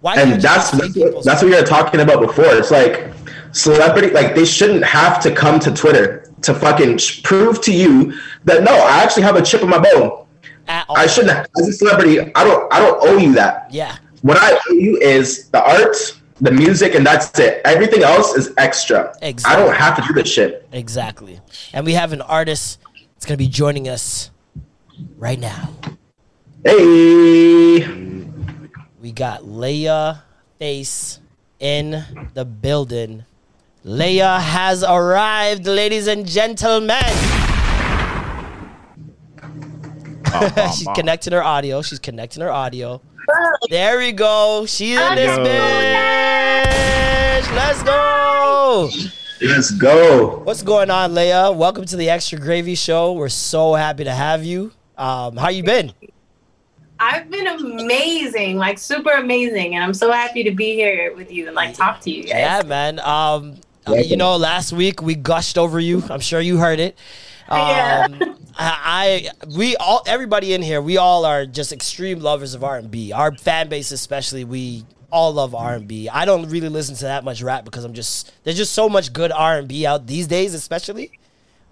Why 0.02 0.16
and 0.16 0.34
that's 0.34 0.72
that's 0.72 0.96
what, 0.96 1.24
that's 1.24 1.42
what 1.42 1.50
we 1.50 1.56
were 1.56 1.64
talking 1.64 2.02
about 2.02 2.22
before. 2.22 2.46
It's 2.46 2.72
like 2.72 3.12
celebrity, 3.54 4.10
like 4.12 4.36
they 4.36 4.46
shouldn't 4.46 4.84
have 4.84 5.22
to 5.22 5.34
come 5.34 5.60
to 5.62 5.72
Twitter 5.72 6.30
to 6.44 6.54
fucking 6.54 7.00
prove 7.24 7.62
to 7.62 7.74
you 7.74 8.14
that 8.46 8.64
no, 8.64 8.72
I 8.74 9.04
actually 9.04 9.24
have 9.24 9.36
a 9.36 9.42
chip 9.42 9.62
in 9.62 9.70
my 9.70 9.80
bone. 9.80 10.26
I 10.68 11.08
shouldn't. 11.08 11.48
As 11.58 11.68
a 11.68 11.74
celebrity, 11.74 12.20
I 12.36 12.44
don't. 12.44 12.72
I 12.74 12.80
don't 12.80 12.98
owe 13.02 13.18
you 13.18 13.34
that. 13.34 13.68
Yeah. 13.72 13.98
What 14.22 14.38
I 14.38 14.54
owe 14.54 14.74
you 14.74 14.98
is 14.98 15.50
the 15.50 15.62
art, 15.62 15.96
the 16.40 16.52
music, 16.52 16.96
and 16.96 17.06
that's 17.06 17.38
it. 17.40 17.62
Everything 17.66 18.04
else 18.04 18.34
is 18.36 18.54
extra. 18.58 19.16
Exactly. 19.22 19.62
I 19.62 19.66
don't 19.66 19.76
have 19.76 19.96
to 19.98 20.04
do 20.08 20.14
this 20.14 20.32
shit. 20.32 20.68
Exactly. 20.72 21.42
And 21.74 21.86
we 21.86 21.94
have 21.94 22.14
an 22.14 22.22
artist 22.22 22.80
that's 23.14 23.26
going 23.26 23.38
to 23.38 23.44
be 23.44 23.50
joining 23.50 23.90
us 23.90 24.32
right 25.18 25.40
now. 25.40 25.70
Hey, 26.64 27.86
We 29.02 29.12
got 29.12 29.42
Leia 29.42 30.22
Face 30.60 31.20
in 31.60 32.30
the 32.34 32.46
building. 32.46 33.26
Leia 33.86 34.40
has 34.40 34.82
arrived, 34.82 35.68
ladies 35.68 36.08
and 36.08 36.26
gentlemen. 36.26 36.96
She's 40.74 40.88
connecting 40.96 41.34
her 41.34 41.44
audio. 41.44 41.82
She's 41.82 42.00
connecting 42.00 42.42
her 42.44 42.52
audio. 42.52 43.02
There 43.70 43.98
we 43.98 44.14
go. 44.14 44.66
She's 44.66 44.98
in 44.98 45.16
this 45.16 45.36
go. 45.36 45.44
bitch. 45.44 46.64
Let's 47.54 47.84
go. 47.84 48.90
let's 49.42 49.72
go. 49.72 50.40
What's 50.46 50.64
going 50.64 50.90
on, 50.90 51.12
Leia? 51.12 51.54
Welcome 51.54 51.84
to 51.84 51.98
the 51.98 52.10
Extra 52.10 52.40
Gravy 52.40 52.76
Show. 52.76 53.12
We're 53.12 53.28
so 53.28 53.74
happy 53.74 54.06
to 54.06 54.14
have 54.14 54.46
you. 54.46 54.72
Um, 54.98 55.36
how 55.36 55.50
you 55.50 55.62
been? 55.62 55.92
I've 57.02 57.30
been 57.30 57.48
amazing, 57.48 58.56
like 58.56 58.78
super 58.78 59.12
amazing, 59.12 59.76
and 59.76 59.84
I'm 59.84 59.94
so 59.94 60.10
happy 60.10 60.42
to 60.44 60.52
be 60.52 60.74
here 60.74 61.14
with 61.18 61.34
you 61.34 61.48
and 61.48 61.56
like 61.56 61.76
talk 61.76 62.00
to 62.02 62.10
you 62.10 62.24
guys. 62.24 62.32
Yeah, 62.32 62.62
man. 62.66 63.02
Um, 63.02 63.58
uh, 63.88 63.94
you 63.96 64.18
know, 64.18 64.36
last 64.38 64.72
week 64.74 65.02
we 65.02 65.16
gushed 65.16 65.58
over 65.58 65.80
you. 65.80 66.04
I'm 66.10 66.20
sure 66.20 66.40
you 66.42 66.58
heard 66.58 66.80
it. 66.80 66.98
Um, 67.50 67.60
Yeah. 67.60 68.34
I, 68.58 69.30
I, 69.38 69.48
we 69.56 69.76
all, 69.76 70.02
everybody 70.08 70.54
in 70.54 70.62
here, 70.62 70.82
we 70.82 70.98
all 70.98 71.26
are 71.26 71.46
just 71.46 71.74
extreme 71.74 72.20
lovers 72.22 72.54
of 72.54 72.64
R&B. 72.64 73.12
Our 73.12 73.36
fan 73.36 73.68
base, 73.68 73.92
especially, 73.92 74.44
we 74.46 74.86
all 75.12 75.34
love 75.34 75.54
R&B. 75.54 76.08
I 76.08 76.24
don't 76.26 76.50
really 76.50 76.70
listen 76.70 76.96
to 76.96 77.04
that 77.06 77.24
much 77.26 77.42
rap 77.44 77.66
because 77.66 77.84
I'm 77.84 77.94
just 77.94 78.32
there's 78.44 78.56
just 78.58 78.72
so 78.74 78.88
much 78.88 79.12
good 79.12 79.32
R&B 79.32 79.86
out 79.86 80.08
these 80.08 80.26
days, 80.28 80.54
especially. 80.54 81.12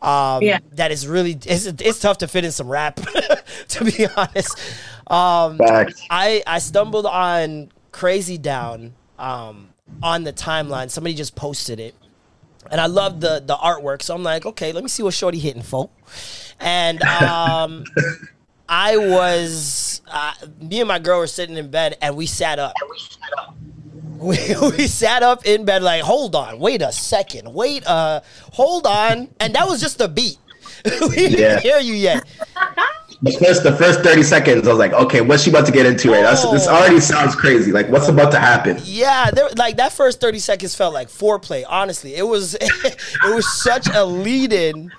Um, 0.02 0.44
Yeah. 0.44 0.60
that 0.74 0.92
is 0.92 1.08
really 1.08 1.40
it's, 1.46 1.66
it's 1.66 2.00
tough 2.00 2.18
to 2.20 2.28
fit 2.28 2.44
in 2.44 2.52
some 2.52 2.68
rap, 2.68 2.96
to 3.70 3.86
be 3.86 4.08
honest. 4.18 4.58
Um, 5.08 5.58
I 6.10 6.44
I 6.46 6.60
stumbled 6.60 7.06
on 7.06 7.72
Crazy 7.92 8.38
Down 8.38 8.94
um, 9.18 9.70
on 10.04 10.24
the 10.26 10.34
timeline. 10.34 10.90
Somebody 10.92 11.16
just 11.16 11.36
posted 11.36 11.80
it, 11.80 11.96
and 12.72 12.82
I 12.82 12.88
love 12.88 13.20
the 13.22 13.44
the 13.46 13.56
artwork. 13.56 14.02
So 14.02 14.16
I'm 14.16 14.24
like, 14.24 14.46
okay, 14.46 14.72
let 14.72 14.84
me 14.84 14.90
see 14.90 15.04
what 15.04 15.14
Shorty 15.14 15.38
hitting 15.40 15.62
for. 15.62 15.90
And 16.60 17.02
um, 17.04 17.84
I 18.70 18.98
was 18.98 20.02
uh, 20.08 20.34
me 20.60 20.80
and 20.80 20.88
my 20.88 21.00
girl 21.00 21.20
were 21.20 21.28
sitting 21.28 21.58
in 21.58 21.70
bed, 21.70 21.98
and 22.02 22.16
we 22.16 22.26
sat 22.26 22.58
up. 22.60 22.74
We, 24.22 24.38
we 24.78 24.86
sat 24.86 25.24
up 25.24 25.48
in 25.48 25.66
bed 25.66 25.82
like, 25.82 26.04
hold 26.04 26.36
on, 26.36 26.60
wait 26.60 26.84
a 26.84 26.92
second, 26.92 27.52
wait, 27.56 27.84
uh, 27.88 28.22
hold 28.54 28.86
on, 28.86 29.30
and 29.40 29.56
that 29.56 29.68
was 29.68 29.82
just 29.82 29.98
the 29.98 30.08
beat. 30.08 30.38
we 31.10 31.24
Yeah. 31.24 31.30
didn't 31.30 31.62
hear 31.64 31.80
you 31.80 31.96
yet. 31.96 32.24
The 33.24 33.32
first 33.34 33.64
the 33.64 33.76
first 33.76 34.02
thirty 34.02 34.24
seconds, 34.24 34.68
I 34.68 34.72
was 34.72 34.80
like, 34.80 34.94
okay, 34.94 35.22
what's 35.22 35.44
she 35.44 35.50
about 35.52 35.66
to 35.68 35.72
get 35.72 35.86
into 35.86 36.12
right? 36.12 36.22
That's, 36.22 36.44
this 36.52 36.68
Oh. 36.68 36.74
already 36.76 37.00
sounds 37.00 37.36
crazy. 37.36 37.72
Like, 37.72 37.88
what's 37.90 38.08
about 38.08 38.32
to 38.32 38.40
happen? 38.40 38.80
Yeah, 38.84 39.30
there, 39.32 39.50
like 39.58 39.78
that 39.78 39.94
first 39.94 40.20
thirty 40.20 40.40
seconds 40.40 40.74
felt 40.76 40.94
like 40.94 41.08
foreplay. 41.08 41.64
Honestly, 41.68 42.16
it 42.16 42.24
was 42.28 42.56
it 42.62 43.36
was 43.36 43.46
such 43.64 43.88
a 43.94 44.04
lead 44.04 44.54
in, 44.54 44.92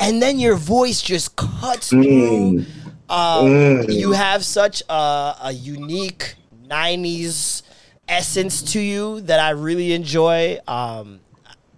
and 0.00 0.20
then 0.20 0.38
your 0.38 0.56
voice 0.56 1.00
just 1.00 1.36
cuts 1.36 1.90
through. 1.90 2.64
Um, 3.08 3.84
You 3.88 4.12
have 4.12 4.44
such 4.44 4.82
a, 4.88 5.36
a 5.44 5.52
unique 5.52 6.34
'90s 6.68 7.62
essence 8.08 8.62
to 8.72 8.80
you 8.80 9.20
that 9.22 9.40
I 9.40 9.50
really 9.50 9.92
enjoy. 9.92 10.58
Um, 10.66 11.20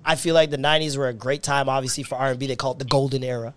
I 0.05 0.17
feel 0.17 0.35
like 0.35 0.51
the 0.51 0.57
'90s 0.57 0.97
were 0.97 1.09
a 1.09 1.13
great 1.15 1.43
time, 1.43 1.69
obviously 1.69 2.05
for 2.05 2.17
R&B. 2.17 2.47
They 2.47 2.57
call 2.57 2.73
it 2.73 2.79
the 2.79 2.85
golden 2.85 3.23
era. 3.23 3.55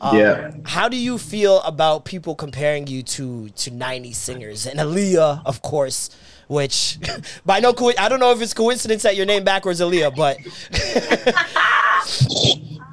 Um, 0.00 0.16
Yeah. 0.16 0.50
How 0.64 0.88
do 0.88 0.96
you 0.96 1.18
feel 1.18 1.60
about 1.62 2.04
people 2.04 2.34
comparing 2.34 2.86
you 2.86 3.02
to 3.02 3.48
to 3.50 3.70
'90s 3.70 4.14
singers 4.16 4.66
and 4.66 4.78
Aaliyah, 4.80 5.42
of 5.44 5.62
course? 5.62 6.10
Which, 6.48 6.98
by 7.46 7.60
no 7.60 7.72
co- 7.72 7.92
I 7.98 8.08
don't 8.08 8.18
know 8.20 8.32
if 8.32 8.40
it's 8.42 8.54
coincidence 8.54 9.02
that 9.04 9.14
your 9.16 9.26
name 9.26 9.44
backwards 9.44 9.80
Aaliyah, 9.80 10.14
but 10.16 10.36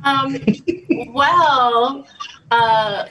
Um, 0.04 0.38
well, 1.14 2.08
uh, 2.52 3.06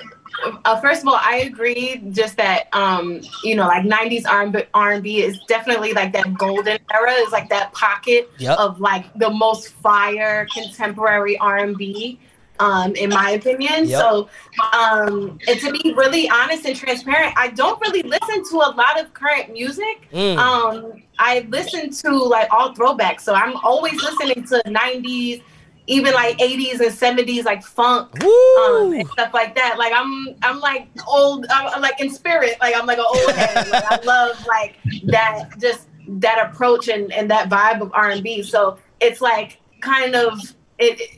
uh, 0.65 0.81
first 0.81 1.03
of 1.03 1.09
all, 1.09 1.19
I 1.21 1.39
agree. 1.47 2.03
Just 2.11 2.37
that, 2.39 2.69
um, 2.73 3.21
you 3.45 3.55
know, 3.55 3.67
like 3.67 3.85
'90s 3.85 4.25
R 4.73 4.93
and 4.93 5.03
B 5.03 5.23
is 5.23 5.39
definitely 5.47 5.93
like 5.93 6.13
that 6.13 6.33
golden 6.35 6.79
era. 6.93 7.13
Is 7.13 7.33
like 7.33 7.49
that 7.51 7.73
pocket 7.73 8.31
Yep. 8.39 8.59
of 8.59 8.81
like 8.81 9.13
the 9.19 9.31
most 9.31 9.69
fire 9.75 10.47
contemporary 10.55 11.37
R 11.39 11.59
and 11.59 11.77
B. 11.77 12.19
Um, 12.59 12.95
in 12.95 13.11
my 13.11 13.31
opinion, 13.33 13.87
Yep. 13.87 14.01
so 14.01 14.29
um, 14.73 15.39
and 15.47 15.61
to 15.61 15.71
be 15.73 15.93
really 15.95 16.29
honest 16.31 16.65
and 16.65 16.75
transparent, 16.77 17.35
I 17.37 17.49
don't 17.49 17.81
really 17.81 18.03
listen 18.03 18.45
to 18.51 18.57
a 18.57 18.71
lot 18.77 18.99
of 19.01 19.13
current 19.15 19.53
music. 19.53 20.09
Mm. 20.13 20.39
Um, 20.39 21.03
I 21.19 21.47
listen 21.49 21.91
to 21.91 22.11
like 22.17 22.49
all 22.53 22.75
throwbacks, 22.75 23.21
so 23.21 23.35
I'm 23.35 23.57
always 23.59 23.95
listening 24.03 24.45
to 24.49 24.63
'90s, 24.67 25.43
even 25.87 26.15
like 26.15 26.39
'80s 26.39 26.81
and 26.81 26.91
'70s, 26.91 27.45
like 27.45 27.63
funk 27.63 28.23
um, 28.25 28.93
and 28.95 29.09
stuff 29.11 29.35
like 29.35 29.55
that. 29.55 29.77
Like 29.79 29.93
I'm, 29.95 30.29
I'm 30.43 30.59
like 30.61 30.89
old. 31.07 31.47
I'm, 31.51 31.67
I'm 31.75 31.83
like 31.83 32.01
in 32.01 32.11
spirit. 32.11 32.57
Like 32.61 32.75
I'm 32.77 32.87
like 32.87 32.99
an 32.99 33.05
old 33.07 33.31
head. 33.33 33.69
Like 33.69 33.85
I 33.85 34.01
love 34.05 34.47
like 34.47 34.77
that, 35.05 35.51
just 35.59 35.89
that 36.09 36.51
approach 36.51 36.89
and 36.89 37.13
and 37.13 37.31
that 37.31 37.49
vibe 37.51 37.81
of 37.83 37.91
R 37.95 38.11
and 38.11 38.23
B. 38.23 38.43
So 38.43 38.79
it's 39.01 39.21
like 39.21 39.59
kind 39.81 40.15
of 40.15 40.39
it. 40.79 41.01
it- 41.01 41.11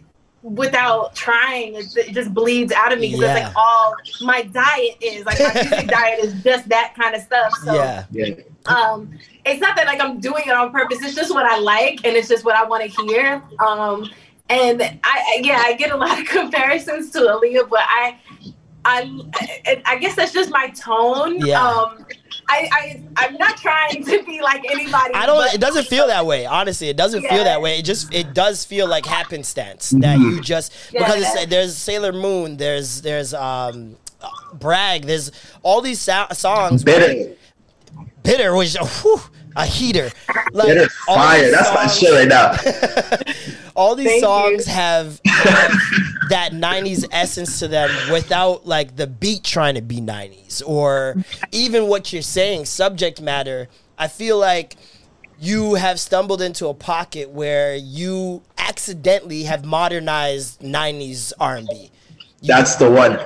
Without 0.42 1.14
trying, 1.16 1.74
it, 1.74 1.96
it 1.96 2.14
just 2.14 2.32
bleeds 2.32 2.72
out 2.72 2.92
of 2.92 3.00
me 3.00 3.08
because 3.08 3.24
it's 3.24 3.38
Yeah. 3.38 3.46
like 3.46 3.56
all 3.56 3.94
my 4.22 4.42
diet 4.42 4.96
is 5.00 5.24
like 5.26 5.38
my 5.40 5.52
music 5.62 5.88
diet 5.88 6.20
is 6.20 6.32
just 6.44 6.68
that 6.68 6.94
kind 6.94 7.14
of 7.16 7.22
stuff. 7.22 7.52
So 7.64 7.74
yeah, 7.74 8.04
Yeah. 8.12 8.34
um 8.66 9.10
it's 9.44 9.60
not 9.60 9.74
that 9.76 9.86
like 9.86 10.00
i'm 10.00 10.20
doing 10.20 10.42
it 10.46 10.50
on 10.52 10.70
purpose 10.70 10.98
it's 11.02 11.14
just 11.14 11.32
what 11.32 11.46
i 11.46 11.58
like 11.58 12.04
and 12.04 12.14
it's 12.16 12.28
just 12.28 12.44
what 12.44 12.54
i 12.54 12.64
want 12.64 12.82
to 12.84 13.02
hear 13.06 13.42
um 13.66 14.08
and 14.50 14.82
I, 14.82 14.90
I 15.04 15.40
yeah 15.42 15.62
i 15.64 15.72
get 15.72 15.90
a 15.90 15.96
lot 15.96 16.18
of 16.20 16.26
comparisons 16.38 17.10
to 17.12 17.20
Aaliyah 17.20 17.68
but 17.68 17.80
i 17.84 18.18
i 18.84 19.10
i, 19.66 19.82
I 19.86 19.96
guess 19.98 20.16
that's 20.16 20.32
just 20.34 20.50
my 20.50 20.68
tone 20.70 21.40
Yeah. 21.40 21.60
um 21.66 22.04
I, 22.50 22.68
I 22.72 23.02
i'm 23.16 23.34
not 23.36 23.56
trying 23.58 24.02
to 24.04 24.22
be 24.24 24.40
like 24.40 24.64
anybody 24.70 25.12
I 25.14 25.26
don't. 25.26 25.36
but- 25.38 25.54
It 25.54 25.60
doesn't 25.60 25.86
feel 25.86 26.06
that 26.06 26.24
way. 26.26 26.46
Honestly, 26.46 26.88
it 26.88 26.96
doesn't 26.96 27.22
feel 27.26 27.44
that 27.44 27.60
way. 27.60 27.78
It 27.78 27.84
just 27.84 28.12
it 28.12 28.32
does 28.34 28.64
feel 28.64 28.88
like 28.88 29.04
happenstance 29.06 29.90
that 29.90 30.18
you 30.18 30.40
just 30.40 30.72
because 30.92 31.20
Yeah. 31.20 31.32
it's, 31.42 31.46
there's 31.50 31.76
Sailor 31.76 32.12
Moon, 32.12 32.56
there's 32.56 33.02
there's 33.02 33.34
um 33.34 33.96
brag, 34.54 35.02
there's 35.04 35.30
all 35.62 35.80
these 35.82 36.00
so- 36.00 36.26
songs. 36.32 36.84
where- 36.84 37.00
Bitter. 37.00 37.34
bitter 38.22 38.54
was 38.54 38.76
whew, 39.02 39.20
a 39.56 39.64
heater. 39.66 40.10
Like 40.52 40.68
Bitter 40.68 40.88
fire. 41.06 41.42
these 41.42 41.52
That's 41.52 41.74
my 41.74 41.86
shit 41.86 42.12
right 42.12 42.28
now. 42.28 42.52
all 43.78 43.94
these 43.94 44.08
Thank 44.08 44.24
songs 44.24 44.66
you. 44.66 44.72
have, 44.72 45.20
have 45.24 45.70
that 46.30 46.50
90s 46.52 47.06
essence 47.12 47.60
to 47.60 47.68
them 47.68 47.88
without 48.12 48.66
like 48.66 48.96
the 48.96 49.06
beat 49.06 49.44
trying 49.44 49.76
to 49.76 49.80
be 49.80 50.00
90s 50.00 50.62
or 50.66 51.14
even 51.52 51.86
what 51.86 52.12
you're 52.12 52.20
saying 52.20 52.64
subject 52.64 53.20
matter 53.20 53.68
i 53.96 54.08
feel 54.08 54.36
like 54.36 54.74
you 55.40 55.74
have 55.74 56.00
stumbled 56.00 56.42
into 56.42 56.66
a 56.66 56.74
pocket 56.74 57.30
where 57.30 57.76
you 57.76 58.42
accidentally 58.58 59.44
have 59.44 59.64
modernized 59.64 60.60
90s 60.60 61.32
r&b 61.38 61.90
That's 62.42 62.74
the 62.76 62.90
one. 62.90 63.18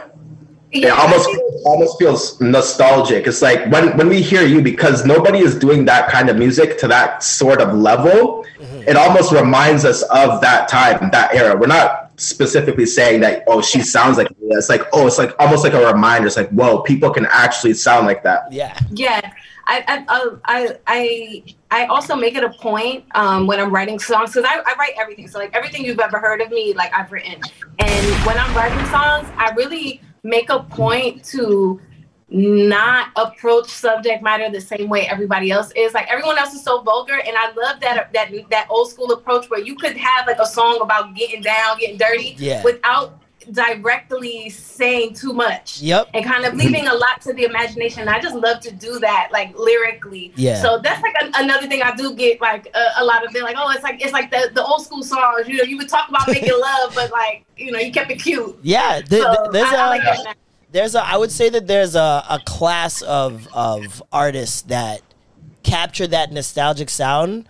It 0.73 0.91
almost 0.91 1.29
almost 1.64 1.99
feels 1.99 2.41
nostalgic. 2.41 3.27
It's 3.27 3.43
like 3.43 3.70
when 3.70 3.97
when 3.99 4.09
we 4.09 4.23
hear 4.23 4.47
you 4.47 4.62
because 4.62 5.05
nobody 5.05 5.41
is 5.41 5.59
doing 5.59 5.85
that 5.85 6.09
kind 6.11 6.31
of 6.31 6.39
music 6.39 6.79
to 6.79 6.89
that 6.89 7.23
sort 7.23 7.61
of 7.61 7.75
level. 7.75 8.47
Mm-hmm. 8.59 8.89
It 8.89 8.97
almost 8.97 9.33
reminds 9.33 9.85
us 9.85 10.03
of 10.05 10.41
that 10.41 10.68
time, 10.68 11.11
that 11.11 11.35
era. 11.35 11.57
We're 11.57 11.66
not 11.66 12.11
specifically 12.16 12.87
saying 12.87 13.20
that 13.20 13.43
oh 13.47 13.61
she 13.61 13.83
sounds 13.83 14.16
like 14.16 14.29
Aaliyah. 14.29 14.59
it's 14.59 14.68
like 14.68 14.83
oh 14.93 15.07
it's 15.07 15.18
like 15.18 15.35
almost 15.39 15.62
like 15.62 15.75
a 15.75 15.93
reminder. 15.93 16.27
It's 16.27 16.37
like 16.39 16.51
whoa 16.51 16.81
people 16.81 17.11
can 17.11 17.27
actually 17.27 17.75
sound 17.75 18.07
like 18.07 18.23
that. 18.23 18.51
yeah 18.51 18.79
Yeah, 18.93 19.20
I 19.66 20.05
I 20.09 20.37
I 20.45 20.77
I, 20.87 21.45
I 21.70 21.87
also 21.87 22.16
make 22.16 22.35
it 22.35 22.45
a 22.45 22.51
point 22.51 23.05
um, 23.14 23.47
when 23.47 23.61
I'm 23.61 23.70
writing 23.70 23.99
songs 23.99 24.33
because 24.33 24.49
I, 24.49 24.59
I 24.59 24.75
write 24.79 24.95
everything. 24.99 25.29
So 25.29 25.39
like 25.39 25.55
everything 25.55 25.85
you've 25.85 26.01
ever 26.01 26.18
heard 26.18 26.41
of 26.41 26.51
me, 26.51 26.73
like 26.73 26.95
I've 26.95 27.12
written. 27.12 27.41
And 27.79 28.27
when 28.27 28.39
I'm 28.39 28.55
writing 28.55 28.85
songs, 28.87 29.29
I 29.37 29.53
really 29.57 30.01
make 30.23 30.51
a 30.51 30.61
point 30.61 31.25
to 31.25 31.81
not 32.29 33.09
approach 33.16 33.68
subject 33.68 34.23
matter 34.23 34.51
the 34.51 34.61
same 34.61 34.89
way 34.89 35.07
everybody 35.07 35.51
else 35.51 35.70
is. 35.77 35.93
Like 35.93 36.11
everyone 36.11 36.39
else 36.39 36.55
is 36.55 36.64
so 36.64 36.81
vulgar, 36.83 37.18
and 37.18 37.37
I 37.37 37.53
love 37.53 37.81
that 37.81 38.11
that 38.12 38.33
that 38.51 38.66
old 38.70 38.91
school 38.91 39.12
approach 39.12 39.51
where 39.51 39.61
you 39.61 39.77
could 39.77 39.97
have 39.97 40.27
like 40.27 40.39
a 40.39 40.47
song 40.47 40.81
about 40.81 41.14
getting 41.14 41.43
down, 41.43 41.79
getting 41.79 41.99
dirty, 41.99 42.35
Yeah. 42.39 42.62
without 42.62 43.22
directly 43.51 44.49
saying 44.51 45.14
too 45.14 45.32
much 45.32 45.80
Yep. 45.82 46.11
and 46.14 46.24
kind 46.24 46.45
of 46.45 46.55
leaving 46.55 46.86
a 46.86 46.95
lot 46.95 47.20
to 47.22 47.32
the 47.32 47.45
imagination. 47.45 48.09
I 48.09 48.20
just 48.20 48.34
love 48.34 48.61
to 48.61 48.70
do 48.72 48.99
that, 49.01 49.28
like 49.32 49.57
lyrically. 49.59 50.32
Yeah. 50.36 50.61
So 50.62 50.78
that's 50.78 51.03
like 51.03 51.14
an 51.22 51.32
another 51.34 51.66
thing 51.66 51.82
I 51.82 51.95
do 51.95 52.14
get 52.14 52.40
like 52.40 52.68
a, 52.74 53.03
a 53.03 53.05
lot 53.05 53.24
of. 53.26 53.32
They're 53.32 53.43
like, 53.43 53.57
oh, 53.59 53.70
it's 53.70 53.82
like 53.82 54.03
it's 54.03 54.12
like 54.12 54.30
the, 54.30 54.51
the 54.55 54.64
old 54.64 54.84
school 54.84 55.03
songs. 55.03 55.49
You 55.49 55.59
know, 55.59 55.64
you 55.64 55.76
would 55.78 55.88
talk 55.88 56.09
about 56.09 56.26
making 56.28 56.59
love, 56.59 56.93
but 56.95 57.11
like 57.11 57.45
you 57.57 57.72
know, 57.72 57.78
you 57.78 57.93
kept 57.93 58.11
it 58.11 58.22
cute. 58.22 58.59
yeah 58.62 59.01
th- 59.01 59.22
So 59.22 59.34
th- 59.34 59.51
there's 59.53 59.72
I, 59.72 59.76
I 59.76 59.86
a 59.86 59.90
like 59.90 60.03
that 60.05 60.36
there's 60.72 60.95
a 60.95 61.05
I 61.05 61.16
would 61.16 61.30
say 61.30 61.49
that 61.51 61.66
there's 61.66 61.95
a, 61.95 62.24
a 62.28 62.40
class 62.45 63.03
of 63.03 63.47
of 63.53 64.03
artists 64.12 64.62
that 64.62 65.03
capture 65.62 66.07
that 66.09 66.32
nostalgic 66.32 66.90
sound 66.90 67.47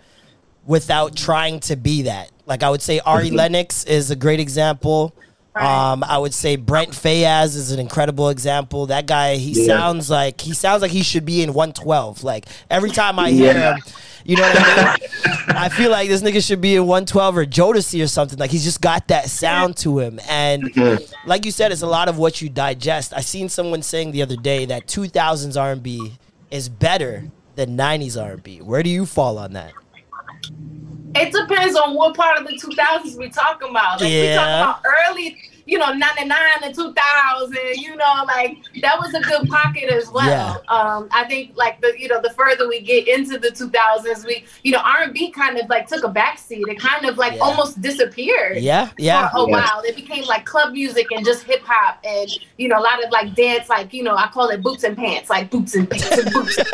without 0.65 1.15
trying 1.15 1.59
to 1.61 1.75
be 1.75 2.03
that. 2.03 2.29
Like 2.45 2.63
I 2.63 2.69
would 2.69 2.81
say 2.81 2.99
Ari 2.99 3.27
mm-hmm. 3.27 3.35
Lennox 3.37 3.85
is 3.85 4.11
a 4.11 4.15
great 4.15 4.39
example. 4.39 5.13
Right. 5.55 5.91
Um, 5.91 6.03
I 6.03 6.17
would 6.17 6.33
say 6.33 6.55
Brent 6.55 6.89
Faiyaz 6.91 7.55
is 7.55 7.71
an 7.71 7.79
incredible 7.79 8.29
example. 8.29 8.87
That 8.87 9.05
guy, 9.05 9.35
he 9.35 9.51
Yeah. 9.51 9.67
sounds 9.77 10.09
like 10.09 10.41
he 10.41 10.53
sounds 10.53 10.81
like 10.81 10.89
he 10.89 11.03
should 11.03 11.25
be 11.25 11.43
in 11.43 11.53
112. 11.53 12.23
Like 12.23 12.45
every 12.71 12.89
time 12.89 13.19
I 13.19 13.29
hear 13.29 13.53
Yeah. 13.53 13.73
him, 13.75 13.83
you 14.25 14.35
know 14.37 14.41
what 14.41 14.57
I 14.57 14.97
mean? 14.97 15.55
I 15.55 15.69
feel 15.69 15.91
like 15.91 16.09
this 16.09 16.23
nigga 16.23 16.43
should 16.43 16.59
be 16.59 16.75
in 16.75 16.87
112 16.87 17.37
or 17.37 17.45
Jodeci 17.45 18.03
or 18.03 18.07
something. 18.07 18.39
Like 18.39 18.49
he's 18.49 18.63
just 18.63 18.81
got 18.81 19.07
that 19.09 19.29
sound 19.29 19.77
to 19.77 19.99
him. 19.99 20.19
And 20.27 20.71
like 21.27 21.45
you 21.45 21.51
said, 21.51 21.71
it's 21.71 21.83
a 21.83 21.87
lot 21.87 22.09
of 22.09 22.17
what 22.17 22.41
you 22.41 22.49
digest. 22.49 23.13
I 23.15 23.21
seen 23.21 23.47
someone 23.47 23.83
saying 23.83 24.11
the 24.11 24.23
other 24.23 24.35
day 24.37 24.65
that 24.65 24.87
2000s 24.87 25.55
R&B 25.55 26.13
is 26.49 26.67
better 26.67 27.25
than 27.55 27.77
90s 27.77 28.17
R&B. 28.17 28.57
Where 28.61 28.81
do 28.81 28.89
you 28.89 29.05
fall 29.05 29.37
on 29.37 29.53
that? 29.53 29.73
It 31.15 31.31
depends 31.31 31.75
on 31.75 31.93
what 31.95 32.15
part 32.15 32.37
of 32.39 32.47
the 32.47 32.53
2000s 32.53 33.17
we're 33.17 33.29
talking 33.29 33.69
about. 33.69 34.01
Like 34.01 34.09
we 34.09 34.23
Yeah. 34.23 34.35
talking 34.35 34.53
about 34.53 34.81
early, 35.09 35.37
you 35.65 35.77
know, 35.77 35.93
99 35.93 36.37
and 36.63 36.73
2000. 36.75 37.55
You 37.75 37.95
know, 37.95 38.23
like 38.27 38.57
that 38.81 38.97
was 38.99 39.13
a 39.13 39.21
good 39.21 39.47
pocket 39.47 39.89
as 39.91 40.09
well. 40.11 40.27
Yeah. 40.27 40.55
Um, 40.75 41.07
I 41.11 41.25
think 41.25 41.51
like 41.55 41.79
the 41.81 41.93
you 41.97 42.07
know 42.07 42.19
the 42.21 42.31
further 42.31 42.67
we 42.67 42.81
get 42.81 43.07
into 43.07 43.37
the 43.37 43.49
2000s, 43.49 44.25
we 44.25 44.43
you 44.63 44.71
know 44.71 44.79
R&B 44.83 45.31
kind 45.31 45.57
of 45.59 45.69
like 45.69 45.87
took 45.87 46.03
a 46.03 46.09
backseat. 46.09 46.67
It 46.67 46.79
kind 46.79 47.05
of 47.05 47.17
like 47.17 47.33
Yeah. 47.33 47.43
almost 47.43 47.81
disappeared. 47.81 48.57
Yeah, 48.57 48.89
yeah. 48.97 49.29
for 49.29 49.39
a 49.45 49.47
Yeah. 49.47 49.53
while. 49.53 49.81
It 49.85 49.95
became 49.95 50.23
like 50.25 50.45
club 50.45 50.73
music 50.73 51.07
and 51.11 51.23
just 51.25 51.43
hip 51.43 51.61
hop 51.63 51.99
and 52.03 52.29
you 52.57 52.67
know 52.67 52.79
a 52.79 52.81
lot 52.83 53.03
of 53.03 53.11
like 53.11 53.35
dance, 53.35 53.69
like 53.69 53.93
you 53.93 54.03
know 54.03 54.15
I 54.15 54.27
call 54.27 54.49
it 54.49 54.61
boots 54.63 54.83
and 54.83 54.97
pants, 54.97 55.29
like 55.29 55.49
boots 55.51 55.75
and 55.75 55.89
pants 55.89 56.09
and 56.17 56.33
boots. 56.33 56.57
it 56.57 56.65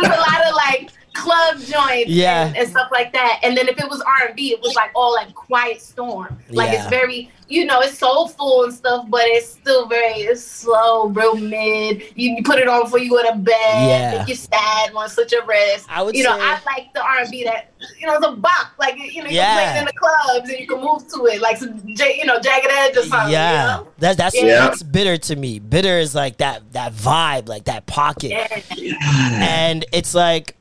was 0.00 0.08
a 0.08 0.20
lot 0.20 0.46
of 0.46 0.54
like 0.54 0.90
club 1.16 1.58
joints 1.58 2.10
Yeah. 2.10 2.46
and, 2.48 2.56
and 2.56 2.68
stuff 2.68 2.88
like 2.92 3.12
that. 3.12 3.40
And 3.42 3.56
then 3.56 3.68
if 3.68 3.78
it 3.78 3.88
was 3.88 4.00
R 4.02 4.26
and 4.28 4.36
B, 4.36 4.52
it 4.52 4.60
was 4.60 4.74
like 4.74 4.90
all 4.94 5.12
like 5.14 5.34
quiet 5.34 5.80
storm. 5.80 6.38
Like 6.50 6.72
Yeah. 6.72 6.80
it's 6.80 6.90
very 6.90 7.30
you 7.48 7.64
know, 7.64 7.78
it's 7.78 7.96
soulful 7.96 8.64
and 8.64 8.74
stuff, 8.74 9.06
but 9.08 9.20
it's 9.26 9.48
still 9.48 9.86
very 9.86 10.14
it's 10.14 10.42
slow, 10.42 11.06
real 11.10 11.36
mid. 11.36 12.02
You, 12.16 12.32
you 12.34 12.42
put 12.42 12.58
it 12.58 12.66
on 12.66 12.82
before 12.82 12.98
you 12.98 13.10
go 13.10 13.22
to 13.30 13.36
bed, 13.38 13.54
Yeah. 13.54 14.18
make 14.18 14.26
you're 14.28 14.36
sad, 14.36 14.92
want 14.92 15.12
to 15.12 15.26
your 15.30 15.46
wrist. 15.46 15.86
I 15.88 16.02
would 16.02 16.16
you 16.16 16.24
know, 16.24 16.36
I 16.36 16.58
like 16.66 16.92
the 16.92 17.02
R 17.02 17.18
and 17.20 17.30
B 17.30 17.44
that 17.44 17.72
you 18.00 18.06
know, 18.08 18.14
it's 18.14 18.26
a 18.26 18.32
bop. 18.32 18.72
Like 18.80 18.96
you 18.98 19.22
know, 19.22 19.28
you 19.30 19.36
Yeah. 19.36 19.54
can 19.54 19.54
play 19.54 19.76
it 19.76 19.78
in 19.80 19.84
the 19.84 19.92
clubs 19.92 20.50
and 20.50 20.58
you 20.58 20.66
can 20.66 20.80
move 20.80 21.06
to 21.14 21.26
it, 21.26 21.40
like 21.40 21.56
some 21.58 21.80
J, 21.94 22.16
you 22.18 22.24
know, 22.26 22.40
jagged 22.40 22.66
edge 22.68 22.96
or 22.96 23.02
something. 23.04 23.32
yeah, 23.32 23.50
You 23.78 23.84
know? 23.84 23.88
that's 23.98 24.16
that's 24.16 24.34
Yeah. 24.36 24.66
that's 24.66 24.82
bitter 24.82 25.16
to 25.16 25.36
me. 25.36 25.60
Bitter 25.60 25.98
is 25.98 26.14
like 26.16 26.38
that 26.38 26.72
that 26.72 26.92
vibe, 26.94 27.48
like 27.48 27.64
that 27.66 27.86
pocket, 27.86 28.32
Yeah. 28.76 29.38
and 29.40 29.84
it's 29.92 30.14
like 30.14 30.56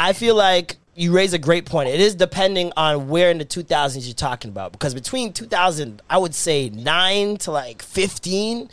I 0.00 0.14
feel 0.14 0.34
like 0.34 0.78
you 0.94 1.12
raise 1.12 1.34
a 1.34 1.38
great 1.38 1.66
point. 1.66 1.90
It 1.90 2.00
is 2.00 2.14
depending 2.14 2.72
on 2.74 3.10
where 3.10 3.30
in 3.30 3.36
the 3.36 3.44
2000s 3.44 4.06
you're 4.06 4.14
talking 4.14 4.50
about 4.50 4.72
because 4.72 4.94
between 4.94 5.34
2000, 5.34 6.00
I 6.08 6.16
would 6.16 6.34
say 6.34 6.70
nine 6.70 7.36
to 7.38 7.50
like 7.50 7.82
15. 7.82 8.70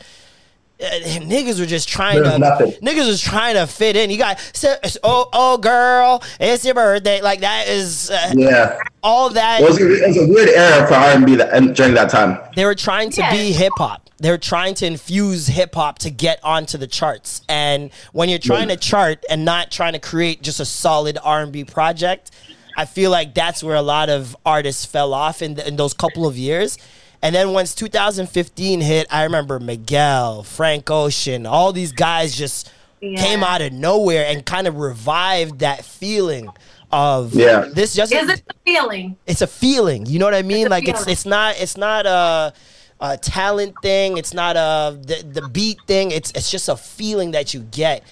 Uh, 0.80 0.86
niggas 1.21 1.59
were 1.59 1.65
just 1.65 1.89
trying 1.89 2.21
There's 2.21 2.34
to 2.34 2.39
nothing. 2.39 2.71
niggas 2.84 3.07
was 3.07 3.21
trying 3.21 3.55
to 3.55 3.65
fit 3.67 3.95
in. 3.95 4.09
You 4.09 4.17
got 4.17 4.38
it's- 4.39 4.97
oh 5.03 5.28
oh 5.34 5.57
girl, 5.57 6.23
it's 6.39 6.63
your 6.65 6.75
birthday. 6.75 7.21
Like 7.21 7.39
that 7.41 7.67
is 7.67 8.09
uh, 8.11 8.34
Yeah. 8.36 8.78
all 9.03 9.30
that. 9.32 9.61
It 9.61 9.63
was, 9.63 9.82
a, 9.82 10.03
it 10.03 10.07
was 10.07 10.17
a 10.17 10.28
weird 10.28 10.49
era 10.49 10.88
for 10.88 10.93
R 10.93 11.09
and 11.15 11.25
B 11.25 11.36
during 11.73 11.93
that 11.95 12.09
time. 12.09 12.38
They 12.55 12.65
were 12.65 12.75
trying 12.75 13.09
to 13.11 13.21
Yeah. 13.21 13.32
be 13.32 13.51
hip 13.53 13.73
hop. 13.78 14.09
They 14.19 14.32
were 14.32 14.38
trying 14.39 14.73
to 14.75 14.86
infuse 14.88 15.45
hip 15.47 15.75
hop 15.75 15.99
to 15.99 16.09
get 16.09 16.39
onto 16.43 16.78
the 16.80 16.88
charts. 16.88 17.41
And 17.47 17.91
when 18.13 18.30
you're 18.30 18.39
trying 18.39 18.67
to 18.69 18.75
chart 18.78 19.23
and 19.30 19.45
not 19.45 19.69
trying 19.71 19.93
to 19.93 19.99
create 19.99 20.41
just 20.41 20.59
a 20.59 20.65
solid 20.65 21.19
R&B 21.23 21.65
project, 21.65 22.32
I 22.75 22.86
feel 22.86 23.11
like 23.11 23.34
that's 23.36 23.63
where 23.63 23.75
a 23.75 23.82
lot 23.84 24.09
of 24.09 24.36
artists 24.45 24.86
fell 24.86 25.13
off 25.13 25.41
in, 25.43 25.59
in 25.59 25.75
those 25.75 25.93
couple 25.93 26.25
of 26.28 26.36
years. 26.36 26.78
And 27.22 27.34
then 27.36 27.51
once 27.51 27.74
2015 27.76 28.82
hit, 28.82 29.07
I 29.09 29.24
remember 29.24 29.59
Miguel, 29.59 30.43
Frank 30.43 30.89
Ocean, 30.91 31.45
all 31.45 31.74
these 31.74 31.91
guys 31.91 32.36
just 32.36 32.72
Yeah. 33.01 33.22
came 33.22 33.43
out 33.43 33.61
of 33.61 33.74
nowhere 33.74 34.26
and 34.28 34.45
kind 34.45 34.68
of 34.68 34.78
revived 34.78 35.59
that 35.59 35.84
feeling 35.86 36.47
of 36.91 37.34
Yeah. 37.34 37.65
this 37.74 37.93
just 37.95 38.11
Is 38.13 38.30
it 38.30 38.43
the 38.47 38.53
feeling? 38.65 39.18
it's 39.26 39.41
a 39.41 39.47
feeling. 39.47 40.05
You 40.05 40.20
know 40.20 40.26
what 40.26 40.36
I 40.36 40.41
mean? 40.43 40.68
a 40.68 40.70
like 40.70 40.88
it's 40.88 40.99
feeling. 40.99 41.11
it's 41.11 41.26
not 41.26 41.55
it's 41.59 41.78
not 41.78 42.05
a, 42.05 42.53
a 42.99 43.18
talent 43.18 43.76
thing. 43.82 44.18
It's 44.18 44.34
not 44.34 44.55
a 44.55 44.97
the, 44.99 45.24
the 45.41 45.49
beat 45.49 45.78
thing. 45.88 46.11
It's 46.11 46.32
it's 46.32 46.49
just 46.51 46.70
a 46.70 46.78
feeling 46.78 47.32
that 47.32 47.53
you 47.53 47.61
get. 47.72 48.03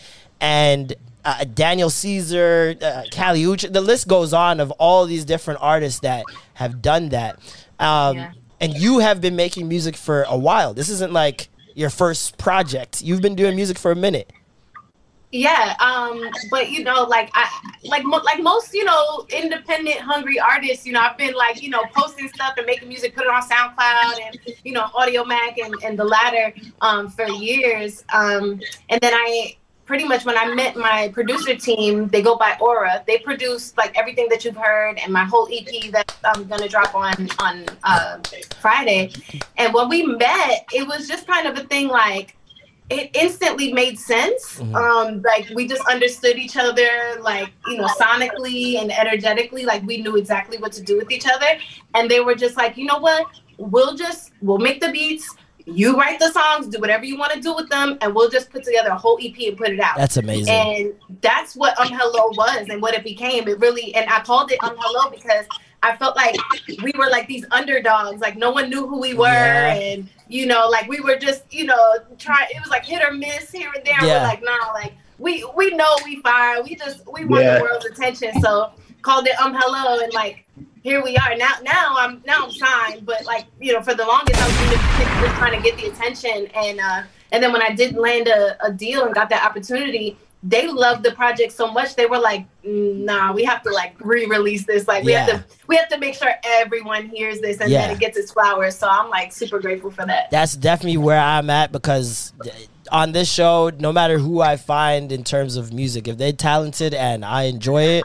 And 0.41 0.93
uh, 1.23 1.43
Daniel 1.45 1.89
Caesar, 1.89 2.75
uh, 2.81 3.03
Kali 3.11 3.43
Uchis, 3.43 3.71
the 3.73 3.81
list 3.81 4.07
goes 4.07 4.33
on 4.33 4.59
of 4.59 4.69
all 4.71 5.05
these 5.07 5.25
different 5.25 5.59
artists 5.61 6.01
that 6.01 6.23
have 6.55 6.81
done 6.81 7.09
that. 7.09 7.39
Um, 7.79 8.17
Yeah. 8.17 8.31
And 8.59 8.73
you 8.73 8.99
have 8.99 9.21
been 9.21 9.35
making 9.35 9.67
music 9.67 9.95
for 9.95 10.23
a 10.23 10.37
while. 10.37 10.73
This 10.73 10.89
isn't 10.89 11.11
like 11.11 11.49
your 11.73 11.89
first 11.89 12.37
project. 12.37 13.01
You've 13.01 13.21
been 13.21 13.35
doing 13.35 13.55
music 13.55 13.77
for 13.77 13.91
a 13.91 13.95
minute. 13.95 14.31
Yeah, 15.31 15.75
um, 15.81 16.29
but 16.49 16.71
you 16.71 16.83
know, 16.85 17.03
like 17.03 17.29
I 17.33 17.49
like 17.83 18.05
mo- 18.05 18.21
like 18.23 18.41
most 18.41 18.73
you 18.73 18.85
know 18.85 19.25
independent 19.29 19.99
hungry 19.99 20.39
artists, 20.39 20.85
you 20.85 20.93
know, 20.93 21.01
I've 21.01 21.17
been 21.17 21.33
like 21.33 21.61
you 21.61 21.69
know 21.69 21.83
posting 21.93 22.29
stuff 22.29 22.53
and 22.55 22.65
making 22.65 22.87
music, 22.87 23.13
put 23.13 23.25
it 23.25 23.29
on 23.29 23.41
SoundCloud 23.41 24.21
and 24.21 24.39
you 24.63 24.71
know 24.71 24.85
Audiomack 24.95 25.55
and, 25.61 25.75
and 25.83 25.99
the 25.99 26.05
latter 26.05 26.53
um, 26.79 27.09
for 27.09 27.27
years. 27.27 28.05
Um, 28.13 28.61
and 28.89 29.01
then 29.01 29.13
I 29.13 29.57
pretty 29.85 30.03
much 30.03 30.25
when 30.25 30.37
I 30.37 30.53
met 30.53 30.75
my 30.75 31.09
producer 31.13 31.55
team, 31.55 32.07
they 32.07 32.21
go 32.21 32.35
by 32.35 32.57
Aura. 32.59 33.03
They 33.05 33.19
produce 33.19 33.75
like 33.77 33.97
everything 33.97 34.27
that 34.29 34.43
you've 34.43 34.57
heard 34.57 34.97
and 34.97 35.13
my 35.13 35.23
whole 35.23 35.47
EP 35.51 35.91
that 35.91 36.15
I'm 36.23 36.45
gonna 36.45 36.67
drop 36.67 36.93
on 36.95 37.29
on 37.39 37.65
uh, 37.83 38.19
Friday. 38.59 39.11
And 39.57 39.73
when 39.73 39.89
we 39.89 40.03
met, 40.03 40.65
it 40.73 40.87
was 40.87 41.07
just 41.07 41.27
kind 41.27 41.47
of 41.47 41.57
a 41.57 41.67
thing 41.67 41.87
like 41.87 42.35
it 42.89 43.09
instantly 43.15 43.73
made 43.73 43.99
sense. 43.99 44.59
Um, 44.75 45.21
like 45.23 45.49
we 45.55 45.67
just 45.67 45.85
understood 45.87 46.37
each 46.37 46.55
other, 46.57 46.87
like 47.21 47.51
you 47.67 47.77
know, 47.77 47.87
sonically 47.87 48.79
and 48.79 48.91
energetically. 48.91 49.65
Like 49.65 49.83
we 49.83 50.01
knew 50.01 50.17
exactly 50.17 50.57
what 50.57 50.71
to 50.73 50.81
do 50.81 50.97
with 50.97 51.11
each 51.11 51.27
other, 51.27 51.59
and 51.95 52.09
they 52.09 52.19
were 52.19 52.35
just 52.35 52.57
like, 52.57 52.77
you 52.77 52.85
know 52.85 52.99
what? 52.99 53.27
We'll 53.57 53.95
just 53.95 54.31
we'll 54.41 54.59
make 54.59 54.81
the 54.81 54.91
beats. 54.91 55.35
You 55.67 55.97
write 55.97 56.19
the 56.19 56.31
songs, 56.31 56.67
do 56.67 56.79
whatever 56.79 57.05
you 57.05 57.17
want 57.17 57.33
to 57.33 57.39
do 57.41 57.55
with 57.55 57.69
them, 57.69 57.97
and 58.01 58.13
we'll 58.13 58.29
just 58.29 58.51
put 58.51 58.63
together 58.63 58.89
a 58.89 58.97
whole 58.97 59.17
EP 59.21 59.35
and 59.47 59.57
put 59.57 59.69
it 59.69 59.79
out. 59.79 59.97
That's 59.97 60.17
amazing. 60.17 60.53
And 60.53 60.93
that's 61.21 61.55
what 61.55 61.79
Um 61.79 61.87
Hello 61.91 62.27
was 62.37 62.67
and 62.69 62.81
what 62.81 62.93
it 62.93 63.03
became. 63.03 63.47
It 63.47 63.59
really 63.59 63.93
and 63.95 64.07
I 64.09 64.19
called 64.21 64.51
it 64.51 64.63
Um 64.63 64.75
Hello 64.77 65.09
because 65.09 65.45
I 65.81 65.95
felt 65.97 66.15
like 66.15 66.35
we 66.83 66.91
were 66.97 67.09
like 67.09 67.27
these 67.27 67.45
underdogs. 67.51 68.21
Like 68.21 68.37
no 68.37 68.51
one 68.51 68.69
knew 68.69 68.85
who 68.87 68.99
we 68.99 69.13
were 69.15 69.25
Yeah. 69.25 69.73
and 69.73 70.09
you 70.27 70.45
know, 70.45 70.67
like 70.69 70.87
we 70.87 70.99
were 70.99 71.15
just, 71.17 71.51
you 71.51 71.65
know, 71.65 71.93
trying 72.19 72.47
it 72.51 72.59
was 72.61 72.69
like 72.69 72.85
hit 72.85 73.03
or 73.03 73.11
miss 73.13 73.51
here 73.51 73.71
and 73.75 73.83
there. 73.85 73.95
Yeah. 74.03 74.21
We're 74.21 74.27
like, 74.27 74.43
nah, 74.43 74.71
like 74.73 74.93
we 75.17 75.43
we 75.55 75.71
know 75.71 75.95
we 76.03 76.17
fire. 76.21 76.61
We 76.61 76.75
just 76.75 77.01
we 77.11 77.25
want 77.25 77.43
Yeah. 77.43 77.57
the 77.57 77.63
world's 77.63 77.85
attention. 77.85 78.39
So 78.41 78.71
called 79.01 79.25
it 79.27 79.39
Um 79.41 79.55
Hello 79.57 79.99
and 80.03 80.13
like 80.13 80.44
here 80.85 81.03
we 81.03 81.17
are 81.17 81.35
now. 81.35 81.49
Now 81.63 81.95
I'm 81.97 82.21
now 82.27 82.45
I'm 82.45 82.51
signed, 82.51 83.05
but 83.07 83.25
like 83.25 83.45
you 83.59 83.73
know, 83.73 83.81
for 83.81 83.95
the 83.95 84.05
longest 84.05 84.39
I 84.39 84.45
was 84.45 84.55
just, 84.71 85.23
just 85.25 85.35
trying 85.37 85.59
to 85.59 85.63
get 85.67 85.77
the 85.81 85.87
attention, 85.91 86.47
and 86.55 86.79
uh, 86.79 87.01
and 87.31 87.43
then 87.43 87.51
when 87.51 87.63
I 87.63 87.71
did 87.73 87.95
land 87.97 88.27
a, 88.27 88.55
a 88.63 88.71
deal 88.71 89.03
and 89.03 89.13
got 89.13 89.29
that 89.31 89.43
opportunity, 89.43 90.15
they 90.43 90.67
loved 90.67 91.01
the 91.01 91.11
project 91.13 91.53
so 91.53 91.71
much 91.71 91.95
they 91.95 92.05
were 92.05 92.19
like, 92.19 92.45
"Mm, 92.63 93.03
nah, 93.03 93.33
we 93.33 93.43
have 93.43 93.63
to 93.63 93.71
like 93.71 93.95
re-release 93.99 94.65
this. 94.67 94.87
Like 94.87 95.03
we 95.03 95.13
Yeah. 95.13 95.25
have 95.25 95.49
to 95.49 95.55
we 95.67 95.75
have 95.75 95.89
to 95.89 95.97
make 95.97 96.13
sure 96.13 96.29
everyone 96.45 97.07
hears 97.07 97.41
this 97.41 97.59
and 97.59 97.71
Yeah. 97.71 97.87
that 97.87 97.93
it 97.95 97.99
gets 97.99 98.15
its 98.15 98.31
flowers. 98.31 98.77
So 98.77 98.87
I'm 98.87 99.09
like 99.09 99.33
super 99.33 99.59
grateful 99.59 99.89
for 99.89 100.05
that. 100.05 100.29
that's 100.29 100.55
definitely 100.55 100.97
where 100.97 101.19
I'm 101.19 101.49
at 101.49 101.71
because 101.71 102.31
on 102.91 103.11
this 103.11 103.27
show, 103.27 103.71
no 103.79 103.91
matter 103.91 104.19
who 104.19 104.41
I 104.41 104.55
find 104.57 105.11
in 105.11 105.23
terms 105.23 105.55
of 105.57 105.73
music, 105.73 106.07
if 106.07 106.19
they're 106.19 106.31
talented 106.31 106.93
and 106.93 107.25
I 107.25 107.43
enjoy 107.43 107.81
it, 107.85 108.03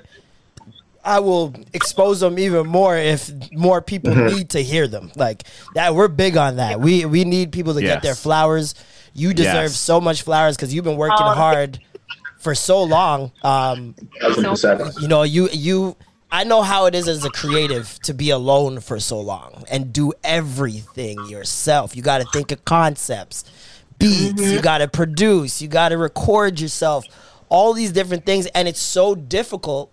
I 1.04 1.20
will 1.20 1.54
expose 1.72 2.20
them 2.20 2.38
even 2.38 2.66
more 2.66 2.96
if 2.96 3.30
more 3.52 3.80
people 3.80 4.12
mm-hmm. 4.12 4.36
need 4.36 4.50
to 4.50 4.62
hear 4.62 4.86
them. 4.86 5.10
Like 5.16 5.44
that, 5.74 5.94
we're 5.94 6.08
big 6.08 6.36
on 6.36 6.56
that. 6.56 6.80
We 6.80 7.04
we 7.04 7.24
need 7.24 7.52
people 7.52 7.74
to 7.74 7.80
get 7.80 8.02
their 8.02 8.14
flowers. 8.14 8.74
You 9.12 9.34
deserve 9.34 9.70
Yes. 9.70 9.76
so 9.76 10.00
much 10.00 10.22
flowers 10.22 10.56
because 10.56 10.72
you've 10.72 10.84
been 10.84 10.96
working 10.96 11.16
Oh. 11.20 11.34
hard 11.34 11.80
for 12.38 12.54
so 12.54 12.82
long. 12.82 13.32
Um, 13.42 13.94
you 15.00 15.08
know 15.08 15.22
you 15.22 15.48
you 15.52 15.96
i 16.32 16.44
know 16.44 16.62
how 16.62 16.86
it 16.86 16.94
is 16.94 17.08
as 17.08 17.24
a 17.24 17.30
creative 17.30 17.98
to 18.02 18.14
be 18.14 18.30
alone 18.30 18.78
for 18.80 19.00
so 19.00 19.20
long 19.20 19.64
and 19.70 19.92
do 19.92 20.12
everything 20.22 21.24
yourself 21.26 21.96
you 21.96 22.02
got 22.02 22.18
to 22.18 22.24
think 22.32 22.52
of 22.52 22.64
concepts 22.64 23.44
beats 23.98 24.40
you 24.40 24.52
mm-hmm. 24.52 24.60
got 24.60 24.78
to 24.78 24.86
produce 24.86 25.60
you 25.60 25.66
got 25.66 25.88
to 25.88 25.98
record 25.98 26.60
yourself 26.60 27.04
all 27.48 27.72
these 27.72 27.90
different 27.90 28.24
things 28.24 28.46
and 28.54 28.68
it's 28.68 28.80
so 28.80 29.14
difficult 29.16 29.92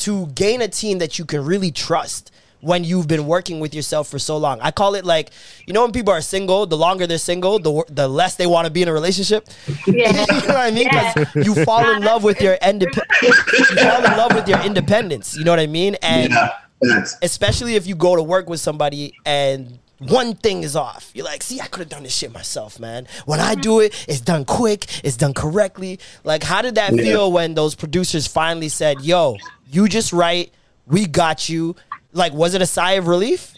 to 0.00 0.26
gain 0.28 0.60
a 0.62 0.68
team 0.68 0.98
that 0.98 1.18
you 1.18 1.24
can 1.24 1.44
really 1.44 1.70
trust 1.70 2.30
when 2.62 2.84
you've 2.84 3.08
been 3.08 3.26
working 3.26 3.58
with 3.58 3.74
yourself 3.74 4.06
for 4.08 4.18
so 4.18 4.36
long. 4.36 4.60
I 4.60 4.70
call 4.70 4.94
it 4.94 5.04
like, 5.06 5.30
you 5.66 5.72
know, 5.72 5.80
when 5.82 5.92
people 5.92 6.12
are 6.12 6.20
single, 6.20 6.66
the 6.66 6.76
longer 6.76 7.06
they're 7.06 7.16
single, 7.16 7.58
the 7.58 7.84
the 7.88 8.06
less 8.06 8.34
they 8.36 8.46
want 8.46 8.66
to 8.66 8.70
be 8.70 8.82
in 8.82 8.88
a 8.88 8.92
relationship. 8.92 9.48
Yeah. 9.86 10.10
you 10.30 10.48
know 10.48 10.54
what 10.54 10.56
I 10.56 10.70
mean? 10.70 10.88
'Cause 10.90 11.26
you 11.36 11.64
fall 11.64 11.88
in 11.90 12.02
love 12.02 12.22
with 12.22 12.40
your 12.42 12.56
indep- 12.58 13.00
you 13.22 13.32
fall 13.76 14.04
in 14.04 14.16
love 14.16 14.34
with 14.34 14.46
your 14.46 14.60
independence. 14.60 15.34
You 15.36 15.44
know 15.44 15.52
what 15.52 15.60
I 15.60 15.66
mean? 15.68 15.94
And 16.02 16.32
Yeah. 16.32 17.04
Especially 17.22 17.76
if 17.76 17.86
you 17.86 17.94
go 17.94 18.16
to 18.16 18.22
work 18.22 18.48
with 18.48 18.60
somebody 18.60 19.12
and 19.26 19.78
one 19.98 20.34
thing 20.34 20.62
is 20.62 20.76
off. 20.76 21.10
You're 21.12 21.26
like, 21.26 21.42
see, 21.42 21.60
I 21.60 21.66
could 21.66 21.80
have 21.80 21.90
done 21.90 22.04
this 22.04 22.14
shit 22.14 22.32
myself, 22.32 22.80
man. 22.80 23.06
When 23.26 23.38
I 23.38 23.54
do 23.54 23.80
it, 23.80 23.94
it's 24.08 24.20
done 24.22 24.46
quick, 24.46 24.86
it's 25.04 25.16
done 25.18 25.34
correctly. 25.34 25.98
Like, 26.24 26.42
how 26.42 26.62
did 26.62 26.76
that 26.76 26.94
Yeah. 26.94 27.02
feel 27.02 27.32
when 27.32 27.52
those 27.54 27.74
producers 27.74 28.26
finally 28.26 28.70
said, 28.70 29.02
yo, 29.02 29.36
you 29.70 29.88
just 29.88 30.12
write, 30.12 30.52
we 30.86 31.06
got 31.06 31.48
you? 31.48 31.76
Like, 32.12 32.32
was 32.32 32.54
it 32.54 32.62
a 32.62 32.66
sigh 32.66 32.92
of 32.92 33.06
relief? 33.06 33.56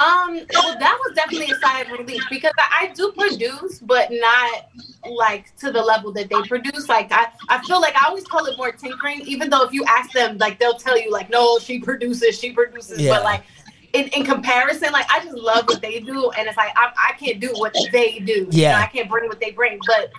Um, 0.00 0.40
well, 0.52 0.76
that 0.78 0.98
was 1.04 1.14
definitely 1.14 1.52
a 1.52 1.54
sigh 1.54 1.82
of 1.82 1.90
relief 1.90 2.24
because 2.28 2.52
I, 2.58 2.88
I 2.88 2.92
do 2.94 3.12
produce, 3.12 3.78
but 3.78 4.08
not 4.10 4.68
like 5.08 5.54
to 5.56 5.70
the 5.70 5.80
level 5.80 6.10
that 6.12 6.28
they 6.28 6.42
produce. 6.42 6.88
Like 6.88 7.12
I, 7.12 7.28
I 7.48 7.62
feel 7.64 7.80
like 7.80 7.94
I 7.94 8.08
always 8.08 8.24
call 8.24 8.44
it 8.46 8.56
more 8.56 8.72
tinkering, 8.72 9.20
even 9.20 9.50
though 9.50 9.62
if 9.62 9.72
you 9.72 9.84
ask 9.84 10.10
them, 10.12 10.36
like 10.38 10.58
they'll 10.58 10.76
tell 10.76 11.00
you, 11.00 11.12
like, 11.12 11.30
no, 11.30 11.58
she 11.60 11.78
produces, 11.78 12.38
she 12.38 12.52
produces, 12.52 13.02
Yeah. 13.02 13.10
but 13.10 13.22
like 13.22 13.44
in, 13.92 14.08
in 14.08 14.24
comparison, 14.24 14.92
like 14.92 15.06
I 15.10 15.20
just 15.20 15.36
love 15.36 15.68
what 15.68 15.80
they 15.80 16.00
do, 16.00 16.30
and 16.32 16.48
it's 16.48 16.56
like 16.56 16.72
I, 16.76 16.90
I 17.10 17.12
can't 17.12 17.38
do 17.38 17.52
what 17.54 17.72
they 17.92 18.18
do. 18.18 18.32
You 18.32 18.48
Yeah. 18.50 18.72
know, 18.72 18.78
I 18.78 18.86
can't 18.86 19.08
bring 19.08 19.28
what 19.28 19.38
they 19.40 19.52
bring, 19.52 19.78
but 19.86 20.10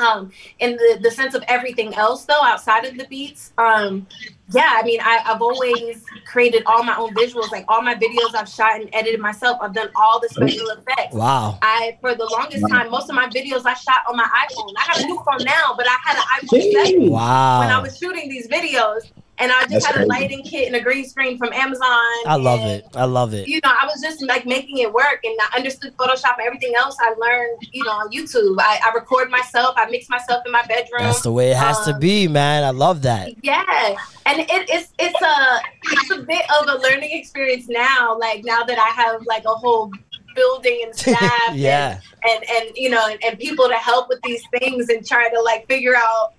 um 0.00 0.30
in 0.58 0.72
the 0.76 0.98
the 1.02 1.10
sense 1.10 1.34
of 1.34 1.42
everything 1.48 1.94
else 1.94 2.24
though 2.24 2.42
outside 2.42 2.84
of 2.84 2.96
the 2.96 3.06
beats 3.08 3.52
um 3.58 4.06
yeah 4.52 4.72
i 4.76 4.82
mean 4.82 5.00
I, 5.02 5.20
i've 5.26 5.42
always 5.42 6.04
created 6.26 6.62
all 6.66 6.82
my 6.82 6.96
own 6.96 7.14
visuals 7.14 7.50
like 7.52 7.64
all 7.68 7.82
my 7.82 7.94
videos 7.94 8.34
i've 8.34 8.48
shot 8.48 8.80
and 8.80 8.88
edited 8.92 9.20
myself 9.20 9.58
i've 9.60 9.74
done 9.74 9.90
all 9.94 10.20
the 10.20 10.28
special 10.28 10.68
effects. 10.70 11.14
Wow. 11.14 11.58
i 11.62 11.96
for 12.00 12.14
the 12.14 12.28
longest 12.32 12.66
time 12.68 12.90
most 12.90 13.08
of 13.08 13.14
my 13.14 13.28
videos 13.28 13.64
i 13.64 13.74
shot 13.74 14.00
on 14.08 14.16
my 14.16 14.24
iphone. 14.24 14.72
I 14.76 14.92
have 14.92 15.04
a 15.04 15.06
new 15.06 15.16
phone 15.16 15.44
now 15.44 15.74
but 15.76 15.86
i 15.86 15.96
had 16.04 16.16
an 16.16 16.24
iphone 16.40 16.72
7 16.72 17.10
when 17.10 17.70
I 17.70 17.80
was 17.80 17.96
shooting 17.98 18.28
these 18.28 18.48
videos. 18.48 19.10
And 19.40 19.50
I 19.50 19.60
just 19.62 19.70
That's 19.72 19.86
had 19.86 19.94
crazy. 19.94 20.06
a 20.06 20.08
lighting 20.12 20.42
kit 20.42 20.66
and 20.66 20.76
a 20.76 20.80
green 20.80 21.08
screen 21.08 21.38
from 21.38 21.52
Amazon. 21.52 21.88
I 22.26 22.36
love 22.36 22.60
and, 22.60 22.70
it. 22.70 22.86
I 22.94 23.04
love 23.04 23.34
it. 23.34 23.48
You 23.48 23.60
know, 23.64 23.70
I 23.70 23.86
was 23.86 24.00
just 24.02 24.22
like 24.26 24.46
making 24.46 24.78
it 24.78 24.92
work, 24.92 25.20
and 25.24 25.36
I 25.40 25.56
understood 25.56 25.96
Photoshop 25.96 26.34
and 26.38 26.46
everything 26.46 26.74
else. 26.76 26.96
I 27.00 27.14
learned, 27.14 27.58
you 27.72 27.82
know, 27.84 27.90
on 27.92 28.10
YouTube. 28.12 28.56
I, 28.60 28.80
I 28.84 28.92
record 28.94 29.30
myself. 29.30 29.74
I 29.76 29.88
mix 29.90 30.08
myself 30.08 30.42
in 30.46 30.52
my 30.52 30.62
bedroom. 30.66 31.00
That's 31.02 31.22
the 31.22 31.32
way 31.32 31.50
it 31.50 31.56
has 31.56 31.80
to 31.86 31.94
Um, 31.94 32.00
be, 32.00 32.28
man. 32.28 32.64
I 32.64 32.70
love 32.70 33.02
that. 33.02 33.32
Yeah, 33.42 33.96
and 34.26 34.40
it, 34.40 34.46
it's 34.50 34.92
it's 34.98 35.20
a 35.22 35.60
it's 35.84 36.10
a 36.10 36.22
bit 36.22 36.44
of 36.60 36.68
a 36.68 36.78
learning 36.82 37.10
experience 37.12 37.68
now. 37.68 38.16
Like 38.18 38.44
now 38.44 38.62
that 38.64 38.78
I 38.78 38.88
have 39.02 39.22
like 39.26 39.44
a 39.44 39.54
whole 39.54 39.90
building 40.36 40.82
and 40.84 40.94
staff, 40.96 41.54
Yeah. 41.54 41.98
and, 42.28 42.44
and 42.44 42.50
and 42.50 42.76
you 42.76 42.90
know, 42.90 43.08
and, 43.08 43.18
and 43.24 43.38
people 43.38 43.68
to 43.68 43.74
help 43.74 44.08
with 44.08 44.20
these 44.22 44.42
things 44.58 44.88
and 44.88 45.06
try 45.06 45.28
to 45.28 45.40
like 45.42 45.66
figure 45.66 45.96
out, 45.96 46.34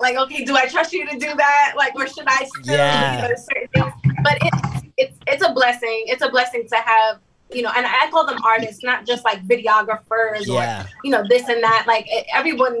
like, 0.00 0.16
okay, 0.16 0.44
do 0.44 0.56
I 0.56 0.66
trust 0.66 0.92
you 0.92 1.06
to 1.06 1.16
do 1.18 1.34
that? 1.36 1.74
Like, 1.76 1.94
or 1.94 2.06
should 2.06 2.24
I 2.26 2.44
still 2.60 2.76
Yeah. 2.76 3.22
you 3.22 3.28
know, 3.28 3.34
certain 3.36 3.68
things? 3.74 3.92
But 4.22 4.38
it's 4.42 4.86
it's 4.96 5.16
it's 5.26 5.44
a 5.46 5.52
blessing. 5.52 6.04
It's 6.06 6.22
a 6.22 6.28
blessing 6.30 6.66
to 6.68 6.76
have. 6.76 7.18
You 7.52 7.62
know, 7.62 7.72
and 7.74 7.84
I 7.84 8.08
call 8.12 8.24
them 8.26 8.38
artists, 8.44 8.84
not 8.84 9.04
just 9.04 9.24
like 9.24 9.44
videographers 9.44 10.46
Yeah. 10.46 10.82
or 10.84 10.86
you 11.02 11.10
know 11.10 11.24
this 11.28 11.48
and 11.48 11.60
that 11.64 11.84
like 11.88 12.06
e- 12.06 12.22
everyone 12.32 12.80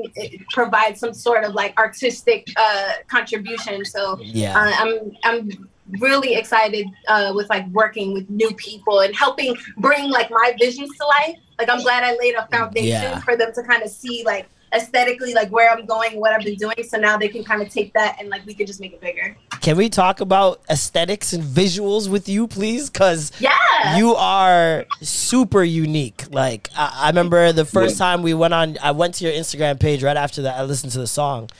provides 0.50 1.00
some 1.00 1.12
sort 1.12 1.42
of 1.42 1.54
like 1.54 1.76
artistic 1.76 2.46
uh 2.56 2.92
contribution 3.08 3.84
so 3.84 4.16
Yeah. 4.20 4.56
uh, 4.56 4.72
i'm 4.82 5.10
i'm 5.24 5.68
really 5.98 6.34
excited 6.36 6.86
uh 7.08 7.32
with 7.34 7.48
like 7.50 7.66
working 7.70 8.12
with 8.12 8.30
new 8.30 8.52
people 8.54 9.00
and 9.00 9.12
helping 9.16 9.56
bring 9.78 10.08
like 10.08 10.30
my 10.30 10.54
visions 10.60 10.90
to 10.98 11.04
life 11.18 11.36
like 11.58 11.68
i'm 11.68 11.82
glad 11.82 12.04
i 12.04 12.16
laid 12.22 12.34
a 12.36 12.46
foundation 12.46 12.86
Yeah. 13.10 13.18
for 13.26 13.34
them 13.36 13.50
to 13.56 13.62
kind 13.64 13.82
of 13.82 13.90
see 13.90 14.22
like 14.24 14.48
aesthetically 14.72 15.34
like 15.34 15.50
where 15.50 15.70
i'm 15.70 15.84
going 15.84 16.20
what 16.20 16.32
i've 16.32 16.44
been 16.44 16.54
doing 16.54 16.76
so 16.86 16.96
now 16.96 17.16
they 17.16 17.28
can 17.28 17.42
kind 17.42 17.60
of 17.60 17.68
take 17.68 17.92
that 17.92 18.16
and 18.20 18.28
like 18.28 18.44
we 18.46 18.54
can 18.54 18.66
just 18.66 18.80
make 18.80 18.92
it 18.92 19.00
bigger 19.00 19.36
Can 19.60 19.76
we 19.76 19.88
talk 19.88 20.20
about 20.20 20.62
aesthetics 20.70 21.32
and 21.34 21.44
visuals 21.44 22.08
with 22.08 22.28
you, 22.28 22.46
please? 22.48 22.88
Because 22.88 23.32
yeah 23.40 23.98
you 23.98 24.14
are 24.14 24.86
super 25.02 25.62
unique. 25.62 26.24
Like 26.30 26.70
I, 26.76 27.02
I 27.04 27.06
remember 27.08 27.52
the 27.52 27.64
first 27.64 27.98
time 27.98 28.22
we 28.22 28.34
went 28.34 28.54
on, 28.54 28.78
I 28.82 28.92
went 28.92 29.14
to 29.16 29.24
your 29.24 29.32
Instagram 29.32 29.78
page 29.80 30.02
right 30.02 30.16
after 30.16 30.42
that. 30.42 30.58
I 30.58 30.62
listened 30.64 30.92
to 30.92 30.98
the 30.98 31.06
song, 31.06 31.50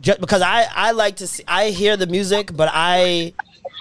just 0.00 0.20
because 0.20 0.42
I 0.42 0.66
I 0.74 0.92
like 0.92 1.16
to 1.16 1.26
see. 1.26 1.44
I 1.48 1.70
hear 1.70 1.96
the 1.96 2.06
music, 2.06 2.56
but 2.56 2.70
I 2.72 3.34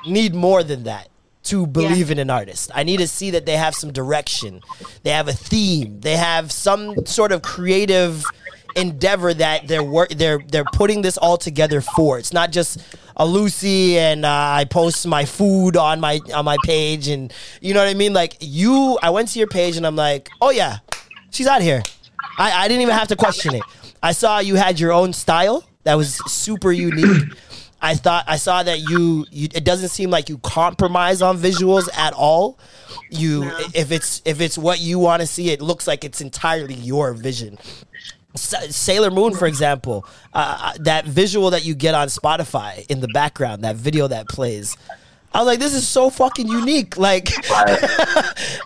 need 0.08 0.34
more 0.34 0.64
than 0.64 0.84
that 0.84 1.10
to 1.44 1.68
believe 1.68 2.10
in 2.12 2.18
an 2.20 2.30
artist. 2.30 2.72
I 2.74 2.84
need 2.84 2.98
to 2.98 3.08
see 3.08 3.32
that 3.32 3.46
they 3.46 3.56
have 3.56 3.76
some 3.76 3.92
direction, 3.94 4.62
they 5.04 5.12
have 5.12 5.28
a 5.28 5.34
theme, 5.34 6.00
they 6.02 6.16
have 6.16 6.52
some 6.52 7.06
sort 7.06 7.32
of 7.32 7.42
creative 7.42 8.26
endeavor 8.76 9.34
that 9.34 9.68
they're 9.68 9.84
work 9.84 10.10
they're 10.10 10.40
they're 10.48 10.66
putting 10.66 11.02
this 11.02 11.18
all 11.18 11.38
together 11.38 11.82
for. 11.82 12.20
It's 12.20 12.34
not 12.34 12.52
just 12.52 12.82
a 13.16 13.26
Lucy 13.26 13.98
and 13.98 14.26
uh, 14.26 14.30
I 14.30 14.66
post 14.66 15.08
my 15.08 15.26
food 15.26 15.78
on 15.78 16.00
my 16.00 16.20
on 16.34 16.46
my 16.46 16.58
page 16.66 17.08
and 17.08 17.34
you 17.62 17.74
know 17.74 17.80
what 17.82 17.90
I 17.90 17.94
mean. 17.94 18.14
Like 18.14 18.38
you, 18.40 19.00
I 19.02 19.10
went 19.10 19.30
to 19.30 19.40
your 19.40 19.48
page 19.48 19.78
and 19.78 19.88
I'm 19.88 19.96
like, 19.96 20.30
oh 20.42 20.50
yeah, 20.50 20.80
she's 21.32 21.48
out 21.48 21.62
here. 21.62 21.82
I, 22.38 22.52
I 22.52 22.68
didn't 22.68 22.82
even 22.82 22.96
have 22.96 23.08
to 23.10 23.16
question 23.16 23.56
it. 23.56 23.64
I 24.04 24.12
saw 24.12 24.40
you 24.40 24.56
had 24.56 24.80
your 24.80 24.92
own 24.92 25.14
style 25.14 25.68
that 25.84 25.96
was 25.96 26.16
super 26.32 26.72
unique. 26.72 27.24
I 27.82 27.94
thought 27.94 28.26
I 28.28 28.38
saw 28.38 28.64
that 28.64 28.80
you, 28.80 29.26
you 29.32 29.48
it 29.54 29.64
doesn't 29.64 29.90
seem 29.90 30.10
like 30.10 30.28
you 30.28 30.40
compromise 30.40 31.22
on 31.22 31.38
visuals 31.38 31.88
at 31.96 32.14
all. 32.14 32.58
You 33.12 33.52
if 33.74 33.92
it's 33.92 34.22
if 34.26 34.42
it's 34.42 34.58
what 34.58 34.80
you 34.80 34.98
want 34.98 35.22
to 35.22 35.28
see, 35.28 35.52
it 35.52 35.62
looks 35.62 35.86
like 35.88 36.04
it's 36.04 36.20
entirely 36.20 36.74
your 36.74 37.14
vision. 37.14 37.58
Sa- 38.36 38.68
Sailor 38.70 39.12
Moon, 39.12 39.34
for 39.34 39.46
example, 39.48 40.06
uh, 40.34 40.74
that 40.80 41.06
visual 41.06 41.50
that 41.52 41.66
you 41.66 41.76
get 41.76 41.96
on 41.96 42.08
Spotify 42.08 42.86
in 42.90 43.00
the 43.02 43.08
background, 43.10 43.64
that 43.64 43.76
video 43.76 44.08
that 44.08 44.28
plays. 44.28 44.76
I 45.34 45.40
was 45.40 45.48
like, 45.48 45.60
this 45.60 45.74
is 45.74 45.88
so 45.88 46.10
fucking 46.10 46.48
unique. 46.48 46.98
Like, 46.98 47.30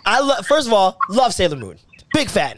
I 0.06 0.20
love. 0.22 0.46
First 0.46 0.68
of 0.68 0.74
all, 0.74 0.98
love 1.10 1.34
Sailor 1.34 1.56
Moon. 1.58 1.78
Big 2.14 2.30
fan. 2.30 2.56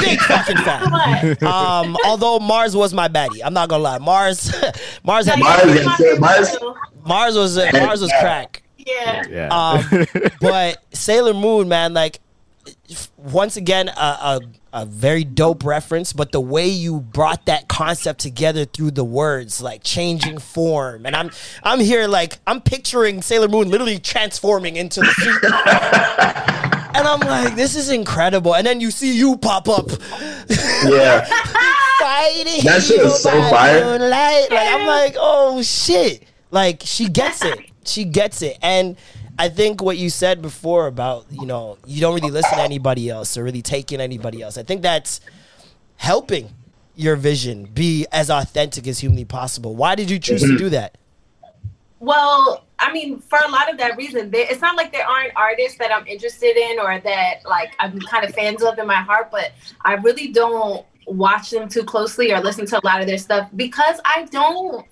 Big 0.00 0.18
fucking 0.20 0.56
fan. 0.58 1.44
Um, 1.44 1.96
although 2.06 2.38
Mars 2.38 2.74
was 2.74 2.94
my 2.94 3.06
baddie, 3.08 3.40
I'm 3.44 3.52
not 3.52 3.68
gonna 3.68 3.82
lie. 3.82 3.98
Mars, 3.98 4.50
Mars 5.04 5.26
had 5.26 5.38
Mars. 5.38 6.18
Mars, 6.18 6.56
Mars 7.04 7.36
was 7.36 7.58
uh, 7.58 7.70
Mars 7.74 8.00
was 8.00 8.10
crack. 8.18 8.62
yeah 8.78 9.22
Yeah. 9.28 9.48
Um, 9.48 10.06
but 10.40 10.82
Sailor 10.94 11.34
Moon, 11.34 11.68
man, 11.68 11.92
like 11.92 12.18
once 13.16 13.56
again, 13.56 13.88
a, 13.88 13.92
a, 13.92 14.40
a 14.72 14.86
very 14.86 15.24
dope 15.24 15.64
reference. 15.64 16.12
But 16.12 16.32
the 16.32 16.40
way 16.40 16.68
you 16.68 17.00
brought 17.00 17.46
that 17.46 17.68
concept 17.68 18.20
together 18.20 18.64
through 18.64 18.92
the 18.92 19.04
words, 19.04 19.60
like 19.60 19.82
changing 19.82 20.38
form, 20.38 21.06
and 21.06 21.14
I'm 21.14 21.30
I'm 21.62 21.80
here 21.80 22.06
like 22.06 22.38
I'm 22.46 22.60
picturing 22.60 23.22
Sailor 23.22 23.48
Moon 23.48 23.68
literally 23.70 23.98
transforming 23.98 24.76
into 24.76 25.00
the 25.00 25.12
suit. 25.12 26.54
And 26.94 27.06
I'm 27.06 27.20
like, 27.20 27.54
this 27.54 27.76
is 27.76 27.90
incredible. 27.90 28.56
And 28.56 28.66
then 28.66 28.80
you 28.80 28.90
see 28.90 29.16
you 29.16 29.36
pop 29.36 29.68
up 29.68 29.88
yeah. 30.48 31.24
fighting. 32.00 32.64
That 32.64 32.82
shit 32.84 33.00
is 33.00 33.22
so 33.22 33.30
fire. 33.50 33.84
moonlight. 33.84 34.50
Like 34.50 34.68
I'm 34.68 34.86
like, 34.86 35.14
oh 35.16 35.62
shit. 35.62 36.24
Like 36.50 36.82
she 36.84 37.08
gets 37.08 37.44
it. 37.44 37.70
She 37.84 38.04
gets 38.04 38.42
it. 38.42 38.58
And 38.62 38.96
I 39.38 39.48
think 39.48 39.80
what 39.80 39.96
you 39.96 40.10
said 40.10 40.42
before 40.42 40.88
about, 40.88 41.26
you 41.30 41.46
know, 41.46 41.78
you 41.86 42.00
don't 42.00 42.14
really 42.14 42.30
listen 42.30 42.58
to 42.58 42.62
anybody 42.62 43.08
else 43.08 43.36
or 43.36 43.44
really 43.44 43.62
take 43.62 43.92
in 43.92 44.00
anybody 44.00 44.42
else. 44.42 44.58
I 44.58 44.64
think 44.64 44.82
that's 44.82 45.20
helping 45.96 46.50
your 46.96 47.14
vision 47.14 47.66
be 47.66 48.06
as 48.10 48.30
authentic 48.30 48.88
as 48.88 48.98
humanly 48.98 49.24
possible. 49.24 49.76
Why 49.76 49.94
did 49.94 50.10
you 50.10 50.18
choose 50.18 50.40
to 50.42 50.48
mm-hmm. 50.48 50.56
do 50.56 50.68
that? 50.70 50.98
Well, 52.00 52.64
I 52.80 52.92
mean, 52.92 53.20
for 53.20 53.38
a 53.44 53.50
lot 53.50 53.70
of 53.70 53.78
that 53.78 53.96
reason, 53.96 54.30
there, 54.30 54.46
it's 54.48 54.60
not 54.60 54.76
like 54.76 54.92
there 54.92 55.06
aren't 55.06 55.32
artists 55.36 55.78
that 55.78 55.92
I'm 55.92 56.06
interested 56.06 56.56
in 56.56 56.80
or 56.80 56.98
that 56.98 57.42
like 57.44 57.74
I'm 57.78 58.00
kind 58.00 58.24
of 58.24 58.34
fans 58.34 58.62
of 58.62 58.78
in 58.78 58.86
my 58.86 58.94
heart, 58.94 59.30
but 59.30 59.52
I 59.84 59.94
really 59.94 60.28
don't 60.32 60.84
watch 61.06 61.50
them 61.50 61.68
too 61.68 61.84
closely 61.84 62.32
or 62.32 62.40
listen 62.40 62.66
to 62.66 62.78
a 62.78 62.84
lot 62.84 63.00
of 63.00 63.06
their 63.06 63.18
stuff 63.18 63.48
because 63.56 64.00
I 64.04 64.24
don't 64.30 64.86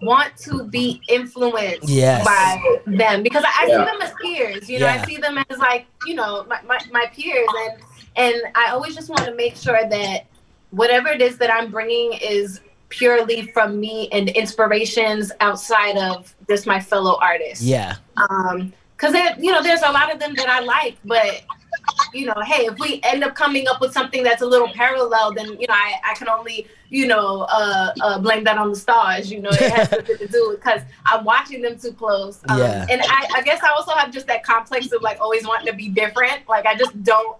want 0.00 0.36
to 0.38 0.64
be 0.64 1.00
influenced 1.08 1.88
Yes. 1.88 2.24
by 2.24 2.80
them 2.86 3.22
because 3.22 3.44
I, 3.44 3.64
I 3.64 3.66
Yeah. 3.68 3.78
see 3.78 3.90
them 3.90 4.02
as 4.02 4.12
peers. 4.22 4.68
You 4.70 4.78
know, 4.80 4.86
Yeah. 4.86 5.02
I 5.02 5.06
see 5.06 5.16
them 5.16 5.38
as 5.50 5.58
like 5.58 5.86
you 6.06 6.14
know 6.14 6.44
my, 6.48 6.60
my, 6.66 6.78
my 6.92 7.06
peers, 7.14 7.48
and 7.66 7.82
and 8.16 8.42
I 8.54 8.70
always 8.70 8.94
just 8.94 9.08
want 9.08 9.24
to 9.24 9.34
make 9.34 9.56
sure 9.56 9.80
that 9.88 10.26
whatever 10.70 11.08
it 11.08 11.20
is 11.22 11.38
that 11.38 11.52
I'm 11.52 11.70
bringing 11.70 12.12
is 12.14 12.60
purely 12.90 13.48
from 13.52 13.78
me 13.78 14.08
and 14.12 14.28
inspirations 14.30 15.30
outside 15.40 15.96
of 15.98 16.34
just 16.48 16.66
my 16.66 16.80
fellow 16.80 17.18
artists. 17.20 17.62
Yeah. 17.64 17.96
Um, 18.16 18.72
because 18.96 19.12
there, 19.12 19.34
you 19.38 19.52
know, 19.52 19.62
there's 19.62 19.82
a 19.82 19.92
lot 19.92 20.12
of 20.12 20.18
them 20.18 20.34
that 20.34 20.48
I 20.48 20.58
like, 20.60 20.96
but 21.04 21.42
you 22.12 22.26
know, 22.26 22.34
hey, 22.44 22.66
if 22.66 22.78
we 22.78 23.00
end 23.02 23.24
up 23.24 23.34
coming 23.34 23.68
up 23.68 23.80
with 23.80 23.92
something 23.92 24.22
that's 24.22 24.42
a 24.42 24.46
little 24.46 24.68
parallel, 24.68 25.32
then 25.32 25.46
you 25.60 25.66
know, 25.66 25.74
I, 25.74 25.94
I 26.04 26.14
can 26.14 26.28
only 26.28 26.66
you 26.90 27.06
know 27.06 27.46
uh, 27.50 27.92
uh, 28.00 28.18
blame 28.18 28.44
that 28.44 28.58
on 28.58 28.70
the 28.70 28.76
stars. 28.76 29.30
You 29.30 29.40
know, 29.40 29.50
it 29.50 29.72
has 29.72 29.90
nothing 29.90 30.18
to 30.18 30.26
do 30.28 30.56
because 30.56 30.82
I'm 31.06 31.24
watching 31.24 31.62
them 31.62 31.78
too 31.78 31.92
close. 31.92 32.40
Um, 32.48 32.58
Yeah. 32.58 32.86
And 32.90 33.02
I, 33.02 33.28
I 33.36 33.42
guess 33.42 33.62
I 33.62 33.68
also 33.70 33.92
have 33.92 34.10
just 34.12 34.26
that 34.26 34.42
complex 34.44 34.90
of 34.92 35.02
like 35.02 35.20
always 35.20 35.46
wanting 35.46 35.66
to 35.66 35.74
be 35.74 35.88
different. 35.88 36.48
Like 36.48 36.66
I 36.66 36.74
just 36.74 37.02
don't 37.02 37.36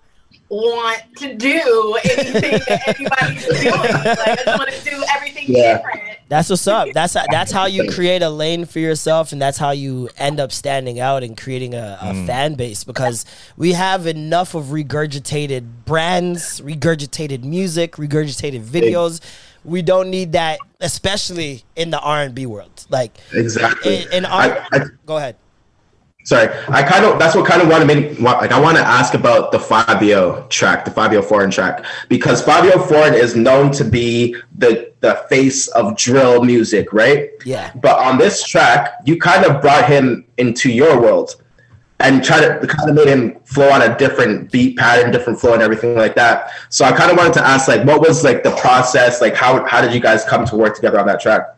want 0.49 1.03
to 1.19 1.35
do 1.35 1.99
anything 2.05 2.61
that 2.69 2.83
anybody's 2.89 3.47
doing. 3.47 3.73
Like 3.73 4.29
I 4.29 4.37
just 4.37 4.59
want 4.59 4.71
to 4.71 4.91
do 4.91 5.05
everything 5.15 5.45
Yeah. 5.49 5.77
different. 5.79 6.19
That's 6.29 6.51
what's 6.51 6.67
up. 6.67 6.89
That's 6.93 7.17
that's 7.31 7.51
how 7.53 7.67
you 7.67 7.91
create 7.91 8.23
a 8.23 8.29
lane 8.29 8.67
for 8.67 8.79
yourself, 8.81 9.33
and 9.33 9.41
that's 9.41 9.57
how 9.57 9.71
you 9.71 10.11
end 10.19 10.41
up 10.41 10.53
standing 10.53 11.01
out 11.01 11.23
and 11.23 11.37
creating 11.37 11.75
a, 11.75 11.99
a 12.01 12.07
mm. 12.07 12.27
fan 12.27 12.55
base. 12.55 12.85
Because 12.85 13.25
we 13.57 13.73
have 13.73 14.07
enough 14.07 14.55
of 14.55 14.67
regurgitated 14.67 15.67
brands, 15.87 16.61
regurgitated 16.61 17.45
music, 17.45 17.93
regurgitated 17.93 18.63
videos. 18.63 19.21
We 19.65 19.83
don't 19.83 20.11
need 20.11 20.33
that, 20.33 20.59
especially 20.81 21.65
in 21.77 21.91
the 21.91 22.01
R 22.01 22.23
and 22.23 22.35
B 22.35 22.47
world. 22.47 22.87
Like 22.91 23.17
Exactly. 23.33 24.03
in, 24.05 24.13
in 24.13 24.25
I- 24.27 24.49
R. 24.49 24.67
I- 24.73 24.85
go 25.07 25.17
ahead. 25.17 25.37
Sorry, 26.29 26.55
I 26.69 26.83
kind 26.83 27.07
of 27.07 27.19
that's 27.19 27.35
what 27.35 27.47
kind 27.47 27.63
of 27.63 27.69
wanted 27.69 27.87
me 27.87 28.15
like 28.17 28.53
I 28.53 28.61
want 28.61 28.77
to 28.77 28.83
ask 28.83 29.15
about 29.15 29.51
the 29.51 29.57
Fivio 29.57 30.47
track, 30.51 30.85
the 30.85 30.91
Fivio 30.91 31.25
Foreign 31.25 31.51
track, 31.51 31.87
because 32.11 32.45
Fivio 32.45 32.87
Foreign 32.87 33.15
is 33.15 33.35
known 33.35 33.73
to 33.73 33.83
be 33.83 34.37
the 34.59 34.93
the 35.01 35.25
face 35.31 35.69
of 35.69 35.97
drill 35.97 36.45
music, 36.45 36.93
right? 36.93 37.31
Yeah. 37.47 37.73
But 37.77 37.99
on 37.99 38.19
this 38.19 38.47
track, 38.47 38.99
you 39.07 39.19
kind 39.19 39.47
of 39.47 39.63
brought 39.63 39.89
him 39.89 40.27
into 40.37 40.71
your 40.71 41.01
world 41.01 41.43
and 42.01 42.23
try 42.23 42.41
to 42.41 42.67
kind 42.67 42.91
of 42.91 42.95
made 42.95 43.09
him 43.09 43.41
flow 43.47 43.71
on 43.71 43.81
a 43.81 43.97
different 43.97 44.53
beat 44.53 44.77
pattern, 44.77 45.11
different 45.11 45.41
flow, 45.41 45.55
and 45.55 45.63
everything 45.63 45.95
like 45.95 46.15
that. 46.17 46.51
So 46.69 46.85
I 46.85 46.93
kind 46.93 47.11
of 47.11 47.17
wanted 47.17 47.33
to 47.35 47.47
ask, 47.47 47.69
like, 47.69 47.87
what 47.87 48.07
was 48.07 48.23
like 48.23 48.43
the 48.43 48.55
process? 48.57 49.23
Like, 49.23 49.35
how 49.35 49.65
how 49.65 49.81
did 49.81 49.95
you 49.95 50.01
guys 50.01 50.27
come 50.27 50.45
to 50.45 50.57
work 50.57 50.77
together 50.77 51.01
on 51.01 51.07
that 51.07 51.21
track? 51.23 51.58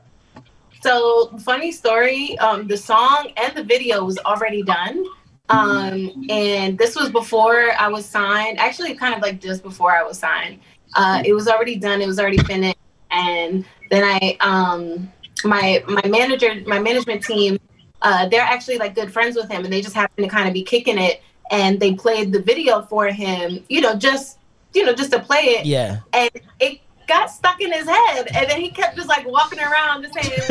So 0.80 1.36
funny 1.38 1.72
story. 1.72 2.38
Um, 2.38 2.66
the 2.66 2.76
song 2.76 3.32
and 3.36 3.54
the 3.56 3.64
video 3.64 4.04
was 4.04 4.18
already 4.18 4.62
done. 4.62 5.04
Um, 5.50 6.26
and 6.30 6.78
this 6.78 6.94
was 6.94 7.10
before 7.10 7.72
I 7.78 7.88
was 7.88 8.06
signed. 8.06 8.58
Actually, 8.58 8.94
kind 8.94 9.14
of 9.14 9.20
like 9.20 9.40
just 9.40 9.62
before 9.62 9.92
I 9.92 10.02
was 10.02 10.18
signed. 10.18 10.60
Uh, 10.94 11.22
it 11.24 11.32
was 11.32 11.48
already 11.48 11.76
done. 11.76 12.00
It 12.00 12.06
was 12.06 12.18
already 12.18 12.38
finished. 12.38 12.76
And 13.10 13.64
then 13.90 14.04
I 14.04 14.36
um, 14.40 15.12
my 15.44 15.82
my 15.88 16.06
manager, 16.08 16.54
my 16.66 16.78
management 16.78 17.24
team, 17.24 17.58
uh, 18.02 18.28
they're 18.28 18.40
actually 18.40 18.78
like 18.78 18.94
good 18.94 19.12
friends 19.12 19.36
with 19.36 19.50
him, 19.50 19.64
and 19.64 19.72
they 19.72 19.80
just 19.82 19.94
happened 19.94 20.24
to 20.24 20.30
kind 20.30 20.46
of 20.46 20.54
be 20.54 20.62
kicking 20.62 20.98
it, 20.98 21.20
and 21.50 21.80
they 21.80 21.94
played 21.94 22.32
the 22.32 22.40
video 22.40 22.82
for 22.82 23.06
him, 23.06 23.64
you 23.68 23.80
know, 23.80 23.96
just 23.96 24.38
you 24.72 24.84
know, 24.84 24.94
just 24.94 25.10
to 25.10 25.18
play 25.18 25.40
it. 25.40 25.66
Yeah. 25.66 25.98
And 26.12 26.30
it 26.60 26.80
got 27.10 27.30
stuck 27.30 27.60
in 27.60 27.72
his 27.72 27.86
head, 27.88 28.28
and 28.34 28.48
then 28.48 28.60
he 28.60 28.70
kept 28.70 28.96
just 28.96 29.08
like 29.08 29.26
walking 29.26 29.58
around 29.58 30.02
just 30.02 30.14
saying, 30.14 30.32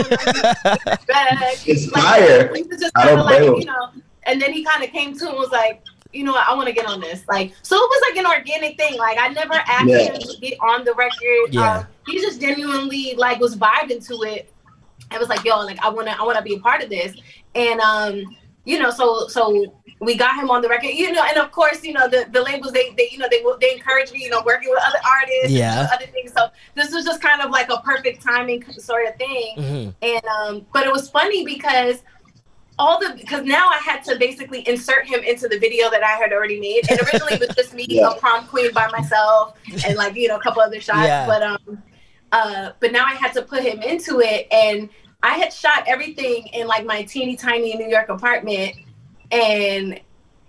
It's 1.65 1.91
like, 1.91 2.03
fire. 2.03 2.53
He 2.53 2.63
was 2.63 2.79
just 2.79 2.91
I 2.97 3.05
don't 3.05 3.25
like, 3.25 3.39
blame 3.39 3.53
him. 3.53 3.59
you 3.59 3.65
know, 3.65 3.91
and 4.23 4.41
then 4.41 4.51
he 4.53 4.63
kind 4.63 4.83
of 4.83 4.89
came 4.91 5.17
to 5.17 5.29
and 5.29 5.37
was 5.37 5.51
like, 5.51 5.83
you 6.11 6.23
know 6.23 6.31
what, 6.33 6.47
I 6.47 6.53
want 6.55 6.67
to 6.67 6.73
get 6.73 6.85
on 6.87 6.99
this. 6.99 7.23
Like, 7.27 7.53
so 7.61 7.75
it 7.75 7.79
was 7.89 8.01
like 8.09 8.17
an 8.17 8.25
organic 8.31 8.77
thing. 8.77 8.97
Like, 8.97 9.17
I 9.19 9.29
never 9.29 9.53
asked 9.53 9.87
Yeah. 9.87 10.11
him 10.13 10.19
to 10.19 10.37
get 10.41 10.59
on 10.59 10.83
the 10.83 10.93
record. 10.93 11.51
Yeah. 11.51 11.77
Um, 11.79 11.87
he 12.07 12.19
just 12.19 12.41
genuinely 12.41 13.13
like 13.15 13.39
was 13.39 13.55
vibing 13.55 14.05
to 14.07 14.15
it. 14.23 14.51
I 15.11 15.17
was 15.17 15.29
like, 15.29 15.43
yo, 15.45 15.59
like 15.61 15.79
I 15.83 15.89
wanna, 15.89 16.15
I 16.19 16.23
wanna 16.23 16.41
be 16.41 16.55
a 16.55 16.59
part 16.59 16.83
of 16.83 16.89
this. 16.89 17.15
And 17.55 17.79
um, 17.79 18.35
you 18.65 18.77
know, 18.79 18.91
so 18.91 19.27
so 19.27 19.73
we 20.01 20.15
got 20.15 20.35
him 20.35 20.49
on 20.49 20.61
the 20.61 20.69
record, 20.69 20.87
you 20.89 21.11
know, 21.11 21.23
and 21.27 21.37
of 21.37 21.51
course, 21.51 21.83
you 21.83 21.93
know, 21.93 22.07
the, 22.07 22.25
the 22.31 22.41
labels 22.41 22.71
they 22.71 22.93
they 22.97 23.09
you 23.11 23.17
know 23.17 23.27
they 23.29 23.43
they 23.61 23.73
encourage 23.73 24.11
me, 24.11 24.19
you 24.23 24.29
know, 24.29 24.41
working 24.45 24.69
with 24.69 24.81
other 24.87 24.99
artists, 25.05 25.51
Yeah. 25.51 25.81
and 25.81 25.89
other 25.93 26.05
things. 26.07 26.31
So 26.35 26.47
this 26.75 26.93
was 26.93 27.05
just 27.05 27.21
kind 27.21 27.41
of 27.41 27.49
like 27.51 27.69
a 27.69 27.77
perfect 27.81 28.21
timing 28.23 28.63
sort 28.73 29.07
of 29.07 29.15
thing. 29.15 29.55
Mhm. 29.57 29.93
And 30.01 30.25
um, 30.25 30.65
but 30.73 30.85
it 30.85 30.91
was 30.91 31.09
funny 31.09 31.43
because 31.45 32.03
all 32.77 32.97
the 32.99 33.13
because 33.17 33.43
now 33.45 33.67
I 33.67 33.77
had 33.83 34.03
to 34.05 34.17
basically 34.17 34.65
insert 34.67 35.05
him 35.05 35.21
into 35.21 35.47
the 35.49 35.57
video 35.59 35.89
that 35.89 36.01
I 36.03 36.11
had 36.11 36.31
already 36.31 36.59
made. 36.61 36.89
And 36.89 36.99
originally 37.01 37.33
it 37.33 37.39
was 37.39 37.55
just 37.55 37.73
me, 37.73 37.85
Yeah. 37.89 38.11
a 38.11 38.15
prom 38.15 38.45
queen 38.47 38.71
by 38.73 38.87
myself, 38.89 39.55
and 39.85 39.97
like 39.97 40.15
you 40.15 40.27
know 40.27 40.37
a 40.37 40.41
couple 40.41 40.61
other 40.61 40.79
shots. 40.79 41.07
Yeah. 41.07 41.25
But 41.27 41.43
um, 41.43 41.83
uh, 42.31 42.71
but 42.79 42.91
now 42.91 43.05
I 43.05 43.15
had 43.15 43.33
to 43.33 43.41
put 43.41 43.63
him 43.63 43.81
into 43.81 44.21
it, 44.21 44.47
and 44.51 44.89
I 45.21 45.33
had 45.37 45.51
shot 45.51 45.83
everything 45.87 46.47
in 46.53 46.67
like 46.67 46.85
my 46.85 47.03
teeny 47.03 47.35
tiny 47.35 47.75
New 47.75 47.87
York 47.87 48.09
apartment, 48.09 48.75
and 49.31 49.99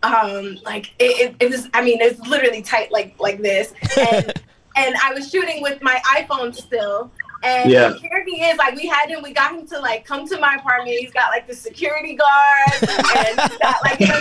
um, 0.03 0.59
like 0.65 0.93
it, 0.99 1.31
it, 1.31 1.37
it 1.41 1.51
was. 1.51 1.69
I 1.75 1.83
mean, 1.83 2.01
it's 2.01 2.21
literally 2.21 2.63
tight 2.63 2.93
like 2.93 3.19
like 3.19 3.43
this, 3.43 3.75
and 3.99 4.33
and 4.77 4.95
I 5.03 5.13
was 5.13 5.31
shooting 5.31 5.61
with 5.63 5.83
my 5.83 6.01
iPhone 6.17 6.55
still. 6.55 7.11
And 7.43 7.71
Yeah. 7.71 7.95
here 7.95 8.23
he 8.27 8.43
is, 8.43 8.59
like 8.59 8.77
we 8.77 8.87
had 8.87 9.09
him, 9.09 9.23
we 9.23 9.33
got 9.33 9.55
him 9.55 9.67
to 9.69 9.79
like 9.81 10.05
come 10.05 10.29
to 10.29 10.39
my 10.39 10.57
apartment. 10.57 10.99
He's 11.01 11.11
got 11.11 11.31
like 11.31 11.47
the 11.49 11.55
security 11.55 12.15
guard 12.15 12.83
and 13.17 13.41
he's 13.41 13.59
got 13.59 13.83
like 13.83 13.99
and 14.01 14.21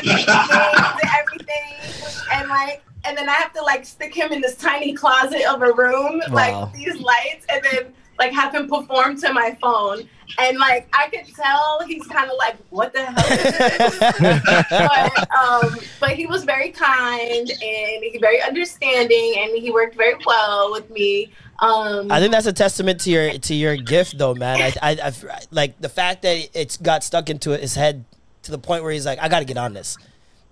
everything. 1.19 1.93
And 2.31 2.47
like 2.47 2.81
and 3.03 3.17
then 3.17 3.27
I 3.27 3.33
have 3.33 3.51
to 3.53 3.61
like 3.61 3.85
stick 3.85 4.15
him 4.15 4.31
in 4.31 4.39
this 4.41 4.55
tiny 4.55 4.93
closet 4.93 5.43
of 5.49 5.61
a 5.61 5.73
room, 5.73 6.21
Wow. 6.29 6.33
like 6.33 6.73
these 6.73 6.97
lights, 7.01 7.45
and 7.49 7.61
then 7.63 7.93
like 8.17 8.31
have 8.31 8.55
him 8.55 8.69
perform 8.69 9.19
to 9.19 9.33
my 9.33 9.57
phone. 9.61 10.07
And 10.37 10.57
like 10.59 10.87
I 10.93 11.09
could 11.09 11.33
tell 11.35 11.81
he's 11.87 12.05
kind 12.07 12.29
of 12.29 12.37
like, 12.37 12.55
what 12.69 12.93
the 12.93 13.03
hell 13.03 13.25
is 13.31 13.99
this? 13.99 13.99
but 14.69 15.37
um, 15.37 15.75
but 15.99 16.11
he 16.11 16.27
was 16.27 16.43
very 16.43 16.69
kind 16.71 17.49
and 17.49 18.03
he 18.03 18.17
very 18.21 18.41
understanding 18.41 19.35
and 19.39 19.57
he 19.57 19.71
worked 19.71 19.95
very 19.95 20.15
well 20.25 20.71
with 20.71 20.89
me. 20.91 21.31
Um, 21.59 22.09
I 22.11 22.19
think 22.19 22.31
that's 22.31 22.45
a 22.45 22.53
testament 22.53 23.01
to 23.01 23.11
your 23.11 23.37
to 23.37 23.53
your 23.53 23.75
gift, 23.75 24.17
though, 24.17 24.33
man. 24.35 24.61
I, 24.61 24.73
I, 24.81 24.91
I 25.07 25.13
like 25.51 25.79
the 25.81 25.89
fact 25.89 26.21
that 26.21 26.49
it's 26.53 26.77
got 26.77 27.03
stuck 27.03 27.29
into 27.29 27.51
his 27.57 27.75
head 27.75 28.05
to 28.43 28.51
the 28.51 28.59
point 28.59 28.83
where 28.83 28.91
he's 28.93 29.05
like, 29.05 29.19
I 29.19 29.27
got 29.27 29.39
to 29.39 29.45
get 29.45 29.57
on 29.57 29.73
this. 29.73 29.97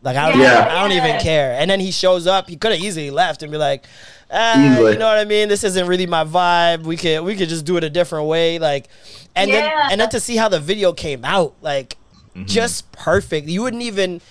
Like 0.04 0.16
I 0.16 0.32
don't, 0.32 0.40
Yeah. 0.40 0.62
even, 0.62 0.72
I 0.76 0.82
don't 0.82 0.92
even 0.92 1.20
care. 1.22 1.54
And 1.54 1.70
then 1.72 1.80
he 1.80 1.92
shows 1.92 2.28
up. 2.28 2.48
He 2.50 2.56
could 2.56 2.72
have 2.72 2.82
easily 2.82 3.10
left 3.10 3.42
and 3.42 3.52
be 3.52 3.58
like, 3.58 3.86
ah, 4.30 4.78
you 4.80 4.98
know 4.98 5.08
what 5.08 5.18
I 5.18 5.26
mean? 5.26 5.50
This 5.50 5.64
isn't 5.64 5.88
really 5.88 6.06
my 6.06 6.24
vibe. 6.24 6.84
We 6.84 6.98
could 6.98 7.22
we 7.22 7.36
could 7.36 7.50
just 7.50 7.66
do 7.66 7.78
it 7.78 7.84
a 7.84 7.90
different 7.90 8.28
way. 8.28 8.60
Like, 8.60 8.88
and 9.38 9.52
then 9.52 9.72
and 9.92 10.02
then 10.02 10.10
to 10.10 10.20
see 10.20 10.36
how 10.36 10.50
the 10.50 10.60
video 10.60 10.94
came 10.94 11.24
out, 11.24 11.56
like, 11.62 11.98
mm-hmm. 12.30 12.46
just 12.46 12.92
perfect. 12.92 13.48
You 13.48 13.62
wouldn't 13.64 13.84
even. 13.84 14.22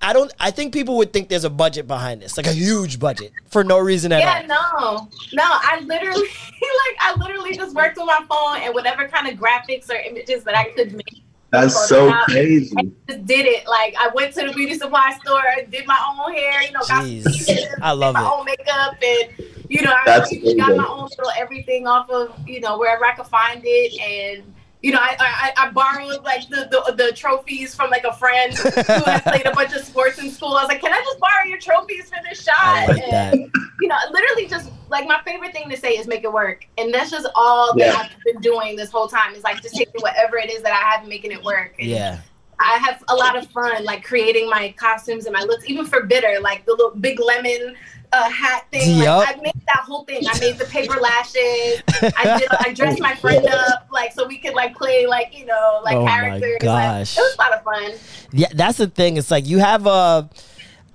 I 0.00 0.12
don't. 0.12 0.32
I 0.40 0.50
think 0.50 0.72
people 0.72 0.96
would 0.96 1.12
think 1.12 1.28
there's 1.28 1.44
a 1.44 1.50
budget 1.50 1.86
behind 1.86 2.22
this, 2.22 2.36
like 2.36 2.46
a 2.46 2.52
huge 2.52 2.98
budget, 2.98 3.32
for 3.50 3.62
no 3.62 3.78
reason 3.78 4.10
at 4.10 4.20
yeah, 4.20 4.54
all. 4.54 5.08
Yeah, 5.32 5.36
no, 5.36 5.44
no. 5.44 5.44
I 5.44 5.80
literally, 5.86 6.22
like, 6.26 6.96
I 7.00 7.14
literally 7.18 7.54
just 7.54 7.74
worked 7.74 7.98
on 7.98 8.06
my 8.06 8.24
phone 8.28 8.62
and 8.62 8.74
whatever 8.74 9.06
kind 9.06 9.28
of 9.28 9.38
graphics 9.38 9.88
or 9.88 9.94
images 9.94 10.42
that 10.44 10.56
I 10.56 10.70
could 10.70 10.92
make. 10.92 11.22
That's 11.52 11.88
so 11.88 12.10
Photoshop, 12.10 12.24
crazy. 12.24 12.74
I 12.78 12.82
just 13.08 13.26
did 13.26 13.46
it. 13.46 13.68
Like, 13.68 13.94
I 13.98 14.08
went 14.14 14.32
to 14.34 14.46
the 14.46 14.54
beauty 14.54 14.74
supply 14.74 15.16
store, 15.22 15.42
did 15.70 15.86
my 15.86 15.98
own 16.08 16.32
hair, 16.32 16.62
you 16.62 16.72
know, 16.72 16.80
got 16.80 17.04
Jeez. 17.04 17.24
pieces, 17.24 17.66
I 17.82 17.92
love 17.92 18.14
my 18.14 18.24
it. 18.24 18.32
own 18.32 18.44
makeup, 18.46 18.94
and 19.04 19.51
you 19.72 19.80
know, 19.82 19.90
I 19.92 20.02
That's 20.04 20.30
really 20.32 20.54
got 20.54 20.68
my 20.68 20.74
amazing. 20.74 20.90
own 20.90 21.08
little 21.16 21.32
everything 21.38 21.86
off 21.86 22.10
of 22.10 22.34
you 22.46 22.60
know 22.60 22.78
wherever 22.78 23.04
I 23.06 23.12
could 23.14 23.26
find 23.26 23.62
it, 23.64 23.98
and 24.00 24.54
you 24.82 24.92
know, 24.92 24.98
I 25.00 25.16
I, 25.18 25.52
I 25.68 25.70
borrowed 25.70 26.22
like 26.24 26.46
the, 26.50 26.68
the 26.70 26.92
the 26.92 27.12
trophies 27.12 27.74
from 27.74 27.88
like 27.90 28.04
a 28.04 28.12
friend 28.12 28.52
who 28.52 28.68
had 29.10 29.20
played 29.32 29.46
a 29.46 29.52
bunch 29.52 29.72
of 29.74 29.82
sports 29.84 30.18
in 30.18 30.30
school. 30.30 30.54
I 30.56 30.62
was 30.62 30.68
like, 30.68 30.80
can 30.82 30.92
I 30.92 31.00
just 31.00 31.18
borrow 31.18 31.44
your 31.48 31.58
trophies 31.58 32.10
for 32.10 32.18
this 32.28 32.42
shot? 32.42 32.54
I 32.58 32.86
like 32.86 33.02
And, 33.02 33.12
that. 33.12 33.34
you 33.80 33.88
know, 33.88 33.96
literally 34.10 34.46
just 34.46 34.70
like 34.90 35.06
my 35.06 35.20
favorite 35.24 35.52
thing 35.52 35.70
to 35.70 35.76
say 35.76 35.92
is 35.92 36.06
make 36.06 36.22
it 36.24 36.32
work. 36.32 36.66
And 36.76 36.92
that's 36.92 37.10
just 37.10 37.26
all 37.34 37.72
that 37.76 37.86
Yeah. 37.86 37.96
I've 37.96 38.10
been 38.24 38.42
doing 38.42 38.76
this 38.76 38.90
whole 38.90 39.08
time 39.08 39.34
is 39.34 39.42
like 39.42 39.62
just 39.62 39.74
taking 39.74 40.00
whatever 40.02 40.36
it 40.36 40.50
is 40.50 40.60
that 40.62 40.72
I 40.72 40.90
have 40.90 41.00
and 41.00 41.08
making 41.08 41.30
it 41.32 41.42
work. 41.42 41.76
And 41.78 41.88
Yeah. 41.88 42.18
I 42.58 42.76
have 42.78 43.02
a 43.08 43.14
lot 43.14 43.36
of 43.38 43.46
fun 43.50 43.84
like 43.84 44.04
creating 44.04 44.50
my 44.50 44.74
costumes 44.76 45.24
and 45.26 45.32
my 45.32 45.42
looks, 45.44 45.64
even 45.70 45.86
for 45.86 46.02
bitter, 46.04 46.38
like 46.42 46.66
the 46.66 46.72
little 46.72 46.90
big 46.90 47.18
lemon 47.20 47.74
uh, 48.12 48.28
hat 48.30 48.66
thing. 48.70 48.98
Yup. 48.98 49.18
Like 49.26 49.38
I 49.38 49.40
made 49.40 49.52
that 49.66 49.84
whole 49.86 50.04
thing. 50.04 50.22
I 50.28 50.38
made 50.40 50.58
the 50.58 50.66
paper 50.66 51.00
lashes. 51.00 51.82
I 52.16 52.36
did 52.38 52.48
I 52.58 52.72
dressed 52.74 53.00
my 53.00 53.14
friend 53.14 53.46
up 53.50 53.88
like 53.90 54.12
so 54.12 54.26
we 54.26 54.38
could 54.38 54.54
like 54.54 54.74
play 54.76 55.06
like, 55.06 55.36
you 55.38 55.46
know, 55.46 55.80
like 55.84 55.96
Oh 55.96 56.04
my 56.04 56.10
characters. 56.10 56.58
gosh. 56.60 57.16
Like, 57.16 57.24
it 57.24 57.26
was 57.28 57.34
a 57.36 57.40
lot 57.40 57.52
of 57.52 57.64
fun. 57.64 57.92
Yeah, 58.32 58.48
that's 58.54 58.78
the 58.78 58.86
thing. 58.86 59.16
It's 59.16 59.30
like 59.30 59.46
you 59.46 59.58
have 59.58 59.86
a, 59.86 60.28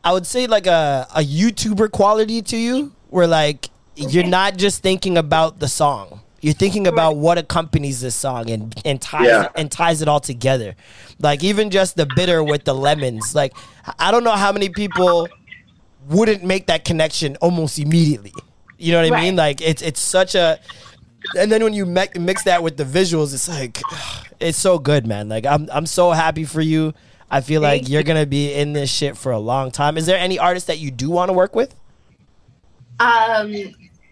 I 0.03 0.13
would 0.13 0.25
say 0.27 0.47
like 0.47 0.67
a 0.67 1.07
a 1.15 1.21
YouTuber 1.21 1.91
quality 1.91 2.41
to 2.43 2.57
you, 2.57 2.93
where 3.09 3.27
like 3.27 3.69
you're 3.95 4.23
not 4.27 4.57
just 4.57 4.81
thinking 4.83 5.17
about 5.17 5.59
the 5.59 5.67
song. 5.67 6.21
You're 6.39 6.53
thinking 6.53 6.85
about 6.85 7.17
what 7.17 7.39
accompanies 7.39 7.99
this 8.01 8.15
song 8.15 8.49
and 8.51 8.79
and 8.85 9.01
ties 9.01 9.25
Yeah. 9.25 9.47
and 9.55 9.71
ties 9.71 10.01
it 10.03 10.07
all 10.07 10.19
together. 10.19 10.75
Like 11.19 11.43
even 11.43 11.71
just 11.71 11.95
the 11.97 12.05
bitter 12.15 12.43
with 12.43 12.63
the 12.63 12.75
lemons. 12.75 13.33
Like 13.33 13.53
I 13.97 14.11
don't 14.11 14.23
know 14.23 14.31
how 14.37 14.51
many 14.51 14.69
people 14.69 15.27
wouldn't 16.09 16.43
make 16.43 16.67
that 16.67 16.85
connection 16.85 17.35
almost 17.37 17.79
immediately. 17.79 18.33
You 18.77 18.91
know 18.93 19.01
what 19.01 19.11
I 19.11 19.15
Right. 19.15 19.23
mean? 19.23 19.35
Like 19.35 19.61
it's 19.61 19.81
it's 19.81 19.99
such 19.99 20.35
a 20.35 20.59
and 21.37 21.51
then 21.51 21.63
when 21.63 21.73
you 21.73 21.85
me- 21.85 22.07
mix 22.19 22.43
that 22.43 22.61
with 22.63 22.77
the 22.77 22.83
visuals, 22.83 23.33
it's 23.33 23.49
like 23.49 23.81
it's 24.39 24.57
so 24.57 24.77
good, 24.79 25.05
man. 25.07 25.29
Like 25.29 25.45
I'm 25.45 25.67
I'm 25.71 25.85
so 25.85 26.11
happy 26.11 26.45
for 26.45 26.61
you. 26.61 26.93
I 27.29 27.41
feel 27.41 27.59
like 27.61 27.89
you're 27.89 28.03
gonna 28.03 28.25
be 28.25 28.53
in 28.53 28.73
this 28.73 28.89
shit 28.89 29.17
for 29.17 29.31
a 29.31 29.39
long 29.39 29.71
time. 29.71 29.97
Is 29.97 30.05
there 30.05 30.17
any 30.17 30.39
artist 30.39 30.67
that 30.67 30.79
you 30.79 30.91
do 30.91 31.09
want 31.09 31.29
to 31.29 31.33
work 31.33 31.55
with? 31.55 31.75
Um, 32.99 33.53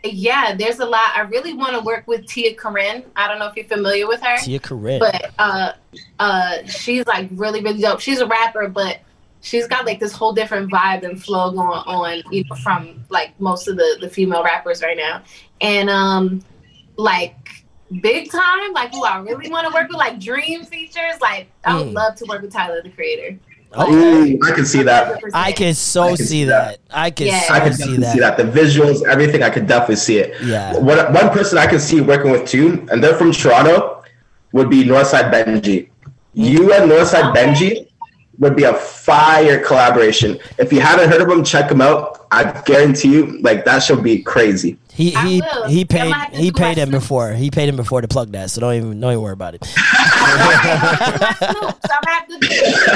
yeah, 0.04 0.54
there's 0.56 0.80
a 0.80 0.86
lot. 0.86 1.12
I 1.16 1.22
really 1.22 1.54
want 1.54 1.74
to 1.74 1.80
work 1.82 2.06
with 2.08 2.26
Tia 2.28 2.56
Corine. 2.56 3.04
I 3.16 3.28
don't 3.28 3.40
know 3.40 3.48
if 3.48 3.56
you're 3.56 3.66
familiar 3.66 4.08
with 4.08 4.22
her, 4.22 4.38
Tia 4.38 4.60
Corine. 4.60 5.00
but 5.00 5.32
uh, 5.40 5.72
uh, 6.20 6.58
she's 6.68 7.06
like 7.08 7.30
really, 7.32 7.62
really 7.62 7.82
dope. 7.82 8.00
She's 8.00 8.20
a 8.20 8.28
rapper, 8.28 8.68
but 8.68 9.00
she's 9.46 9.68
got 9.68 9.86
like 9.86 10.00
this 10.00 10.12
whole 10.12 10.34
different 10.34 10.72
vibe 10.72 11.04
and 11.04 11.22
flow 11.24 11.52
going 11.52 11.84
on, 11.86 12.24
you 12.32 12.44
know, 12.50 12.56
from 12.56 13.06
like 13.10 13.40
most 13.40 13.68
of 13.68 13.78
the 13.78 13.98
the 14.02 14.10
female 14.10 14.44
rappers 14.44 14.82
right 14.82 14.98
now. 14.98 15.22
And 15.62 15.90
um, 15.90 16.42
like 16.98 17.36
big 18.02 18.32
time, 18.32 18.74
like 18.74 18.92
who 18.92 19.04
I 19.06 19.20
really 19.20 19.50
want 19.50 19.68
to 19.68 19.74
work 19.74 19.88
with, 19.88 19.98
like 19.98 20.20
dream 20.20 20.66
features. 20.66 21.20
Like 21.22 21.48
I 21.64 21.78
would 21.78 21.90
Mm. 21.90 21.94
love 21.94 22.16
to 22.16 22.26
work 22.26 22.42
with 22.42 22.52
Tyler 22.52 22.82
the 22.82 22.90
Creator. 22.90 23.38
okay. 23.78 23.92
Ooh, 23.94 24.40
I 24.44 24.52
can 24.52 24.66
see 24.66 24.82
that. 24.84 25.22
100%. 25.22 25.30
I 25.34 25.52
can 25.52 25.74
so 25.76 26.02
I 26.04 26.08
can 26.08 26.18
see 26.18 26.26
see 26.26 26.44
that. 26.46 26.80
I 26.90 27.12
can 27.12 27.28
Yeah. 27.28 27.42
so 27.42 27.54
I 27.54 27.60
can 27.60 27.74
see 27.74 27.80
definitely 27.98 28.04
that. 28.06 28.14
see 28.14 28.20
that. 28.22 28.38
The 28.38 28.44
visuals, 28.46 29.08
everything, 29.08 29.44
I 29.44 29.50
could 29.52 29.68
definitely 29.68 29.98
see 29.98 30.18
it. 30.18 30.42
Yeah. 30.42 30.74
One, 30.80 31.14
one 31.14 31.30
person 31.30 31.58
I 31.60 31.68
can 31.68 31.80
see 31.80 32.02
working 32.02 32.32
with 32.32 32.48
too, 32.48 32.88
and 32.92 33.04
they're 33.04 33.16
from 33.16 33.32
Toronto, 33.32 34.04
would 34.54 34.70
be 34.72 34.84
Northside 34.84 35.32
Benji. 35.32 35.90
You 36.34 36.74
and 36.74 36.90
Northside 36.92 37.30
Okay. 37.32 37.46
Benji 37.46 37.88
would 38.40 38.56
be 38.56 38.64
a 38.64 38.74
fire 38.74 39.64
collaboration. 39.64 40.40
If 40.58 40.72
you 40.74 40.82
haven't 40.82 41.10
heard 41.10 41.22
of 41.22 41.30
him, 41.30 41.44
check 41.44 41.70
him 41.70 41.82
out. 41.82 42.28
I 42.32 42.62
guarantee 42.66 43.12
you, 43.14 43.40
like 43.42 43.66
that 43.66 43.80
should 43.80 44.04
be 44.04 44.22
crazy. 44.22 44.78
He 44.92 45.12
he 45.12 45.42
he 45.68 45.86
paid 45.86 46.10
gonna 46.10 46.14
have 46.14 46.32
to 46.32 46.38
he 46.38 46.52
do 46.52 46.62
my 46.62 46.68
paid 46.68 46.78
him 46.78 46.92
before. 46.92 47.34
He 47.34 47.52
paid 47.52 47.68
him 47.68 47.76
before 47.76 48.02
to 48.02 48.08
plug 48.08 48.32
that. 48.32 48.50
So 48.50 48.62
don't 48.62 48.74
even 48.76 49.00
don't 49.00 49.12
even 49.12 49.22
worry 49.24 49.34
about 49.34 49.56
it. 49.56 49.62
Snoops, 49.62 49.76
I'm 51.92 52.08
have 52.08 52.28
to 52.28 52.40
do 52.40 52.48
it. 52.50 52.88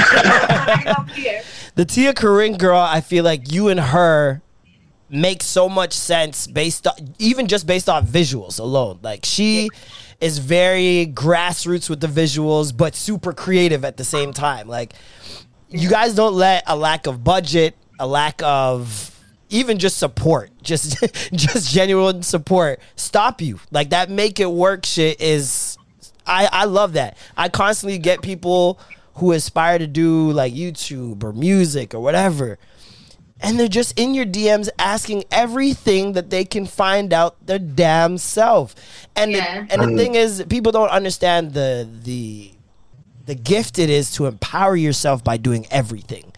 Right 0.66 0.86
up 0.86 1.10
here. 1.10 1.42
The 1.74 1.84
Tia 1.84 2.14
Corine 2.14 2.58
girl, 2.58 2.78
I 2.78 3.00
feel 3.00 3.22
like 3.24 3.52
you 3.52 3.68
and 3.68 3.78
her 3.78 4.42
make 5.10 5.42
so 5.42 5.68
much 5.68 5.92
sense 5.92 6.46
based 6.46 6.86
on 6.86 7.14
even 7.18 7.48
just 7.48 7.66
based 7.66 7.88
on 7.88 8.06
visuals 8.06 8.60
alone. 8.60 8.98
Like 9.02 9.24
she 9.24 9.68
is 10.20 10.38
very 10.38 11.10
grassroots 11.12 11.88
with 11.88 12.00
the 12.00 12.06
visuals, 12.06 12.76
but 12.76 12.94
super 12.94 13.32
creative 13.32 13.84
at 13.84 13.96
the 13.96 14.04
same 14.04 14.32
time. 14.32 14.68
Like 14.68 14.92
you 15.68 15.88
guys 15.88 16.14
don't 16.14 16.34
let 16.34 16.64
a 16.66 16.76
lack 16.76 17.06
of 17.06 17.24
budget, 17.24 17.74
a 17.98 18.06
lack 18.06 18.42
of 18.42 19.06
even 19.48 19.78
just 19.78 19.98
support, 19.98 20.50
just 20.62 20.96
just 21.32 21.72
genuine 21.72 22.22
support 22.22 22.80
stop 22.96 23.40
you. 23.40 23.58
Like 23.70 23.90
that 23.90 24.10
make 24.10 24.40
it 24.40 24.50
work 24.50 24.84
shit 24.86 25.20
is 25.20 25.76
I, 26.26 26.48
I 26.52 26.64
love 26.64 26.92
that. 26.94 27.16
I 27.36 27.48
constantly 27.48 27.98
get 27.98 28.22
people 28.22 28.78
who 29.14 29.32
aspire 29.32 29.78
to 29.78 29.86
do 29.86 30.30
like 30.32 30.54
YouTube 30.54 31.24
or 31.24 31.32
music 31.32 31.94
or 31.94 32.00
whatever. 32.00 32.58
And 33.42 33.58
they're 33.58 33.68
just 33.68 33.98
in 33.98 34.14
your 34.14 34.26
DMs 34.26 34.68
asking 34.78 35.24
everything 35.30 36.12
that 36.12 36.30
they 36.30 36.44
can 36.44 36.66
find 36.66 37.12
out 37.12 37.36
their 37.46 37.58
damn 37.58 38.18
self. 38.18 38.74
And 39.16 39.32
Yeah. 39.32 39.64
the, 39.66 39.72
and 39.72 39.82
the 39.82 39.86
mm. 39.86 39.96
thing 39.96 40.14
is, 40.14 40.44
people 40.48 40.72
don't 40.72 40.90
understand 40.90 41.54
the 41.54 41.88
the 42.04 42.52
the 43.26 43.34
gift 43.34 43.78
it 43.78 43.88
is 43.90 44.10
to 44.12 44.26
empower 44.26 44.76
yourself 44.76 45.22
by 45.22 45.36
doing 45.36 45.66
everything. 45.70 46.32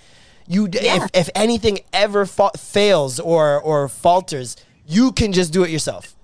You 0.46 0.68
if 0.72 1.10
if 1.14 1.30
anything 1.34 1.80
ever 1.92 2.26
fa- 2.26 2.50
fails 2.56 3.18
or 3.18 3.60
or 3.60 3.88
falters, 3.88 4.56
you 4.86 5.12
can 5.12 5.32
just 5.32 5.52
do 5.52 5.64
it 5.64 5.70
yourself. 5.70 6.14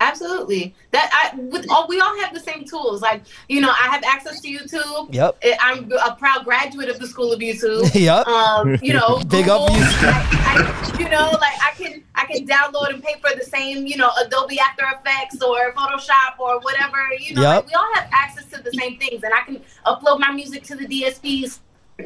Absolutely. 0.00 0.74
That 0.92 1.10
I 1.12 1.36
with 1.36 1.66
all 1.70 1.88
we 1.88 2.00
all 2.00 2.16
have 2.20 2.32
the 2.32 2.40
same 2.40 2.64
tools. 2.64 3.02
Like 3.02 3.22
you 3.48 3.60
know, 3.60 3.70
I 3.70 3.88
have 3.88 4.02
access 4.04 4.40
to 4.42 4.48
YouTube. 4.48 5.12
Yep. 5.12 5.38
I- 5.42 5.56
I'm 5.60 5.90
a 5.92 6.14
proud 6.14 6.44
graduate 6.44 6.88
of 6.88 6.98
the 6.98 7.06
School 7.06 7.32
of 7.32 7.40
YouTube. 7.40 7.90
Yep. 7.98 8.26
Um, 8.28 8.76
you 8.80 8.92
know, 8.94 9.18
Big 9.28 9.48
up 9.48 9.68
YouTube. 9.70 10.08
I, 10.08 10.92
I, 10.94 10.98
you 11.00 11.08
know, 11.08 11.30
like 11.40 11.54
I 11.62 11.72
can 11.76 12.02
I 12.14 12.26
can 12.26 12.46
download 12.46 12.90
and 12.94 13.02
pay 13.02 13.14
for 13.20 13.36
the 13.36 13.44
same, 13.44 13.86
you 13.86 13.96
know, 13.96 14.10
Adobe 14.24 14.58
After 14.60 14.84
Effects 15.00 15.42
or 15.42 15.72
Photoshop 15.72 16.38
or 16.38 16.60
whatever. 16.60 16.98
You 17.18 17.34
know, 17.34 17.42
Yep. 17.42 17.54
like 17.64 17.66
we 17.66 17.74
all 17.74 17.94
have 17.94 18.08
access 18.12 18.44
to 18.52 18.62
the 18.62 18.72
same 18.72 18.98
things, 18.98 19.22
and 19.24 19.32
I 19.34 19.40
can 19.44 19.60
upload 19.84 20.20
my 20.20 20.30
music 20.32 20.62
to 20.64 20.76
the 20.76 20.86
DSPs. 20.86 21.58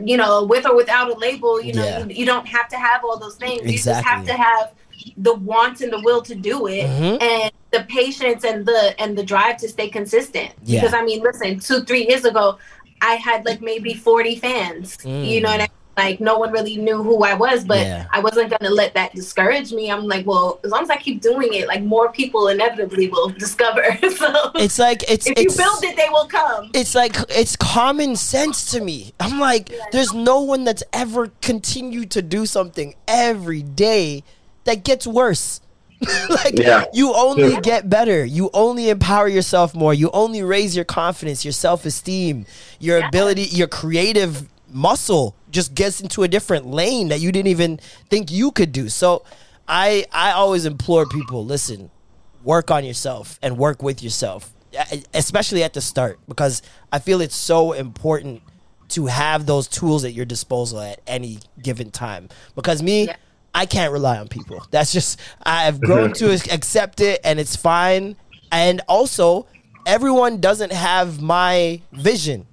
You 0.03 0.17
know, 0.17 0.45
with 0.45 0.65
or 0.67 0.75
without 0.75 1.11
a 1.11 1.15
label. 1.19 1.61
You 1.61 1.75
know, 1.75 1.85
Yeah. 1.85 2.05
you, 2.07 2.15
you 2.21 2.25
don't 2.27 2.47
have 2.47 2.67
to 2.71 2.79
have 2.79 3.05
all 3.05 3.19
those 3.19 3.37
things. 3.37 3.71
You 3.71 3.77
just 3.79 4.03
have 4.07 4.25
to 4.27 4.33
have 4.33 4.73
the 5.17 5.35
want 5.35 5.81
and 5.81 5.93
the 5.93 6.01
will 6.01 6.23
to 6.23 6.35
do 6.35 6.67
it 6.67 6.85
Mhm. 6.87 7.23
and 7.23 7.53
the 7.71 7.83
patience 7.99 8.45
and 8.45 8.65
the 8.67 8.95
and 9.01 9.17
the 9.19 9.23
drive 9.33 9.57
to 9.59 9.69
stay 9.69 9.89
consistent 9.89 10.51
Yeah. 10.65 10.81
because 10.81 10.95
i 10.95 11.03
mean 11.03 11.21
listen 11.23 11.59
two 11.61 11.81
three 11.85 12.05
years 12.09 12.25
ago 12.25 12.59
i 13.01 13.15
had 13.15 13.45
like 13.49 13.61
maybe 13.61 13.95
40 13.95 14.37
fans 14.37 14.99
you 15.05 15.41
know 15.41 15.51
what 15.51 15.61
I 15.61 15.65
mean? 15.65 15.69
like 15.95 16.21
no 16.21 16.39
one 16.39 16.51
really 16.53 16.77
knew 16.87 17.03
who 17.03 17.23
i 17.23 17.35
was 17.35 17.65
but 17.65 17.79
Mm. 17.79 17.85
Yeah. 17.85 18.07
i 18.17 18.19
wasn't 18.27 18.49
going 18.49 18.67
to 18.71 18.75
let 18.83 18.95
that 18.95 19.11
discourage 19.15 19.73
me 19.79 19.91
i'm 19.91 20.05
like 20.15 20.25
well 20.27 20.59
as 20.65 20.71
long 20.71 20.83
as 20.87 20.91
i 20.91 20.97
keep 20.97 21.21
doing 21.21 21.51
it 21.53 21.67
like 21.73 21.83
more 21.83 22.11
people 22.21 22.49
inevitably 22.49 23.09
will 23.09 23.29
discover 23.45 23.85
so 24.21 24.29
It's 24.55 24.79
like 24.79 25.01
it's 25.13 25.27
if 25.27 25.37
you 25.39 25.51
build 25.65 25.83
it 25.85 25.95
they 26.03 26.09
will 26.17 26.29
come 26.39 26.71
it's 26.81 26.95
like 26.95 27.15
it's 27.29 27.57
common 27.57 28.17
sense 28.17 28.71
to 28.73 28.79
me. 28.81 28.99
I'm 29.21 29.39
like, 29.49 29.65
there's 29.93 30.13
no 30.15 30.41
one 30.53 30.63
that's 30.65 30.85
ever 31.05 31.23
continued 31.43 32.11
to 32.17 32.23
do 32.23 32.47
something 32.47 32.95
every 33.07 33.63
day 33.63 34.25
that 34.65 34.85
gets 34.85 35.07
worse. 35.07 35.61
like 36.29 36.59
Yeah. 36.59 36.85
you 36.93 37.15
only 37.15 37.53
Yeah. 37.53 37.61
get 37.61 37.89
better. 37.89 38.25
You 38.25 38.51
only 38.53 38.89
empower 38.89 39.29
yourself 39.29 39.75
more. 39.75 39.95
You 39.95 40.11
only 40.13 40.43
raise 40.43 40.75
your 40.75 40.85
confidence, 40.85 41.45
your 41.45 41.53
self-esteem, 41.53 42.47
your 42.81 42.99
ability, 43.07 43.43
your 43.45 43.69
creative 43.69 44.49
muscle 44.69 45.37
just 45.51 45.75
gets 45.75 46.01
into 46.01 46.23
a 46.23 46.29
different 46.29 46.67
lane 46.67 47.09
that 47.09 47.21
you 47.21 47.31
didn't 47.31 47.49
even 47.49 47.79
think 48.11 48.31
you 48.33 48.51
could 48.51 48.73
do. 48.73 48.89
So 48.89 49.23
I 49.69 50.07
I 50.13 50.33
always 50.33 50.65
implore 50.67 51.07
people, 51.07 51.45
listen, 51.45 51.91
work 52.43 52.71
on 52.73 52.85
yourself 52.85 53.39
and 53.43 53.57
work 53.57 53.81
with 53.83 54.03
yourself, 54.03 54.53
especially 55.15 55.63
at 55.63 55.75
the 55.75 55.81
start, 55.81 56.19
because 56.27 56.63
I 56.91 56.99
feel 56.99 57.21
it's 57.21 57.37
so 57.37 57.73
important 57.73 58.43
to 58.89 59.07
have 59.07 59.47
those 59.47 59.69
tools 59.69 60.05
at 60.05 60.15
your 60.15 60.25
disposal 60.25 60.81
at 60.81 61.01
any 61.07 61.39
given 61.63 61.91
time. 61.93 62.29
Because 62.57 62.83
me, 62.83 63.07
Yeah. 63.07 63.17
I 63.55 63.67
can't 63.67 63.93
rely 63.93 64.19
on 64.19 64.29
people. 64.29 64.65
That's 64.71 64.93
just 64.93 65.21
I've 65.43 65.81
grown 65.81 66.13
to 66.15 66.33
accept 66.53 67.01
it, 67.01 67.21
and 67.25 67.39
it's 67.39 67.55
fine. 67.57 68.17
And 68.51 68.81
also, 68.89 69.47
everyone 69.87 70.41
doesn't 70.41 70.73
have 70.73 71.21
my 71.21 71.81
vision 71.93 72.47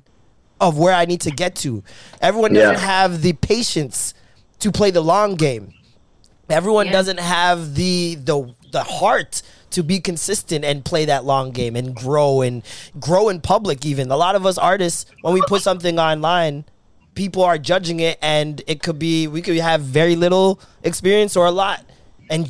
of 0.61 0.77
where 0.77 0.93
I 0.93 1.05
need 1.05 1.21
to 1.21 1.31
get 1.31 1.55
to. 1.57 1.83
Everyone 2.21 2.53
doesn't 2.53 2.75
Yeah. 2.75 2.79
have 2.79 3.21
the 3.21 3.33
patience 3.33 4.13
to 4.59 4.71
play 4.71 4.91
the 4.91 5.01
long 5.01 5.35
game. 5.35 5.73
Everyone 6.49 6.87
Yeah. 6.87 6.91
doesn't 6.93 7.19
have 7.19 7.75
the 7.75 8.15
the 8.15 8.53
the 8.71 8.83
heart 8.83 9.41
to 9.71 9.83
be 9.83 9.99
consistent 9.99 10.65
and 10.65 10.83
play 10.83 11.05
that 11.05 11.23
long 11.25 11.51
game 11.51 11.75
and 11.75 11.95
grow 11.95 12.41
and 12.41 12.63
grow 12.99 13.29
in 13.29 13.39
public 13.39 13.85
even. 13.85 14.11
A 14.11 14.17
lot 14.17 14.35
of 14.35 14.45
us 14.45 14.57
artists 14.57 15.05
when 15.21 15.33
we 15.33 15.41
put 15.47 15.61
something 15.61 15.99
online, 15.99 16.65
people 17.19 17.43
are 17.43 17.57
judging 17.57 17.99
it 17.99 18.17
and 18.21 18.61
it 18.65 18.81
could 18.81 18.97
be 18.97 19.27
we 19.27 19.41
could 19.41 19.57
have 19.57 19.81
very 19.81 20.15
little 20.15 20.57
experience 20.83 21.35
or 21.35 21.47
a 21.47 21.51
lot. 21.51 21.83
And 22.29 22.49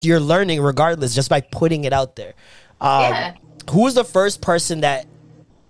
You're 0.00 0.20
learning 0.20 0.60
regardless 0.60 1.14
just 1.14 1.28
by 1.28 1.40
putting 1.40 1.84
it 1.84 1.92
out 1.92 2.16
there. 2.16 2.34
Um, 2.80 3.02
Yeah. 3.02 3.34
Who 3.70 3.82
was 3.82 3.94
the 3.94 4.04
first 4.04 4.40
person 4.40 4.80
that 4.80 5.06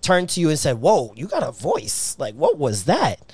turned 0.01 0.29
to 0.29 0.39
you 0.39 0.49
and 0.49 0.57
said, 0.57 0.79
"Whoa, 0.79 1.11
you 1.15 1.27
got 1.27 1.43
a 1.43 1.51
voice"? 1.51 2.15
Like, 2.17 2.33
what 2.35 2.57
was 2.57 2.85
that? 2.85 3.33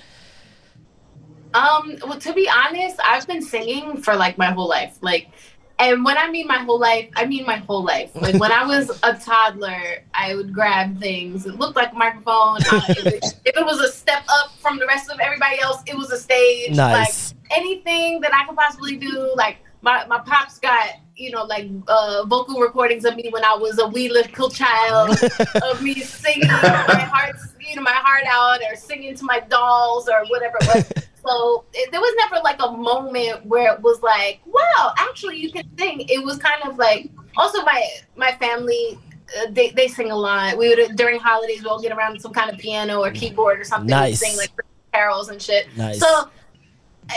Um, 1.53 1.97
well, 2.01 2.19
to 2.19 2.33
be 2.33 2.49
honest, 2.49 2.99
I've 3.03 3.27
been 3.27 3.43
singing 3.43 4.01
for 4.01 4.15
like 4.15 4.37
my 4.39 4.47
whole 4.47 4.67
life. 4.67 4.97
Like, 5.01 5.29
and 5.77 6.03
when 6.03 6.17
I 6.17 6.31
mean 6.31 6.47
my 6.47 6.57
whole 6.57 6.79
life, 6.79 7.09
I 7.15 7.25
mean 7.25 7.45
my 7.45 7.57
whole 7.57 7.83
life. 7.83 8.09
Like 8.15 8.39
when 8.39 8.51
I 8.51 8.65
was 8.67 8.89
a 9.03 9.13
toddler, 9.13 10.03
I 10.15 10.33
would 10.33 10.51
grab 10.51 10.99
things. 10.99 11.45
It 11.45 11.59
looked 11.59 11.75
like 11.75 11.91
a 11.91 11.95
microphone. 11.95 12.57
Uh, 12.71 12.81
if, 12.89 13.05
it, 13.05 13.23
if 13.45 13.55
it 13.55 13.65
was 13.65 13.79
a 13.79 13.91
step 13.91 14.23
up 14.27 14.51
from 14.59 14.79
the 14.79 14.87
rest 14.87 15.11
of 15.11 15.19
everybody 15.19 15.59
else, 15.61 15.83
it 15.85 15.95
was 15.95 16.11
a 16.11 16.17
stage. 16.17 16.75
Nice. 16.75 17.33
Like 17.33 17.57
anything 17.59 18.21
that 18.21 18.33
I 18.33 18.47
could 18.47 18.55
possibly 18.57 18.97
do. 18.97 19.31
Like 19.35 19.57
my 19.81 20.05
my 20.07 20.19
pops 20.19 20.59
got 20.59 20.89
you 21.15 21.31
know 21.31 21.43
like 21.43 21.69
uh, 21.87 22.23
vocal 22.25 22.59
recordings 22.59 23.05
of 23.05 23.15
me 23.15 23.29
when 23.31 23.43
I 23.43 23.55
was 23.55 23.79
a 23.79 23.87
wee 23.87 24.09
little 24.09 24.49
child 24.49 25.17
of 25.63 25.81
me 25.81 25.95
singing 26.01 26.47
my 26.47 27.07
heart, 27.11 27.35
you 27.59 27.75
know, 27.75 27.81
my 27.81 27.91
heart 27.93 28.23
out, 28.27 28.59
or 28.69 28.75
singing 28.75 29.15
to 29.15 29.23
my 29.23 29.39
dolls 29.41 30.09
or 30.09 30.25
whatever 30.27 30.57
it 30.61 30.67
was. 30.75 31.03
So 31.27 31.65
it, 31.73 31.91
there 31.91 31.99
was 31.99 32.13
never 32.19 32.43
like 32.43 32.57
a 32.59 32.71
moment 32.71 33.47
where 33.47 33.73
it 33.73 33.81
was 33.81 33.99
like, 34.03 34.41
wow, 34.45 34.93
actually 34.99 35.37
you 35.37 35.51
can 35.51 35.63
sing. 35.75 36.05
It 36.07 36.23
was 36.23 36.37
kind 36.37 36.61
of 36.65 36.77
like 36.77 37.09
also 37.35 37.63
my 37.63 37.83
my 38.15 38.33
family. 38.33 38.99
Uh, 39.35 39.47
they, 39.49 39.71
they 39.71 39.87
sing 39.87 40.11
a 40.11 40.15
lot. 40.15 40.55
We 40.55 40.69
would 40.69 40.95
during 40.95 41.19
holidays 41.19 41.63
we'll 41.63 41.79
get 41.79 41.91
around 41.91 42.21
some 42.21 42.31
kind 42.31 42.51
of 42.51 42.59
piano 42.59 43.01
or 43.01 43.09
keyboard 43.09 43.59
or 43.59 43.63
something 43.63 43.89
Nice. 43.89 44.21
and 44.21 44.33
sing 44.33 44.37
like 44.37 44.51
carols 44.93 45.29
and 45.29 45.41
shit. 45.41 45.65
Nice. 45.75 45.99
So 45.99 46.29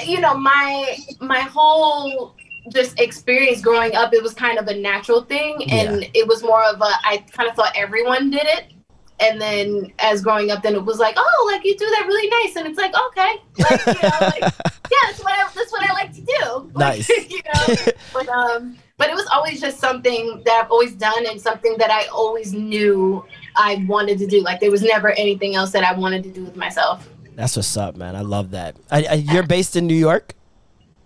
you 0.07 0.21
know 0.21 0.35
my 0.35 0.97
my 1.21 1.41
whole 1.41 2.35
just 2.73 2.99
experience 3.01 3.61
growing 3.61 3.95
up 3.95 4.13
it 4.13 4.23
was 4.23 4.35
kind 4.35 4.59
of 4.59 4.67
a 4.69 4.75
natural 4.75 5.23
thing 5.23 5.57
and 5.71 6.09
it 6.15 6.27
was 6.27 6.43
more 6.43 6.65
of 6.65 6.81
a 6.81 6.91
i 7.05 7.25
kind 7.33 7.49
of 7.49 7.55
thought 7.55 7.73
everyone 7.77 8.31
did 8.31 8.45
it 8.45 8.73
and 9.21 9.41
then 9.41 9.93
as 9.99 10.23
growing 10.23 10.51
up 10.51 10.63
then 10.63 10.75
it 10.75 10.85
was 10.85 10.99
like 10.99 11.15
oh 11.19 11.51
like 11.53 11.65
you 11.65 11.77
do 11.77 11.87
that 11.87 12.05
really 12.07 12.29
nice 12.31 12.57
and 12.57 12.67
it's 12.67 12.79
like 12.79 12.93
okay 13.09 13.43
like 13.59 13.87
you 13.87 14.09
know 14.09 14.19
like 14.21 14.43
yeah 14.91 15.05
that's 15.07 15.23
what 15.23 15.33
i 15.33 15.49
that's 15.55 15.73
what 15.73 15.89
i 15.91 15.93
like 15.93 16.13
to 16.13 16.21
do 16.21 16.71
Like, 16.75 16.99
Nice. 16.99 17.09
you 17.31 17.41
know 17.55 17.93
but 18.13 18.29
um 18.29 18.77
but 18.97 19.09
it 19.11 19.15
was 19.15 19.27
always 19.33 19.61
just 19.61 19.79
something 19.79 20.43
that 20.45 20.63
i've 20.65 20.71
always 20.71 20.95
done 20.95 21.27
and 21.27 21.41
something 21.41 21.77
that 21.79 21.91
i 21.91 22.07
always 22.07 22.53
knew 22.53 23.25
i 23.57 23.85
wanted 23.89 24.19
to 24.19 24.27
do 24.27 24.41
like 24.43 24.61
there 24.61 24.71
was 24.71 24.83
never 24.83 25.11
anything 25.13 25.55
else 25.57 25.73
that 25.73 25.83
i 25.85 25.93
wanted 25.93 26.23
to 26.23 26.31
do 26.31 26.45
with 26.45 26.57
myself 26.57 27.09
That's 27.35 27.55
what's 27.55 27.77
up, 27.77 27.95
man. 27.97 28.17
I 28.17 28.23
love 28.23 28.51
that. 28.51 28.75
I, 28.91 29.05
I, 29.05 29.15
you're 29.15 29.47
based 29.47 29.77
in 29.77 29.87
New 29.87 29.95
York. 29.95 30.35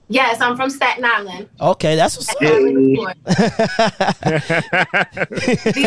Yes, 0.09 0.41
I'm 0.41 0.57
from 0.57 0.71
Staten 0.71 1.05
Island. 1.05 1.49
Okay, 1.61 1.97
that's 1.97 2.17
what's 2.17 2.31
Staten 2.31 2.47
Island, 2.49 2.77
New 2.77 3.01
York. 3.01 3.17
the 3.25 3.33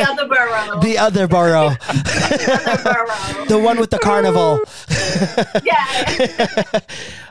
other 0.07 0.27
borough. 0.27 0.79
the 0.81 0.97
other 0.97 1.27
borough, 1.27 1.67
other 1.67 2.83
borough. 2.83 3.45
the 3.45 3.59
one 3.59 3.79
with 3.79 3.91
the 3.91 3.99
carnival. 3.99 4.59
Yeah. 5.63 6.79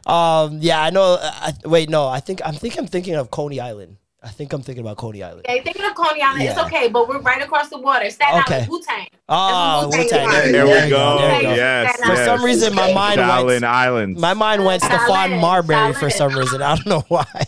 Um, 0.06 0.58
yeah, 0.60 0.82
I 0.82 0.90
know. 0.90 1.18
I, 1.20 1.54
wait, 1.64 1.88
no, 1.88 2.06
I 2.08 2.20
think 2.20 2.40
I'm 2.44 2.54
think 2.54 2.78
I'm 2.78 2.86
thinking 2.86 3.14
of 3.14 3.30
Coney 3.30 3.60
Island. 3.60 3.96
I 4.24 4.28
think 4.28 4.52
I'm 4.54 4.62
thinking 4.62 4.82
about 4.82 4.96
Coney 4.96 5.22
Island. 5.22 5.46
Okay, 5.46 5.60
thinking 5.60 5.84
of 5.84 5.94
Coney 5.94 6.22
Island, 6.22 6.42
it's 6.44 6.58
okay, 6.58 6.88
but 6.88 7.08
we're 7.08 7.20
right 7.20 7.42
across 7.42 7.68
the 7.68 7.78
water. 7.78 8.08
Staten 8.08 8.40
Okay. 8.40 8.54
Island, 8.54 8.70
Wu 8.70 8.82
Tang. 8.82 9.06
Oh, 9.28 9.88
Wu-Tang 9.92 10.26
Wu-Tang. 10.26 10.52
There 10.52 10.64
we 10.64 10.90
go. 10.90 11.18
There 11.18 11.36
you 11.36 11.42
go. 11.42 11.54
Yes. 11.54 11.96
For 11.96 12.12
yes. 12.14 12.24
some 12.24 12.44
reason, 12.44 12.74
my 12.74 12.92
mind 12.92 13.20
Shaolin 13.20 13.46
went. 13.46 13.64
Islands. 13.64 14.20
My 14.20 14.34
mind 14.34 14.64
went 14.64 14.82
Stephon 14.82 15.06
Shaolin, 15.06 15.40
Marbury 15.40 15.92
for 15.94 16.08
some 16.10 16.36
reason. 16.36 16.62
I 16.62 16.76
don't 16.76 16.86
know 16.86 17.04
why. 17.08 17.24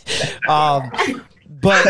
Um, 0.47 0.89
but 1.61 1.85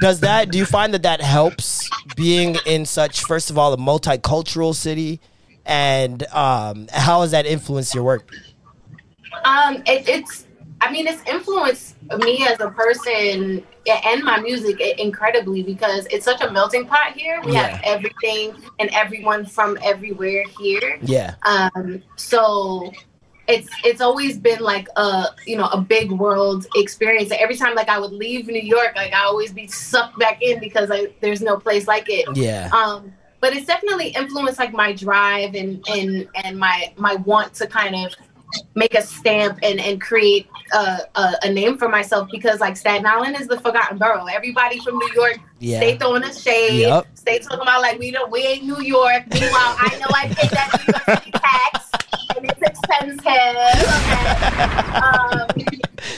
does 0.00 0.20
that? 0.20 0.50
Do 0.50 0.58
you 0.58 0.64
find 0.66 0.92
that 0.94 1.02
that 1.04 1.20
helps 1.20 1.88
being 2.16 2.56
in 2.66 2.84
such, 2.84 3.20
first 3.22 3.48
of 3.48 3.58
all, 3.58 3.72
a 3.72 3.76
multicultural 3.76 4.74
city, 4.74 5.20
and 5.64 6.26
um, 6.28 6.88
how 6.90 7.20
has 7.20 7.30
that 7.30 7.46
influenced 7.46 7.94
your 7.94 8.02
work? 8.02 8.28
Um, 9.44 9.76
it, 9.86 10.08
it's, 10.08 10.45
I 10.80 10.90
mean, 10.90 11.06
it's 11.06 11.22
influenced 11.26 11.96
me 12.18 12.46
as 12.46 12.60
a 12.60 12.70
person 12.70 13.64
and 13.86 14.24
my 14.24 14.40
music 14.40 14.80
incredibly 14.80 15.62
because 15.62 16.06
it's 16.10 16.24
such 16.24 16.42
a 16.42 16.50
melting 16.50 16.86
pot 16.86 17.12
here. 17.14 17.40
We 17.44 17.54
have 17.54 17.80
everything 17.82 18.54
and 18.78 18.90
everyone 18.92 19.46
from 19.46 19.78
everywhere 19.82 20.44
here. 20.58 20.98
Yeah. 21.02 21.34
Um, 21.44 22.02
so 22.16 22.92
it's 23.48 23.68
it's 23.84 24.00
always 24.00 24.38
been 24.38 24.60
like 24.60 24.88
a 24.96 25.26
you 25.46 25.56
know 25.56 25.68
a 25.68 25.80
big 25.80 26.10
world 26.10 26.66
experience. 26.74 27.30
Every 27.32 27.56
time 27.56 27.74
like 27.74 27.88
I 27.88 27.98
would 27.98 28.12
leave 28.12 28.46
New 28.46 28.60
York, 28.60 28.92
like 28.96 29.12
I 29.12 29.24
always 29.24 29.52
be 29.52 29.66
sucked 29.68 30.18
back 30.18 30.42
in 30.42 30.60
because 30.60 30.90
I, 30.90 31.08
there's 31.20 31.40
no 31.40 31.56
place 31.56 31.86
like 31.86 32.06
it. 32.08 32.26
Yeah. 32.36 32.68
Um, 32.72 33.12
but 33.40 33.54
it's 33.54 33.66
definitely 33.66 34.08
influenced 34.08 34.58
like 34.58 34.72
my 34.72 34.92
drive 34.92 35.54
and 35.54 35.84
and 35.88 36.28
and 36.34 36.58
my 36.58 36.92
my 36.96 37.14
want 37.16 37.54
to 37.54 37.66
kind 37.66 37.94
of 37.94 38.14
make 38.74 38.94
a 38.94 39.02
stamp 39.02 39.58
and 39.62 39.80
and 39.80 40.00
create 40.00 40.48
a, 40.72 40.98
a, 41.14 41.34
a 41.44 41.52
name 41.52 41.76
for 41.78 41.88
myself 41.88 42.28
because 42.30 42.60
like 42.60 42.76
Staten 42.76 43.06
Island 43.06 43.36
is 43.40 43.46
the 43.48 43.58
forgotten 43.60 43.98
borough. 43.98 44.26
Everybody 44.26 44.80
from 44.80 44.98
New 44.98 45.10
York 45.14 45.38
Yeah. 45.58 45.78
stay 45.78 45.96
throwing 45.98 46.24
us 46.24 46.42
shade. 46.42 46.80
Yep. 46.80 47.06
Stay 47.14 47.38
talking 47.38 47.60
about 47.60 47.80
like 47.82 47.98
we 47.98 48.10
don't 48.10 48.30
we 48.30 48.40
ain't 48.40 48.64
New 48.64 48.80
York. 48.80 49.24
Meanwhile, 49.32 49.76
I 49.78 49.96
know 50.00 50.06
I 50.14 50.28
pay 50.34 50.48
that 50.48 50.80
New 50.86 50.92
York 50.92 51.18
City 51.20 51.30
tax 51.32 51.90
and 52.36 52.44
it's 52.50 52.62
expensive. 52.62 53.22
Okay. 53.96 54.96
Um, 54.96 55.46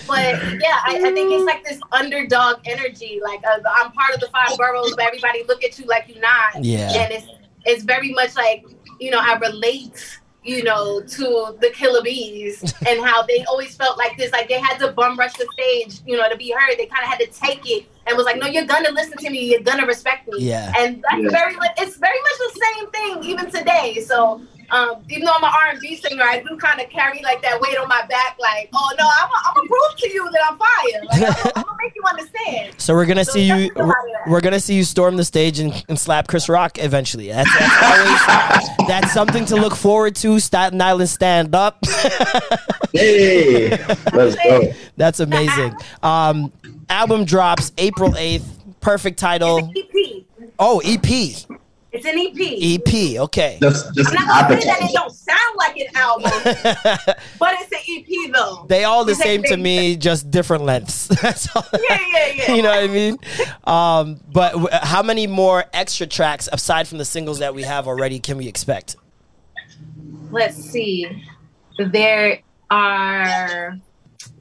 but 0.07 0.35
yeah, 0.61 0.79
I, 0.85 1.01
I 1.05 1.13
think 1.13 1.33
it's 1.33 1.45
like 1.45 1.65
this 1.65 1.81
underdog 1.93 2.57
energy. 2.67 3.21
Like 3.23 3.41
uh, 3.47 3.59
I'm 3.75 3.93
part 3.93 4.15
of 4.15 4.21
the 4.21 4.29
five 4.29 4.57
boroughs, 4.57 4.95
but 4.97 5.07
everybody 5.07 5.45
look 5.49 5.63
at 5.65 5.79
you 5.79 5.87
like 5.87 6.09
you're 6.09 6.21
not. 6.21 6.63
Yeah. 6.65 6.93
And 6.93 7.13
it's 7.13 7.27
it's 7.65 7.85
very 7.85 8.13
much 8.13 8.35
like 8.37 8.65
you 9.01 9.11
know 9.11 9.19
I 9.21 9.37
relate. 9.39 10.19
You 10.49 10.65
know, 10.65 11.01
to 11.03 11.57
the 11.61 11.71
Killer 11.71 12.03
Bees 12.03 12.63
and 12.89 13.05
how 13.05 13.23
they 13.23 13.45
always 13.45 13.77
felt 13.77 13.99
like 13.99 14.17
this, 14.17 14.33
like 14.33 14.49
they 14.49 14.59
had 14.59 14.79
to 14.79 14.93
bum 14.93 15.19
rush 15.19 15.35
the 15.35 15.47
stage, 15.53 16.01
you 16.07 16.17
know, 16.17 16.27
to 16.29 16.37
be 16.37 16.51
heard. 16.59 16.79
They 16.79 16.87
kind 16.87 17.03
of 17.05 17.11
had 17.11 17.21
to 17.21 17.27
take 17.27 17.61
it 17.69 17.85
and 18.07 18.17
was 18.17 18.25
like, 18.25 18.39
"No, 18.39 18.47
you're 18.47 18.65
gonna 18.65 18.91
listen 18.91 19.19
to 19.19 19.31
me. 19.31 19.41
You're 19.51 19.61
gonna 19.61 19.85
respect 19.87 20.27
me." 20.29 20.39
Yeah. 20.41 20.73
And 20.79 21.05
that's 21.11 21.23
Yeah. 21.23 21.31
very, 21.39 21.55
it's 21.77 21.97
very 21.97 22.21
much 22.27 22.39
the 22.47 22.61
same 22.67 22.91
thing 22.97 23.31
even 23.31 23.51
today. 23.51 24.01
So, 24.07 24.41
um, 24.71 25.03
even 25.09 25.25
though 25.25 25.33
I'm 25.35 25.45
an 25.45 25.51
R&B 25.75 25.97
singer, 25.97 26.23
I 26.23 26.43
do 26.43 26.57
kind 26.57 26.81
of 26.81 26.89
carry 26.91 27.23
like 27.23 27.41
that 27.43 27.61
weight 27.61 27.77
on 27.79 27.89
my 27.89 28.05
back. 28.09 28.37
Like, 28.39 28.69
oh 28.75 28.91
no, 28.99 29.09
I'm 29.21 29.29
gonna 29.55 29.69
prove 29.69 29.97
to 29.99 30.09
you 30.11 30.29
that 30.31 30.41
I'm 30.51 30.59
fire. 30.59 31.05
Like, 31.05 31.57
I'm, 31.57 31.63
gonna 31.63 31.77
make 31.83 31.95
you 31.95 32.03
understand. 32.09 32.75
So 32.79 32.95
we're 32.95 33.07
gonna 33.07 33.25
So 33.25 33.33
see 33.33 33.45
you. 33.47 33.69
that's 33.69 33.77
a 33.77 33.83
lot 33.83 33.89
of 33.91 33.95
that. 34.13 34.31
We're 34.31 34.41
gonna 34.41 34.61
see 34.61 34.75
you 34.75 34.85
storm 34.85 35.17
the 35.17 35.25
stage 35.25 35.59
and, 35.59 35.85
and 35.89 35.99
slap 35.99 36.27
Chris 36.29 36.49
Rock 36.49 36.79
eventually. 36.79 37.29
That's, 37.29 37.51
that's 37.59 37.83
always 37.83 38.89
that's 38.89 39.13
something 39.13 39.45
to 39.47 39.57
look 39.57 39.75
forward 39.75 40.15
to. 40.17 40.39
Staten 40.41 40.81
Island 40.81 41.09
stand 41.11 41.55
up. 41.55 41.79
Hey, 42.93 43.69
let's 44.15 44.35
go. 44.37 44.73
that's 44.97 45.21
amazing. 45.21 45.75
Um, 46.03 46.51
album 46.89 47.25
drops 47.27 47.71
April 47.77 48.17
eighth. 48.17 48.59
Perfect 48.81 49.19
title. 49.19 49.71
EP. 49.77 50.25
Oh, 50.59 50.81
EP. 50.85 51.37
It's 51.99 52.07
an 52.07 52.19
EP. 52.19 53.17
EP. 53.17 53.21
Okay. 53.23 53.59
Just, 53.61 53.95
just 53.95 54.11
I'm 54.11 54.27
not 54.27 54.49
gonna 54.49 54.61
say 54.61 54.67
that 54.69 54.79
it 54.79 54.83
appetite. 54.85 54.95
don't 54.95 55.13
sound 55.13 55.57
like 55.57 55.77
an 55.77 55.87
album, 55.95 56.31
but 57.39 57.55
it's 57.59 57.73
an 57.73 57.79
EP 57.89 58.33
though. 58.33 58.67
They 58.69 58.85
all 58.85 59.05
the 59.05 59.13
It's 59.13 59.21
like 59.21 59.27
same 59.27 59.43
to 59.45 59.57
they- 59.57 59.57
me, 59.63 59.97
just 59.97 60.31
different 60.31 60.65
lengths. 60.65 61.09
That's 61.23 61.55
all. 61.57 61.65
Yeah, 61.73 61.99
yeah, 62.13 62.27
yeah. 62.35 62.53
you 62.55 62.63
know 62.63 62.71
what 62.71 62.85
I 62.85 62.87
mean? 62.87 63.19
Um, 63.65 64.21
but 64.33 64.53
w- 64.53 64.69
how 64.73 65.03
many 65.03 65.27
more 65.27 65.65
extra 65.73 66.07
tracks 66.07 66.49
aside 66.53 66.87
from 66.89 66.99
the 66.99 67.05
singles 67.05 67.39
that 67.41 67.55
we 67.55 67.63
have 67.63 67.87
already 67.89 68.21
can 68.21 68.37
we 68.37 68.49
expect? 68.49 68.97
let's 70.31 70.57
see. 70.57 71.07
There 71.79 72.41
are 72.71 73.77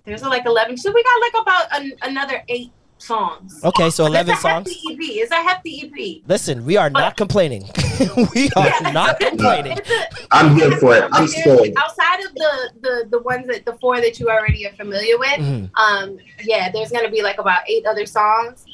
there's 0.06 0.22
like 0.24 0.46
eleven. 0.46 0.78
So 0.78 0.92
we 0.92 1.04
got 1.04 1.22
like 1.22 1.42
about 1.42 1.82
an, 1.82 1.94
another 2.04 2.44
eight 2.50 2.72
songs. 2.98 3.60
Okay, 3.64 3.90
so 3.90 4.06
eleven 4.06 4.34
it's 4.34 4.40
a 4.40 4.42
songs. 4.42 4.68
hefty 4.68 4.94
EP. 4.94 4.98
It's 5.24 5.32
a 5.32 5.36
hefty 5.36 5.92
EP. 6.22 6.22
Listen, 6.28 6.66
we 6.66 6.78
are 6.78 6.90
not 6.90 7.18
complaining. 7.18 7.64
we 8.36 8.50
are 8.56 8.92
not 8.94 9.20
complaining. 9.20 9.78
It's 9.78 9.90
a, 9.90 10.08
I'm 10.32 10.56
here 10.56 10.72
for 10.78 10.96
it. 10.96 11.10
I'm 11.12 11.28
sold. 11.28 11.68
Outside 11.78 12.20
of 12.26 12.34
the, 12.36 12.72
the 12.82 13.08
the 13.12 13.20
ones 13.22 13.48
that 13.48 13.66
the 13.66 13.74
four 13.80 14.00
that 14.02 14.20
you 14.20 14.30
already 14.30 14.66
are 14.68 14.74
familiar 14.74 15.18
with, 15.18 15.30
Mhm. 15.40 15.70
um, 15.76 16.18
yeah, 16.44 16.72
there's 16.72 16.92
gonna 16.92 17.10
be 17.12 17.22
like 17.22 17.40
about 17.40 17.62
eight 17.70 17.86
other 17.86 18.06
songs, 18.06 18.66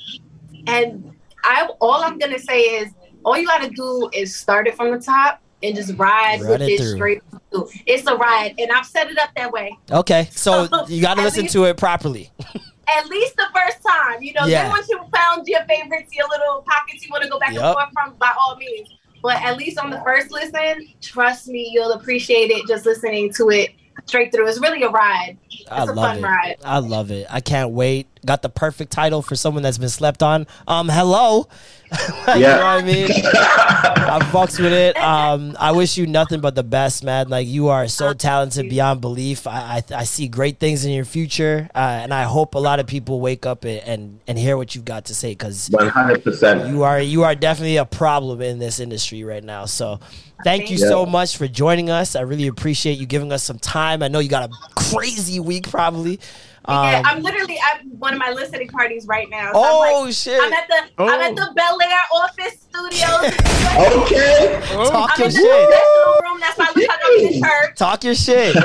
and 0.67 1.13
I 1.43 1.67
all 1.81 2.03
I'm 2.03 2.17
gonna 2.17 2.39
say 2.39 2.61
is 2.61 2.91
all 3.25 3.37
you 3.37 3.47
gotta 3.47 3.69
do 3.69 4.09
is 4.13 4.35
start 4.35 4.67
it 4.67 4.75
from 4.75 4.91
the 4.91 4.99
top 4.99 5.41
and 5.61 5.75
just 5.75 5.93
ride, 5.97 6.41
Ride 6.41 6.49
with 6.49 6.61
it 6.61 6.69
it, 6.73 6.77
through. 6.79 6.95
straight 6.95 7.21
through. 7.51 7.69
It's 7.85 8.05
a 8.07 8.15
ride, 8.15 8.55
and 8.57 8.69
I've 8.71 8.85
set 8.85 9.09
it 9.09 9.17
up 9.17 9.29
that 9.37 9.51
way. 9.51 9.77
Okay, 9.91 10.27
so 10.31 10.67
you 10.87 11.01
got 11.01 11.15
to 11.15 11.21
listen 11.21 11.43
least- 11.43 11.53
to 11.53 11.65
it 11.65 11.77
properly. 11.77 12.31
At 12.87 13.07
least 13.07 13.35
the 13.35 13.47
first 13.53 13.77
time, 13.81 14.21
you 14.21 14.33
know. 14.33 14.45
Yeah. 14.45 14.63
Then 14.63 14.71
once 14.71 14.89
you 14.89 14.99
found 15.13 15.47
your 15.47 15.63
favorites, 15.65 16.13
your 16.13 16.27
little 16.29 16.63
pockets 16.67 17.05
you 17.05 17.09
want 17.11 17.23
to 17.23 17.29
go 17.29 17.39
back 17.39 17.53
Yup. 17.53 17.63
and 17.63 17.73
forth 17.73 17.89
from, 17.93 18.15
by 18.15 18.33
all 18.39 18.55
means. 18.57 18.89
But 19.21 19.41
at 19.41 19.57
least 19.57 19.77
on 19.77 19.89
the 19.89 20.01
first 20.01 20.31
listen, 20.31 20.89
trust 21.01 21.47
me, 21.47 21.69
you'll 21.71 21.93
appreciate 21.93 22.51
it 22.51 22.67
just 22.67 22.85
listening 22.85 23.31
to 23.33 23.49
it 23.51 23.71
straight 24.05 24.31
through. 24.31 24.47
It's 24.47 24.59
really 24.59 24.83
a 24.83 24.89
ride. 24.89 25.37
It's 25.51 25.69
I 25.71 25.83
a 25.83 25.85
love 25.85 25.95
fun 25.95 26.17
it. 26.17 26.23
ride. 26.23 26.55
I 26.63 26.79
love 26.79 27.11
it. 27.11 27.27
I 27.29 27.39
can't 27.41 27.71
wait. 27.71 28.07
Got 28.25 28.41
the 28.41 28.49
perfect 28.49 28.91
title 28.91 29.21
for 29.21 29.35
someone 29.35 29.63
that's 29.63 29.77
been 29.77 29.89
slept 29.89 30.23
on. 30.23 30.47
Um, 30.67 30.87
hello. 30.89 31.47
you 31.91 32.41
Yeah. 32.41 32.55
know 32.55 32.57
what 32.57 32.65
I 32.65 32.81
mean? 32.81 33.07
I 33.11 34.19
fucks 34.31 34.59
with 34.59 34.71
it. 34.73 34.97
Um, 34.97 35.55
I 35.59 35.71
wish 35.73 35.97
you 35.97 36.07
nothing 36.07 36.39
but 36.41 36.55
the 36.55 36.63
best, 36.63 37.03
man. 37.03 37.27
Like 37.29 37.47
you 37.47 37.67
are 37.69 37.87
so 37.87 38.13
talented 38.13 38.69
beyond 38.69 39.01
belief. 39.01 39.45
I 39.45 39.83
I, 39.91 39.95
I 39.95 40.03
see 40.05 40.27
great 40.27 40.59
things 40.59 40.85
in 40.85 40.91
your 40.91 41.05
future, 41.05 41.69
uh, 41.75 41.77
and 42.01 42.13
I 42.13 42.23
hope 42.23 42.55
a 42.55 42.59
lot 42.59 42.79
of 42.79 42.87
people 42.87 43.19
wake 43.21 43.45
up 43.45 43.63
and 43.65 43.81
and, 43.85 44.19
and 44.27 44.37
hear 44.39 44.57
what 44.57 44.73
you've 44.75 44.85
got 44.85 45.05
to 45.05 45.15
say 45.15 45.31
because 45.31 45.69
100%. 45.69 46.69
you 46.69 46.83
are 46.83 46.99
you 47.01 47.23
are 47.23 47.35
definitely 47.35 47.77
a 47.77 47.85
problem 47.85 48.41
in 48.41 48.59
this 48.59 48.79
industry 48.79 49.23
right 49.23 49.43
now. 49.43 49.65
So 49.65 49.99
thank 50.43 50.69
you 50.69 50.77
so 50.77 51.05
much 51.05 51.37
for 51.37 51.47
joining 51.47 51.89
us. 51.89 52.15
I 52.15 52.21
really 52.21 52.47
appreciate 52.47 52.99
you 52.99 53.05
giving 53.05 53.31
us 53.31 53.43
some 53.43 53.59
time. 53.59 54.03
I 54.03 54.07
know 54.07 54.19
you 54.19 54.29
got 54.29 54.49
a 54.49 54.53
crazy 54.75 55.39
week 55.39 55.69
probably. 55.69 56.19
Yeah, 56.67 56.99
Um, 56.99 57.05
I'm 57.05 57.21
literally 57.23 57.57
at 57.57 57.85
one 57.99 58.13
of 58.13 58.19
my 58.19 58.31
listening 58.31 58.67
parties 58.69 59.05
right 59.07 59.29
now. 59.29 59.51
So 59.53 59.59
Oh, 59.63 59.83
I'm 59.83 60.05
like, 60.05 60.13
shit. 60.13 60.41
I'm 60.41 60.53
at 60.53 60.67
the 60.67 61.03
I'm 61.03 61.21
at 61.21 61.35
the 61.35 61.51
Bel 61.55 61.81
Air 61.81 61.99
office 62.15 62.61
studios. 62.61 63.33
Okay. 63.73 64.61
talk 64.69 65.09
I'm 65.15 65.21
your 65.21 65.31
shit. 65.31 65.43
room. 65.43 66.39
That's 66.39 66.57
why 66.59 66.67
I 66.69 66.73
look 66.75 66.87
like 66.87 66.99
I'm 67.03 67.25
in 67.33 67.41
church. 67.41 67.75
Talk 67.75 68.03
your 68.03 68.13
shit. 68.13 68.53
you 68.53 68.61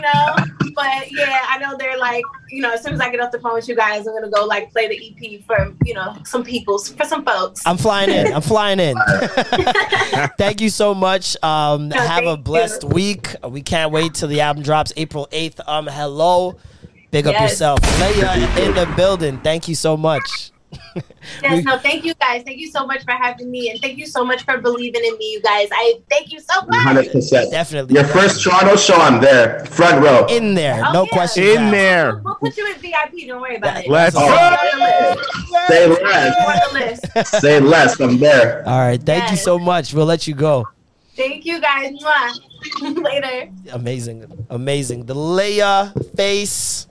know. 0.00 0.34
But 0.74 1.12
yeah, 1.12 1.44
I 1.48 1.58
know 1.60 1.76
they're 1.78 1.98
like, 1.98 2.24
you 2.50 2.60
know, 2.60 2.72
as 2.72 2.82
soon 2.82 2.94
as 2.94 3.00
I 3.00 3.10
get 3.12 3.20
off 3.20 3.30
the 3.30 3.38
phone 3.38 3.54
with 3.54 3.68
you 3.68 3.76
guys, 3.76 4.08
I'm 4.08 4.14
gonna 4.14 4.28
go 4.30 4.44
like 4.46 4.72
play 4.72 4.88
the 4.88 4.96
EP 4.96 5.44
for 5.44 5.72
you 5.84 5.94
know 5.94 6.16
some 6.24 6.42
people, 6.42 6.78
for 6.80 7.04
some 7.04 7.24
folks. 7.24 7.62
I'm 7.64 7.76
flying 7.76 8.10
in. 8.10 8.32
I'm 8.32 8.42
flying 8.42 8.80
in. 8.80 8.96
Thank 10.38 10.60
you 10.60 10.70
so 10.70 10.94
much. 10.94 11.36
Um, 11.42 11.90
have 11.92 12.26
a 12.26 12.36
blessed 12.36 12.82
you. 12.84 12.88
week. 12.88 13.34
We 13.48 13.62
can't 13.62 13.92
wait 13.92 14.14
till 14.14 14.28
the 14.28 14.40
album 14.40 14.62
drops 14.64 14.92
April 14.96 15.28
8th. 15.30 15.60
Um, 15.68 15.86
hello. 15.86 16.56
Big 17.10 17.26
up 17.26 17.40
yourself. 17.40 17.80
Leia 17.80 18.66
in 18.66 18.74
the 18.74 18.86
building. 18.96 19.38
Thank 19.40 19.68
you 19.68 19.74
so 19.74 19.96
much. 19.96 20.52
Yes, 21.42 21.64
no, 21.64 21.78
thank 21.78 22.04
you 22.04 22.14
guys. 22.14 22.42
Thank 22.42 22.58
you 22.58 22.70
so 22.70 22.86
much 22.86 23.04
for 23.04 23.12
having 23.12 23.50
me, 23.50 23.70
and 23.70 23.80
thank 23.80 23.98
you 23.98 24.06
so 24.06 24.24
much 24.24 24.44
for 24.44 24.58
believing 24.58 25.04
in 25.04 25.16
me, 25.18 25.32
you 25.32 25.42
guys. 25.42 25.68
I 25.72 26.00
thank 26.08 26.32
you 26.32 26.40
so 26.40 26.62
much. 26.62 27.06
100%. 27.06 27.50
Definitely. 27.50 27.94
Your 27.94 28.04
first 28.04 28.42
Toronto 28.42 28.76
show, 28.76 28.94
I'm 28.94 29.20
there. 29.20 29.64
Front 29.66 30.02
row. 30.02 30.26
In 30.26 30.54
there. 30.54 30.82
Oh, 30.84 30.92
no 30.92 31.02
yeah. 31.04 31.10
questions. 31.12 31.46
In 31.46 31.58
asked. 31.58 31.72
there. 31.72 32.20
We'll 32.24 32.34
put 32.36 32.56
you 32.56 32.66
in 32.66 32.80
VIP. 32.80 33.28
Don't 33.28 33.40
worry 33.40 33.56
about 33.56 33.84
it. 33.84 33.90
Let's 33.90 34.14
go. 34.14 34.24
You're 34.24 34.34
on 34.34 34.58
the 34.78 35.20
list. 35.20 35.70
Say 35.70 35.88
less. 35.88 37.16
on. 37.16 37.40
Say 37.40 37.60
less. 37.60 38.00
I'm 38.00 38.18
there. 38.18 38.68
All 38.68 38.78
right. 38.78 39.00
Thank 39.00 39.30
you 39.30 39.36
so 39.36 39.58
much. 39.58 39.94
We'll 39.94 40.06
let 40.06 40.26
you 40.26 40.34
go. 40.34 40.66
Thank 41.16 41.44
you 41.44 41.60
guys. 41.60 41.92
Mwah. 41.92 43.02
Later. 43.04 43.50
Amazing. 43.72 44.46
Amazing. 44.50 45.06
The 45.06 45.14
Leia 45.14 46.16
face. 46.16 46.86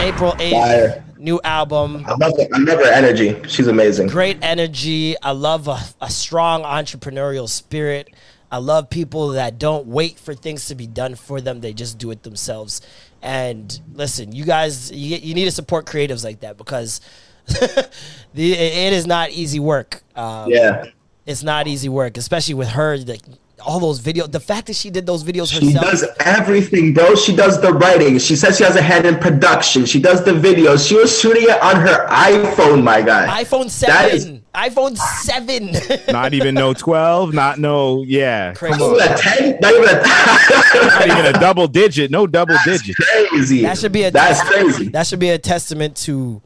April 0.00 0.32
8th, 0.32 0.50
Fire. 0.50 1.04
new 1.18 1.40
album. 1.42 2.04
I 2.06 2.14
love. 2.14 2.34
I 2.38 2.58
love 2.58 2.78
her 2.78 2.92
energy. 2.92 3.36
She's 3.48 3.66
amazing. 3.66 4.08
Great 4.08 4.38
energy. 4.42 5.16
I 5.22 5.32
love 5.32 5.68
a, 5.68 5.78
a 6.00 6.10
strong 6.10 6.62
entrepreneurial 6.62 7.48
spirit. 7.48 8.14
I 8.50 8.58
love 8.58 8.90
people 8.90 9.28
that 9.30 9.58
don't 9.58 9.86
wait 9.86 10.18
for 10.18 10.34
things 10.34 10.66
to 10.66 10.74
be 10.74 10.86
done 10.86 11.14
for 11.16 11.40
them. 11.40 11.60
They 11.60 11.72
just 11.72 11.98
do 11.98 12.10
it 12.10 12.22
themselves. 12.22 12.80
And 13.22 13.80
listen, 13.94 14.32
you 14.32 14.44
guys, 14.44 14.92
you, 14.92 15.16
you 15.16 15.34
need 15.34 15.46
to 15.46 15.50
support 15.50 15.86
creatives 15.86 16.24
like 16.24 16.40
that 16.40 16.56
because 16.56 17.00
the, 17.46 18.52
it 18.52 18.92
is 18.92 19.06
not 19.06 19.30
easy 19.30 19.58
work. 19.58 20.02
Um, 20.14 20.50
Yeah. 20.50 20.84
It's 21.24 21.42
not 21.42 21.66
easy 21.66 21.88
work, 21.88 22.16
especially 22.18 22.54
with 22.54 22.68
her. 22.68 22.96
Like, 22.98 23.22
all 23.64 23.80
those 23.80 24.00
videos. 24.00 24.30
The 24.30 24.40
fact 24.40 24.66
that 24.66 24.76
she 24.76 24.90
did 24.90 25.06
those 25.06 25.24
videos 25.24 25.52
herself. 25.52 25.62
She 25.62 25.72
does 25.72 26.04
everything, 26.20 26.92
bro. 26.92 27.14
She 27.14 27.34
does 27.34 27.60
the 27.60 27.72
writing. 27.72 28.18
She 28.18 28.36
says 28.36 28.58
she 28.58 28.64
has 28.64 28.76
a 28.76 28.82
hand 28.82 29.06
in 29.06 29.16
production. 29.16 29.86
She 29.86 30.00
does 30.00 30.24
the 30.24 30.32
videos. 30.32 30.86
She 30.86 30.94
was 30.96 31.18
shooting 31.18 31.44
it 31.44 31.60
on 31.62 31.76
her 31.76 32.06
iPhone, 32.08 32.82
my 32.84 33.00
guy. 33.02 33.42
iPhone 33.42 33.74
That 33.80 34.12
is- 34.12 34.24
seven. 34.24 34.42
iPhone 34.54 34.96
seven. 34.96 35.74
Not 36.12 36.34
even 36.34 36.54
no 36.54 36.74
12, 36.74 37.32
not 37.34 37.58
no, 37.58 38.02
yeah. 38.04 38.52
Crazy. 38.54 38.78
Not 38.78 38.94
even 38.94 39.10
a 39.10 39.16
10? 39.16 39.58
Not 39.60 39.72
even 39.74 39.88
a 39.88 40.02
Not 40.98 41.06
even 41.06 41.26
a 41.26 41.32
double 41.40 41.66
digit, 41.66 42.10
no 42.10 42.26
double 42.26 42.56
digit. 42.64 42.96
crazy. 42.96 43.62
that 43.62 43.78
should 43.78 43.92
be 43.92 44.04
a 44.04 44.10
That's 44.10 44.40
test- 44.40 44.52
crazy. 44.52 44.88
That 44.88 45.06
should 45.06 45.18
be 45.18 45.30
a 45.30 45.38
testament 45.38 45.96
to 45.98 46.40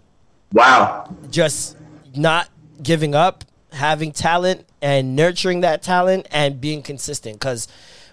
Wow. 0.52 1.14
just 1.30 1.76
not 2.14 2.48
giving 2.82 3.14
up, 3.14 3.44
having 3.72 4.10
talent 4.12 4.64
and 4.82 5.16
nurturing 5.16 5.60
that 5.60 5.82
talent 5.82 6.26
and 6.30 6.60
being 6.60 6.82
consistent. 6.82 7.38
Because 7.38 7.68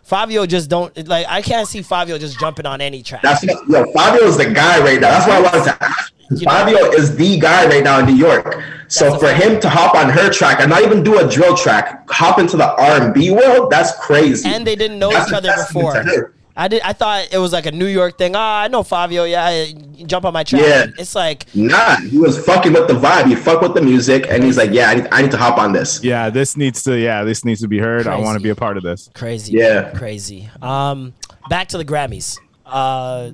Fivio 0.08 0.48
just 0.48 0.70
don't 0.70 1.08
like. 1.08 1.26
I 1.28 1.42
can't 1.42 1.68
see 1.68 1.82
Fivio 1.82 2.20
just 2.20 2.40
jumping 2.40 2.66
on 2.66 2.82
any 2.82 3.04
track. 3.04 3.22
That's 3.22 3.44
yo, 3.44 3.56
Fivio 3.56 4.22
is 4.24 4.38
the 4.38 4.52
guy 4.54 4.80
right 4.80 5.00
now. 5.00 5.12
That's 5.12 5.28
why 5.28 5.38
I 5.38 5.42
wanted 5.42 5.64
to 5.66 5.84
ask. 5.84 6.14
You 6.30 6.46
know- 6.46 6.52
Fivio 6.52 6.94
is 6.94 7.16
the 7.16 7.40
guy 7.40 7.68
right 7.68 7.84
now 7.84 8.00
in 8.00 8.06
New 8.06 8.16
York. 8.16 8.62
So 8.90 9.18
for 9.18 9.30
him 9.34 9.60
to 9.62 9.70
hop 9.70 9.96
on 9.96 10.10
her 10.10 10.30
track 10.30 10.60
and 10.62 10.70
not 10.70 10.84
even 10.84 11.04
do 11.04 11.20
a 11.20 11.30
drill 11.30 11.56
track, 11.56 12.10
hop 12.10 12.40
into 12.40 12.56
the 12.58 12.74
R 12.76 13.02
and 13.02 13.14
B 13.14 13.32
world, 13.32 13.70
that's 13.70 13.94
crazy. 14.00 14.48
and 14.50 14.66
they 14.66 14.76
didn't 14.76 15.00
know 15.00 15.12
That's 15.12 15.30
each 15.30 15.36
other 15.36 15.54
before. 15.56 16.34
To 16.58 16.62
her. 16.62 16.66
I 16.66 16.68
did. 16.68 16.82
I 16.82 16.94
thought 16.94 17.28
it 17.32 17.38
was 17.38 17.54
like 17.54 17.66
a 17.66 17.72
New 17.72 17.86
York 17.86 18.18
thing. 18.18 18.34
Ah, 18.36 18.64
I 18.64 18.68
know 18.68 18.82
Fivio. 18.84 19.30
Yeah, 19.30 19.64
you 19.64 20.06
jump 20.06 20.26
on 20.26 20.34
my 20.34 20.44
track. 20.44 20.62
Yeah. 20.64 20.86
It's 20.98 21.16
like 21.16 21.46
Nah, 21.56 21.98
he 21.98 22.18
was 22.18 22.44
fucking 22.46 22.74
with 22.74 22.88
the 22.88 22.94
vibe. 22.96 23.28
He 23.28 23.36
fucked 23.36 23.62
with 23.62 23.74
the 23.74 23.82
music, 23.82 24.26
and 24.30 24.44
he's 24.44 24.58
like, 24.58 24.72
"Yeah, 24.72 24.90
I 24.90 24.96
need, 24.96 25.08
I 25.12 25.22
need 25.22 25.32
to 25.32 25.38
hop 25.38 25.58
on 25.58 25.72
this." 25.74 26.04
Yeah, 26.04 26.30
this 26.30 26.58
needs 26.58 26.84
to, 26.84 26.98
yeah, 26.98 27.24
this 27.24 27.46
needs 27.46 27.62
to 27.62 27.68
be 27.68 27.80
heard. 27.80 28.08
I 28.08 28.18
want 28.18 28.38
to 28.38 28.44
be 28.44 28.50
a 28.50 28.56
part 28.56 28.78
of 28.78 28.84
this. 28.84 29.10
crazy. 29.14 29.54
Yeah. 29.54 29.92
crazy. 29.92 30.50
Um, 30.62 31.14
back 31.50 31.68
to 31.70 31.78
the 31.78 31.86
Grammys. 31.86 32.38
Uh, 32.66 33.32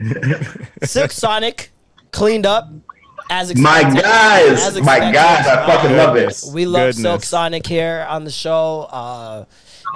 Silk 0.84 1.10
Sonic 1.12 1.70
cleaned 2.12 2.46
up 2.46 2.68
as 3.30 3.56
My 3.56 3.82
guys, 3.82 4.62
As 4.66 4.80
my 4.82 4.96
expected. 4.96 5.14
guys, 5.14 5.46
I 5.46 5.66
fucking 5.66 5.92
Uh, 5.92 5.96
love 6.06 6.16
it. 6.16 6.44
We 6.52 6.66
love 6.66 6.88
Goodness. 6.94 7.02
Silk 7.02 7.22
Sonic 7.22 7.66
here 7.66 8.06
on 8.08 8.24
the 8.24 8.30
show. 8.30 8.82
Uh, 8.90 9.44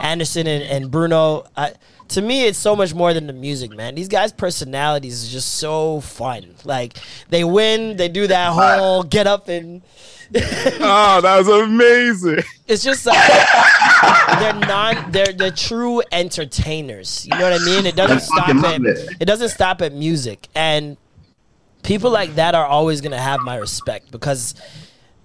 Anderson 0.01 0.47
and, 0.47 0.63
and 0.65 0.91
Bruno. 0.91 1.45
I, 1.57 1.73
to 2.09 2.23
me, 2.23 2.47
it's 2.47 2.59
so 2.59 2.75
much 2.75 2.95
more 2.95 3.13
than 3.13 3.27
the 3.27 3.33
music, 3.33 3.71
man. 3.77 3.95
These 3.95 4.09
guys' 4.09 4.33
personalities 4.33 5.23
is 5.25 5.31
just 5.31 5.55
so 5.57 6.01
fun. 6.01 6.55
Like 6.65 6.99
they 7.29 7.45
win, 7.45 7.97
they 7.97 8.09
do 8.09 8.27
that 8.27 8.53
whole 8.53 9.03
get 9.17 9.27
up 9.27 9.49
and 9.49 9.83
Oh, 10.35 11.21
that 11.23 11.39
was 11.39 11.49
amazing. 11.49 12.43
it's 12.67 12.83
just 12.83 13.07
like 13.07 13.17
they're 14.39 14.53
non 14.55 15.11
they're 15.11 15.33
they're 15.33 15.51
true 15.51 16.03
entertainers. 16.13 17.27
You 17.27 17.39
know 17.39 17.51
what 17.51 17.61
I 17.61 17.65
mean? 17.65 17.87
It 17.87 17.97
doesn't 17.97 18.21
stop 18.21 18.49
at 18.51 18.81
it. 18.83 19.17
it 19.21 19.25
doesn't 19.25 19.49
stop 19.51 19.81
at 19.83 19.93
music. 19.95 20.49
And 20.55 20.97
people 21.83 22.11
like 22.11 22.35
that 22.35 22.55
are 22.55 22.67
always 22.67 23.01
gonna 23.01 23.21
have 23.21 23.41
my 23.41 23.57
respect 23.57 24.11
because 24.11 24.55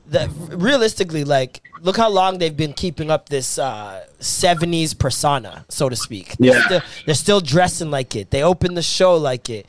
the 0.07 0.29
realistically, 0.51 1.23
like, 1.23 1.61
look 1.81 1.97
how 1.97 2.09
long 2.09 2.37
they've 2.37 2.55
been 2.55 2.73
keeping 2.73 3.09
up 3.09 3.29
this 3.29 3.57
uh, 3.57 4.05
70s 4.19 4.97
persona, 4.97 5.65
so 5.69 5.89
to 5.89 5.95
speak. 5.95 6.35
They're 6.37 6.53
Yeah. 6.55 6.65
still, 6.65 6.81
they're 7.05 7.15
still 7.15 7.41
dressing 7.41 7.89
like 7.91 8.15
it. 8.15 8.29
They 8.31 8.43
open 8.43 8.73
the 8.75 8.81
show 8.83 9.15
like 9.17 9.49
it. 9.49 9.65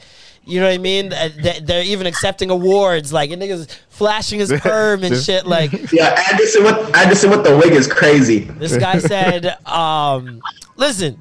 You 0.47 0.61
know 0.61 0.67
what 0.67 0.75
I 0.75 0.79
mean? 0.79 1.09
They- 1.09 1.61
They're 1.63 1.85
even 1.85 2.07
accepting 2.07 2.51
awards, 2.51 3.13
like, 3.13 3.31
and 3.31 3.41
niggas 3.41 3.75
flashing 3.89 4.41
his 4.41 4.53
perm 4.61 5.03
and 5.03 5.17
shit. 5.17 5.47
Like, 5.47 5.73
Yeah, 5.93 6.23
Anderson 6.31 6.65
with 6.65 6.97
Anderson 6.97 7.31
with 7.31 7.45
the 7.45 7.57
wig 7.57 7.73
is 7.73 7.87
crazy. 7.87 8.41
this 8.41 8.77
guy 8.77 8.99
said, 8.99 9.57
um, 9.67 10.43
listen, 10.77 11.19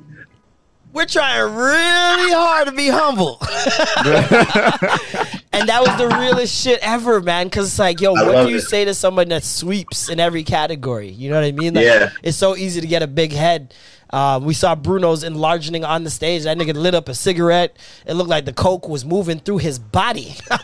we're 0.91 1.05
trying 1.05 1.55
really 1.55 2.33
hard 2.33 2.67
to 2.67 2.73
be 2.73 2.89
humble. 2.89 3.39
and 5.53 5.69
that 5.69 5.81
was 5.81 5.95
the 5.97 6.07
realest 6.17 6.53
shit 6.61 6.79
ever, 6.81 7.21
man. 7.21 7.49
Cause 7.49 7.67
it's 7.67 7.79
like, 7.79 8.01
yo, 8.01 8.15
I 8.15 8.23
what 8.27 8.45
do 8.45 8.49
you 8.51 8.57
it. 8.57 8.61
say 8.61 8.85
to 8.85 8.93
someone 8.93 9.29
that 9.29 9.43
sweeps 9.43 10.09
in 10.09 10.19
every 10.19 10.43
category? 10.43 11.09
You 11.09 11.29
know 11.29 11.35
what 11.35 11.45
I 11.45 11.51
mean? 11.51 11.73
Like, 11.75 11.85
Yeah. 11.85 12.09
It's 12.23 12.37
so 12.37 12.55
easy 12.55 12.81
to 12.81 12.87
get 12.87 13.03
a 13.03 13.07
big 13.07 13.31
head. 13.31 13.73
Um, 14.09 14.45
we 14.45 14.53
saw 14.53 14.75
Bruno's 14.75 15.23
enlarging 15.23 15.83
on 15.83 16.03
the 16.03 16.11
stage. 16.11 16.43
That 16.43 16.55
nigga 16.59 16.75
lit 16.75 16.93
up 16.93 17.09
a 17.09 17.15
cigarette. 17.15 17.75
It 18.05 18.13
looked 18.13 18.29
like 18.29 18.45
the 18.45 18.53
coke 18.53 18.87
was 18.87 19.03
moving 19.03 19.39
through 19.39 19.57
his 19.57 19.79
body. 19.79 20.35
hey 20.51 20.57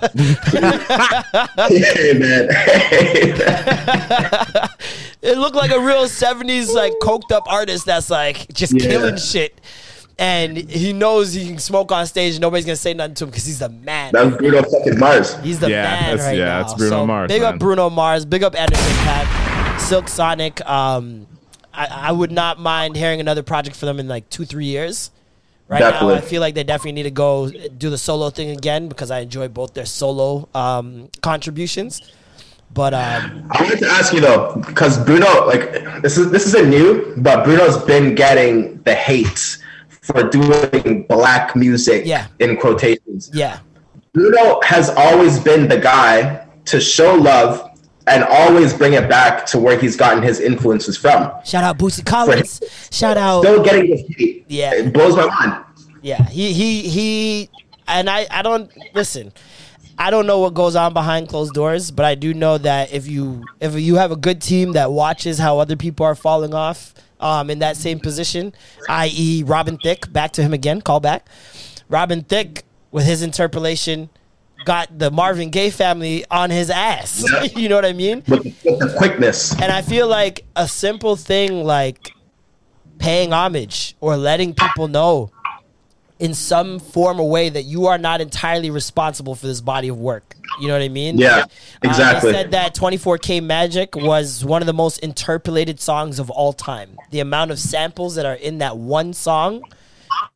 man, 2.16 2.48
it 5.22 5.38
looked 5.38 5.56
like 5.56 5.72
a 5.72 5.80
real 5.80 6.06
70s 6.06 6.74
like 6.74 6.94
coked 7.02 7.32
up 7.32 7.52
artist 7.52 7.86
that's 7.86 8.10
like 8.10 8.48
just 8.54 8.74
Yeah. 8.74 8.90
killing 8.90 9.18
shit 9.18 9.60
and 10.20 10.58
he 10.58 10.94
knows 10.94 11.34
he 11.34 11.48
can 11.48 11.58
smoke 11.58 11.92
on 11.92 12.06
stage 12.06 12.34
and 12.34 12.42
nobody's 12.42 12.66
gonna 12.66 12.76
say 12.76 12.94
nothing 12.94 13.16
to 13.16 13.24
him 13.24 13.30
because 13.32 13.46
he's 13.46 13.60
the 13.60 13.70
man. 13.70 14.12
That's 14.14 14.36
Bruno 14.38 14.62
fucking 14.64 15.00
Mars. 15.00 15.36
he's 15.40 15.60
the 15.60 15.70
Yeah, 15.70 15.84
man 15.84 16.02
that's- 16.04 16.28
right 16.28 16.38
yeah, 16.38 16.46
now. 16.46 16.60
that's 16.62 16.74
Bruno 16.76 16.90
so 16.98 17.08
Mars, 17.08 17.28
big 17.30 17.42
man. 17.42 17.54
up 17.54 17.60
bruno 17.60 17.90
mars 17.90 18.26
big 18.26 18.44
up 18.44 18.54
Anderson 18.60 18.94
.Paak 19.06 19.80
silk 19.80 20.08
sonic 20.10 20.62
um 20.70 21.26
I, 21.74 21.88
I 22.10 22.12
would 22.12 22.32
not 22.32 22.60
mind 22.60 22.96
hearing 22.98 23.20
another 23.22 23.44
project 23.44 23.76
for 23.78 23.86
them 23.86 24.00
in 24.00 24.08
like 24.08 24.30
two 24.30 24.44
three 24.46 24.66
years. 24.66 25.12
Right 25.70 25.80
now 25.80 26.10
i 26.10 26.20
feel 26.20 26.42
like 26.42 26.56
they 26.56 26.64
definitely 26.64 26.94
need 26.94 27.04
to 27.04 27.12
go 27.12 27.50
do 27.52 27.90
the 27.92 27.98
solo 27.98 28.32
thing 28.32 28.50
again 28.50 28.90
because 28.90 29.12
i 29.12 29.20
enjoy 29.20 29.48
both 29.48 29.74
their 29.76 29.86
solo 29.86 30.50
um 30.54 31.10
contributions. 31.22 32.02
But 32.74 32.94
um 32.94 33.48
I 33.52 33.64
wanted 33.64 33.80
to 33.80 33.88
ask 33.90 34.12
you 34.14 34.20
though, 34.22 34.56
because 34.68 34.98
Bruno, 35.06 35.46
like 35.48 36.02
this 36.02 36.18
is 36.18 36.30
this 36.32 36.46
isn't 36.48 36.70
new, 36.70 37.14
but 37.18 37.44
Bruno's 37.46 37.78
been 37.86 38.14
getting 38.16 38.82
the 38.84 38.94
hate 38.94 39.58
for 40.12 40.24
doing 40.30 41.06
black 41.08 41.56
music 41.56 42.04
Yeah. 42.06 42.28
in 42.40 42.58
quotations. 42.58 43.30
yeah 43.34 43.60
Bruno 44.14 44.60
has 44.64 44.90
always 44.90 45.40
been 45.40 45.68
the 45.68 45.78
guy 45.78 46.46
to 46.66 46.80
show 46.82 47.14
love 47.16 47.66
and 48.08 48.24
always 48.24 48.74
bring 48.74 48.94
it 48.94 49.08
back 49.08 49.46
to 49.48 49.60
where 49.60 49.78
he's 49.80 49.96
gotten 49.96 50.24
his 50.24 50.40
influences 50.40 50.98
from. 50.98 51.32
Shout 51.46 51.64
out 51.64 51.78
Bootsy 51.78 52.04
Collins. 52.04 52.60
Shout 52.92 53.18
out. 53.18 53.42
Still 53.44 53.64
getting 53.64 53.92
this 53.92 54.02
hate. 54.18 54.46
Yeah. 54.48 54.74
It 54.74 54.92
blows 54.94 55.16
my 55.16 55.28
mind. 55.28 55.64
Yeah, 56.02 56.24
he 56.28 56.54
he 56.54 56.82
he, 56.90 57.50
and 57.88 58.10
I 58.10 58.26
I 58.32 58.42
don't 58.42 58.72
listen. 58.96 59.32
I 60.00 60.10
don't 60.10 60.26
know 60.26 60.40
what 60.40 60.54
goes 60.56 60.76
on 60.76 60.94
behind 60.94 61.28
closed 61.28 61.54
doors, 61.54 61.92
but 61.92 62.06
I 62.06 62.16
do 62.16 62.34
know 62.34 62.58
that 62.58 62.92
if 62.92 63.06
you 63.06 63.44
if 63.60 63.76
you 63.76 63.96
have 63.98 64.12
a 64.12 64.16
good 64.16 64.42
team 64.42 64.72
that 64.74 64.92
watches 64.92 65.38
how 65.38 65.60
other 65.60 65.76
people 65.76 66.06
are 66.06 66.16
falling 66.16 66.54
off 66.56 66.94
um, 67.20 67.50
in 67.50 67.60
that 67.60 67.78
same 67.78 68.00
position, 68.00 68.54
i.e. 68.88 69.44
Robin 69.46 69.78
Thicke, 69.78 70.12
back 70.12 70.32
to 70.34 70.42
him 70.42 70.54
again, 70.54 70.82
call 70.82 71.00
back. 71.00 71.28
Robin 71.90 72.24
Thicke 72.24 72.64
with 72.92 73.06
his 73.06 73.22
interpolation 73.22 74.10
got 74.66 74.98
the 75.00 75.10
Marvin 75.10 75.50
Gaye 75.50 75.70
family 75.70 76.26
on 76.30 76.50
his 76.50 76.70
ass. 76.70 77.24
Yeah. 77.34 77.44
you 77.56 77.70
know 77.70 77.76
what 77.76 77.86
I 77.86 77.94
mean? 77.94 78.24
With, 78.28 78.44
with 78.44 78.80
the 78.80 78.94
quickness. 78.98 79.54
And 79.54 79.72
I 79.72 79.82
feel 79.82 80.08
like 80.08 80.46
a 80.56 80.68
simple 80.68 81.16
thing 81.16 81.64
like 81.64 82.12
paying 82.98 83.32
homage 83.32 83.96
or 84.02 84.18
letting 84.18 84.54
people 84.54 84.88
know 84.88 85.32
in 86.20 86.34
some 86.34 86.80
form 86.80 87.20
or 87.20 87.30
way 87.30 87.48
that 87.50 87.64
you 87.64 87.88
are 87.88 87.98
not 87.98 88.20
entirely 88.22 88.70
responsible 88.70 89.36
for 89.36 89.48
this 89.48 89.62
body 89.62 89.88
of 89.88 89.98
work. 89.98 90.36
You 90.60 90.68
know 90.68 90.74
what 90.74 90.82
I 90.82 90.90
mean? 90.90 91.18
Yeah, 91.18 91.46
exactly. 91.82 92.32
Uh, 92.32 92.34
said 92.34 92.52
that 92.52 92.76
24K 92.76 93.42
Magic 93.42 93.96
was 93.96 94.44
one 94.44 94.62
of 94.62 94.66
the 94.66 94.74
most 94.74 95.00
interpolated 95.00 95.80
songs 95.80 96.20
of 96.20 96.30
all 96.30 96.52
time. 96.52 96.98
The 97.12 97.22
amount 97.22 97.52
of 97.52 97.60
samples 97.60 98.16
that 98.16 98.26
are 98.26 98.34
in 98.34 98.58
that 98.58 98.78
one 98.78 99.14
song 99.14 99.64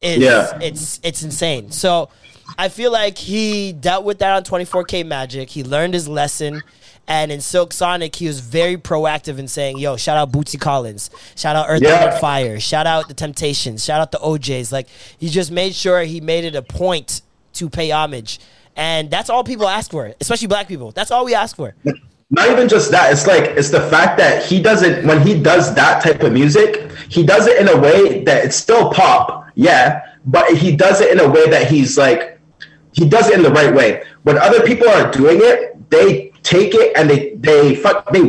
is 0.01 0.19
Yeah. 0.19 0.57
it's 0.61 0.99
it's 1.03 1.23
insane. 1.23 1.71
So 1.71 2.09
I 2.57 2.69
feel 2.69 2.91
like 2.91 3.17
he 3.17 3.73
dealt 3.73 4.05
with 4.05 4.19
that 4.19 4.33
on 4.35 4.43
24K 4.43 5.05
Magic. 5.05 5.49
He 5.49 5.63
learned 5.63 5.93
his 5.93 6.07
lesson. 6.07 6.61
And 7.07 7.31
in 7.31 7.41
Silk 7.41 7.73
Sonic, 7.73 8.15
he 8.15 8.27
was 8.27 8.39
very 8.39 8.77
proactive 8.77 9.37
in 9.37 9.47
saying, 9.47 9.77
yo, 9.77 9.97
shout 9.97 10.17
out 10.17 10.31
Bootsy 10.31 10.59
Collins. 10.59 11.09
Shout 11.35 11.55
out 11.55 11.65
Earth, 11.67 11.81
Yeah. 11.81 12.05
Wind, 12.05 12.19
Fire. 12.19 12.59
Shout 12.59 12.87
out 12.87 13.07
the 13.09 13.13
Temptations. 13.13 13.83
Shout 13.83 13.99
out 13.99 14.11
the 14.11 14.19
OJs. 14.19 14.71
Like, 14.71 14.87
he 15.17 15.29
just 15.29 15.51
made 15.51 15.75
sure 15.75 16.01
he 16.03 16.21
made 16.21 16.45
it 16.45 16.55
a 16.55 16.61
point 16.61 17.21
to 17.53 17.69
pay 17.69 17.91
homage. 17.91 18.39
And 18.75 19.11
that's 19.11 19.29
all 19.29 19.43
people 19.43 19.67
ask 19.67 19.91
for, 19.91 20.13
especially 20.21 20.47
black 20.47 20.67
people. 20.67 20.91
That's 20.91 21.11
all 21.11 21.25
we 21.25 21.35
ask 21.35 21.55
for. 21.55 21.75
Not 22.31 22.49
even 22.49 22.67
just 22.67 22.89
that. 22.89 23.11
It's 23.11 23.27
like 23.27 23.43
it's 23.43 23.69
the 23.69 23.81
fact 23.89 24.17
that 24.17 24.43
he 24.43 24.59
doesn't 24.59 25.05
when 25.05 25.21
he 25.21 25.39
does 25.39 25.75
that 25.75 26.01
type 26.01 26.23
of 26.23 26.33
music, 26.33 26.91
he 27.07 27.23
does 27.23 27.45
it 27.45 27.61
in 27.61 27.67
a 27.67 27.77
way 27.79 28.23
that 28.23 28.43
it's 28.43 28.55
still 28.55 28.91
pop, 28.91 29.47
yeah, 29.53 30.01
but 30.25 30.57
he 30.57 30.75
does 30.75 30.99
it 30.99 31.11
in 31.11 31.19
a 31.19 31.29
way 31.29 31.47
that 31.51 31.69
he's 31.69 31.95
like 31.95 32.39
he 32.93 33.07
does 33.07 33.29
it 33.29 33.35
in 33.35 33.43
the 33.43 33.51
right 33.51 33.71
way. 33.75 34.03
When 34.23 34.39
other 34.39 34.61
people 34.61 34.89
are 34.89 35.11
doing 35.11 35.37
it, 35.41 35.89
they 35.91 36.32
take 36.43 36.75
it 36.75 36.95
and 36.95 37.09
they 37.09 37.33
they 37.35 37.75
fuck 37.75 38.11
they 38.11 38.21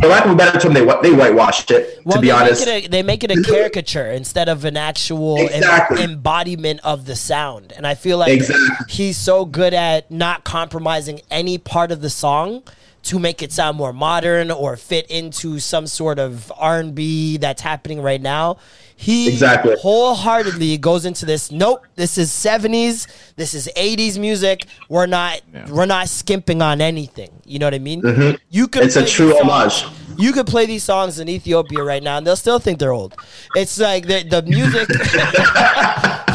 for 0.00 0.08
lack 0.08 0.24
of 0.24 0.32
a 0.32 0.34
better 0.34 0.58
term, 0.58 0.74
they 0.74 0.84
they 1.02 1.12
whitewashed 1.12 1.70
it. 1.70 2.00
Well, 2.04 2.16
to 2.16 2.20
be 2.20 2.30
honest, 2.30 2.66
a, 2.66 2.86
they 2.88 3.02
make 3.02 3.22
it 3.22 3.30
a 3.30 3.40
caricature 3.42 4.10
instead 4.10 4.48
of 4.48 4.64
an 4.64 4.76
actual 4.76 5.38
em- 5.38 5.98
embodiment 5.98 6.80
of 6.82 7.06
the 7.06 7.14
sound. 7.14 7.72
And 7.72 7.86
I 7.86 7.94
feel 7.94 8.18
like 8.18 8.32
Exactly. 8.32 8.86
he's 8.88 9.16
so 9.16 9.44
good 9.44 9.72
at 9.72 10.10
not 10.10 10.42
compromising 10.42 11.20
any 11.30 11.58
part 11.58 11.92
of 11.92 12.00
the 12.00 12.10
song 12.10 12.64
to 13.04 13.18
make 13.18 13.42
it 13.42 13.52
sound 13.52 13.76
more 13.76 13.92
modern 13.92 14.50
or 14.50 14.76
fit 14.76 15.06
into 15.10 15.60
some 15.60 15.86
sort 15.86 16.18
of 16.18 16.52
R 16.56 16.80
and 16.80 16.94
B 16.94 17.36
that's 17.36 17.62
happening 17.62 18.00
right 18.00 18.20
now. 18.20 18.56
He 18.96 19.28
Exactly. 19.28 19.74
wholeheartedly 19.80 20.78
goes 20.78 21.04
into 21.04 21.26
this. 21.26 21.50
Nope, 21.50 21.84
this 21.96 22.16
is 22.16 22.32
seventies. 22.32 23.06
This 23.36 23.52
is 23.52 23.68
eighties 23.76 24.18
music. 24.18 24.66
We're 24.88 25.06
not 25.06 25.40
we're 25.68 25.86
not 25.86 26.08
skimping 26.08 26.62
on 26.62 26.80
anything. 26.80 27.30
You 27.44 27.58
know 27.58 27.66
what 27.66 27.74
I 27.74 27.80
mean? 27.80 28.02
Mhm. 28.02 28.38
You 28.50 28.68
could 28.68 28.84
It's 28.84 28.96
a 28.96 29.04
true 29.04 29.32
these 29.32 29.40
homage. 29.42 29.84
You 30.16 30.32
could 30.32 30.46
play 30.46 30.64
these 30.66 30.84
songs 30.84 31.18
in 31.18 31.28
Ethiopia 31.28 31.82
right 31.82 32.02
now, 32.02 32.18
and 32.18 32.26
they'll 32.26 32.36
still 32.36 32.60
think 32.60 32.78
they're 32.78 32.92
old. 32.92 33.14
It's 33.56 33.78
like 33.80 34.06
the 34.06 34.22
the 34.22 34.42
music. 34.42 34.86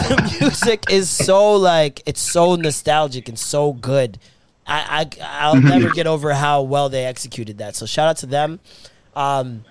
the 0.10 0.38
music 0.42 0.84
is 0.92 1.10
so 1.10 1.54
like 1.56 2.02
it's 2.06 2.22
so 2.22 2.56
nostalgic 2.56 3.30
and 3.30 3.40
so 3.40 3.74
good. 3.74 4.20
I, 4.68 5.08
I 5.22 5.46
I'll 5.48 5.56
Mhm. 5.56 5.64
never 5.70 5.90
get 5.92 6.08
over 6.08 6.34
how 6.34 6.62
well 6.64 6.90
they 6.90 7.06
executed 7.06 7.58
that. 7.60 7.76
So 7.76 7.86
shout 7.86 8.08
out 8.10 8.18
to 8.18 8.26
them. 8.26 8.60
Um, 9.16 9.64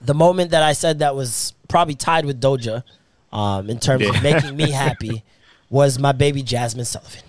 the 0.00 0.14
moment 0.14 0.50
that 0.50 0.62
I 0.62 0.72
said 0.74 0.98
that 1.00 1.14
was 1.16 1.54
probably 1.72 1.94
tied 1.96 2.24
with 2.26 2.40
Doja, 2.40 2.84
um, 3.32 3.68
in 3.70 3.78
terms 3.80 4.04
Yeah. 4.04 4.10
of 4.14 4.22
making 4.22 4.54
me 4.56 4.70
happy, 4.84 5.24
was 5.70 5.98
my 5.98 6.12
baby 6.12 6.42
Jazmine 6.42 6.86
Sullivan. 6.86 7.22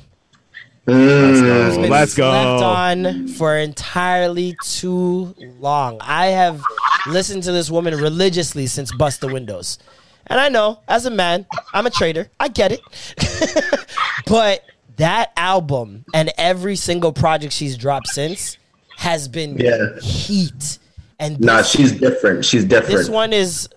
Mm. 0.86 1.30
Who's 1.66 1.78
been 1.78 1.90
Let's 1.90 2.14
go. 2.14 2.30
Slept 2.30 2.62
on 2.64 3.28
for 3.30 3.56
entirely 3.58 4.56
too 4.62 5.34
long. 5.62 5.98
I 6.02 6.26
have 6.28 6.62
listened 7.08 7.44
to 7.44 7.54
this 7.54 7.72
woman 7.72 7.96
religiously 7.96 8.68
since 8.68 8.92
Bust 8.92 9.22
the 9.22 9.30
Windows. 9.30 9.80
And 10.28 10.40
I 10.42 10.50
know, 10.50 10.80
as 10.90 11.06
a 11.06 11.10
man, 11.10 11.46
I'm 11.74 11.86
a 11.86 11.90
traitor. 11.90 12.30
I 12.38 12.50
get 12.50 12.74
it. 12.74 12.82
but 14.28 14.62
that 14.98 15.32
album 15.38 16.04
and 16.14 16.32
every 16.38 16.76
single 16.76 17.14
project 17.14 17.54
she's 17.54 17.78
dropped 17.78 18.08
since 18.10 18.58
has 18.98 19.30
been 19.30 19.58
Yeah. 19.58 20.00
heat. 20.02 20.80
And 21.20 21.40
Nah, 21.40 21.62
she's 21.64 21.94
different. 21.94 22.44
She's 22.44 22.66
different. 22.66 22.98
this 22.98 23.08
one 23.10 23.32
is 23.32 23.70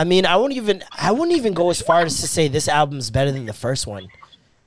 I 0.00 0.04
mean, 0.04 0.24
I 0.24 0.36
won't 0.36 0.54
even 0.54 0.82
I 0.96 1.12
wouldn't 1.12 1.36
even 1.36 1.52
go 1.52 1.68
as 1.68 1.82
far 1.82 2.00
as 2.00 2.22
to 2.22 2.26
say 2.26 2.48
this 2.48 2.68
album's 2.68 3.10
better 3.10 3.30
than 3.30 3.44
the 3.44 3.52
first 3.52 3.86
one. 3.86 4.08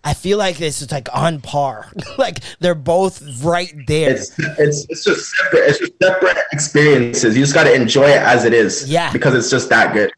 I 0.03 0.13
feel 0.13 0.37
like 0.37 0.57
this 0.57 0.79
is 0.79 0.91
like 0.91 1.09
on 1.11 1.41
par. 1.41 1.91
like 2.19 2.37
they're 2.59 2.75
both 2.75 3.43
right 3.43 3.73
there. 3.87 4.11
It's 4.11 4.37
it's 4.59 4.85
it's 4.89 5.03
just 5.03 5.31
separate. 5.31 5.69
It's 5.69 5.79
just 5.79 5.93
separate 5.99 6.37
experiences. 6.51 7.35
You 7.35 7.41
just 7.41 7.55
got 7.55 7.63
to 7.63 7.73
enjoy 7.73 8.09
it 8.09 8.21
as 8.21 8.45
it 8.45 8.53
is. 8.53 8.87
Yeah. 8.87 9.11
because 9.11 9.33
it's 9.33 9.49
just 9.49 9.69
that 9.69 9.91
good. 9.95 10.11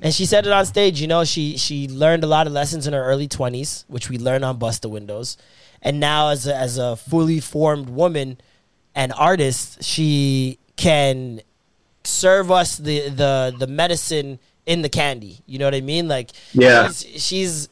And 0.00 0.14
she 0.14 0.24
said 0.24 0.46
it 0.46 0.52
on 0.52 0.64
stage. 0.64 1.02
You 1.02 1.06
know, 1.06 1.22
she 1.24 1.58
she 1.58 1.86
learned 1.86 2.24
a 2.24 2.26
lot 2.26 2.46
of 2.46 2.54
lessons 2.54 2.86
in 2.86 2.94
her 2.94 3.04
early 3.04 3.28
twenties, 3.28 3.84
which 3.88 4.08
we 4.08 4.16
learned 4.16 4.42
on 4.42 4.56
Bust 4.56 4.80
the 4.80 4.88
Windows. 4.88 5.36
And 5.82 6.00
now, 6.00 6.30
as 6.30 6.46
a, 6.46 6.56
as 6.56 6.78
a 6.78 6.96
fully 6.96 7.40
formed 7.40 7.90
woman 7.90 8.40
and 8.94 9.12
artist, 9.12 9.84
she 9.84 10.58
can 10.76 11.42
serve 12.04 12.50
us 12.50 12.78
the 12.78 13.10
the 13.10 13.54
the 13.58 13.66
medicine 13.66 14.38
in 14.66 14.82
the 14.82 14.88
candy. 14.88 15.38
You 15.46 15.58
know 15.58 15.66
what 15.66 15.74
I 15.74 15.80
mean? 15.80 16.08
Like, 16.08 16.30
Yeah. 16.52 16.88
she's, 16.88 17.22
she's 17.22 17.68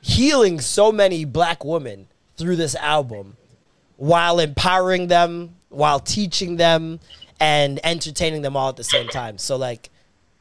healing 0.00 0.60
so 0.60 0.90
many 0.90 1.24
black 1.24 1.64
women 1.64 2.06
through 2.36 2.56
this 2.56 2.74
album, 2.76 3.36
while 3.96 4.38
empowering 4.40 5.08
them, 5.08 5.54
while 5.68 6.00
teaching 6.00 6.56
them, 6.56 7.00
and 7.38 7.78
entertaining 7.84 8.42
them 8.42 8.56
all 8.56 8.70
at 8.70 8.76
the 8.76 8.84
same 8.84 9.08
time. 9.08 9.38
So, 9.38 9.56
like. 9.56 9.90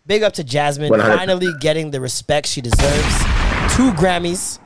Big 0.07 0.23
up 0.23 0.33
to 0.33 0.43
Jazmine, 0.43 0.89
100%. 0.89 1.17
finally 1.17 1.53
getting 1.59 1.91
the 1.91 2.01
respect 2.01 2.47
she 2.47 2.61
deserves. 2.61 3.17
Two 3.75 3.91
Grammys. 3.91 4.57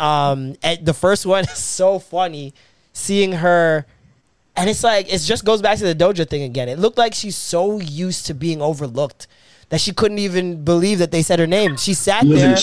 Um, 0.00 0.56
and 0.64 0.84
the 0.84 0.94
first 0.94 1.24
one 1.26 1.44
is 1.48 1.50
so 1.58 2.00
funny, 2.00 2.54
seeing 2.92 3.30
her, 3.30 3.86
and 4.56 4.68
it's 4.68 4.82
like 4.82 5.06
it 5.12 5.18
just 5.20 5.44
goes 5.44 5.62
back 5.62 5.78
to 5.78 5.84
the 5.84 5.94
Doja 5.94 6.28
thing 6.28 6.42
again. 6.42 6.68
It 6.68 6.80
looked 6.80 6.98
like 6.98 7.14
she's 7.14 7.36
so 7.36 7.78
used 7.78 8.26
to 8.26 8.34
being 8.34 8.60
overlooked 8.60 9.28
that 9.70 9.80
she 9.80 9.92
couldn't 9.92 10.18
even 10.18 10.64
believe 10.64 10.98
that 10.98 11.10
they 11.12 11.22
said 11.22 11.38
her 11.38 11.46
name. 11.46 11.76
She 11.76 11.94
sat 11.94 12.24
She 12.24 12.34
there, 12.34 12.56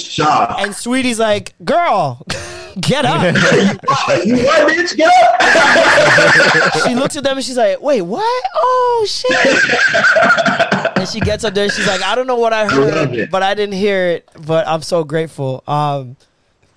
and 0.59 0.75
Sweetie's 0.75 1.19
like, 1.19 1.55
"Girl, 1.63 2.21
get 2.79 3.05
up." 3.05 3.23
you 4.25 4.35
what, 4.45 4.69
bitch? 4.71 4.95
Get 4.95 5.11
up! 5.11 6.83
she 6.87 6.95
looks 6.95 7.15
at 7.15 7.23
them 7.23 7.37
and 7.37 7.45
she's 7.45 7.57
like, 7.57 7.81
"Wait, 7.81 8.01
what? 8.01 8.43
Oh 8.55 9.05
shit!" 9.07 10.97
and 10.97 11.07
she 11.07 11.19
gets 11.21 11.43
up 11.43 11.53
there. 11.53 11.63
and 11.65 11.73
She's 11.73 11.87
like, 11.87 12.03
"I 12.03 12.13
don't 12.13 12.27
know 12.27 12.35
what 12.35 12.53
I 12.53 12.67
heard, 12.67 13.15
it. 13.15 13.31
but 13.31 13.41
I 13.41 13.53
didn't 13.55 13.75
hear 13.75 14.07
it. 14.09 14.29
But 14.45 14.67
I'm 14.67 14.81
so 14.81 15.03
grateful." 15.03 15.63
Um, 15.65 16.17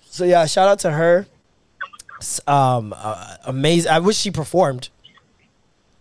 so 0.09 0.25
yeah, 0.25 0.47
shout 0.47 0.69
out 0.69 0.79
to 0.81 0.93
her. 0.93 1.27
Um, 2.47 2.95
uh, 2.97 3.37
amazing. 3.47 3.91
I 3.91 3.99
wish 3.99 4.17
she 4.17 4.31
performed. 4.31 4.91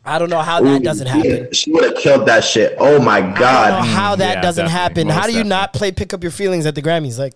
I 0.10 0.20
don't 0.20 0.30
know 0.30 0.42
how 0.42 0.62
that 0.62 0.82
doesn't 0.84 1.08
happen. 1.08 1.52
She 1.54 1.72
would 1.72 1.84
have 1.84 1.96
killed 1.96 2.28
that 2.28 2.44
shit. 2.44 2.76
Oh 2.80 3.00
my 3.02 3.18
I 3.18 3.22
don't 3.22 3.30
know 3.34 3.40
god. 3.40 3.86
how 3.86 4.16
that 4.16 4.36
Yeah, 4.36 4.42
doesn't 4.42 4.66
definitely. 4.66 4.82
happen. 4.82 5.08
Most 5.08 5.16
How 5.16 5.22
do 5.24 5.32
you 5.32 5.38
definitely. 5.40 5.50
not 5.50 5.74
play 5.74 5.92
"Pick 5.92 6.14
Up 6.14 6.24
Your 6.24 6.32
Feelings" 6.32 6.66
at 6.66 6.76
the 6.76 6.82
Grammys? 6.82 7.20
Like, 7.20 7.34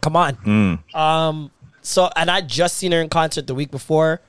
come 0.00 0.16
on. 0.16 0.36
Mm. 0.36 0.94
Um. 0.96 1.50
So, 1.82 2.10
and 2.16 2.30
I 2.30 2.40
just 2.40 2.76
seen 2.76 2.92
her 2.92 3.00
in 3.00 3.08
concert 3.08 3.46
the 3.46 3.54
week 3.54 3.70
before. 3.70 4.20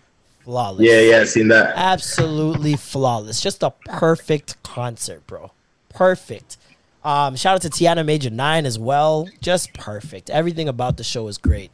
Flawless. 0.43 0.85
Yeah, 0.85 0.99
yeah, 0.99 1.23
seen 1.26 1.47
that. 1.49 1.73
Absolutely 1.76 2.76
flawless. 2.76 3.41
Just 3.41 3.64
a 3.64 3.72
perfect 3.85 4.61
concert, 4.64 5.26
bro. 5.27 5.51
Perfect. 5.89 6.57
Um, 7.03 7.35
shout 7.35 7.55
out 7.55 7.61
to 7.64 7.69
Tiana 7.69 8.05
Major9 8.05 8.65
as 8.65 8.77
well. 8.80 9.27
Just 9.41 9.73
perfect. 9.73 10.30
Everything 10.30 10.68
about 10.69 10.97
the 10.97 11.03
show 11.03 11.23
was 11.23 11.38
great. 11.38 11.72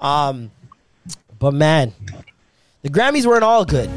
Um, 0.00 0.50
but 1.38 1.54
man, 1.54 1.92
the 2.82 2.88
Grammys 2.90 3.24
weren't 3.26 3.44
all 3.44 3.64
good. 3.64 3.88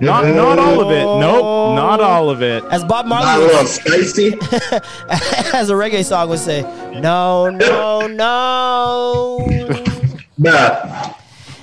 Not 0.00 0.26
not 0.26 0.58
all 0.58 0.80
of 0.80 0.90
it. 0.90 1.02
Nope, 1.04 1.74
not 1.76 2.00
all 2.00 2.30
of 2.30 2.40
it. 2.42 2.62
As 2.70 2.84
Bob 2.84 3.06
Not 3.06 3.22
a 3.22 3.26
Marley, 3.26 3.44
little 3.46 3.58
would, 3.62 3.68
spicy. 3.68 4.32
as 5.56 5.70
a 5.70 5.74
reggae 5.74 6.04
song 6.04 6.28
would 6.28 6.38
say, 6.38 6.62
no, 7.00 7.50
no, 7.50 8.06
no. 8.06 9.46
Nah. 10.40 11.14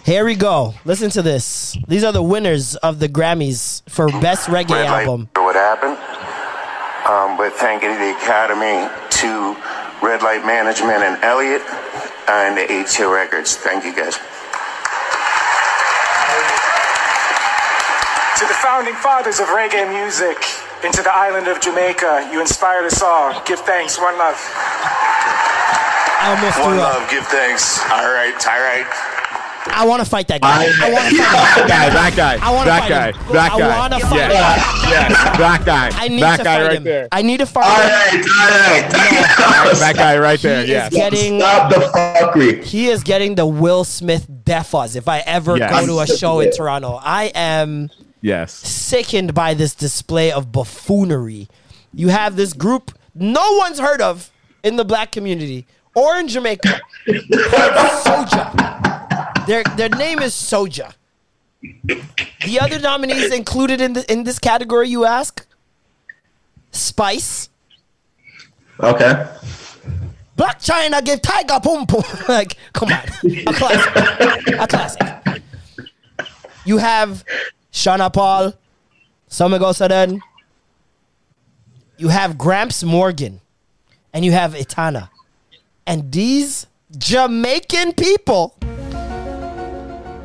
Here 0.03 0.25
we 0.25 0.35
go. 0.35 0.73
Listen 0.83 1.09
to 1.11 1.21
this. 1.21 1.77
These 1.87 2.03
are 2.03 2.11
the 2.11 2.21
winners 2.21 2.75
of 2.75 2.99
the 2.99 3.07
Grammys 3.07 3.81
for 3.89 4.07
Best 4.19 4.49
Reggae 4.49 4.71
Red 4.71 4.85
Album. 4.87 5.29
for 5.33 5.43
what 5.45 5.55
happened. 5.55 5.97
Um, 7.09 7.37
but 7.37 7.53
thanking 7.53 7.91
the 7.97 8.11
Academy 8.17 8.89
to 9.21 9.55
Red 10.05 10.21
Light 10.23 10.45
Management 10.45 11.03
and 11.03 11.23
Elliot 11.23 11.61
and 12.27 12.57
the 12.57 12.61
H2 12.67 13.09
Records. 13.11 13.55
Thank 13.55 13.85
you 13.85 13.95
guys. 13.95 14.19
To 18.35 18.43
the 18.45 18.53
founding 18.65 18.95
fathers 18.95 19.39
of 19.39 19.45
reggae 19.53 19.85
music, 19.93 20.37
into 20.83 21.03
the 21.03 21.13
island 21.13 21.47
of 21.47 21.61
Jamaica, 21.61 22.29
you 22.33 22.41
inspired 22.41 22.85
us 22.85 22.99
all. 23.01 23.39
Give 23.45 23.59
thanks, 23.59 23.99
one 23.99 24.17
love. 24.17 24.35
I 26.17 26.33
almost 26.35 26.57
One 26.59 26.69
threw 26.73 26.81
up. 26.81 26.93
love, 27.01 27.09
give 27.11 27.25
thanks. 27.27 27.79
All 27.91 28.09
right, 28.09 28.33
all 28.47 28.59
right. 28.59 28.87
I 29.67 29.85
want 29.85 30.03
to 30.03 30.09
fight 30.09 30.27
that 30.29 30.41
guy. 30.41 30.65
I, 30.81 30.91
want 30.91 31.09
to 31.09 31.15
fight 31.21 31.67
That 31.67 31.67
that 31.67 31.67
guy, 31.67 31.89
that 31.93 32.15
guy, 32.15 32.47
I 32.47 32.53
wanna 32.53 32.69
that 32.69 32.79
fight 32.81 32.89
guy, 32.89 33.11
him. 33.11 33.33
that 33.33 33.51
I 33.51 33.59
guy. 33.59 33.77
wanna 33.77 33.99
fight 33.99 34.15
yes, 34.15 34.73
him. 34.83 34.89
yes, 34.89 35.37
that 35.37 35.63
guy, 35.65 35.89
I 35.93 36.07
need 36.07 36.21
that 36.23 36.37
to 36.37 36.43
guy 36.43 36.57
fight 36.57 36.67
right 36.67 36.77
him. 36.77 36.83
there. 36.83 37.07
I 37.11 37.21
need 37.23 37.37
to 37.37 37.45
fight 37.45 37.65
All 37.65 37.81
him. 37.81 37.89
right, 37.89 38.13
all 38.13 39.65
right. 39.65 39.75
that 39.79 39.93
guy 39.95 40.17
right 40.17 40.39
there. 40.39 40.63
He 40.65 40.71
Yes. 40.71 40.91
is 40.91 40.97
getting 40.97 41.39
Stop 41.39 41.69
the 41.71 41.75
fuckery. 41.77 42.63
he 42.63 42.87
is 42.87 43.03
getting 43.03 43.35
the 43.35 43.45
Will 43.45 43.83
Smith 43.83 44.27
defas 44.43 44.95
if 44.95 45.07
I 45.07 45.19
ever 45.19 45.57
Yes. 45.57 45.69
go 45.71 45.85
to 45.87 45.99
a 45.99 46.07
show 46.17 46.39
in 46.41 46.51
Toronto. 46.51 46.99
I 47.03 47.25
am 47.35 47.89
Yes. 48.25 48.53
sickened 48.53 49.35
by 49.35 49.53
this 49.53 49.75
display 49.75 50.31
of 50.31 50.51
buffoonery. 50.51 51.47
You 51.93 52.07
have 52.09 52.35
this 52.35 52.53
group 52.53 52.91
no 53.13 53.57
one's 53.57 53.79
heard 53.79 54.01
of 54.01 54.31
in 54.63 54.77
the 54.77 54.83
black 54.83 55.11
community 55.11 55.67
or 55.95 56.17
in 56.17 56.27
Jamaica 56.27 56.81
Soja. 57.07 59.45
Their 59.45 59.63
their 59.77 59.89
name 59.89 60.19
is 60.19 60.33
Soja. 60.33 60.93
The 61.61 62.59
other 62.59 62.79
nominees 62.79 63.31
included 63.31 63.79
in 63.79 63.93
the, 63.93 64.11
in 64.11 64.23
this 64.23 64.39
category, 64.39 64.89
you 64.89 65.05
ask? 65.05 65.45
Spice, 66.71 67.49
Okay. 68.79 69.27
Black 70.35 70.59
China 70.59 71.01
give 71.01 71.21
Tiger 71.21 71.59
Pum 71.61 71.85
Pum. 71.85 72.03
like, 72.27 72.57
come 72.73 72.91
on, 72.91 73.03
a 73.23 73.53
classic, 73.53 73.95
a 74.59 74.67
classic. 74.67 75.43
You 76.65 76.79
have 76.79 77.23
Sean 77.75 77.99
Paul, 78.09 78.53
Samigo 79.29 79.73
Saden. 79.73 80.21
You 81.97 82.07
have 82.07 82.37
Gramps 82.37 82.83
Morgan, 82.83 83.41
and 84.13 84.23
you 84.23 84.31
have 84.31 84.55
Etana, 84.55 85.09
and 85.85 86.09
these 86.09 86.67
Jamaican 86.97 87.93
people 87.93 88.55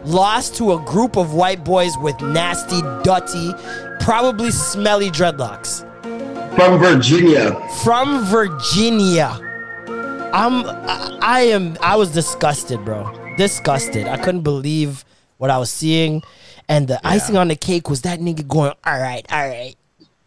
lost 0.05 0.55
to 0.57 0.73
a 0.75 0.79
group 0.85 1.17
of 1.17 1.35
white 1.35 1.65
boys 1.65 1.93
with 1.99 2.21
nasty, 2.21 2.81
dirty, 3.03 3.53
probably 3.99 4.53
smelly 4.53 5.11
dreadlocks 5.11 5.81
From 6.55 6.79
Virginia. 6.79 7.53
from 7.83 8.25
Virginia. 8.27 9.29
I'm 10.33 10.65
I, 10.65 11.19
I 11.21 11.41
am 11.43 11.77
I 11.81 11.97
was 11.97 12.13
disgusted, 12.13 12.85
bro. 12.85 13.13
Disgusted. 13.37 14.07
I 14.07 14.17
couldn't 14.19 14.43
believe 14.43 15.05
what 15.39 15.51
I 15.51 15.59
was 15.59 15.71
seeing. 15.73 16.23
And 16.71 16.87
the 16.87 17.05
icing 17.05 17.37
on 17.37 17.49
the 17.49 17.57
cake 17.57 17.91
was 17.91 18.03
that 18.03 18.21
nigga 18.21 18.47
going, 18.47 18.73
all 18.85 19.01
right, 19.01 19.27
all 19.33 19.49
right. 19.49 19.75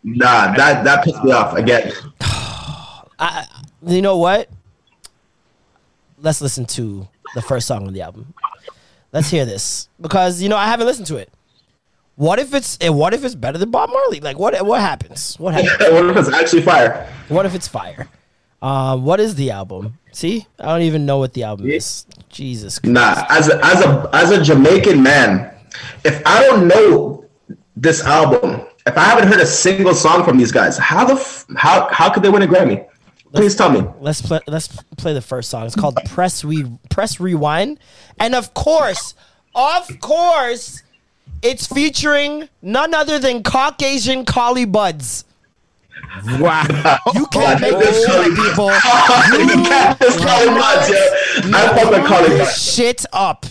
Nah, 0.04 0.54
that 0.54 0.84
that 0.84 1.06
pissed 1.06 1.24
me 1.24 1.32
off 1.32 1.56
again. 1.56 1.94
I, 2.22 3.48
you 3.88 4.02
know 4.02 4.18
what? 4.18 4.50
Let's 6.20 6.42
listen 6.42 6.66
to 6.66 7.08
the 7.34 7.42
first 7.42 7.66
song 7.66 7.88
on 7.88 7.94
the 7.94 8.02
album. 8.02 8.34
Let's 9.14 9.30
hear 9.30 9.46
this 9.46 9.88
because 10.02 10.42
you 10.42 10.50
know 10.50 10.58
I 10.58 10.66
haven't 10.66 10.86
listened 10.86 11.08
to 11.08 11.16
it. 11.16 11.32
What 12.16 12.40
if 12.40 12.54
it's 12.54 12.78
what 12.82 13.14
if 13.14 13.24
it's 13.24 13.36
better 13.36 13.58
than 13.58 13.72
Bob 13.72 13.90
Marley? 13.90 14.20
Like 14.20 14.38
what 14.38 14.66
what 14.66 14.82
happens? 14.82 15.40
What 15.40 15.54
happens? 15.54 15.94
what 15.94 16.06
if 16.10 16.18
it's 16.18 16.36
actually 16.36 16.64
fire? 16.64 17.10
What 17.30 17.46
if 17.46 17.56
it's 17.56 17.70
fire? 17.70 18.10
Um, 18.62 19.06
what 19.06 19.22
is 19.22 19.36
the 19.36 19.52
album? 19.52 19.98
See, 20.12 20.46
I 20.60 20.66
don't 20.66 20.82
even 20.82 21.06
know 21.06 21.20
what 21.20 21.34
the 21.34 21.44
album 21.44 21.72
is. 21.72 22.06
Jesus 22.28 22.80
Christ. 22.80 22.94
Nah, 22.94 23.26
as 23.30 23.48
a 23.50 23.64
as 23.64 23.82
a 23.86 24.10
as 24.12 24.32
a 24.32 24.44
Jamaican 24.44 25.02
man, 25.02 25.53
if 26.04 26.22
I 26.26 26.42
don't 26.44 26.68
know 26.68 27.26
this 27.76 28.04
album, 28.04 28.66
if 28.86 28.98
I 28.98 29.04
haven't 29.04 29.28
heard 29.28 29.40
a 29.40 29.46
single 29.46 29.94
song 29.94 30.24
from 30.24 30.38
these 30.38 30.52
guys, 30.52 30.78
how 30.78 31.06
the 31.06 31.14
f- 31.14 31.46
how 31.56 31.88
how 31.92 32.10
could 32.12 32.24
they 32.24 32.30
win 32.30 32.42
a 32.42 32.48
Grammy? 32.48 32.88
Please 33.34 33.56
tell 33.56 33.72
me. 33.72 33.84
Let's 34.00 34.22
play. 34.22 34.40
Let's 34.48 34.68
play 34.98 35.14
the 35.14 35.22
first 35.22 35.50
song. 35.50 35.66
It's 35.66 35.76
called 35.76 35.98
"Press 36.06 36.44
Re 36.44 36.66
Press 36.90 37.20
Rewind," 37.20 37.80
and 38.20 38.36
of 38.36 38.54
course, 38.54 39.16
of 39.56 40.00
course, 40.00 40.84
it's 41.42 41.66
featuring 41.66 42.50
none 42.62 42.94
other 42.94 43.18
than 43.20 43.42
Caucasian 43.42 44.26
Collie 44.26 44.66
Buddz. 44.66 45.26
Wow. 46.40 47.00
You 47.16 47.26
can't 47.28 47.60
make 47.60 47.78
this 47.80 48.06
shit, 48.06 48.36
people. 48.36 48.68
You 49.34 49.64
can't 49.64 50.00
just 50.00 50.20
call 50.20 50.40
him 50.42 50.54
nuts. 50.54 50.92
I 50.92 51.76
fucking 51.76 52.06
call 52.06 52.24
him 52.24 52.38
this 52.38 52.74
shit 52.76 53.06
up. 53.14 53.46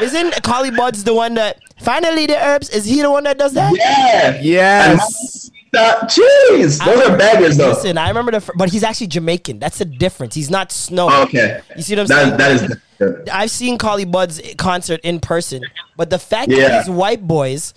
Isn't 0.00 0.42
Collie 0.42 0.70
Buddz 0.70 1.04
the 1.04 1.14
one 1.14 1.34
that 1.34 1.58
finally 1.80 2.26
the 2.26 2.36
herbs? 2.36 2.70
Is 2.70 2.84
he 2.84 3.02
the 3.02 3.10
one 3.10 3.24
that 3.24 3.38
does 3.38 3.52
that? 3.54 3.74
Yeah. 3.76 4.40
Yes. 4.40 5.50
That, 5.72 6.04
jeez, 6.04 6.82
those 6.82 7.06
I 7.06 7.12
are 7.12 7.18
bangers 7.18 7.58
though. 7.58 7.68
Listen, 7.70 7.98
I 7.98 8.08
remember 8.08 8.32
the, 8.32 8.40
fir- 8.40 8.54
but 8.56 8.70
he's 8.70 8.82
actually 8.82 9.08
Jamaican. 9.08 9.58
That's 9.58 9.78
the 9.78 9.84
difference. 9.84 10.34
He's 10.34 10.48
not 10.50 10.72
snow. 10.72 11.08
Oh, 11.10 11.24
okay. 11.24 11.60
You 11.76 11.82
see 11.82 11.94
what 11.94 12.00
I'm 12.00 12.06
saying? 12.06 12.30
That, 12.30 12.38
that 12.38 12.50
is 12.52 12.60
different. 12.98 13.28
I've 13.30 13.50
seen 13.50 13.76
Collie 13.76 14.06
Buddz's 14.06 14.54
concert 14.56 15.00
in 15.04 15.20
person, 15.20 15.62
but 15.96 16.08
the 16.08 16.18
fact 16.18 16.50
Yeah. 16.50 16.68
that 16.68 16.86
these 16.86 16.90
white 16.90 17.26
boys 17.28 17.74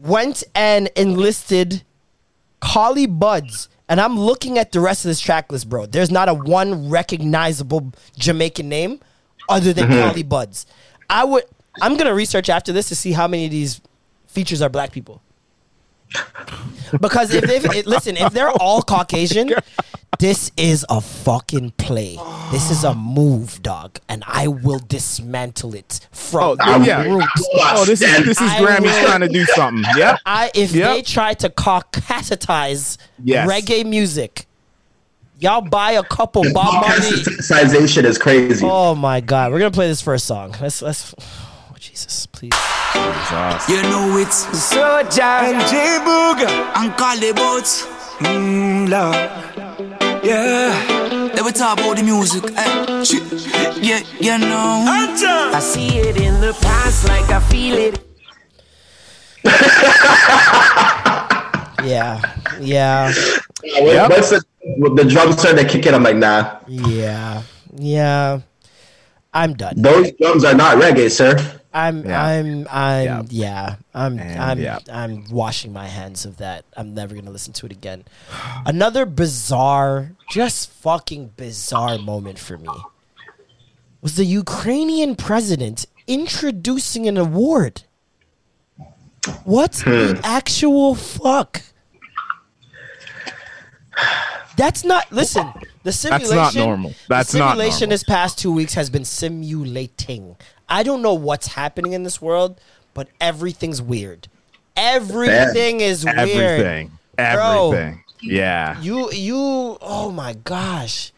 went 0.00 0.42
and 0.56 0.90
enlisted 0.96 1.82
Collie 2.60 3.06
Buddz, 3.06 3.68
and 3.88 4.00
I'm 4.00 4.18
looking 4.18 4.58
at 4.58 4.72
the 4.72 4.80
rest 4.80 5.04
of 5.04 5.08
this 5.10 5.20
track 5.20 5.52
list, 5.52 5.68
bro. 5.68 5.86
There's 5.86 6.10
not 6.10 6.28
a 6.28 6.34
one 6.34 6.88
recognizable 6.90 7.92
Jamaican 8.18 8.68
name 8.68 9.00
other 9.48 9.72
than 9.72 9.88
Mhm. 9.88 10.08
Collie 10.08 10.22
Buddz. 10.24 10.66
I 11.10 11.24
would. 11.24 11.44
I'm 11.82 11.96
gonna 11.96 12.14
research 12.14 12.48
after 12.48 12.72
this 12.72 12.88
to 12.88 12.94
see 12.94 13.12
how 13.12 13.26
many 13.28 13.46
of 13.46 13.50
these 13.50 13.80
features 14.26 14.62
are 14.62 14.68
black 14.68 14.92
people. 14.92 15.20
Because 17.00 17.34
if 17.34 17.44
they 17.44 17.82
listen, 17.86 18.16
if 18.16 18.32
they're 18.32 18.50
all 18.50 18.82
Caucasian, 18.82 19.50
this 20.20 20.52
is 20.56 20.86
a 20.88 21.00
fucking 21.00 21.72
play. 21.72 22.16
This 22.52 22.70
is 22.70 22.84
a 22.84 22.94
move, 22.94 23.60
dog, 23.62 23.98
and 24.08 24.22
I 24.26 24.46
will 24.46 24.78
dismantle 24.78 25.74
it 25.74 26.06
from 26.12 26.58
Oh, 26.60 26.78
the 26.78 26.86
yeah. 26.86 27.02
roots. 27.02 27.48
Oh, 27.54 27.84
this 27.84 28.00
is 28.00 28.24
this 28.24 28.40
is 28.40 28.48
I 28.50 28.60
Grammys 28.60 28.82
will- 28.82 29.08
trying 29.08 29.20
to 29.22 29.28
do 29.28 29.44
something. 29.46 29.84
Yep. 29.96 30.20
I 30.24 30.50
if 30.54 30.72
Yep. 30.72 30.94
they 30.94 31.02
try 31.02 31.34
to 31.34 31.48
caucasitize 31.48 32.96
Yes. 33.24 33.48
reggae 33.50 33.84
music, 33.84 34.46
y'all 35.44 35.60
buy 35.60 35.92
a 35.92 36.02
couple 36.02 36.42
Bob 36.52 36.72
Marley. 36.80 37.02
Caucasization 37.02 38.04
is 38.04 38.16
crazy. 38.18 38.64
Oh 38.68 38.94
my 38.94 39.20
god, 39.20 39.52
we're 39.52 39.58
gonna 39.58 39.70
play 39.70 39.86
this 39.88 40.00
first 40.00 40.24
song. 40.26 40.54
Let's 40.60 40.80
let's. 40.80 41.14
Oh, 41.20 41.76
Jesus, 41.78 42.26
please. 42.26 42.52
You 43.68 43.82
know 43.82 44.16
it's 44.18 44.46
Soja 44.46 45.42
and 45.48 45.60
J 45.68 45.98
Boog 46.06 46.40
and 46.76 46.96
Collie 46.96 47.32
Buddz. 47.32 47.86
Mmm, 48.18 48.88
love. 48.88 49.14
Yeah. 50.24 51.30
They 51.34 51.42
will 51.42 51.52
talk 51.52 51.78
about 51.78 51.96
the 51.98 52.02
music. 52.04 52.44
eh, 52.56 53.04
shit. 53.04 53.22
Yeah, 53.84 54.00
you 54.18 54.38
know. 54.38 54.84
I 54.88 55.60
see 55.60 55.98
it 55.98 56.16
in 56.16 56.40
the 56.40 56.54
past 56.62 57.06
like 57.08 57.28
I 57.30 57.40
feel 57.40 57.76
it. 57.76 58.00
Yeah, 61.84 62.18
yeah, 62.60 63.12
When- 63.80 64.10
Once 64.10 64.30
the, 64.30 64.44
the 64.96 65.04
drums 65.04 65.38
start 65.38 65.56
to 65.56 65.64
kick 65.64 65.86
in, 65.86 65.94
I'm 65.94 66.02
like, 66.02 66.16
nah. 66.16 66.58
yeah, 66.66 67.42
yeah. 67.76 68.40
I'm 69.32 69.54
done. 69.54 69.74
Those 69.76 70.12
drums 70.12 70.44
are 70.44 70.54
not 70.54 70.76
reggae, 70.78 71.10
sir. 71.10 71.60
I'm 71.74 72.06
Yeah. 72.06 72.22
I'm 72.22 72.68
I'm 72.70 73.26
yeah. 73.30 73.76
I'm 73.92 74.20
I'm 74.20 74.60
yeah. 74.60 74.78
I'm 74.92 75.24
washing 75.28 75.72
my 75.72 75.88
hands 75.88 76.24
of 76.24 76.36
that. 76.36 76.64
I'm 76.76 76.94
never 76.94 77.16
gonna 77.16 77.32
listen 77.32 77.52
to 77.54 77.66
it 77.66 77.72
again. 77.72 78.04
Another 78.64 79.04
bizarre, 79.04 80.12
just 80.30 80.70
fucking 80.70 81.32
bizarre 81.36 81.98
moment 81.98 82.38
for 82.38 82.56
me 82.56 82.70
was 84.00 84.14
the 84.14 84.24
Ukrainian 84.24 85.16
president 85.16 85.86
introducing 86.06 87.08
an 87.08 87.16
award. 87.16 87.82
What 89.44 89.72
the 89.72 90.14
hmm. 90.14 90.20
actual 90.22 90.94
fuck? 90.94 91.62
That's 94.56 94.84
not 94.84 95.10
listen. 95.10 95.50
The 95.82 95.92
simulation. 95.92 96.28
That's 96.28 96.28
simulation. 96.28 96.60
not 96.60 96.66
normal. 96.66 96.94
That's 97.08 97.32
the 97.32 97.38
not 97.38 97.50
simulation 97.52 97.88
normal. 97.88 97.94
this 97.94 98.04
past 98.04 98.38
two 98.38 98.52
weeks 98.52 98.74
has 98.74 98.88
been 98.90 99.04
simulating. 99.04 100.36
I 100.68 100.82
don't 100.82 101.02
know 101.02 101.14
what's 101.14 101.48
happening 101.48 101.92
in 101.92 102.04
this 102.04 102.22
world, 102.22 102.60
but 102.94 103.08
everything's 103.20 103.82
weird. 103.82 104.28
Everything 104.76 105.80
is 105.80 106.04
weird. 106.04 106.18
Everything. 106.18 106.98
Bro, 107.16 107.72
Everything. 107.72 108.04
Yeah. 108.22 108.80
You 108.80 109.10
you 109.12 109.36
oh 109.80 110.10
my 110.10 110.34
gosh. 110.44 111.12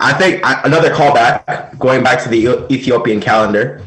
I 0.00 0.12
think 0.14 0.44
I, 0.44 0.62
another 0.62 0.90
callback, 0.90 1.78
going 1.78 2.02
back 2.02 2.22
to 2.22 2.28
the 2.28 2.66
Ethiopian 2.72 3.20
calendar. 3.20 3.82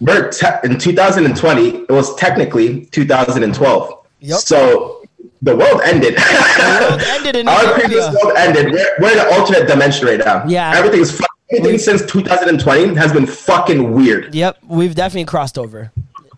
We're 0.00 0.30
te- 0.30 0.46
in 0.64 0.78
2020. 0.78 1.68
It 1.68 1.90
was 1.90 2.14
technically 2.16 2.86
2012. 2.86 4.06
So 4.38 4.99
the 5.42 5.56
world 5.56 5.80
ended. 5.84 6.16
The 6.16 6.86
world 6.88 7.00
ended 7.06 7.36
in 7.36 7.48
Our 7.48 7.74
previous 7.74 8.06
world 8.22 8.36
ended. 8.36 8.72
We're, 8.72 8.96
we're 9.00 9.12
in 9.12 9.18
an 9.18 9.26
alternate 9.32 9.66
dimension 9.66 10.06
right 10.06 10.18
now. 10.18 10.44
Yeah. 10.46 10.72
Everything's 10.76 11.10
fu- 11.16 11.24
everything 11.52 11.78
since 11.78 12.04
2020 12.06 12.94
has 12.94 13.12
been 13.12 13.26
fucking 13.26 13.92
weird. 13.92 14.34
Yep, 14.34 14.58
we've 14.68 14.94
definitely 14.94 15.24
crossed 15.24 15.58
over 15.58 15.90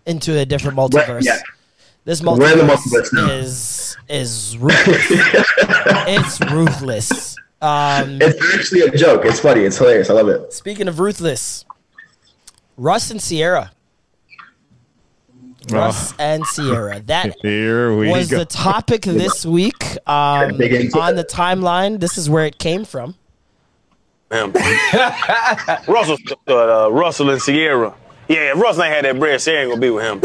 into 0.05 0.37
a 0.39 0.45
different 0.45 0.77
multiverse. 0.77 1.23
yeah. 1.25 1.39
This 2.05 2.21
We're 2.21 2.51
in 2.51 2.57
the 2.57 2.63
multiverse 2.65 3.11
multiverse 3.11 3.13
now. 3.13 3.29
is 3.31 3.97
is 4.09 4.57
ruthless. 4.57 5.05
it's 6.07 6.39
ruthless. 6.51 7.35
Um, 7.61 8.19
It's 8.21 8.53
actually 8.53 8.81
a 8.81 8.91
joke. 8.97 9.23
It's 9.23 9.39
funny. 9.39 9.61
It's 9.61 9.77
hilarious. 9.77 10.09
I 10.09 10.13
love 10.13 10.27
it. 10.27 10.51
Speaking 10.51 10.89
of 10.89 10.99
ruthless, 10.99 11.63
Russ 12.75 13.09
and 13.09 13.21
Ciara. 13.21 13.71
Russ 15.71 16.13
and 16.19 16.43
Ciara. 16.55 16.99
That 17.05 17.35
Here 17.41 17.95
we 17.95 18.09
was 18.09 18.29
go. 18.29 18.39
the 18.39 18.45
topic 18.45 19.03
this 19.03 19.45
week 19.59 19.83
um, 20.07 20.51
on 20.53 21.15
the 21.15 21.27
timeline. 21.29 21.99
This 21.99 22.17
is 22.17 22.29
where 22.29 22.45
it 22.45 22.57
came 22.59 22.85
from. 22.85 23.15
Him. 24.31 24.51
Russell, 25.87 26.17
uh, 26.47 26.89
Russell 26.91 27.29
and 27.29 27.41
Ciara. 27.41 27.93
Yeah, 28.27 28.53
if 28.53 28.57
Russell 28.57 28.83
ain't 28.83 28.93
had 28.95 29.05
that 29.05 29.19
bread, 29.19 29.39
Ciara 29.41 29.61
ain't 29.61 29.69
gonna 29.69 29.81
be 29.81 29.89
with 29.89 30.03
him. 30.03 30.21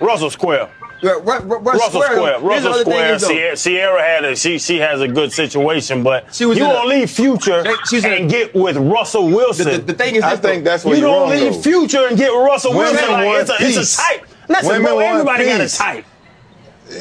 Russell 0.00 0.30
Square. 0.30 0.70
Russell 1.02 1.90
Square, 2.02 2.16
Square. 2.16 2.40
here's 2.40 2.62
the 2.62 2.68
Russell 2.68 2.74
Square. 2.82 3.14
is, 3.14 3.22
though. 3.22 3.28
Ciara, 3.28 3.56
Ciara 3.56 4.02
had 4.02 4.24
a 4.24 4.36
she 4.36 4.58
she 4.58 4.78
has 4.78 5.00
a 5.00 5.08
good 5.08 5.32
situation, 5.32 6.02
but 6.02 6.34
She 6.34 6.44
was 6.44 6.58
you 6.58 6.64
in 6.64 6.70
a- 6.70 6.74
gonna 6.74 6.88
leave 6.88 7.10
Future 7.10 7.64
and 8.04 8.28
get 8.30 8.54
with 8.54 8.76
Russell 8.76 9.28
Wilson. 9.28 9.66
The- 9.66 9.70
the- 9.78 9.78
the 9.78 9.94
thing 9.94 10.16
is 10.16 10.22
I 10.24 10.36
think 10.36 10.64
that's 10.64 10.84
where 10.84 10.94
you 10.96 11.02
don't 11.02 11.22
wrong, 11.22 11.30
leave 11.30 11.54
though. 11.54 11.60
Future 11.62 12.06
and 12.08 12.16
get 12.16 12.28
Russell 12.28 12.72
Women 12.74 12.92
Wilson. 12.94 13.10
Like, 13.12 13.40
it's, 13.42 13.50
a, 13.76 13.78
it's 13.80 13.94
a 13.94 13.96
type. 14.02 14.26
Listen, 14.48 14.66
Women 14.68 14.82
bro, 14.82 14.94
want 14.96 15.06
everybody 15.06 15.44
got 15.44 15.60
a 15.60 15.68
type. 15.68 16.04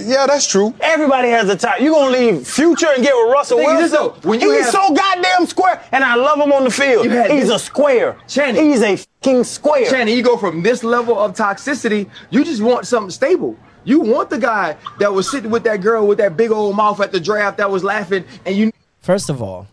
Yeah, 0.03 0.27
that's 0.27 0.45
true. 0.45 0.73
Everybody 0.81 1.29
has 1.29 1.47
a 1.47 1.55
type. 1.55 1.79
You 1.79 1.93
gonna 1.93 2.11
leave 2.11 2.45
Future 2.45 2.89
and 2.93 3.01
get 3.01 3.13
with 3.15 3.31
Russell 3.31 3.57
The 3.59 3.63
thing 3.63 3.75
is 3.77 3.91
Wilson? 3.93 4.21
though, 4.21 4.29
when 4.29 4.41
you 4.41 4.51
He's 4.51 4.63
have- 4.65 4.71
so 4.73 4.93
goddamn 4.93 5.45
square, 5.47 5.81
and 5.93 6.03
I 6.03 6.15
love 6.15 6.39
him 6.41 6.51
on 6.51 6.65
the 6.65 6.69
field. 6.69 7.05
He's 7.05 7.47
this- 7.47 7.49
a 7.51 7.57
square. 7.59 8.17
Channing. 8.27 8.69
He's 8.69 8.81
a 8.81 8.97
fucking 8.97 9.45
square. 9.45 9.89
Channing, 9.89 10.15
you 10.17 10.23
go 10.23 10.35
from 10.35 10.61
this 10.61 10.83
level 10.83 11.17
of 11.17 11.35
toxicity, 11.35 12.07
you 12.31 12.43
just 12.43 12.61
want 12.61 12.85
something 12.85 13.09
stable. 13.11 13.55
You 13.87 14.01
want 14.01 14.29
the 14.29 14.37
guy 14.37 14.75
that 14.99 15.13
was 15.13 15.31
sitting 15.31 15.49
with 15.49 15.63
that 15.63 15.79
girl 15.79 16.05
with 16.05 16.17
that 16.17 16.35
big 16.35 16.51
old 16.51 16.75
mouth 16.75 16.99
at 16.99 17.13
the 17.13 17.21
draft 17.21 17.57
that 17.57 17.71
was 17.71 17.85
laughing, 17.85 18.25
and 18.45 18.53
you 18.53 18.73
First 18.99 19.29
of 19.29 19.41
all, 19.41 19.65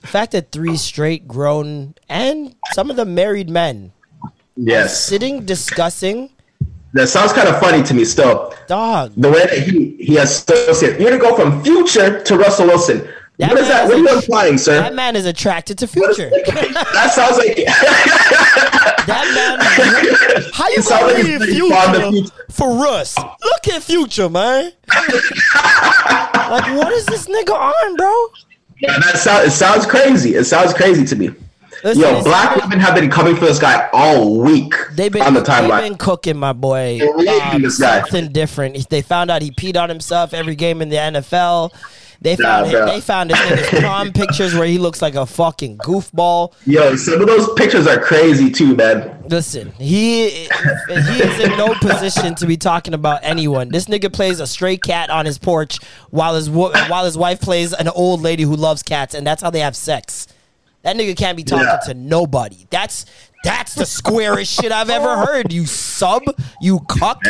The 0.00 0.06
fact 0.06 0.30
that 0.32 0.52
three 0.52 0.76
straight 0.76 1.26
grown 1.26 1.94
and 2.08 2.54
some 2.72 2.88
of 2.88 2.94
them 2.94 3.16
married 3.16 3.50
men 3.50 3.90
Yes. 4.56 5.02
sitting 5.04 5.44
discussing 5.44 6.30
That 6.92 7.08
sounds 7.08 7.32
kind 7.32 7.48
of 7.48 7.58
funny 7.58 7.82
to 7.82 7.94
me 7.94 8.04
still. 8.04 8.54
Dog. 8.68 9.12
The 9.16 9.30
way 9.30 9.46
that 9.46 9.58
he 9.66 9.96
he 9.98 10.16
associates. 10.18 11.00
You're 11.00 11.10
gonna 11.10 11.20
go 11.20 11.34
from 11.34 11.64
Future 11.64 12.22
to 12.22 12.36
Russell 12.38 12.66
Wilson. 12.68 13.08
What 13.48 13.58
is 13.58 13.68
that? 13.68 13.86
What 13.86 13.94
are 13.94 13.98
you 13.98 14.08
implying, 14.08 14.58
sir? 14.58 14.80
that 14.80 14.94
man 14.94 15.16
is 15.16 15.26
attracted 15.26 15.78
to 15.78 15.86
future. 15.86 16.30
that 16.30 17.12
sounds 17.14 17.38
like 17.38 17.56
that 19.06 19.24
man 19.34 19.60
how 20.52 20.68
you 20.68 20.82
gonna 20.82 21.06
like 21.06 21.24
leave 21.24 21.26
he's 21.26 21.58
pretty 21.58 21.70
fond 21.70 21.96
of 21.96 22.12
future 22.12 22.34
for 22.50 22.76
Russ? 22.76 23.16
Look 23.18 23.68
at 23.68 23.82
future, 23.82 24.28
man. 24.28 24.72
like 24.88 26.76
what 26.76 26.92
is 26.92 27.06
this 27.06 27.26
nigga 27.26 27.54
on, 27.54 27.96
bro? 27.96 28.26
Yeah, 28.80 28.98
that 28.98 29.16
sounds 29.18 29.46
it 29.48 29.50
sounds 29.52 29.86
crazy. 29.86 30.34
It 30.34 30.44
sounds 30.44 30.74
crazy 30.74 31.04
to 31.04 31.16
me. 31.16 31.30
Listen, 31.82 32.02
Yo, 32.02 32.22
black 32.22 32.56
women 32.56 32.78
have 32.78 32.94
been 32.94 33.10
coming 33.10 33.36
for 33.36 33.46
this 33.46 33.58
guy 33.58 33.88
all 33.94 34.38
week 34.38 34.74
They've 34.92 35.10
been, 35.10 35.22
on 35.22 35.32
the 35.32 35.40
timeline. 35.40 35.80
they've 35.80 35.90
been 35.90 35.98
cooking 35.98 36.36
my 36.36 36.52
boy 36.52 37.00
um, 37.00 37.62
this 37.62 37.80
guy. 37.80 38.00
something 38.00 38.32
different. 38.32 38.88
They 38.90 39.00
found 39.00 39.30
out 39.30 39.40
he 39.40 39.50
peed 39.50 39.80
on 39.80 39.88
himself 39.88 40.34
every 40.34 40.56
game 40.56 40.82
in 40.82 40.90
the 40.90 40.96
NFL. 40.96 41.72
They 42.22 42.36
Nah, 42.36 42.44
found 42.64 42.70
bro. 42.70 42.86
they 42.86 43.00
found 43.00 43.30
his 43.30 43.38
nigga's 43.38 43.80
prom 43.80 44.12
pictures 44.12 44.54
where 44.54 44.66
he 44.66 44.76
looks 44.76 45.00
like 45.00 45.14
a 45.14 45.24
fucking 45.24 45.78
goofball. 45.78 46.52
Yo, 46.66 46.94
some 46.96 47.20
of 47.22 47.26
those 47.26 47.48
pictures 47.54 47.86
are 47.86 47.98
crazy 47.98 48.50
too, 48.50 48.76
man. 48.76 49.24
Listen, 49.28 49.72
he 49.78 50.28
he 50.28 50.42
is 51.22 51.40
in 51.40 51.56
no 51.56 51.74
position 51.80 52.34
to 52.34 52.46
be 52.46 52.58
talking 52.58 52.92
about 52.92 53.20
anyone. 53.22 53.70
This 53.70 53.86
nigga 53.86 54.12
plays 54.12 54.38
a 54.38 54.46
stray 54.46 54.76
cat 54.76 55.08
on 55.08 55.24
his 55.24 55.38
porch 55.38 55.78
while 56.10 56.34
his 56.34 56.50
wo- 56.50 56.72
while 56.88 57.06
his 57.06 57.16
wife 57.16 57.40
plays 57.40 57.72
an 57.72 57.88
old 57.88 58.20
lady 58.20 58.42
who 58.42 58.54
loves 58.54 58.82
cats, 58.82 59.14
and 59.14 59.26
that's 59.26 59.40
how 59.42 59.48
they 59.48 59.60
have 59.60 59.74
sex. 59.74 60.26
That 60.82 60.96
nigga 60.96 61.16
can't 61.16 61.36
be 61.38 61.44
talking 61.44 61.66
Yeah. 61.66 61.78
to 61.86 61.94
nobody. 61.94 62.66
That's 62.68 63.06
that's 63.44 63.74
the 63.74 63.86
squarest 63.86 64.52
shit 64.60 64.72
I've 64.72 64.90
ever 64.90 65.16
heard. 65.16 65.52
You 65.54 65.64
sub, 65.64 66.22
you 66.60 66.80
cuck. 66.80 67.20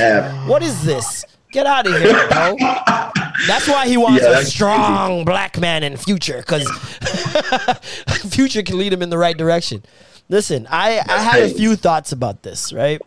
What 0.47 0.65
is 0.65 0.83
this? 0.85 1.25
Get 1.53 1.67
out 1.67 1.87
of 1.87 1.93
here, 2.01 2.29
bro. 2.29 2.57
That's 3.47 3.69
why 3.69 3.87
he 3.89 3.97
wants 3.97 4.23
Yeah, 4.23 4.31
a 4.31 4.33
that's 4.33 4.49
strong 4.53 5.25
black 5.25 5.59
man 5.59 5.83
in 5.83 5.97
future, 5.97 6.39
because 6.39 6.69
future 8.31 8.63
can 8.63 8.79
lead 8.79 8.93
him 8.93 9.03
in 9.03 9.11
the 9.11 9.19
right 9.19 9.37
direction. 9.37 9.83
Listen, 10.29 10.67
I, 10.71 11.01
I 11.09 11.19
had 11.23 11.43
a 11.43 11.49
few 11.49 11.77
thoughts 11.77 12.13
about 12.13 12.43
this, 12.43 12.73
right? 12.73 13.01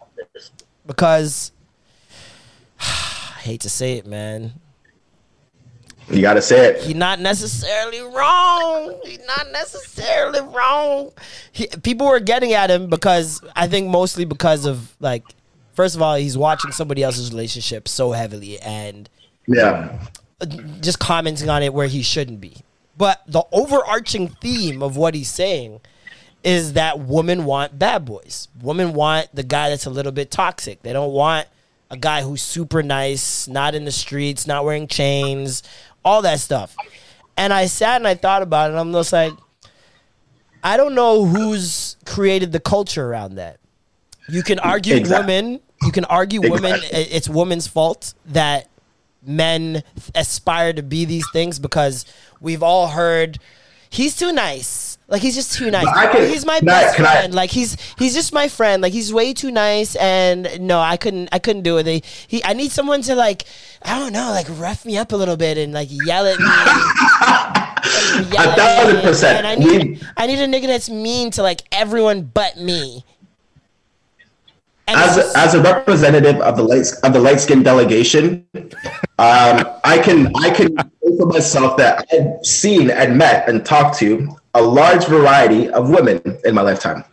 Because 0.86 1.52
I 2.80 3.40
hate 3.42 3.62
to 3.62 3.70
say 3.70 3.94
it, 3.98 4.06
man. 4.06 4.54
You 6.10 6.22
gotta 6.22 6.42
say 6.42 6.66
it. 6.72 6.82
He's 6.84 6.96
not 6.96 7.22
necessarily 7.22 8.02
wrong. 8.02 9.00
He's 9.06 9.26
not 9.26 9.52
necessarily 9.54 10.42
wrong. 10.42 11.12
He, 11.54 11.68
people 11.82 12.08
were 12.08 12.20
getting 12.20 12.52
at 12.52 12.70
him 12.70 12.90
because 12.90 13.42
I 13.56 13.68
think 13.68 13.90
mostly 13.90 14.26
because 14.26 14.66
of 14.66 14.94
like, 15.00 15.24
first 15.76 15.96
of 15.96 16.02
all, 16.02 16.16
he's 16.16 16.38
watching 16.38 16.74
somebody 16.74 17.04
else's 17.04 17.32
relationship 17.32 17.88
so 17.88 18.12
heavily 18.12 18.60
and 18.60 19.10
Yeah. 19.48 20.00
Uh, 20.42 20.46
just 20.82 21.00
commenting 21.00 21.50
on 21.50 21.64
it 21.64 21.74
where 21.74 21.88
he 21.88 22.02
shouldn't 22.02 22.42
be. 22.42 22.58
But 22.98 23.22
the 23.28 23.44
overarching 23.52 24.28
theme 24.30 24.84
of 24.84 24.96
what 24.98 25.14
he's 25.16 25.30
saying 25.30 25.82
is 26.44 26.74
that 26.74 27.00
women 27.00 27.46
want 27.46 27.80
bad 27.80 28.06
boys. 28.06 28.48
Women 28.62 28.94
want 28.94 29.30
the 29.34 29.44
guy 29.44 29.70
that's 29.70 29.86
a 29.86 29.90
little 29.90 30.12
bit 30.12 30.30
toxic. 30.30 30.82
They 30.84 30.94
don't 30.94 31.14
want 31.14 31.48
a 31.90 31.98
guy 31.98 32.22
who's 32.22 32.42
super 32.42 32.84
nice, 32.84 33.48
not 33.48 33.76
in 33.76 33.86
the 33.86 33.92
streets, 33.92 34.46
not 34.46 34.66
wearing 34.66 34.88
chains, 34.88 35.64
all 36.04 36.22
that 36.24 36.40
stuff. 36.40 36.76
And 37.38 37.52
I 37.54 37.66
sat 37.68 37.96
and 37.98 38.08
I 38.08 38.16
thought 38.16 38.42
about 38.42 38.70
it. 38.70 38.74
And 38.74 38.80
I'm 38.80 38.92
just 38.92 39.14
like, 39.14 39.34
I 40.64 40.78
don't 40.78 40.96
know 40.96 41.26
who's 41.26 41.98
created 42.06 42.52
the 42.52 42.60
culture 42.60 43.06
around 43.06 43.36
that. 43.36 43.58
You 44.30 44.44
can 44.44 44.60
argue 44.60 44.96
Exactly. 44.96 45.26
women. 45.36 45.60
You 45.82 45.92
can 45.92 46.06
argue 46.06 46.42
women. 46.42 46.76
Exactly. 46.76 46.98
i- 47.00 47.08
It's 47.12 47.28
women's 47.30 47.68
fault 47.68 48.14
that 48.28 48.68
men 49.26 49.84
aspire 50.16 50.74
to 50.74 50.84
be 50.84 51.06
these 51.06 51.26
things 51.32 51.60
because 51.60 52.06
we've 52.42 52.64
all 52.64 52.88
heard 52.90 53.40
he's 53.90 54.16
too 54.16 54.32
nice. 54.32 54.98
Like 55.08 55.22
he's 55.22 55.36
just 55.36 55.54
too 55.54 55.70
nice. 55.70 55.86
Can- 56.12 56.30
he's 56.30 56.46
my 56.46 56.56
I- 56.56 56.60
best 56.62 57.00
I- 57.00 57.04
friend. 57.04 57.34
like 57.36 57.52
he's 57.52 57.78
he's 58.00 58.14
just 58.16 58.34
my 58.34 58.48
friend. 58.48 58.82
Like 58.82 58.94
he's 58.94 59.14
way 59.14 59.34
too 59.34 59.52
nice. 59.52 59.96
And 59.98 60.50
no, 60.62 60.80
I 60.80 60.98
couldn't 60.98 61.30
I 61.32 61.38
couldn't 61.40 61.62
do 61.64 61.78
it. 61.78 61.84
They, 61.84 62.02
he 62.28 62.44
I 62.44 62.54
need 62.54 62.72
someone 62.72 63.02
to 63.04 63.14
like 63.16 63.44
I 63.84 64.00
don't 64.00 64.14
know 64.14 64.32
like 64.32 64.48
rough 64.52 64.86
me 64.86 64.98
up 64.98 65.12
a 65.12 65.16
little 65.16 65.38
bit 65.38 65.58
and 65.60 65.74
like 65.74 65.90
yell 65.92 66.26
at 66.26 66.40
me. 66.40 66.46
A 67.86 68.40
at 68.40 68.56
thousand 68.58 69.02
percent. 69.02 69.38
And 69.46 69.48
I 69.48 69.56
need 69.56 69.84
We- 70.00 70.02
I 70.18 70.26
need 70.28 70.40
a 70.40 70.48
nigga 70.48 70.68
that's 70.68 70.90
mean 70.90 71.32
to 71.32 71.44
like 71.44 71.62
everyone 71.72 72.24
but 72.24 72.58
me. 72.58 73.04
And 74.88 74.98
as 75.00 75.18
a, 75.18 75.38
as 75.38 75.54
a 75.54 75.62
representative 75.62 76.42
of 76.42 76.58
the 76.58 76.64
light 76.64 76.88
of 77.04 77.14
the 77.14 77.20
light 77.20 77.40
skin 77.40 77.64
delegation, 77.64 78.46
um, 79.18 79.66
I 79.84 80.00
can 80.04 80.32
I 80.36 80.50
can 80.50 80.76
say 80.78 81.18
for 81.18 81.28
myself 81.28 81.78
that 81.78 82.06
I've 82.12 82.46
seen 82.46 82.90
and 82.92 83.18
met 83.18 83.48
and 83.48 83.66
talked 83.66 83.98
to 84.00 84.28
a 84.54 84.62
large 84.62 85.06
variety 85.06 85.70
of 85.70 85.90
women 85.90 86.22
in 86.44 86.54
my 86.56 86.62
lifetime, 86.62 87.04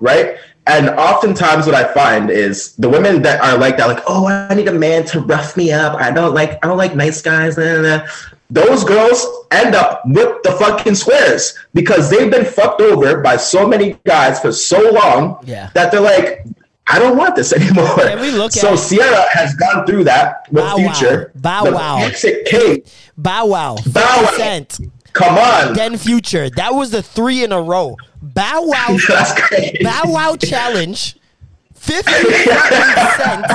right? 0.00 0.36
And 0.68 0.90
oftentimes, 0.90 1.64
what 1.66 1.76
I 1.76 1.84
find 1.94 2.28
is 2.28 2.74
the 2.74 2.88
women 2.88 3.22
that 3.22 3.40
are 3.40 3.56
like 3.56 3.76
that, 3.76 3.86
like, 3.86 4.02
oh, 4.08 4.26
I 4.26 4.52
need 4.54 4.66
a 4.66 4.72
man 4.72 5.04
to 5.06 5.20
rough 5.20 5.56
me 5.56 5.70
up. 5.70 5.94
I 6.00 6.10
don't 6.10 6.34
like 6.34 6.58
I 6.64 6.66
don't 6.68 6.76
like 6.76 6.96
nice 6.96 7.22
guys. 7.22 7.56
nah, 7.56 7.80
nah, 7.80 7.98
nah." 7.98 8.06
Those 8.50 8.84
girls 8.84 9.26
end 9.50 9.74
up 9.74 10.02
with 10.06 10.40
the 10.44 10.52
fucking 10.52 10.94
squares 10.94 11.58
because 11.74 12.08
they've 12.10 12.30
been 12.30 12.44
fucked 12.44 12.80
over 12.80 13.20
by 13.20 13.36
so 13.36 13.66
many 13.66 13.98
guys 14.04 14.38
for 14.38 14.52
so 14.52 14.90
long 14.92 15.38
Yeah. 15.44 15.70
that 15.74 15.90
they're 15.90 16.00
like, 16.00 16.44
I 16.88 16.98
don't 16.98 17.16
want 17.16 17.34
this 17.36 17.52
anymore. 17.58 17.96
Can 17.96 18.20
we 18.20 18.30
look 18.30 18.52
so 18.52 18.74
at- 18.74 18.78
Ciara 18.88 19.24
has 19.32 19.54
gone 19.54 19.86
through 19.86 20.04
that 20.04 20.46
with 20.50 20.62
Bow 20.64 20.76
Wow. 20.78 20.92
Future. 20.92 21.32
Bow 21.34 21.70
Wow. 21.72 21.98
Toxic 22.08 22.44
King. 22.46 22.82
Bow 23.18 23.46
Wow, 23.46 23.76
50 23.76 23.90
Bow 23.90 24.22
Wow. 24.38 24.66
Come 25.12 25.38
on. 25.38 25.72
then 25.74 25.96
Future. 25.96 26.50
That 26.50 26.74
was 26.74 26.90
the 26.90 27.02
three 27.02 27.42
in 27.42 27.50
a 27.52 27.60
row. 27.60 27.96
Bow 28.22 28.62
Wow, 28.66 28.96
That's 29.08 29.32
crazy. 29.40 29.78
Bow 29.82 30.02
Wow 30.06 30.36
challenge. 30.36 31.16
50 31.74 32.12
Cent. 32.12 33.46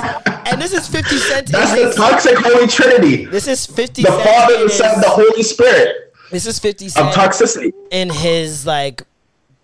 And 0.48 0.62
this 0.62 0.74
is 0.74 0.88
50 0.88 1.18
Cent. 1.18 1.48
That's 1.48 1.72
the 1.74 1.94
toxic 1.96 2.38
Holy 2.38 2.68
Trinity. 2.68 3.26
This 3.26 3.48
is 3.48 3.66
50 3.66 4.04
The. 4.04 4.08
Father, 4.10 4.64
the 4.64 4.70
Son, 4.70 5.02
the 5.02 5.10
Holy 5.10 5.44
Spirit 5.44 6.14
This 6.32 6.46
is 6.46 6.58
50 6.60 6.86
of 6.88 6.92
toxicity. 7.14 7.72
in 7.92 8.10
his 8.10 8.66
like 8.66 9.04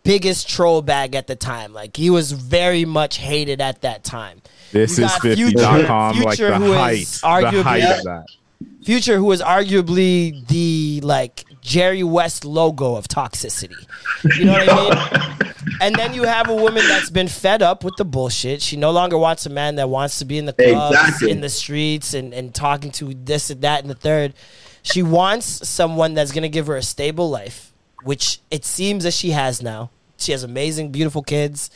biggest 0.08 0.50
troll 0.50 0.82
bag 0.82 1.16
at 1.16 1.28
the 1.28 1.36
time. 1.36 1.74
Like 1.74 1.98
he 1.98 2.10
was 2.10 2.32
very 2.32 2.86
much 2.86 3.18
hated 3.18 3.62
at 3.62 3.82
that 3.82 4.04
time. 4.04 4.42
This 4.72 4.94
is 4.94 5.00
got 5.00 5.22
50.com, 5.22 6.20
like 6.22 6.38
Future, 6.38 6.52
the 6.52 6.58
who 6.58 6.74
is 6.74 7.22
height, 7.22 7.42
the 7.42 7.48
arguably 7.48 7.64
height 7.64 7.84
of 7.84 8.04
that. 8.04 8.26
Future, 8.84 9.18
who 9.18 9.32
is 9.32 9.42
arguably 9.42 10.48
the 10.48 11.02
like 11.04 11.44
Jerry 11.62 12.04
West 12.04 12.46
logo 12.46 12.96
of 12.96 13.08
toxicity. 13.08 13.76
You 14.38 14.46
know 14.46 14.54
what 14.54 14.70
I 14.70 15.30
mean? 15.30 15.54
and 15.82 15.96
then 15.96 16.14
you 16.14 16.24
have 16.24 16.50
a 16.50 16.56
woman 16.56 16.88
that's 16.88 17.10
been 17.10 17.28
fed 17.28 17.62
up 17.62 17.84
with 17.84 17.96
the 17.98 18.06
bullshit. 18.06 18.62
She 18.62 18.78
no 18.78 18.92
longer 18.92 19.18
wants 19.18 19.46
a 19.46 19.50
man 19.50 19.76
that 19.76 19.90
wants 19.90 20.20
to 20.20 20.26
be 20.26 20.38
in 20.38 20.46
the 20.46 20.54
clubs, 20.54 20.96
Exactly. 20.96 21.32
in 21.32 21.42
the 21.42 21.50
streets, 21.50 22.14
and, 22.14 22.34
and 22.34 22.56
talking 22.56 22.92
to 22.92 23.14
this 23.14 23.50
and 23.50 23.62
that 23.62 23.82
and 23.82 23.90
the 23.90 23.96
third. 23.96 24.34
She 24.84 25.04
wants 25.04 25.68
someone 25.68 26.14
that's 26.14 26.32
gonna 26.32 26.48
give 26.48 26.68
her 26.68 26.78
a 26.78 26.82
stable 26.82 27.30
life, 27.30 27.74
which 28.04 28.40
it 28.50 28.64
seems 28.64 29.04
that 29.04 29.14
she 29.14 29.32
has 29.32 29.62
now. 29.62 29.92
She 30.18 30.32
has 30.32 30.44
amazing, 30.44 30.92
beautiful 30.92 31.22
kids. 31.22 31.70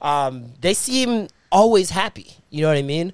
Um, 0.00 0.52
they 0.60 0.74
seem 0.74 1.28
always 1.50 1.90
happy. 1.90 2.36
You 2.50 2.62
know 2.62 2.68
what 2.68 2.76
I 2.76 2.82
mean? 2.82 3.12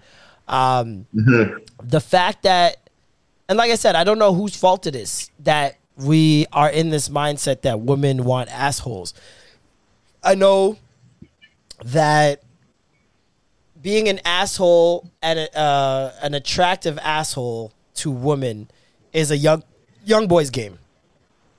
Um, 0.49 1.07
the 1.13 2.01
fact 2.01 2.43
that 2.43 2.77
and 3.49 3.59
like 3.59 3.71
I 3.71 3.75
said, 3.75 3.97
I 3.97 4.05
don't 4.05 4.19
know 4.19 4.33
whose 4.33 4.57
fault 4.57 4.87
it 4.87 4.97
is 4.97 5.31
that 5.41 5.77
we 5.97 6.47
are 6.55 6.71
in 6.71 6.89
this 6.89 7.11
mindset 7.11 7.63
that 7.63 7.81
women 7.81 8.25
want 8.25 8.51
assholes. 8.51 9.13
I 10.25 10.35
know 10.37 10.79
that 11.85 12.43
being 13.83 14.09
an 14.09 14.21
asshole 14.25 15.11
and 15.21 15.39
a, 15.39 15.59
uh, 15.59 16.13
an 16.23 16.33
attractive 16.33 16.99
asshole 17.03 17.73
to 17.97 18.11
women 18.11 18.71
is 19.13 19.31
a 19.31 19.37
young 19.37 19.65
young 20.05 20.29
boy's 20.29 20.51
game. 20.51 20.79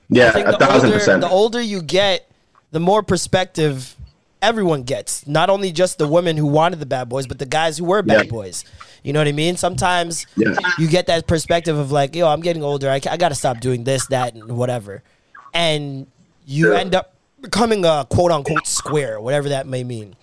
Yeah, 0.08 0.36
a 0.36 0.58
thousand 0.58 0.86
older, 0.86 0.98
percent. 0.98 1.20
The 1.20 1.28
older 1.28 1.60
you 1.60 1.80
get, 1.80 2.28
the 2.74 2.80
more 2.80 3.04
perspective 3.04 3.94
everyone 4.42 4.82
gets. 4.82 5.26
Not 5.28 5.48
only 5.48 5.70
just 5.70 5.96
the 5.98 6.08
women 6.08 6.36
who 6.36 6.46
wanted 6.46 6.80
the 6.80 6.86
bad 6.86 7.08
boys, 7.08 7.24
but 7.26 7.38
the 7.38 7.46
guys 7.46 7.78
who 7.78 7.84
were 7.84 8.02
bad 8.02 8.24
Yeah. 8.26 8.30
boys. 8.30 8.64
You 9.04 9.12
know 9.12 9.20
what 9.20 9.28
I 9.28 9.32
mean? 9.32 9.56
Sometimes 9.56 10.26
Yeah. 10.36 10.54
you 10.76 10.88
get 10.88 11.06
that 11.06 11.28
perspective 11.28 11.78
of 11.78 11.92
like, 11.92 12.16
yo, 12.16 12.26
I'm 12.28 12.40
getting 12.40 12.64
older. 12.64 12.90
I, 12.90 13.00
I 13.08 13.16
got 13.16 13.28
to 13.28 13.34
stop 13.36 13.60
doing 13.60 13.84
this, 13.84 14.06
that, 14.08 14.34
and 14.34 14.58
whatever. 14.58 15.02
And 15.54 16.08
you 16.46 16.64
Sure. 16.66 16.74
end 16.74 16.96
up 16.96 17.14
becoming 17.40 17.84
a 17.84 18.06
quote 18.10 18.32
unquote 18.32 18.66
square, 18.66 19.20
whatever 19.20 19.48
that 19.50 19.66
may 19.68 19.84
mean. 19.84 20.16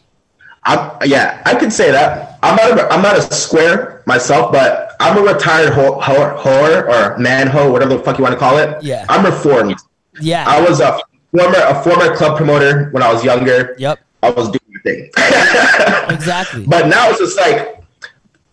I'm, 0.66 0.92
yeah, 1.06 1.42
I 1.46 1.56
can 1.56 1.72
say 1.72 1.90
that. 1.92 2.38
I'm 2.44 2.56
not. 2.58 2.80
A, 2.80 2.94
I'm 2.94 3.02
not 3.02 3.18
a 3.18 3.22
square 3.34 4.04
myself, 4.06 4.52
but 4.52 4.96
I'm 5.00 5.18
a 5.18 5.22
retired 5.34 5.72
whore, 5.74 6.00
whore, 6.00 6.38
whore 6.38 6.88
or 6.88 7.18
man 7.18 7.48
hoe, 7.48 7.72
whatever 7.72 7.96
the 7.98 8.04
fuck 8.04 8.18
you 8.20 8.24
want 8.24 8.34
to 8.34 8.40
call 8.40 8.58
it. 8.60 8.84
Yeah. 8.84 9.06
I'm 9.10 9.26
reformed. 9.26 9.78
Yeah. 10.20 10.44
I 10.48 10.62
was 10.62 10.80
a 10.82 11.00
former 11.32 11.60
a 11.60 11.84
former 11.84 12.16
club 12.16 12.38
promoter 12.38 12.90
when 12.92 13.04
I 13.04 13.12
was 13.12 13.24
younger. 13.24 13.76
Yep. 13.78 14.00
I 14.24 14.30
was 14.30 14.50
doing 14.50 14.60
the 14.74 14.80
thing. 14.84 15.10
exactly. 16.14 16.66
But 16.66 16.88
now 16.88 17.10
it's 17.10 17.20
just 17.20 17.38
like 17.38 17.84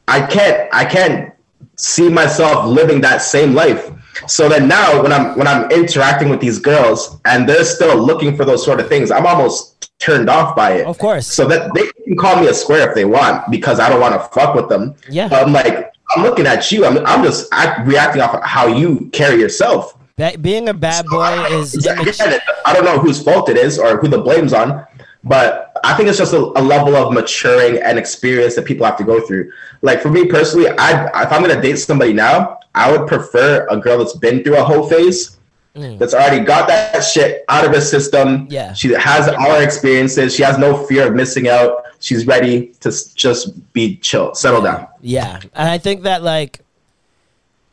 I 0.06 0.24
can't 0.26 0.68
I 0.72 0.84
can't 0.84 1.32
see 1.76 2.09
myself 2.09 2.66
living 2.66 3.00
that 3.02 3.18
same 3.18 3.55
life. 3.55 3.90
So 4.26 4.48
then 4.48 4.66
now 4.66 5.02
when 5.02 5.12
I'm 5.12 5.36
when 5.38 5.46
I'm 5.46 5.70
interacting 5.70 6.28
with 6.28 6.40
these 6.40 6.59
girls 6.59 7.20
and 7.24 7.48
they're 7.48 7.64
still 7.64 7.96
looking 7.96 8.36
for 8.36 8.44
those 8.44 8.64
sort 8.64 8.80
of 8.80 8.88
things, 8.88 9.10
I'm 9.10 9.26
almost 9.26 9.90
turned 9.98 10.30
off 10.30 10.56
by 10.56 10.74
it. 10.74 10.86
Of 10.86 10.98
course. 10.98 11.26
So 11.26 11.46
that 11.48 11.72
they 11.74 11.86
can 12.05 12.16
call 12.16 12.40
me 12.40 12.48
a 12.48 12.55
square 12.55 12.88
if 12.88 12.94
they 12.94 13.05
want 13.05 13.50
because 13.50 13.80
I 13.80 13.88
don't 13.88 14.00
want 14.00 14.14
to 14.14 14.28
fuck 14.28 14.55
with 14.55 14.68
them. 14.68 14.94
Yeah. 15.09 15.28
But 15.28 15.46
I'm 15.46 15.52
like 15.52 15.92
I'm 16.16 16.22
looking 16.22 16.46
at 16.46 16.72
you. 16.72 16.84
I'm 16.84 17.05
I'm 17.06 17.22
just 17.22 17.52
act, 17.52 17.86
reacting 17.86 18.22
off 18.22 18.34
of 18.34 18.42
how 18.42 18.66
you 18.66 19.10
carry 19.12 19.40
yourself. 19.40 19.98
Ba- 20.19 20.36
being 20.39 20.69
a 20.69 20.74
bad 20.74 21.07
boy 21.07 21.45
is 21.53 21.74
Exactly. 21.74 22.39
I 22.66 22.74
don't 22.74 22.85
know 22.85 22.99
whose 22.99 23.23
fault 23.23 23.49
it 23.49 23.57
is 23.57 23.78
or 23.78 23.99
who 23.99 24.09
the 24.09 24.19
blame's 24.19 24.53
on, 24.53 24.85
but 25.24 25.78
I 25.85 25.95
think 25.95 26.09
it's 26.09 26.19
just 26.19 26.35
a, 26.35 26.39
a 26.39 26.62
level 26.62 26.97
of 26.97 27.12
maturing 27.15 27.81
and 27.81 27.99
experience 27.99 28.57
that 28.57 28.65
people 28.65 28.85
have 28.85 28.97
to 28.97 29.05
go 29.05 29.24
through. 29.27 29.53
Like 29.81 30.03
for 30.03 30.11
me 30.11 30.27
personally, 30.27 30.69
I 30.77 31.07
if 31.23 31.32
I'm 31.32 31.40
gonna 31.40 31.62
date 31.62 31.77
somebody 31.77 32.12
now, 32.12 32.59
I 32.74 32.90
would 32.90 33.07
prefer 33.07 33.66
a 33.70 33.77
girl 33.77 33.99
that's 33.99 34.16
been 34.16 34.43
through 34.43 34.59
a 34.59 34.65
whole 34.65 34.89
phase, 34.89 35.39
mm. 35.77 35.99
that's 35.99 36.15
already 36.15 36.45
got 36.45 36.66
that 36.66 37.01
shit 37.01 37.45
out 37.49 37.65
of 37.65 37.73
her 37.73 37.81
system. 37.81 38.49
Yeah. 38.51 38.73
she 38.73 38.89
has 38.89 39.28
all 39.28 39.55
her 39.55 39.62
experiences. 39.62 40.35
She 40.35 40.43
has 40.43 40.59
no 40.59 40.85
fear 40.86 41.07
of 41.07 41.15
missing 41.15 41.49
out. 41.49 41.85
She's 42.01 42.27
ready 42.27 42.74
to 42.81 42.93
just 43.15 43.73
be 43.73 43.97
chill, 43.97 44.35
settle 44.35 44.62
down. 44.62 44.89
Yeah, 45.01 45.40
and 45.55 45.69
I 45.69 45.78
think 45.78 46.03
that 46.03 46.23
like 46.23 46.61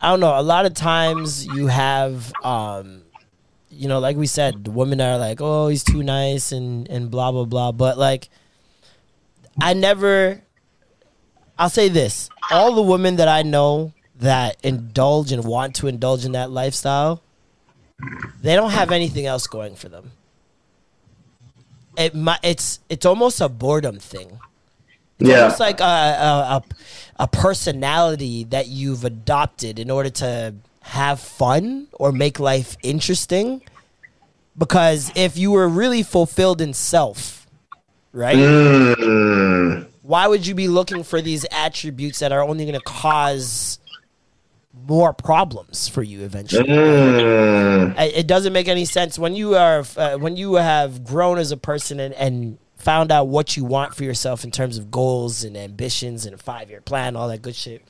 I 0.02 0.10
don't 0.10 0.20
know. 0.20 0.38
A 0.38 0.42
lot 0.44 0.66
of 0.66 0.74
times 0.74 1.46
you 1.48 1.68
have, 1.68 2.32
um, 2.44 3.04
you 3.70 3.88
know, 3.88 4.00
like 4.00 4.18
we 4.18 4.28
said, 4.28 4.64
the 4.66 4.72
women 4.72 5.02
are 5.02 5.18
like, 5.18 5.40
"Oh, 5.42 5.68
he's 5.68 5.84
too 5.84 6.04
nice," 6.04 6.52
and 6.52 6.88
and 6.90 7.10
blah 7.10 7.32
blah 7.32 7.46
blah. 7.46 7.72
But 7.72 7.98
like, 7.98 8.30
I 9.62 9.74
never. 9.74 10.42
I'll 11.58 11.70
say 11.70 11.88
this: 11.90 12.30
all 12.52 12.76
the 12.76 12.82
women 12.82 13.16
that 13.18 13.28
I 13.28 13.42
know 13.42 13.94
that 14.20 14.58
indulge 14.64 15.32
and 15.32 15.44
want 15.44 15.76
to 15.76 15.88
indulge 15.88 16.26
in 16.26 16.34
that 16.34 16.52
lifestyle, 16.52 17.22
they 18.42 18.56
don't 18.56 18.72
have 18.72 18.92
anything 18.92 19.26
else 19.26 19.48
going 19.48 19.76
for 19.76 19.90
them. 19.90 20.12
It 21.98 22.14
it's 22.44 22.80
it's 22.90 23.06
almost 23.06 23.40
a 23.42 23.50
boredom 23.50 24.00
thing. 24.00 24.40
It's 25.20 25.30
Yeah. 25.30 25.44
almost 25.44 25.60
like 25.62 25.80
a, 25.80 25.84
a, 25.84 25.88
a, 26.58 26.64
a 27.18 27.28
personality 27.28 28.44
that 28.46 28.68
you've 28.68 29.06
adopted 29.06 29.80
in 29.80 29.90
order 29.90 30.10
to 30.10 30.56
have 30.82 31.20
fun 31.20 31.88
or 31.94 32.12
make 32.12 32.40
life 32.40 32.78
interesting. 32.84 33.62
Because 34.58 35.12
if 35.16 35.38
you 35.38 35.52
were 35.52 35.68
really 35.68 36.04
fulfilled 36.04 36.62
in 36.62 36.74
self, 36.74 37.48
right? 38.14 38.38
Mm. 38.38 39.88
Why 40.02 40.28
would 40.28 40.46
you 40.46 40.56
be 40.56 40.68
looking 40.68 41.04
for 41.04 41.22
these 41.22 41.46
attributes 41.52 42.20
that 42.20 42.32
are 42.32 42.42
only 42.42 42.66
going 42.66 42.80
to 42.80 42.86
cause 42.86 43.80
more 44.88 45.14
problems 45.14 45.90
for 45.90 46.04
you 46.04 46.22
eventually? 46.24 46.70
Mm. 46.70 47.96
It 47.98 48.28
doesn't 48.28 48.54
make 48.54 48.68
any 48.68 48.86
sense 48.86 49.18
when 49.18 49.36
you 49.36 49.56
are 49.56 49.84
uh, 49.98 50.18
when 50.18 50.38
you 50.38 50.54
have 50.54 51.04
grown 51.04 51.38
as 51.38 51.52
a 51.52 51.58
person 51.58 52.00
and, 52.00 52.14
and 52.14 52.58
found 52.86 53.12
out 53.12 53.28
what 53.28 53.58
you 53.58 53.66
want 53.66 53.96
for 53.96 54.04
yourself 54.04 54.44
in 54.44 54.52
terms 54.52 54.78
of 54.78 54.92
goals 54.92 55.44
and 55.44 55.58
ambitions 55.58 56.24
and 56.26 56.36
a 56.36 56.38
five 56.38 56.70
year 56.70 56.82
plan, 56.82 57.16
all 57.16 57.28
that 57.28 57.42
good 57.42 57.56
shit. 57.56 57.82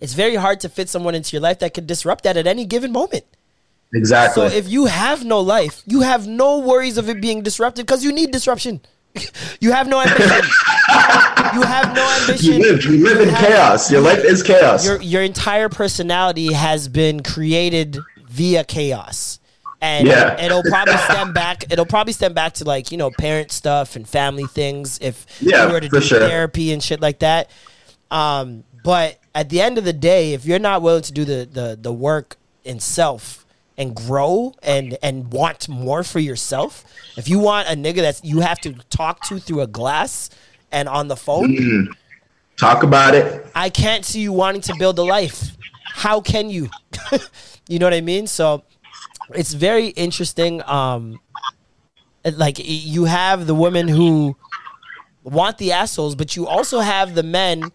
It's 0.00 0.12
very 0.12 0.34
hard 0.34 0.60
to 0.60 0.68
fit 0.68 0.88
someone 0.88 1.14
into 1.14 1.34
your 1.34 1.40
life 1.40 1.60
that 1.60 1.72
could 1.72 1.86
disrupt 1.86 2.24
that 2.24 2.36
at 2.36 2.48
any 2.48 2.66
given 2.66 2.90
moment. 2.90 3.24
Exactly. 3.94 4.48
So 4.50 4.54
if 4.54 4.68
you 4.68 4.86
have 4.86 5.24
no 5.24 5.40
life, 5.40 5.82
you 5.86 6.00
have 6.00 6.26
no 6.26 6.58
worries 6.58 6.98
of 6.98 7.08
it 7.08 7.20
being 7.20 7.42
disrupted 7.42 7.86
because 7.86 8.04
you 8.04 8.12
need 8.12 8.32
disruption. 8.32 8.80
you 9.60 9.70
have 9.70 9.86
no 9.86 10.00
ambition. 10.00 10.44
you 11.54 11.62
have 11.62 11.94
no 11.94 12.18
ambition. 12.20 12.54
you 12.54 12.72
live, 12.72 12.84
you 12.84 13.04
live 13.04 13.20
in 13.20 13.28
have- 13.28 13.46
chaos. 13.46 13.90
Your 13.90 14.00
life 14.00 14.24
is 14.24 14.42
chaos. 14.42 14.84
Your 14.84 15.00
your 15.00 15.22
entire 15.22 15.68
personality 15.68 16.52
has 16.52 16.88
been 16.88 17.22
created 17.22 17.98
via 18.28 18.64
chaos. 18.64 19.38
And 19.80 20.06
Yeah. 20.08 20.40
it'll 20.42 20.62
probably 20.62 20.96
stem 20.96 21.32
back 21.32 21.64
it'll 21.70 21.84
probably 21.86 22.12
stem 22.14 22.32
back 22.32 22.54
to 22.54 22.64
like, 22.64 22.90
you 22.90 22.96
know, 22.98 23.10
parent 23.10 23.52
stuff 23.52 23.94
and 23.96 24.08
family 24.08 24.46
things 24.46 24.98
if 25.02 25.26
Yeah, 25.40 25.66
you 25.66 25.72
were 25.72 25.80
to 25.80 25.88
do 25.88 26.00
sure. 26.00 26.20
therapy 26.20 26.72
and 26.72 26.82
shit 26.82 27.00
like 27.00 27.18
that. 27.20 27.50
Um, 28.10 28.64
but 28.84 29.18
at 29.34 29.48
the 29.50 29.60
end 29.60 29.78
of 29.78 29.84
the 29.84 29.92
day, 29.92 30.32
if 30.32 30.44
you're 30.46 30.58
not 30.58 30.80
willing 30.82 31.02
to 31.02 31.12
do 31.12 31.24
the 31.24 31.48
the, 31.50 31.78
the 31.80 31.92
work 31.92 32.36
in 32.64 32.80
self 32.80 33.44
and 33.76 33.94
grow 33.94 34.54
and 34.62 34.96
and 35.02 35.30
want 35.32 35.68
more 35.68 36.02
for 36.02 36.20
yourself, 36.20 36.84
if 37.16 37.28
you 37.28 37.38
want 37.38 37.68
a 37.68 37.72
nigga 37.72 37.96
that 37.96 38.20
you 38.24 38.40
have 38.40 38.58
to 38.60 38.72
talk 38.90 39.20
to 39.28 39.38
through 39.38 39.60
a 39.60 39.66
glass 39.66 40.30
and 40.72 40.88
on 40.88 41.08
the 41.08 41.16
phone, 41.16 41.56
Mm. 41.56 41.86
Talk 42.58 42.82
about 42.82 43.14
it. 43.14 43.46
I 43.54 43.68
can't 43.68 44.02
see 44.02 44.20
you 44.20 44.32
wanting 44.32 44.62
to 44.62 44.74
build 44.78 44.98
a 44.98 45.02
life. 45.02 45.54
How 45.84 46.22
can 46.22 46.48
you? 46.48 46.70
you 47.68 47.78
know 47.78 47.84
what 47.84 47.92
I 47.92 48.00
mean? 48.00 48.26
So 48.26 48.62
it's 49.34 49.52
very 49.54 49.88
interesting. 49.88 50.62
Um, 50.66 51.20
like 52.24 52.56
you 52.62 53.04
have 53.04 53.46
the 53.46 53.54
women 53.54 53.88
who 53.88 54.36
want 55.22 55.58
the 55.58 55.72
assholes, 55.72 56.14
but 56.14 56.36
you 56.36 56.46
also 56.46 56.80
have 56.80 57.14
the 57.14 57.22
men 57.22 57.70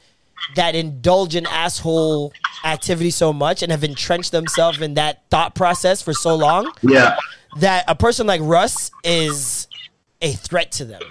that 0.55 0.75
indulge 0.75 1.35
in 1.35 1.45
asshole 1.45 2.33
activity 2.63 3.11
so 3.11 3.31
much 3.31 3.61
and 3.63 3.71
have 3.71 3.83
entrenched 3.83 4.31
themselves 4.31 4.81
in 4.81 4.95
that 4.95 5.21
thought 5.29 5.55
process 5.55 6.01
for 6.01 6.13
so 6.13 6.35
long 6.35 6.71
Yeah. 6.81 7.15
that 7.59 7.85
a 7.87 7.95
person 7.95 8.27
like 8.27 8.41
Russ 8.43 8.91
is 9.03 9.67
a 10.21 10.33
threat 10.33 10.71
to 10.73 10.85
them. 10.85 11.01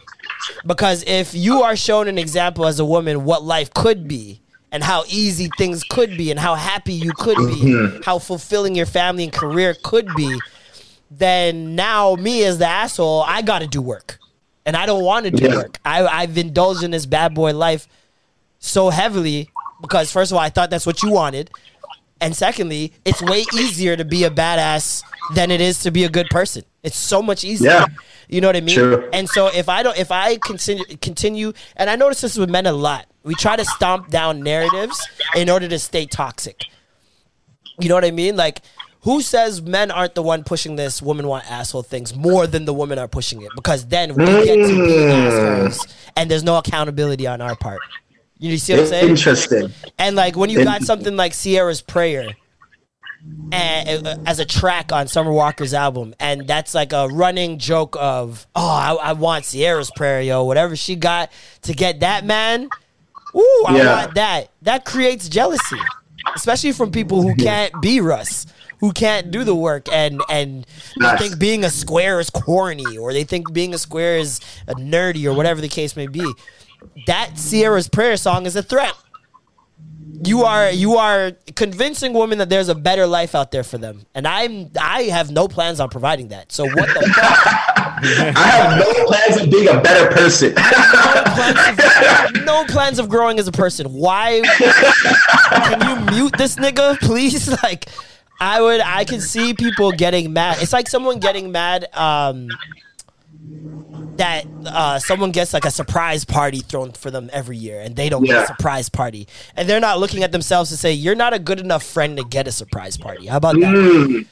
Because 0.67 1.05
if 1.07 1.35
you 1.35 1.63
are 1.63 1.77
shown 1.77 2.09
an 2.09 2.19
example 2.19 2.67
as 2.67 2.79
a 2.81 2.85
woman 2.85 3.25
what 3.25 3.43
life 3.45 3.73
could 3.73 4.09
be 4.09 4.41
and 4.73 4.83
how 4.85 5.05
easy 5.09 5.49
things 5.49 5.83
could 5.85 6.17
be 6.17 6.31
and 6.31 6.39
how 6.39 6.55
happy 6.55 6.93
you 6.93 7.13
could 7.13 7.37
be, 7.37 8.01
how 8.05 8.19
fulfilling 8.19 8.75
your 8.75 8.87
family 8.87 9.25
and 9.25 9.33
career 9.33 9.75
could 9.83 10.15
be, 10.15 10.43
then 11.11 11.75
now 11.75 12.15
me 12.15 12.45
as 12.45 12.59
the 12.59 12.67
asshole, 12.67 13.23
I 13.27 13.43
got 13.43 13.61
to 13.61 13.67
do 13.67 13.83
work. 13.83 14.19
And 14.67 14.77
I 14.77 14.87
don't 14.87 15.05
want 15.05 15.25
to 15.25 15.31
do 15.31 15.49
Yeah. 15.49 15.57
work. 15.57 15.79
I, 15.85 16.07
I've 16.07 16.37
indulged 16.39 16.83
in 16.83 16.91
this 16.93 17.07
bad 17.07 17.35
boy 17.35 17.53
life 17.55 17.89
so 18.59 18.91
heavily 18.91 19.51
because, 19.81 20.13
first 20.13 20.31
of 20.31 20.37
all, 20.37 20.43
I 20.43 20.51
thought 20.51 20.71
that's 20.71 20.87
what 20.87 21.03
you 21.03 21.11
wanted. 21.11 21.51
And 22.21 22.37
secondly, 22.37 22.93
it's 23.05 23.23
way 23.23 23.45
easier 23.55 23.97
to 23.97 24.05
be 24.05 24.25
a 24.25 24.31
badass 24.31 25.03
than 25.35 25.51
it 25.51 25.61
is 25.61 25.81
to 25.85 25.91
be 25.91 26.05
a 26.05 26.09
good 26.09 26.29
person. 26.29 26.63
It's 26.83 26.97
so 26.97 27.23
much 27.23 27.45
easier. 27.45 27.71
Yeah. 27.71 27.87
You 28.29 28.41
know 28.43 28.49
what 28.49 28.57
I 28.57 28.61
mean? 28.61 29.05
And 29.13 29.29
so 29.29 29.47
if 29.47 29.69
I 29.69 29.83
don't, 29.83 29.99
if 29.99 30.13
I 30.13 30.37
continue, 30.37 30.85
continue, 31.01 31.53
and 31.77 31.89
I 31.89 31.97
notice 31.97 32.21
this 32.21 32.37
with 32.37 32.51
men 32.51 32.67
a 32.67 32.73
lot, 32.73 33.07
we 33.23 33.35
try 33.35 33.57
to 33.57 33.65
stomp 33.65 34.11
down 34.11 34.43
narratives 34.43 35.07
in 35.37 35.51
order 35.51 35.69
to 35.69 35.79
stay 35.79 36.07
toxic. 36.07 36.65
You 37.79 37.89
know 37.89 37.95
what 37.95 38.05
I 38.05 38.11
mean? 38.11 38.37
Like, 38.37 38.61
who 39.03 39.23
says 39.23 39.63
men 39.63 39.91
aren't 39.91 40.15
the 40.15 40.23
one 40.23 40.45
pushing 40.45 40.77
this 40.77 41.01
women 41.01 41.27
want 41.27 41.51
asshole 41.51 41.83
things 41.83 42.15
more 42.15 42.47
than 42.47 42.67
the 42.67 42.75
women 42.75 42.99
are 42.99 43.09
pushing 43.09 43.41
it? 43.43 43.51
Because 43.55 43.87
then 43.87 44.15
we 44.15 44.25
get 44.27 44.57
to 44.57 44.87
be 44.87 45.05
assholes, 45.07 45.87
and 46.17 46.31
there's 46.31 46.45
no 46.45 46.59
accountability 46.59 47.27
on 47.27 47.41
our 47.41 47.57
part. 47.57 47.81
You 48.39 48.57
see 48.59 48.73
what 48.73 48.81
I'm 48.81 48.87
saying? 48.87 49.09
Interesting. 49.11 49.73
And 49.99 50.17
like 50.17 50.37
when 50.37 50.51
you 50.51 50.65
got 50.65 50.83
something 50.83 51.17
like 51.17 51.33
Ciara's 51.33 51.83
Prayer 51.83 52.29
and, 53.53 54.07
uh, 54.07 54.17
as 54.25 54.39
a 54.39 54.47
track 54.47 54.93
on 54.93 55.09
Summer 55.09 55.33
Walker's 55.33 55.75
album, 55.75 56.15
and 56.19 56.47
that's 56.47 56.75
like 56.75 56.95
a 56.95 57.09
running 57.09 57.59
joke 57.59 57.97
of, 57.99 58.47
oh, 58.55 58.67
I, 58.67 58.95
I 58.95 59.13
want 59.13 59.45
Ciara's 59.45 59.91
Prayer, 59.95 60.23
yo, 60.23 60.45
whatever 60.45 60.75
she 60.75 60.97
got 60.97 61.31
to 61.63 61.75
get 61.75 62.01
that 62.01 62.25
man. 62.25 62.69
Ooh, 63.35 63.65
I 63.69 63.77
Yeah. 63.79 63.97
want 64.03 64.15
that. 64.15 64.51
That 64.63 64.85
creates 64.85 65.29
jealousy, 65.29 65.79
especially 66.35 66.73
from 66.73 66.91
people 66.91 67.23
who 67.23 67.35
can't 67.37 67.73
be 67.81 68.01
Russ, 68.01 68.47
who 68.81 68.93
can't 68.93 69.31
do 69.31 69.45
the 69.45 69.55
work, 69.55 69.89
and 69.93 70.21
and 70.29 70.65
they 70.99 71.07
Nice. 71.07 71.19
think 71.21 71.39
being 71.39 71.65
a 71.65 71.71
square 71.71 72.19
is 72.21 72.31
corny, 72.31 72.97
or 72.99 73.13
they 73.13 73.25
think 73.25 73.53
being 73.53 73.75
a 73.75 73.79
square 73.79 74.17
is 74.19 74.41
a 74.67 74.75
nerdy, 74.75 75.25
or 75.27 75.33
whatever 75.35 75.61
the 75.61 75.69
case 75.69 75.97
may 75.97 76.07
be. 76.07 76.33
That 77.07 77.33
Ciara's 77.37 77.89
Prayer 77.89 78.17
song 78.17 78.47
is 78.47 78.57
a 78.57 78.63
threat. 78.63 78.95
You 80.23 80.45
are 80.45 80.71
you 80.71 80.97
are 80.97 81.33
convincing 81.57 82.13
women 82.13 82.39
that 82.39 82.51
there's 82.51 82.69
a 82.69 82.75
better 82.75 83.07
life 83.07 83.35
out 83.35 83.51
there 83.53 83.63
for 83.65 83.79
them, 83.79 84.03
and 84.15 84.27
I'm 84.27 84.71
I 84.79 85.05
have 85.05 85.31
no 85.31 85.49
plans 85.49 85.81
on 85.81 85.89
providing 85.89 86.29
that. 86.29 86.53
So 86.53 86.65
what 86.67 86.89
the 86.89 87.01
fuck? 87.15 87.80
I 88.03 88.49
have 88.49 88.79
no 88.79 89.05
plans 89.07 89.41
of 89.41 89.51
being 89.51 89.69
a 89.69 89.81
better 89.81 90.15
person. 90.15 90.55
no 92.45 92.65
plans 92.67 92.99
of 92.99 93.09
growing 93.09 93.39
as 93.39 93.49
a 93.49 93.53
person. 93.53 93.93
Why? 93.93 94.41
Can 95.51 95.81
you 95.89 96.13
mute 96.13 96.35
this 96.37 96.57
nigga, 96.57 96.99
please? 96.99 97.51
Like, 97.63 97.89
I 98.41 98.61
would. 98.61 98.81
I 98.81 99.05
can 99.05 99.21
see 99.21 99.53
people 99.53 99.93
getting 99.93 100.33
mad. 100.33 100.63
It's 100.63 100.73
like 100.73 100.89
someone 100.89 101.19
getting 101.19 101.53
mad. 101.53 101.89
Um, 101.95 102.49
that 104.17 104.47
uh, 104.67 104.99
someone 104.99 105.31
gets 105.31 105.53
like 105.55 105.65
a 105.65 105.71
surprise 105.71 106.25
party 106.25 106.61
thrown 106.61 106.93
for 106.93 107.11
them 107.11 107.31
every 107.33 107.57
year, 107.57 107.81
and 107.81 107.97
they 107.97 108.09
don't 108.09 108.25
get 108.25 108.43
a 108.43 108.47
surprise 108.47 108.89
party, 108.89 109.27
and 109.57 109.69
they're 109.69 109.81
not 109.81 109.99
looking 109.99 110.23
at 110.23 110.31
themselves 110.33 110.71
to 110.71 110.77
say, 110.77 110.93
"You're 110.93 111.15
not 111.15 111.33
a 111.33 111.39
good 111.39 111.59
enough 111.59 111.83
friend 111.83 112.17
to 112.19 112.25
get 112.25 112.47
a 112.47 112.53
surprise 112.53 112.97
party." 112.97 113.27
How 113.27 113.39
about 113.39 113.55
that? 113.57 113.75
Mm. 113.75 114.27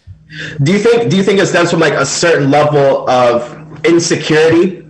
Do 0.62 0.72
you 0.72 0.78
think? 0.78 1.10
Do 1.10 1.16
you 1.16 1.22
think 1.22 1.40
it 1.40 1.46
stems 1.46 1.70
from 1.70 1.80
like 1.80 1.94
a 1.94 2.04
certain 2.04 2.50
level 2.50 3.08
of 3.08 3.57
insecurity 3.84 4.84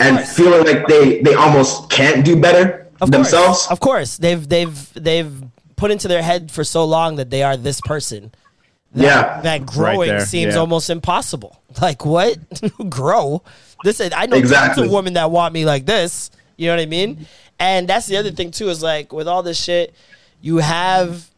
and 0.00 0.20
feeling 0.28 0.64
like 0.66 0.86
they 0.86 1.22
they 1.22 1.34
almost 1.34 1.90
can't 1.90 2.24
do 2.24 2.40
better 2.40 2.90
Of 3.00 3.10
themselves? 3.10 3.66
Course, 3.66 3.70
of 3.70 3.80
course, 3.80 4.16
they've 4.18 4.48
they've 4.48 4.92
they've 4.94 5.32
put 5.76 5.90
into 5.90 6.08
their 6.08 6.22
head 6.22 6.50
for 6.50 6.64
so 6.64 6.84
long 6.84 7.16
that 7.16 7.30
they 7.30 7.42
are 7.42 7.56
this 7.56 7.80
person. 7.80 8.32
That, 8.94 9.02
Yeah. 9.04 9.40
that 9.42 9.66
growing 9.66 10.08
there, 10.08 10.24
seems 10.26 10.54
yeah. 10.54 10.60
almost 10.60 10.88
impossible. 10.90 11.60
Like 11.82 12.04
what? 12.06 12.38
Grow? 12.88 13.42
This 13.82 13.98
is, 13.98 14.12
I 14.14 14.26
know 14.26 14.36
tons 14.38 14.42
Exactly. 14.52 14.84
of 14.86 14.92
women 14.92 15.14
that 15.14 15.30
want 15.32 15.52
me 15.52 15.64
like 15.64 15.84
this. 15.86 16.30
You 16.56 16.68
know 16.68 16.76
what 16.76 16.82
I 16.82 16.86
mean? 16.86 17.26
And 17.58 17.88
that's 17.88 18.06
the 18.06 18.16
other 18.16 18.30
thing 18.30 18.52
too 18.52 18.68
is 18.68 18.80
like 18.82 19.12
with 19.12 19.26
all 19.26 19.42
this 19.42 19.60
shit, 19.60 19.92
you 20.40 20.58
have 20.58 21.28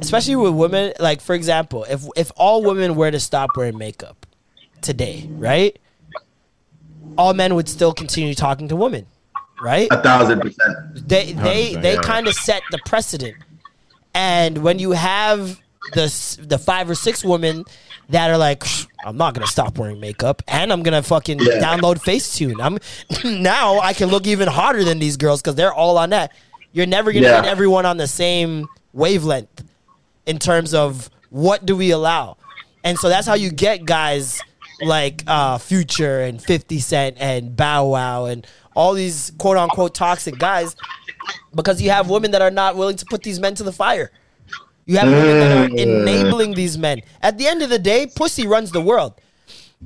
especially 0.00 0.36
with 0.36 0.54
women, 0.54 0.92
like 1.00 1.20
for 1.20 1.34
example, 1.34 1.84
if 1.90 2.04
if 2.16 2.30
all 2.36 2.62
women 2.62 2.94
were 2.94 3.10
to 3.10 3.18
stop 3.20 3.50
wearing 3.56 3.76
makeup 3.78 4.19
today, 4.82 5.28
right? 5.32 5.78
All 7.18 7.34
men 7.34 7.54
would 7.54 7.68
still 7.68 7.92
continue 7.92 8.34
talking 8.34 8.68
to 8.68 8.76
women, 8.76 9.06
right? 9.60 9.88
A 9.90 10.00
thousand 10.02 10.40
percent. 10.40 11.08
They 11.08 11.32
they 11.32 11.74
they 11.74 11.94
yeah. 11.94 12.00
kind 12.02 12.26
of 12.26 12.34
set 12.34 12.62
the 12.70 12.78
precedent. 12.86 13.36
And 14.14 14.58
when 14.58 14.78
you 14.78 14.92
have 14.92 15.60
the 15.94 16.38
the 16.46 16.58
five 16.58 16.88
or 16.88 16.94
six 16.94 17.24
women 17.24 17.64
that 18.08 18.30
are 18.30 18.38
like, 18.38 18.64
I'm 19.04 19.16
not 19.16 19.34
gonna 19.34 19.46
stop 19.46 19.78
wearing 19.78 20.00
makeup, 20.00 20.42
and 20.48 20.72
I'm 20.72 20.82
gonna 20.82 21.02
fucking 21.02 21.38
Yeah. 21.40 21.58
download 21.60 21.96
Facetune. 22.02 22.60
I'm 22.62 22.78
now 23.42 23.80
I 23.80 23.92
can 23.92 24.08
look 24.08 24.26
even 24.26 24.48
hotter 24.48 24.84
than 24.84 24.98
these 24.98 25.16
girls 25.16 25.42
because 25.42 25.54
they're 25.56 25.74
all 25.74 25.98
on 25.98 26.10
that. 26.10 26.32
You're 26.72 26.86
never 26.86 27.12
gonna 27.12 27.26
Yeah. 27.26 27.42
get 27.42 27.50
everyone 27.50 27.86
on 27.86 27.96
the 27.96 28.06
same 28.06 28.68
wavelength 28.92 29.64
in 30.26 30.38
terms 30.38 30.74
of 30.74 31.10
what 31.30 31.66
do 31.66 31.76
we 31.76 31.90
allow, 31.90 32.36
and 32.84 32.98
so 32.98 33.08
that's 33.08 33.26
how 33.26 33.34
you 33.34 33.50
get 33.50 33.84
guys 33.84 34.40
like 34.82 35.22
uh, 35.26 35.58
Future 35.58 36.20
and 36.22 36.42
Fifty 36.42 36.78
Cent 36.80 37.16
and 37.20 37.56
Bow 37.56 37.86
Wow 37.88 38.26
and 38.26 38.46
all 38.74 38.94
these 38.94 39.32
quote 39.38 39.56
unquote 39.56 39.94
toxic 39.94 40.38
guys 40.38 40.76
because 41.54 41.82
you 41.82 41.90
have 41.90 42.08
women 42.08 42.30
that 42.32 42.42
are 42.42 42.50
not 42.50 42.76
willing 42.76 42.96
to 42.96 43.04
put 43.06 43.22
these 43.22 43.40
men 43.40 43.54
to 43.56 43.62
the 43.62 43.72
fire. 43.72 44.10
You 44.86 44.96
have 44.98 45.08
women 45.08 45.38
that 45.40 45.56
are 45.56 45.68
Mm. 45.68 45.78
enabling 45.78 46.54
these 46.54 46.76
men. 46.78 47.02
At 47.22 47.38
the 47.38 47.46
end 47.46 47.62
of 47.62 47.70
the 47.70 47.78
day, 47.78 48.06
pussy 48.06 48.46
runs 48.46 48.70
the 48.72 48.80
world. 48.80 49.14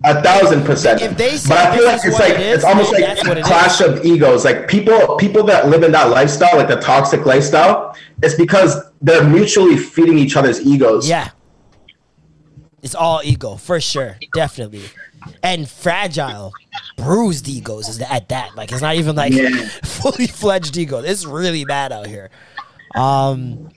A 0.02 0.20
thousand 0.22 0.64
percent. 0.64 1.00
If 1.02 1.16
they 1.16 1.36
say 1.36 1.50
but 1.50 1.58
I 1.58 1.76
feel 1.76 1.84
like 1.86 2.00
it's 2.04 2.18
like 2.18 2.32
it 2.32 2.40
is, 2.40 2.54
it's 2.56 2.64
almost 2.64 2.92
like 2.92 3.18
a 3.38 3.42
clash 3.42 3.80
of 3.80 4.04
egos. 4.04 4.44
Like 4.44 4.66
people, 4.66 5.16
people 5.16 5.44
that 5.44 5.68
live 5.68 5.84
in 5.84 5.92
that 5.92 6.10
lifestyle, 6.10 6.56
like 6.56 6.66
the 6.68 6.76
toxic 6.80 7.24
lifestyle, 7.24 7.94
it's 8.22 8.34
because 8.34 8.76
they're 9.02 9.22
mutually 9.22 9.76
feeding 9.76 10.18
each 10.18 10.36
other's 10.36 10.60
egos. 10.66 11.08
Yeah. 11.08 11.30
It's 12.85 12.94
all 12.94 13.20
ego, 13.24 13.56
for 13.56 13.81
sure. 13.81 14.19
Definitely. 14.35 14.82
And 15.43 15.66
fragile, 15.69 16.52
bruised 16.98 17.48
egos 17.48 17.89
is 17.89 17.98
at 18.02 18.28
that. 18.28 18.55
Like 18.56 18.70
it's 18.73 18.82
not 18.82 18.97
even 18.97 19.16
like 19.16 19.32
Yeah. 19.32 19.48
fully 19.85 20.27
fledged 20.27 20.77
ego. 20.77 20.98
It's 20.98 21.24
really 21.24 21.65
bad 21.65 21.90
out 21.93 22.06
here. 22.06 22.28
Um 22.94 23.70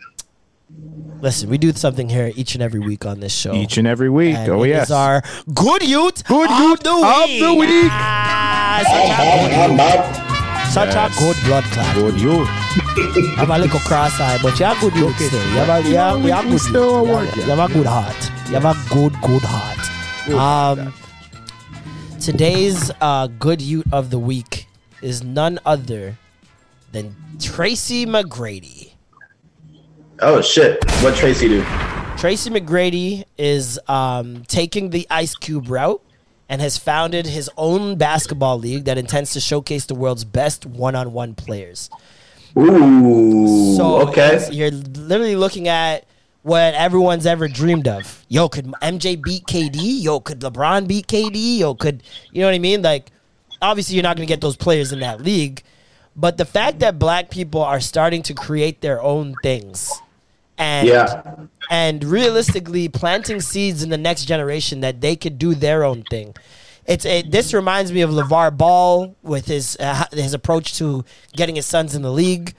Listen, 1.21 1.49
we 1.49 1.57
do 1.57 1.71
something 1.71 2.09
here 2.09 2.31
each 2.35 2.53
and 2.53 2.61
every 2.61 2.81
week 2.81 3.05
on 3.05 3.21
this 3.21 3.33
show. 3.33 3.53
Each 3.55 3.77
and 3.77 3.87
every 3.87 4.09
week. 4.09 4.35
And 4.35 4.49
oh 4.51 4.63
it 4.63 4.69
yes. 4.69 4.87
is 4.87 4.91
our 4.91 5.23
good 5.53 5.81
youth 5.83 6.23
Good 6.27 6.51
of 6.51 6.59
youth 6.59 6.81
the 6.81 6.91
of 6.91 7.29
week. 7.29 7.41
the 7.41 7.53
week. 7.55 7.89
Ah, 7.89 8.83
such 8.83 9.09
a 9.15 9.55
good 9.55 9.71
youth. 9.71 10.73
Such 10.73 10.93
Yes. 10.93 11.15
a 11.17 11.19
good 11.23 11.37
blood 11.45 11.63
clot. 11.71 11.95
Good 11.95 12.21
youth. 12.21 12.49
I'm 13.37 13.51
a 13.51 13.59
little 13.59 13.79
cross-eyed, 13.81 14.41
but 14.41 14.59
you're 14.59 14.69
a 14.69 14.79
good 14.79 14.95
youth 14.95 15.15
still. 15.17 15.43
You 15.51 15.57
have 15.59 15.85
a, 15.85 15.87
you 15.87 15.95
have, 15.97 16.23
you 16.23 16.31
have 16.31 16.49
good 16.49 16.59
still 16.59 17.05
youth. 17.05 17.07
You 17.07 17.15
have, 17.15 17.37
yeah. 17.37 17.43
you 17.43 17.51
have 17.51 17.69
a 17.69 17.73
good 17.73 17.85
heart. 17.85 18.31
You 18.47 18.53
have 18.55 18.65
a 18.65 18.93
good, 18.93 19.13
good 19.21 19.43
heart. 19.45 20.79
Um, 20.79 20.93
today's 22.19 22.91
uh, 22.99 23.27
good 23.27 23.61
youth 23.61 23.85
of 23.93 24.09
the 24.09 24.17
week 24.17 24.67
is 25.03 25.23
none 25.23 25.59
other 25.63 26.17
than 26.91 27.15
Tracy 27.39 28.07
McGrady. 28.07 28.93
Oh 30.19 30.41
shit! 30.41 30.83
What 31.01 31.15
Tracy 31.15 31.47
do? 31.47 31.63
Tracy 32.17 32.49
McGrady 32.49 33.25
is 33.37 33.79
um, 33.87 34.41
taking 34.47 34.89
the 34.89 35.05
Ice 35.11 35.35
Cube 35.35 35.69
route 35.69 36.01
and 36.49 36.61
has 36.61 36.79
founded 36.79 37.27
his 37.27 37.47
own 37.57 37.95
basketball 37.97 38.57
league 38.57 38.85
that 38.85 38.97
intends 38.97 39.33
to 39.33 39.39
showcase 39.39 39.85
the 39.85 39.93
world's 39.93 40.23
best 40.23 40.65
one-on-one 40.65 41.35
players. 41.35 41.91
Ooh. 42.57 43.75
So 43.75 44.07
okay. 44.07 44.47
you're 44.51 44.71
literally 44.71 45.35
looking 45.35 45.67
at 45.67 46.05
what 46.43 46.73
everyone's 46.73 47.25
ever 47.25 47.47
dreamed 47.47 47.87
of. 47.87 48.25
Yo, 48.29 48.49
could 48.49 48.65
MJ 48.81 49.21
beat 49.21 49.45
KD? 49.45 50.01
Yo, 50.01 50.19
could 50.19 50.39
LeBron 50.39 50.87
beat 50.87 51.07
KD? 51.07 51.59
Yo, 51.59 51.75
could 51.75 52.03
you 52.31 52.41
know 52.41 52.47
what 52.47 52.55
I 52.55 52.59
mean? 52.59 52.81
Like, 52.81 53.11
obviously, 53.61 53.95
you're 53.95 54.03
not 54.03 54.15
going 54.15 54.27
to 54.27 54.31
get 54.31 54.41
those 54.41 54.55
players 54.55 54.91
in 54.91 54.99
that 55.01 55.21
league, 55.21 55.61
but 56.15 56.37
the 56.37 56.45
fact 56.45 56.79
that 56.79 56.97
black 56.97 57.29
people 57.29 57.61
are 57.61 57.79
starting 57.79 58.23
to 58.23 58.33
create 58.33 58.81
their 58.81 59.01
own 59.01 59.35
things, 59.43 59.91
and 60.57 60.87
Yeah. 60.87 61.21
and 61.69 62.03
realistically 62.03 62.87
planting 62.87 63.41
seeds 63.41 63.83
in 63.83 63.89
the 63.89 63.97
next 63.97 64.25
generation 64.25 64.81
that 64.81 65.01
they 65.01 65.15
could 65.15 65.37
do 65.37 65.53
their 65.53 65.83
own 65.83 66.03
thing. 66.09 66.33
It's 66.87 67.05
a, 67.05 67.21
this 67.21 67.53
reminds 67.53 67.91
me 67.91 68.01
of 68.01 68.11
LaVar 68.11 68.57
Ball 68.57 69.13
with 69.21 69.45
his 69.45 69.75
uh, 69.79 70.05
his 70.13 70.33
approach 70.33 70.77
to 70.77 71.03
getting 71.35 71.55
his 71.55 71.65
sons 71.65 71.95
in 71.95 72.01
the 72.01 72.11
league. 72.11 72.55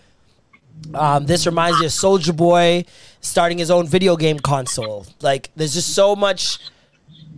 Um, 0.95 1.27
this 1.27 1.47
reminds 1.47 1.81
me 1.81 1.87
of 1.87 1.93
Soulja 1.93 2.37
Boy 2.37 2.85
starting 3.21 3.59
his 3.59 3.71
own 3.71 3.87
video 3.87 4.17
game 4.17 4.39
console. 4.39 5.07
Like, 5.23 5.51
there's 5.57 5.75
just 5.75 5.95
so 5.95 6.15
much 6.15 6.59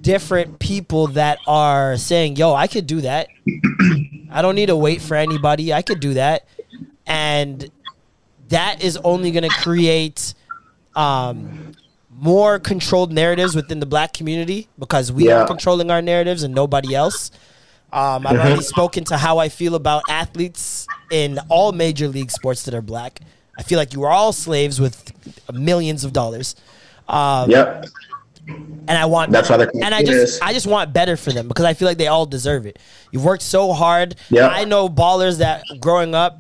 different 0.01 0.59
people 0.59 1.07
that 1.09 1.39
are 1.47 1.97
saying, 1.97 2.37
"Yo, 2.37 2.55
I 2.55 2.67
could 2.67 2.89
do 2.89 3.01
that. 3.03 3.29
I 4.31 4.43
don't 4.43 4.57
need 4.57 4.67
to 4.67 4.77
wait 4.77 5.01
for 5.01 5.15
anybody. 5.17 5.73
I 5.73 5.83
could 5.83 6.01
do 6.01 6.15
that," 6.15 6.45
and 7.07 7.71
that 8.49 8.83
is 8.83 8.97
only 8.99 9.31
going 9.31 9.49
to 9.49 9.57
create 9.61 10.35
um, 10.97 11.73
more 12.21 12.59
controlled 12.59 13.13
narratives 13.13 13.55
within 13.57 13.81
the 13.81 13.87
black 13.87 14.13
community 14.13 14.69
because 14.79 15.11
we 15.11 15.29
Yeah. 15.29 15.41
are 15.43 15.47
controlling 15.47 15.91
our 15.91 16.03
narratives 16.03 16.43
and 16.43 16.55
nobody 16.55 16.95
else. 16.95 17.31
Um, 17.93 18.27
I've 18.27 18.39
already 18.39 18.63
spoken 18.63 19.05
to 19.05 19.17
how 19.17 19.39
I 19.39 19.49
feel 19.49 19.75
about 19.75 20.03
athletes 20.09 20.87
in 21.11 21.39
all 21.49 21.73
major 21.73 22.07
league 22.09 22.31
sports 22.31 22.63
that 22.65 22.75
are 22.75 22.83
black. 22.83 23.21
I 23.59 23.63
feel 23.63 23.79
like 23.79 23.95
you 23.95 24.05
are 24.05 24.11
all 24.13 24.33
slaves 24.33 24.79
with 24.81 25.13
millions 25.53 26.05
of 26.05 26.13
dollars. 26.13 26.55
Um, 27.09 27.51
Yep. 27.51 27.87
and 28.47 28.91
I 28.91 29.07
want 29.07 29.33
That's 29.33 29.49
why 29.49 29.57
they're 29.57 29.71
and 29.83 29.95
I 29.95 30.03
just 30.03 30.43
I 30.43 30.53
just 30.53 30.67
want 30.67 30.93
better 30.93 31.17
for 31.17 31.33
them 31.33 31.49
because 31.49 31.65
I 31.65 31.75
feel 31.75 31.89
like 31.89 31.99
they 31.99 32.07
all 32.07 32.27
deserve 32.27 32.67
it. 32.67 32.79
You've 33.13 33.25
worked 33.25 33.43
so 33.43 33.73
hard. 33.73 34.15
Yeah. 34.29 34.47
I 34.49 34.65
know 34.65 34.89
ballers 34.89 35.39
that 35.39 35.63
growing 35.81 36.15
up, 36.15 36.39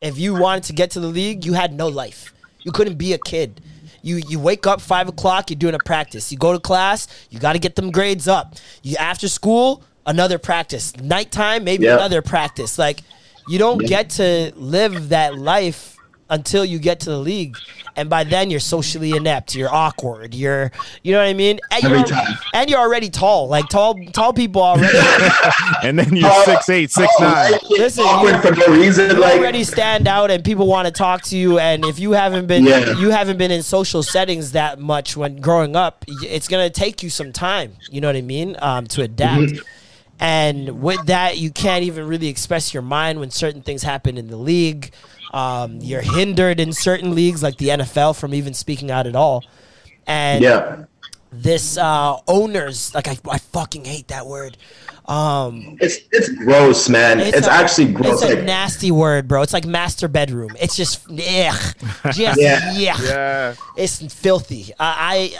if 0.00 0.18
you 0.18 0.34
wanted 0.34 0.64
to 0.64 0.72
get 0.72 0.90
to 0.92 1.00
the 1.00 1.06
league, 1.06 1.44
you 1.46 1.52
had 1.54 1.72
no 1.72 1.88
life. 1.88 2.34
You 2.64 2.72
couldn't 2.72 2.96
be 2.98 3.12
a 3.12 3.18
kid. 3.18 3.60
You 4.02 4.16
you 4.28 4.38
wake 4.38 4.66
up 4.66 4.80
five 4.80 5.08
o'clock, 5.08 5.50
you're 5.50 5.58
doing 5.58 5.74
a 5.74 5.78
practice. 5.84 6.30
You 6.32 6.38
go 6.38 6.52
to 6.52 6.60
class, 6.60 7.08
you 7.30 7.38
got 7.38 7.52
to 7.54 7.58
get 7.58 7.76
them 7.76 7.90
grades 7.90 8.26
up. 8.28 8.56
You 8.82 8.96
after 8.96 9.28
school, 9.28 9.82
another 10.06 10.38
practice. 10.38 10.96
Nighttime, 10.96 11.64
maybe 11.64 11.84
Yeah. 11.84 11.94
another 11.94 12.20
practice. 12.22 12.78
Like 12.78 13.00
you 13.48 13.58
don't 13.58 13.80
Yeah. 13.82 13.88
get 13.88 14.10
to 14.10 14.52
live 14.56 15.08
that 15.10 15.38
life 15.38 15.96
until 16.32 16.64
you 16.64 16.78
get 16.80 16.98
to 17.00 17.10
the 17.10 17.18
league. 17.18 17.56
And 17.94 18.08
by 18.08 18.24
then 18.24 18.50
you're 18.50 18.58
socially 18.58 19.10
inept. 19.14 19.54
You're 19.54 19.72
awkward. 19.72 20.34
You're, 20.34 20.72
you 21.02 21.12
know 21.12 21.18
what 21.18 21.26
I 21.28 21.34
mean. 21.34 21.60
And 21.70 21.84
Every 21.84 21.98
you're, 21.98 22.06
time. 22.06 22.38
and 22.54 22.70
you're 22.70 22.80
already 22.80 23.10
tall. 23.10 23.48
Like 23.48 23.68
tall, 23.68 23.94
tall 24.12 24.32
people 24.32 24.62
already. 24.62 24.96
and 25.84 25.98
then 25.98 26.16
you're 26.16 26.30
Oh, 26.32 26.42
six 26.46 26.70
eight, 26.70 26.90
six 26.90 27.12
oh, 27.20 27.22
nine. 27.24 27.52
like, 27.52 27.62
Listen, 27.68 28.04
awkward 28.04 28.40
for 28.40 28.54
no 28.56 28.66
reason. 28.74 29.10
you 29.10 29.16
Like 29.20 29.38
already 29.38 29.62
stand 29.62 30.08
out, 30.08 30.30
and 30.30 30.42
people 30.42 30.66
want 30.66 30.86
to 30.86 30.92
talk 30.92 31.20
to 31.24 31.36
you. 31.36 31.58
And 31.58 31.84
if 31.84 31.98
you 31.98 32.12
haven't 32.12 32.46
been, 32.46 32.64
Yeah. 32.64 32.98
you 32.98 33.10
haven't 33.10 33.36
been 33.36 33.50
in 33.50 33.62
social 33.62 34.02
settings 34.02 34.52
that 34.52 34.78
much 34.78 35.14
when 35.14 35.36
growing 35.36 35.76
up, 35.76 36.02
it's 36.08 36.48
gonna 36.48 36.70
take 36.70 37.02
you 37.02 37.10
some 37.10 37.30
time. 37.30 37.74
You 37.90 38.00
know 38.00 38.08
what 38.08 38.16
I 38.16 38.22
mean? 38.22 38.56
Um, 38.62 38.86
to 38.88 39.02
adapt. 39.02 39.42
Mhm. 39.52 39.60
And 40.18 40.80
with 40.80 41.06
that, 41.06 41.38
you 41.38 41.50
can't 41.50 41.84
even 41.84 42.06
really 42.06 42.28
express 42.28 42.72
your 42.72 42.82
mind 42.82 43.18
when 43.20 43.30
certain 43.30 43.60
things 43.60 43.82
happen 43.82 44.16
in 44.16 44.28
the 44.28 44.36
league. 44.36 44.92
Um, 45.32 45.78
you're 45.80 46.02
hindered 46.02 46.60
in 46.60 46.72
certain 46.72 47.14
leagues, 47.14 47.42
like 47.42 47.56
the 47.56 47.68
NFL, 47.68 48.18
from 48.18 48.34
even 48.34 48.54
speaking 48.54 48.90
out 48.90 49.06
at 49.06 49.16
all. 49.16 49.44
And 50.06 50.42
yeah. 50.42 50.84
this 51.32 51.78
uh, 51.78 52.18
owners, 52.28 52.94
like 52.94 53.08
I, 53.08 53.16
I 53.30 53.38
fucking 53.38 53.84
hate 53.84 54.08
that 54.08 54.26
word. 54.26 54.56
Um, 55.06 55.78
It's 55.80 55.98
it's 56.12 56.28
gross, 56.28 56.88
man. 56.88 57.18
It's, 57.18 57.46
a- 57.46 57.52
actually 57.52 57.92
gross. 57.92 58.22
It's 58.22 58.30
a 58.30 58.34
Like, 58.36 58.44
nasty 58.44 58.90
word, 58.92 59.26
bro. 59.26 59.42
It's 59.42 59.52
like 59.52 59.64
master 59.66 60.06
bedroom. 60.06 60.50
It's 60.60 60.76
just 60.76 61.04
ugh, 61.10 61.74
just 62.12 62.40
Yeah. 62.40 62.72
yeah. 62.74 62.96
Yeah. 63.02 63.54
It's 63.76 64.14
filthy. 64.14 64.72
I, 64.78 65.34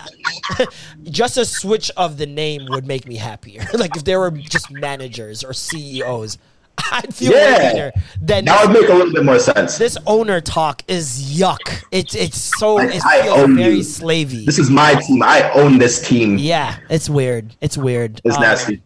I 0.58 0.66
just 1.04 1.36
a 1.36 1.44
switch 1.44 1.90
of 1.96 2.16
the 2.18 2.26
name 2.26 2.66
would 2.70 2.86
make 2.86 3.06
me 3.06 3.16
happier. 3.16 3.64
like 3.74 3.94
if 3.96 4.04
there 4.04 4.18
were 4.18 4.32
just 4.32 4.70
managers 4.70 5.44
or 5.44 5.52
CEOs, 5.52 6.38
I'd 6.92 7.14
feel 7.14 7.32
Yeah. 7.32 7.58
better 7.58 7.92
than 8.20 8.44
That 8.46 8.66
would 8.66 8.80
make 8.80 8.88
a 8.90 8.94
little 8.94 9.12
bit 9.12 9.24
more 9.24 9.38
sense. 9.38 9.78
this 9.78 9.96
owner 10.06 10.40
talk 10.40 10.82
is 10.88 11.36
yuck. 11.38 11.84
It's 11.90 12.14
it's 12.14 12.38
so 12.58 12.74
Like, 12.76 12.94
it 12.94 13.02
I 13.04 13.22
feels 13.22 13.50
very 13.50 13.74
you. 13.76 13.82
slavey. 13.82 14.44
This 14.46 14.58
is 14.58 14.70
my 14.70 14.94
team. 14.94 15.22
I 15.22 15.50
own 15.52 15.78
this 15.78 16.06
team. 16.06 16.38
Yeah, 16.38 16.76
it's 16.90 17.08
weird. 17.08 17.54
It's 17.60 17.76
weird. 17.78 18.20
It's 18.24 18.36
Um, 18.36 18.42
nasty. 18.42 18.82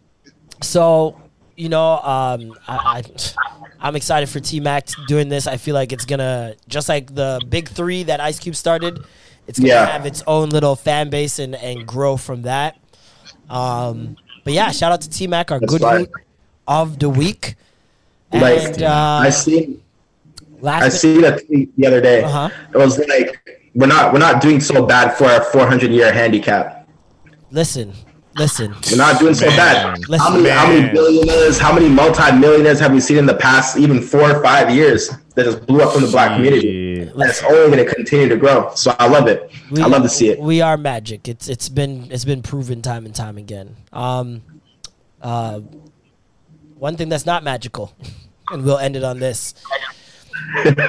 So, 0.61 1.19
you 1.55 1.69
know, 1.69 1.97
um, 1.99 2.53
I, 2.67 2.77
I, 2.99 3.03
I'm 3.79 3.95
excited 3.95 4.27
for 4.29 4.39
T 4.39 4.59
Mac 4.59 4.87
doing 5.07 5.29
this. 5.29 5.45
I 5.47 5.57
feel 5.57 5.75
like 5.75 5.91
it's 5.91 6.05
gonna 6.05 6.55
just 6.67 6.89
like 6.89 7.13
the 7.13 7.39
big 7.49 7.69
three 7.69 8.03
that 8.03 8.19
Ice 8.19 8.39
Cube 8.39 8.55
started. 8.55 8.99
It's 9.47 9.59
gonna 9.59 9.69
Yeah. 9.69 9.85
have 9.85 10.05
its 10.05 10.23
own 10.27 10.49
little 10.49 10.75
fan 10.75 11.09
base 11.09 11.39
and, 11.39 11.55
and 11.55 11.85
grow 11.87 12.17
from 12.17 12.41
that. 12.43 12.77
Um, 13.49 14.17
but 14.43 14.53
yeah, 14.53 14.71
shout 14.71 14.91
out 14.91 15.01
to 15.01 15.09
T 15.09 15.27
Mac, 15.27 15.51
our 15.51 15.59
That's 15.59 15.71
good 15.77 15.81
hoot 15.81 16.11
of 16.67 16.99
the 16.99 17.09
week. 17.09 17.55
Like 18.33 18.63
And 18.63 18.83
uh, 18.83 19.19
I 19.23 19.29
seen, 19.29 19.81
last 20.59 20.83
I 20.83 20.89
seen 20.89 21.23
a 21.23 21.39
tweet 21.39 21.75
the 21.77 21.87
other 21.87 22.01
day. 22.01 22.23
Uh-huh. 22.23 22.49
It 22.73 22.77
was 22.77 22.99
like 23.07 23.61
we're 23.73 23.87
not 23.87 24.11
we're 24.13 24.19
not 24.19 24.41
doing 24.41 24.59
so 24.59 24.85
bad 24.85 25.15
for 25.17 25.25
our 25.25 25.43
400 25.45 25.91
year 25.91 26.11
handicap. 26.11 26.87
listen, 27.51 27.93
listen. 28.35 28.75
We're 28.91 28.97
not 28.97 29.19
doing 29.19 29.33
so 29.33 29.47
bad. 29.47 29.97
Listen, 30.09 30.19
how 30.19 30.35
many 30.37 30.49
how 30.49 30.67
many 30.67 30.91
billionaires, 30.91 31.57
how 31.57 31.73
many 31.73 31.87
multi-millionaires 31.87 32.79
have 32.79 32.91
we 32.91 32.99
seen 32.99 33.17
in 33.17 33.25
the 33.25 33.35
past 33.35 33.77
even 33.77 34.01
four 34.01 34.29
or 34.31 34.43
five 34.43 34.69
years 34.75 35.09
that 35.35 35.45
just 35.45 35.65
blew 35.65 35.81
up 35.81 35.93
from 35.93 36.01
the 36.03 36.09
black 36.09 36.35
community? 36.35 37.01
And 37.01 37.21
it's 37.21 37.41
only 37.43 37.71
going 37.75 37.85
to 37.85 37.93
continue 37.93 38.27
to 38.27 38.35
grow. 38.35 38.71
So 38.75 38.93
I 38.99 39.07
love 39.07 39.27
it. 39.27 39.49
We- 39.71 39.81
I 39.81 39.85
love 39.87 40.03
to 40.03 40.09
see 40.09 40.29
it. 40.29 40.39
We 40.39 40.59
are 40.61 40.75
magic. 40.77 41.27
It's 41.29 41.47
it's 41.47 41.69
been 41.69 42.07
it's 42.11 42.25
been 42.25 42.41
proven 42.43 42.81
time 42.81 43.05
and 43.05 43.15
time 43.15 43.37
again. 43.37 43.75
Um, 43.93 44.41
uh, 45.21 45.61
one 46.77 46.95
thing 46.97 47.09
that's 47.09 47.25
not 47.25 47.43
magical, 47.43 47.93
and 48.51 48.63
we'll 48.63 48.77
end 48.77 48.95
it 48.95 49.03
on 49.03 49.19
this. 49.19 49.53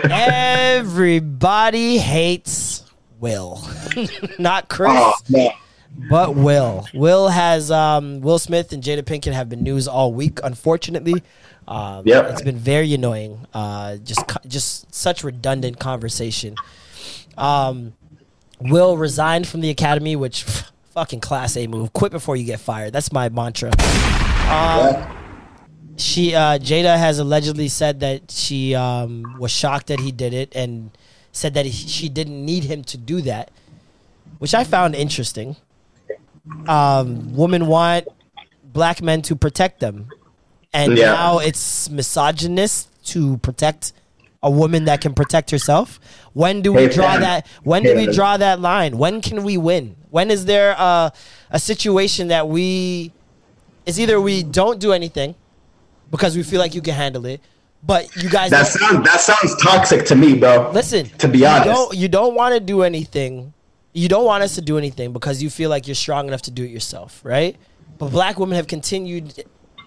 Everybody 0.05 1.99
hates 1.99 2.83
Will, 3.21 3.61
not 4.39 4.69
Chris, 4.69 4.93
Oh, 5.35 5.51
but 6.11 6.35
Will. 6.37 6.87
Will 6.95 7.29
has 7.29 7.71
um, 7.71 8.21
Will 8.21 8.39
Smith 8.39 8.73
and 8.73 8.83
Jada 8.83 9.03
Pinkett 9.03 9.33
have 9.33 9.49
been 9.49 9.63
news 9.63 9.89
all 9.89 10.13
week. 10.13 10.39
Unfortunately, 10.45 11.23
um, 11.67 12.03
Yep. 12.07 12.31
it's 12.31 12.43
been 12.43 12.59
very 12.59 12.93
annoying. 12.95 13.47
Uh, 13.55 13.97
just 13.97 14.21
just 14.47 14.95
such 14.95 15.25
redundant 15.25 15.79
conversation. 15.81 16.55
Um, 17.37 17.95
Will 18.61 18.97
resigned 18.97 19.49
from 19.49 19.61
the 19.61 19.71
academy, 19.71 20.15
which 20.17 20.43
fucking 20.93 21.21
class 21.21 21.57
A 21.57 21.67
move. 21.67 21.93
Quit 21.93 22.13
before 22.13 22.37
you 22.37 22.45
get 22.45 22.61
fired. 22.61 22.93
That's 22.93 23.11
my 23.13 23.29
mantra. 23.31 23.71
Um, 24.49 25.18
she 25.99 26.35
uh, 26.35 26.59
Jada 26.59 26.97
has 26.97 27.19
allegedly 27.19 27.69
said 27.69 28.01
that 28.01 28.31
she 28.31 28.75
um, 28.75 29.37
was 29.37 29.51
shocked 29.51 29.89
that 29.89 29.99
he 30.01 30.13
did 30.13 30.33
it 30.33 30.55
and 30.55 30.91
said 31.33 31.55
that 31.55 31.67
he, 31.67 31.73
she 31.73 32.09
didn't 32.09 32.45
need 32.45 32.65
him 32.65 32.83
to 32.85 32.97
do 32.97 33.21
that, 33.23 33.51
which 34.39 34.55
I 34.55 34.65
found 34.65 34.95
interesting. 34.95 35.57
Um, 36.67 37.35
women 37.37 37.67
want 37.67 38.07
black 38.63 39.03
men 39.03 39.23
to 39.23 39.35
protect 39.37 39.81
them, 39.81 40.13
and 40.73 40.95
Yeah. 40.97 41.13
now 41.13 41.39
it's 41.39 41.89
misogynist 41.91 42.89
to 43.07 43.39
protect 43.39 43.93
a 44.43 44.51
woman 44.51 44.85
that 44.85 45.01
can 45.01 45.15
protect 45.15 45.51
herself. 45.51 45.99
When 46.33 46.63
do 46.63 46.73
we 46.73 46.83
Hey, 46.83 46.89
draw 46.89 47.13
man. 47.13 47.21
that? 47.21 47.47
When 47.65 47.83
do 47.83 47.95
we 47.95 48.07
Hey. 48.07 48.13
draw 48.13 48.37
that 48.37 48.61
line? 48.61 48.97
When 48.99 49.21
can 49.21 49.43
we 49.43 49.57
win? 49.57 49.97
When 50.11 50.31
is 50.31 50.45
there 50.45 50.73
a, 50.79 51.13
a 51.51 51.59
situation 51.59 52.29
that 52.29 52.49
we 52.49 53.13
it's 53.85 53.99
either 53.99 54.21
we 54.21 54.43
don't 54.43 54.79
do 54.79 54.93
anything 54.93 55.35
because 56.11 56.37
we 56.37 56.43
feel 56.43 56.61
like 56.61 56.75
you 56.75 56.83
can 56.83 56.95
handle 56.95 57.27
it, 57.27 57.41
but 57.83 58.15
you 58.17 58.29
guys 58.29 58.51
That 58.51 58.67
sounds 58.67 59.05
that 59.05 59.21
sounds 59.21 59.63
toxic 59.63 60.05
to 60.07 60.17
me, 60.17 60.35
bro. 60.39 60.71
Listen, 60.73 61.07
to 61.19 61.29
be 61.29 61.39
you 61.41 61.47
honest, 61.47 61.67
don't 61.67 61.97
you 61.97 62.09
don't 62.09 62.35
want 62.35 62.55
to 62.55 62.61
do 62.61 62.83
anything. 62.83 63.53
You 63.93 64.09
don't 64.09 64.25
want 64.25 64.43
us 64.43 64.55
to 64.57 64.61
do 64.61 64.79
anything 64.79 65.13
because 65.13 65.43
you 65.43 65.51
feel 65.51 65.71
like 65.71 65.87
you're 65.87 65.95
strong 65.95 66.29
enough 66.29 66.43
to 66.43 66.51
do 66.51 66.65
it 66.65 66.71
yourself, 66.71 67.21
right? 67.25 67.57
But 67.99 68.11
black 68.11 68.39
women 68.39 68.57
have 68.57 68.67
continued 68.67 69.45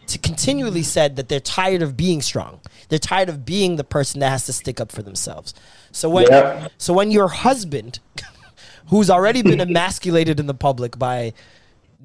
to 0.07 0.17
continually 0.17 0.83
said 0.83 1.15
that 1.15 1.29
they're 1.29 1.39
tired 1.39 1.81
of 1.81 1.95
being 1.95 2.21
strong. 2.21 2.59
They're 2.89 2.99
tired 2.99 3.29
of 3.29 3.45
being 3.45 3.77
the 3.77 3.83
person 3.83 4.19
that 4.19 4.29
has 4.29 4.45
to 4.47 4.53
stick 4.53 4.81
up 4.81 4.91
for 4.91 5.01
themselves. 5.01 5.53
So 5.91 6.09
when 6.09 6.27
Yep. 6.27 6.71
so 6.77 6.93
when 6.93 7.11
your 7.11 7.29
husband, 7.29 7.99
who's 8.87 9.09
already 9.09 9.41
been 9.41 9.61
emasculated 9.67 10.39
in 10.39 10.47
the 10.47 10.53
public 10.53 10.97
by 10.99 11.33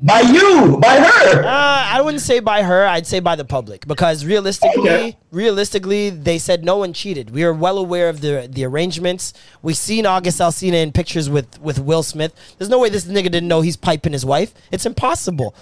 by 0.03 0.21
you, 0.21 0.77
by 0.79 0.99
her. 1.01 1.43
Uh, 1.43 1.49
I 1.49 2.01
wouldn't 2.03 2.23
say 2.23 2.41
by 2.41 2.63
her. 2.63 2.87
I'd 2.87 3.07
say 3.07 3.19
by 3.21 3.35
the 3.35 3.45
public 3.47 3.87
because 3.87 4.25
realistically, 4.27 4.83
Okay. 4.91 5.17
realistically, 5.31 6.11
they 6.11 6.39
said 6.39 6.65
no 6.65 6.77
one 6.77 6.93
cheated. 6.93 7.31
We 7.31 7.45
are 7.45 7.53
well 7.55 7.79
aware 7.79 8.09
of 8.11 8.21
the 8.21 8.47
the 8.51 8.65
arrangements. 8.65 9.33
We've 9.63 9.77
seen 9.77 10.05
August 10.05 10.39
Alsina 10.39 10.83
in 10.83 10.93
pictures 10.93 11.31
with 11.31 11.59
with 11.63 11.79
Will 11.79 12.03
Smith. 12.03 12.35
There's 12.59 12.69
no 12.69 12.79
way 12.79 12.91
this 12.91 13.07
nigga 13.07 13.25
didn't 13.25 13.49
know 13.49 13.63
he's 13.63 13.77
piping 13.77 14.13
his 14.13 14.25
wife. 14.25 14.53
It's 14.71 14.85
impossible. 14.85 15.55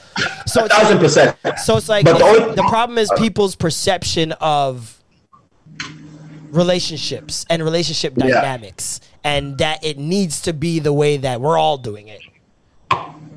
So 0.46 0.64
it's 0.64 0.74
thousand 0.74 0.98
percent. 0.98 1.36
so 1.62 1.76
it's 1.76 1.88
like 1.88 2.04
But 2.04 2.18
the 2.18 2.24
only- 2.24 2.54
the 2.56 2.62
problem 2.64 2.98
is 2.98 3.10
people's 3.16 3.54
perception 3.54 4.32
of 4.40 5.00
relationships 6.50 7.44
and 7.50 7.62
relationship 7.62 8.14
Yeah. 8.16 8.26
dynamics, 8.28 9.00
and 9.22 9.58
that 9.58 9.84
it 9.84 9.98
needs 9.98 10.40
to 10.42 10.52
be 10.52 10.78
the 10.78 10.92
way 10.92 11.16
that 11.18 11.40
we're 11.40 11.58
all 11.58 11.78
doing 11.78 12.08
it 12.08 12.20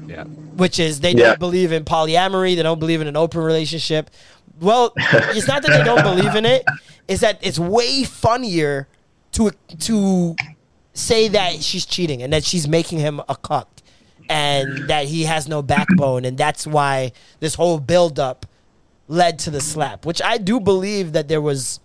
Yeah. 0.07 0.23
which 0.23 0.79
is 0.79 0.99
they 1.01 1.11
Yeah. 1.11 1.27
don't 1.27 1.39
believe 1.39 1.71
in 1.71 1.83
polyamory, 1.85 2.55
they 2.55 2.63
don't 2.63 2.79
believe 2.79 3.01
in 3.01 3.07
an 3.07 3.17
open 3.17 3.41
relationship. 3.41 4.09
Well, 4.59 4.93
it's 4.97 5.47
not 5.47 5.61
that 5.63 5.71
they 5.77 5.83
don't 5.83 6.01
believe 6.03 6.33
in 6.35 6.45
it; 6.45 6.65
it's 7.07 7.21
that 7.21 7.37
it's 7.41 7.59
way 7.59 8.03
funnier 8.03 8.87
to 9.33 9.51
to 9.79 10.35
say 10.93 11.27
that 11.27 11.61
she's 11.61 11.85
cheating 11.85 12.23
and 12.23 12.33
that 12.33 12.43
she's 12.43 12.67
making 12.67 12.97
him 12.99 13.21
a 13.29 13.35
cuck 13.35 13.69
and 14.29 14.87
that 14.89 15.05
he 15.05 15.23
has 15.23 15.47
no 15.47 15.61
backbone, 15.61 16.25
and 16.25 16.37
that's 16.37 16.65
why 16.65 17.11
this 17.39 17.55
whole 17.55 17.79
buildup 17.79 18.45
led 19.07 19.37
to 19.39 19.51
the 19.51 19.61
slap. 19.61 20.05
Which 20.05 20.21
I 20.21 20.37
do 20.37 20.59
believe 20.59 21.13
that 21.13 21.27
there 21.27 21.39
was 21.41 21.79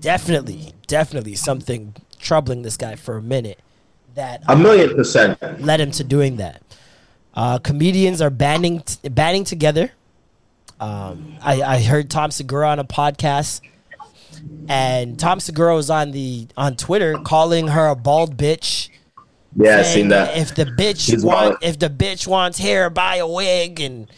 definitely, 0.00 0.72
definitely 0.86 1.34
something 1.34 1.94
troubling 2.18 2.62
this 2.62 2.76
guy 2.76 2.94
for 2.96 3.16
a 3.16 3.22
minute 3.22 3.58
that 4.14 4.42
A 4.48 4.56
million 4.56 4.90
um, 4.90 4.96
percent. 4.96 5.60
led 5.62 5.80
him 5.80 5.90
to 5.92 6.04
doing 6.04 6.36
that. 6.36 6.62
Uh, 7.36 7.58
comedians 7.58 8.22
are 8.22 8.30
banding 8.30 8.80
t- 8.80 9.08
banding 9.10 9.44
together. 9.44 9.92
Um, 10.80 11.36
I, 11.42 11.62
I 11.62 11.82
heard 11.82 12.10
Tom 12.10 12.30
Segura 12.30 12.68
on 12.70 12.78
a 12.78 12.84
podcast, 12.84 13.60
and 14.68 15.18
Tom 15.18 15.40
Segura 15.40 15.74
was 15.74 15.90
on 15.90 16.12
the 16.12 16.48
on 16.56 16.76
Twitter 16.76 17.18
calling 17.24 17.68
her 17.68 17.88
a 17.88 17.94
bald 17.94 18.38
bitch. 18.38 18.88
Yeah, 19.54 19.78
I 19.78 19.82
saying 19.82 19.94
seen 19.94 20.08
that. 20.08 20.36
If 20.36 20.54
the 20.54 20.64
bitch 20.64 21.10
He's 21.10 21.24
want, 21.24 21.58
if 21.62 21.78
the 21.78 21.90
bitch 21.90 22.26
wants 22.26 22.58
hair, 22.58 22.88
buy 22.90 23.16
a 23.16 23.28
wig, 23.28 23.80
and 23.80 24.10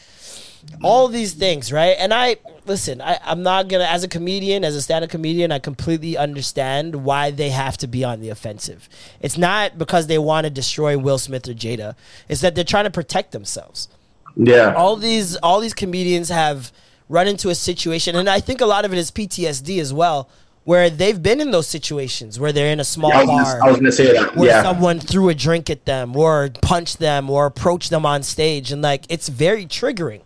all 0.83 1.09
these 1.09 1.35
things, 1.35 1.73
right? 1.73 1.97
And 1.99 2.15
I 2.15 2.37
listen. 2.69 3.01
I, 3.01 3.19
I'm 3.25 3.43
not 3.43 3.69
gonna, 3.69 3.85
as 3.85 4.05
a 4.05 4.09
comedian, 4.09 4.65
as 4.65 4.77
a 4.77 4.83
stand-up 4.83 5.11
comedian, 5.11 5.51
I 5.51 5.59
completely 5.59 6.17
understand 6.17 6.95
why 7.05 7.31
they 7.31 7.51
have 7.51 7.77
to 7.79 7.87
be 7.87 8.05
on 8.05 8.21
the 8.21 8.29
offensive. 8.29 8.89
It's 9.21 9.39
not 9.39 9.79
because 9.79 10.07
they 10.07 10.19
want 10.19 10.45
to 10.45 10.51
destroy 10.51 10.97
Will 10.99 11.19
Smith 11.19 11.49
or 11.49 11.55
Jada. 11.55 11.95
It's 12.29 12.41
that 12.43 12.55
they're 12.55 12.65
trying 12.65 12.85
to 12.85 12.91
protect 12.91 13.33
themselves 13.33 13.89
Yeah. 14.37 14.75
all 14.75 14.95
these 14.97 15.35
all 15.37 15.59
these 15.61 15.75
comedians 15.75 16.29
have 16.29 16.71
run 17.09 17.27
into 17.27 17.49
a 17.49 17.55
situation 17.55 18.15
and 18.15 18.29
i 18.29 18.39
think 18.39 18.61
a 18.61 18.67
lot 18.67 18.85
of 18.85 18.93
it 18.93 18.99
is 18.99 19.11
ptsd 19.11 19.81
as 19.81 19.93
well 19.95 20.29
where 20.65 20.91
they've 20.91 21.23
been 21.23 21.41
in 21.41 21.51
those 21.51 21.67
situations 21.67 22.39
where 22.39 22.53
they're 22.53 22.71
in 22.71 22.79
a 22.79 22.85
small 22.85 23.11
Yeah, 23.11 23.21
I 23.21 23.25
was 23.25 23.29
bar 23.55 23.63
I 23.63 23.69
was 23.71 23.77
gonna 23.79 23.91
say 23.91 24.13
that, 24.13 24.37
where 24.37 24.51
yeah. 24.51 24.63
someone 24.63 25.01
threw 25.01 25.31
a 25.31 25.35
drink 25.35 25.71
at 25.71 25.87
them 25.87 26.15
or 26.15 26.51
punched 26.61 26.99
them 26.99 27.31
or 27.31 27.47
approached 27.47 27.89
them 27.91 28.05
on 28.05 28.23
stage 28.23 28.71
and 28.71 28.83
like 28.83 29.07
it's 29.09 29.29
very 29.31 29.65
triggering 29.65 30.21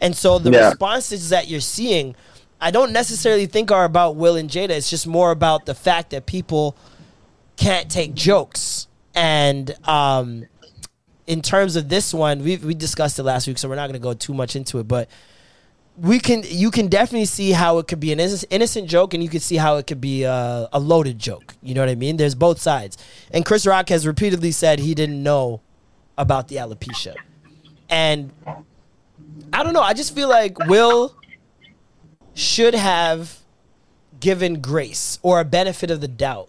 and 0.00 0.16
so 0.16 0.38
the 0.38 0.50
Yeah. 0.50 0.68
responses 0.68 1.30
that 1.30 1.48
you're 1.48 1.60
seeing 1.60 2.14
i 2.60 2.70
don't 2.70 2.92
necessarily 2.92 3.46
think 3.46 3.70
are 3.70 3.84
about 3.84 4.16
will 4.16 4.36
and 4.36 4.50
jada 4.50 4.70
it's 4.70 4.90
just 4.90 5.06
more 5.06 5.30
about 5.30 5.66
the 5.66 5.74
fact 5.74 6.10
that 6.10 6.26
people 6.26 6.76
can't 7.56 7.90
take 7.90 8.14
jokes 8.14 8.86
and 9.14 9.74
um 9.88 10.46
in 11.26 11.42
terms 11.42 11.76
of 11.76 11.90
this 11.90 12.14
one, 12.14 12.42
we 12.42 12.56
we 12.56 12.72
discussed 12.72 13.18
it 13.18 13.22
last 13.22 13.46
week, 13.46 13.58
so 13.58 13.68
we're 13.68 13.74
not 13.74 13.86
going 13.86 14.00
to 14.00 14.02
go 14.02 14.14
too 14.14 14.32
much 14.32 14.56
into 14.56 14.78
it. 14.78 14.88
But 14.88 15.10
we 15.98 16.18
can, 16.20 16.42
you 16.46 16.70
can 16.70 16.86
definitely 16.88 17.26
see 17.26 17.50
how 17.50 17.76
it 17.76 17.86
could 17.86 18.00
be 18.00 18.12
an 18.12 18.18
innocent, 18.18 18.88
joke, 18.88 19.12
and 19.12 19.22
you 19.22 19.28
can 19.28 19.40
see 19.40 19.56
how 19.56 19.76
it 19.76 19.86
could 19.86 20.00
be 20.00 20.22
a, 20.22 20.68
a 20.72 20.80
loaded 20.80 21.18
joke. 21.18 21.54
You 21.62 21.74
know 21.74 21.82
what 21.82 21.90
I 21.90 21.96
mean? 21.96 22.16
There's 22.16 22.34
both 22.34 22.60
sides. 22.62 22.96
And 23.30 23.44
Chris 23.44 23.66
Rock 23.66 23.90
has 23.90 24.06
repeatedly 24.06 24.52
said 24.52 24.78
he 24.78 24.94
didn't 24.94 25.22
know 25.22 25.60
about 26.16 26.48
the 26.48 26.56
alopecia, 26.56 27.14
and 27.90 28.32
I 29.52 29.62
don't 29.62 29.72
know. 29.72 29.82
I 29.82 29.94
just 29.94 30.14
feel 30.14 30.28
like 30.28 30.58
Will 30.66 31.14
should 32.34 32.74
have 32.74 33.38
given 34.20 34.60
grace 34.60 35.18
or 35.22 35.40
a 35.40 35.44
benefit 35.44 35.90
of 35.90 36.00
the 36.00 36.08
doubt 36.08 36.48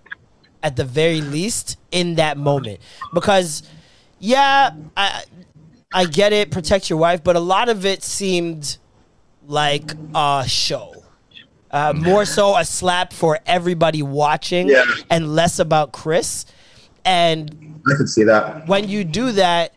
at 0.63 0.75
the 0.75 0.83
very 0.83 1.21
least 1.21 1.77
in 1.91 2.15
that 2.15 2.37
moment 2.37 2.79
because 3.13 3.63
yeah 4.19 4.71
i 4.97 5.23
i 5.93 6.03
get 6.05 6.33
it 6.33 6.51
protect 6.51 6.89
your 6.89 6.97
wife 6.99 7.23
but 7.23 7.35
a 7.35 7.39
lot 7.39 7.69
of 7.69 7.85
it 7.85 8.03
seemed 8.03 8.77
like 9.47 9.93
a 10.15 10.43
show 10.47 10.93
Uh, 11.71 11.93
more 11.95 12.25
so 12.25 12.55
a 12.57 12.65
slap 12.65 13.13
for 13.13 13.37
everybody 13.45 14.01
watching 14.01 14.67
Yeah. 14.67 14.83
and 15.11 15.35
less 15.35 15.59
about 15.59 15.91
Chris. 15.91 16.45
And 17.05 17.79
I 17.87 17.95
could 17.95 18.09
see 18.09 18.23
that. 18.23 18.67
when 18.67 18.89
you 18.89 19.03
do 19.03 19.31
that, 19.33 19.73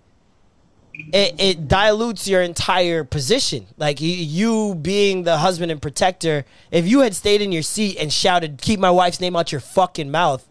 it, 0.95 1.35
it 1.41 1.69
dilutes 1.69 2.29
your 2.29 2.43
entire 2.43 3.05
position. 3.05 3.67
Like 3.79 4.01
you, 4.01 4.11
you 4.11 4.75
being 4.75 5.23
the 5.25 5.39
husband 5.39 5.71
and 5.73 5.81
protector, 5.81 6.45
if 6.71 6.87
you 6.87 7.01
had 7.01 7.15
stayed 7.15 7.41
in 7.43 7.53
your 7.53 7.63
seat 7.63 7.97
and 7.99 8.13
shouted, 8.13 8.61
"Keep 8.61 8.81
my 8.81 8.91
wife's 8.91 9.21
name 9.21 9.35
out 9.37 9.53
your 9.53 9.61
fucking 9.61 10.11
mouth," 10.11 10.47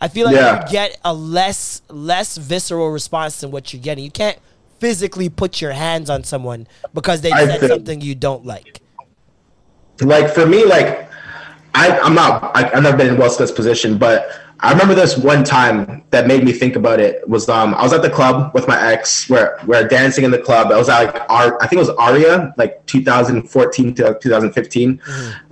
I 0.00 0.08
feel 0.08 0.26
like 0.26 0.36
Yeah. 0.36 0.60
you'd 0.60 0.70
get 0.70 0.98
a 1.04 1.14
less 1.14 1.82
less 1.88 2.36
visceral 2.36 2.90
response 2.90 3.40
than 3.40 3.50
what 3.50 3.72
you're 3.72 3.82
getting. 3.82 4.04
You 4.04 4.10
can't 4.10 4.38
physically 4.80 5.28
put 5.28 5.60
your 5.60 5.72
hands 5.72 6.10
on 6.10 6.22
someone 6.24 6.66
because 6.92 7.20
they 7.22 7.30
said 7.30 7.60
feel- 7.60 7.68
something 7.68 8.00
you 8.00 8.14
don't 8.14 8.44
like. 8.44 8.80
like 10.00 10.34
for 10.34 10.46
me, 10.46 10.64
like 10.64 11.08
I, 11.74 11.98
I'm 12.00 12.14
not. 12.14 12.56
I, 12.56 12.70
I've 12.72 12.82
never 12.82 12.96
been 12.96 13.14
in 13.20 13.30
Smith's 13.30 13.52
position, 13.52 13.98
but 13.98 14.28
I 14.60 14.72
remember 14.72 14.94
this 14.94 15.18
one 15.18 15.44
time 15.44 16.02
that 16.10 16.26
made 16.26 16.42
me 16.42 16.52
think 16.52 16.76
about 16.76 16.98
it. 16.98 17.28
Was 17.28 17.48
um 17.48 17.74
I 17.74 17.82
was 17.82 17.92
at 17.92 18.02
the 18.02 18.10
club 18.10 18.54
with 18.54 18.66
my 18.66 18.80
ex. 18.80 19.28
We're 19.28 19.58
we're 19.66 19.86
dancing 19.86 20.24
in 20.24 20.30
the 20.30 20.38
club. 20.38 20.72
I 20.72 20.78
was 20.78 20.88
at 20.88 21.14
like 21.14 21.22
Ar- 21.28 21.62
I 21.62 21.66
think 21.66 21.74
it 21.74 21.86
was 21.86 21.90
Aria, 21.90 22.54
like 22.56 22.84
2014 22.86 23.94
to 23.96 24.18
2015. 24.20 25.00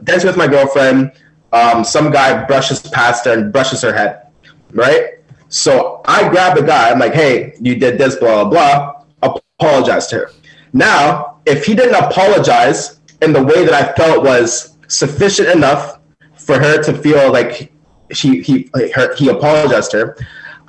Dancing 0.05 0.26
with 0.26 0.36
my 0.36 0.47
girlfriend. 0.47 1.12
Um, 1.52 1.85
some 1.85 2.10
guy 2.10 2.44
brushes 2.44 2.81
past 2.81 3.26
her 3.26 3.32
and 3.32 3.52
brushes 3.52 3.82
her 3.82 3.93
head, 3.93 4.26
right? 4.72 5.18
So 5.48 6.01
I 6.06 6.28
grab 6.31 6.56
the 6.56 6.62
guy. 6.62 6.90
I'm 6.90 6.98
like, 6.98 7.14
hey, 7.14 7.55
you 7.60 7.76
did 7.76 7.98
this, 7.98 8.16
blah 8.16 8.44
blah 8.44 8.94
blah. 9.20 9.36
Apologize 9.59 10.06
to 10.09 10.16
her. 10.16 10.31
Now, 10.72 11.40
if 11.47 11.66
he 11.66 11.74
didn't 11.74 11.94
apologize 11.94 13.01
in 13.22 13.32
the 13.32 13.43
way 13.43 13.64
that 13.64 13.74
I 13.74 13.93
felt 13.93 14.24
was 14.24 14.76
sufficient 14.89 15.48
enough 15.48 16.01
for 16.36 16.59
her 16.59 16.82
to 16.82 16.93
feel 16.93 17.32
like 17.32 17.74
she 18.15 18.41
he 18.41 18.70
her, 18.95 19.15
he 19.16 19.28
apologized 19.28 19.91
to 19.93 19.99
her, 19.99 20.16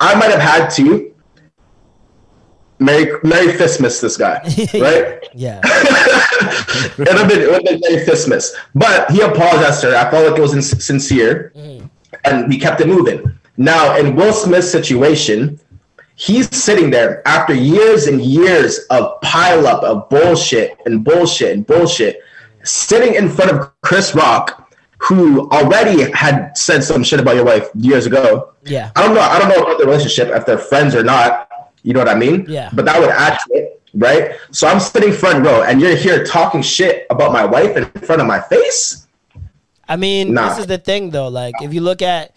I 0.00 0.14
might 0.14 0.30
have 0.30 0.40
had 0.40 0.68
to 0.70 1.14
Mary 2.78 3.10
Mary 3.22 3.52
Fistmas 3.52 4.00
this 4.00 4.16
guy, 4.16 4.40
right? 4.74 5.28
Yeah. 5.34 5.60
it 5.64 6.98
would 6.98 7.08
have 7.08 7.28
been, 7.28 7.40
it 7.40 7.50
would 7.50 7.64
been 7.64 7.80
Mary 7.80 8.04
Fistmas, 8.04 8.52
but 8.74 9.10
he 9.10 9.20
apologized 9.22 9.80
to 9.82 9.90
her. 9.90 9.96
I 9.96 10.10
felt 10.10 10.28
like 10.28 10.38
it 10.38 10.42
was 10.42 10.54
ins- 10.54 10.84
sincere, 10.84 11.52
mm. 11.56 11.88
and 12.24 12.48
we 12.48 12.58
kept 12.58 12.80
it 12.80 12.86
moving. 12.86 13.38
Now, 13.56 13.96
in 13.96 14.14
Will 14.14 14.34
Smith's 14.34 14.70
situation, 14.70 15.58
he's 16.16 16.54
sitting 16.54 16.90
there 16.90 17.26
after 17.26 17.54
years 17.54 18.06
and 18.06 18.20
years 18.20 18.80
of 18.90 19.20
pile 19.22 19.66
up 19.66 19.82
of 19.82 20.08
bullshit 20.10 20.78
and 20.84 21.02
bullshit 21.02 21.52
and 21.52 21.66
bullshit, 21.66 22.20
sitting 22.62 23.14
in 23.14 23.30
front 23.30 23.52
of 23.52 23.72
Chris 23.80 24.14
Rock, 24.14 24.65
who 24.98 25.48
already 25.50 26.10
had 26.12 26.56
said 26.56 26.82
some 26.82 27.02
shit 27.04 27.20
about 27.20 27.36
your 27.36 27.44
wife 27.44 27.68
years 27.74 28.06
ago. 28.06 28.52
Yeah. 28.64 28.90
I 28.96 29.02
don't 29.04 29.14
know. 29.14 29.20
I 29.20 29.38
don't 29.38 29.48
know 29.48 29.62
about 29.62 29.78
the 29.78 29.84
relationship 29.86 30.28
if 30.28 30.46
they're 30.46 30.58
friends 30.58 30.94
or 30.94 31.02
not. 31.02 31.48
You 31.82 31.92
know 31.92 32.00
what 32.00 32.08
I 32.08 32.14
mean? 32.14 32.46
Yeah. 32.48 32.70
But 32.72 32.86
that 32.86 32.98
would 32.98 33.10
add 33.10 33.38
to 33.38 33.54
it, 33.54 33.80
right? 33.94 34.32
So 34.50 34.66
I'm 34.66 34.80
sitting 34.80 35.12
front 35.12 35.44
row, 35.44 35.62
and 35.62 35.80
you're 35.80 35.94
here 35.96 36.24
talking 36.24 36.62
shit 36.62 37.06
about 37.10 37.32
my 37.32 37.44
wife 37.44 37.76
in 37.76 37.84
front 38.02 38.20
of 38.20 38.26
my 38.26 38.40
face. 38.40 39.06
I 39.88 39.96
mean, 39.96 40.34
Nah. 40.34 40.48
this 40.48 40.58
is 40.58 40.66
the 40.66 40.78
thing 40.78 41.10
though. 41.10 41.28
Like, 41.28 41.54
if 41.62 41.72
you 41.72 41.80
look 41.80 42.02
at 42.02 42.34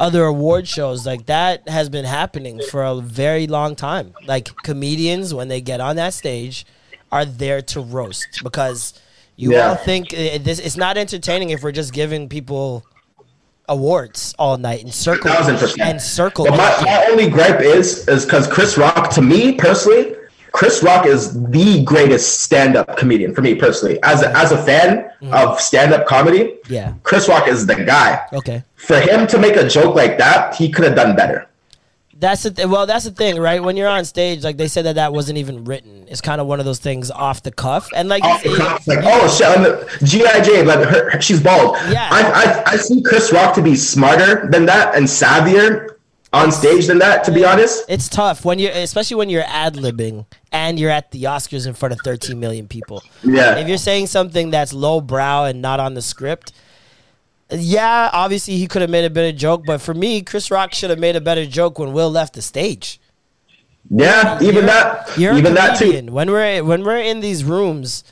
other 0.00 0.24
award 0.24 0.66
shows, 0.66 1.06
like 1.06 1.26
that 1.26 1.68
has 1.68 1.88
been 1.88 2.06
happening 2.06 2.60
for 2.70 2.82
a 2.82 2.96
very 2.96 3.46
long 3.46 3.76
time. 3.76 4.14
Like 4.26 4.48
comedians, 4.64 5.32
when 5.34 5.48
they 5.48 5.60
get 5.60 5.80
on 5.80 5.96
that 5.96 6.14
stage, 6.14 6.66
are 7.12 7.24
there 7.24 7.60
to 7.62 7.80
roast 7.80 8.40
because 8.42 8.94
you 9.40 9.52
Yeah. 9.52 9.70
all 9.70 9.74
think 9.76 10.12
uh, 10.12 10.38
this. 10.42 10.58
It's 10.58 10.76
not 10.76 10.96
entertaining 10.96 11.50
if 11.50 11.62
we're 11.62 11.72
just 11.72 11.92
giving 11.92 12.28
people 12.28 12.84
awards 13.68 14.34
all 14.38 14.56
night 14.58 14.82
and 14.82 14.92
circle 14.92 15.30
and 15.80 16.00
circle. 16.00 16.44
But 16.44 16.56
my, 16.56 16.82
my 16.84 17.06
only 17.10 17.28
gripe 17.30 17.60
is 17.60 18.06
is 18.08 18.24
because 18.24 18.46
Chris 18.46 18.76
Rock, 18.76 19.10
to 19.10 19.22
me 19.22 19.54
personally, 19.54 20.16
Chris 20.52 20.82
Rock 20.82 21.06
is 21.06 21.32
the 21.50 21.82
greatest 21.84 22.40
stand-up 22.40 22.96
comedian 22.96 23.34
for 23.34 23.40
me 23.40 23.54
personally. 23.54 23.98
As 24.02 24.22
a, 24.22 24.36
as 24.36 24.50
a 24.52 24.58
fan 24.64 25.10
of 25.32 25.60
stand-up 25.60 26.06
comedy, 26.06 26.56
yeah. 26.68 26.94
Chris 27.04 27.28
Rock 27.28 27.46
is 27.46 27.66
the 27.66 27.76
guy. 27.76 28.20
Okay. 28.32 28.64
For 28.74 28.98
him 28.98 29.26
to 29.28 29.38
make 29.38 29.56
a 29.56 29.68
joke 29.68 29.94
like 29.94 30.18
that, 30.18 30.56
he 30.56 30.68
could 30.70 30.84
have 30.84 30.96
done 30.96 31.14
better. 31.14 31.46
That's 32.20 32.42
the 32.42 32.50
th- 32.50 32.68
well. 32.68 32.86
That's 32.86 33.04
the 33.06 33.10
thing, 33.10 33.38
right? 33.40 33.62
When 33.62 33.76
you're 33.76 33.88
on 33.88 34.04
stage, 34.04 34.44
like 34.44 34.56
they 34.58 34.68
said 34.68 34.84
that 34.84 34.96
that 34.96 35.12
wasn't 35.12 35.38
even 35.38 35.64
written. 35.64 36.04
It's 36.08 36.20
kind 36.20 36.40
of 36.40 36.46
one 36.46 36.58
of 36.60 36.66
those 36.66 36.78
things 36.78 37.10
off 37.10 37.42
the 37.42 37.50
cuff, 37.50 37.88
and 37.96 38.08
like 38.10 38.22
Off 38.22 38.42
the 38.42 38.54
cuff, 38.56 38.86
like, 38.86 38.98
oh 39.02 39.26
shit, 39.28 39.46
and 39.48 39.64
the 39.64 39.98
GI 40.04 40.42
Jane, 40.44 40.66
like 40.66 40.80
her, 40.86 41.10
her- 41.12 41.20
she's 41.22 41.42
bald. 41.42 41.76
Yeah. 41.90 42.08
I, 42.12 42.22
I 42.66 42.72
I 42.72 42.76
see 42.76 43.02
Chris 43.02 43.32
Rock 43.32 43.54
to 43.54 43.62
be 43.62 43.74
smarter 43.74 44.46
than 44.50 44.66
that 44.66 44.94
and 44.94 45.06
savvier 45.06 45.96
on 46.32 46.52
stage 46.52 46.86
than 46.86 46.98
that. 46.98 47.24
To 47.24 47.32
be 47.32 47.44
honest, 47.44 47.84
It's 47.88 48.08
tough 48.08 48.44
when 48.44 48.58
you're, 48.58 48.70
especially 48.72 49.16
when 49.16 49.30
you're 49.30 49.44
ad 49.46 49.74
libbing 49.74 50.26
and 50.52 50.78
you're 50.78 50.90
at 50.90 51.10
the 51.12 51.24
Oscars 51.24 51.66
in 51.66 51.74
front 51.74 51.92
of 51.92 52.00
13 52.04 52.38
million 52.38 52.68
people. 52.68 53.02
Yeah. 53.24 53.56
If 53.56 53.66
you're 53.66 53.78
saying 53.78 54.08
something 54.08 54.50
that's 54.50 54.72
low 54.72 55.00
brow 55.00 55.44
and 55.46 55.60
not 55.62 55.80
on 55.80 55.94
the 55.94 56.02
script, 56.02 56.52
yeah, 57.52 58.10
obviously 58.12 58.56
he 58.56 58.66
could 58.66 58.82
have 58.82 58.90
made 58.90 59.04
a 59.04 59.10
better 59.10 59.32
joke. 59.36 59.64
But 59.66 59.80
for 59.80 59.94
me, 59.94 60.22
Chris 60.22 60.50
Rock 60.50 60.74
should 60.74 60.90
have 60.90 60.98
made 60.98 61.16
a 61.16 61.20
better 61.20 61.46
joke 61.46 61.78
when 61.78 61.92
Will 61.92 62.10
left 62.10 62.34
the 62.34 62.42
stage. 62.42 63.00
yeah, 63.90 64.36
even 64.40 64.54
You're- 64.54 64.66
that, 64.66 65.18
You're 65.18 65.36
even 65.36 65.52
a 65.52 65.54
that 65.56 65.78
too. 65.78 65.84
comedian. 65.86 66.12
When 66.12 66.30
we're 66.30 66.62
when 66.62 66.84
we're 66.84 66.98
in 66.98 67.20
these 67.20 67.42
rooms, 67.44 68.04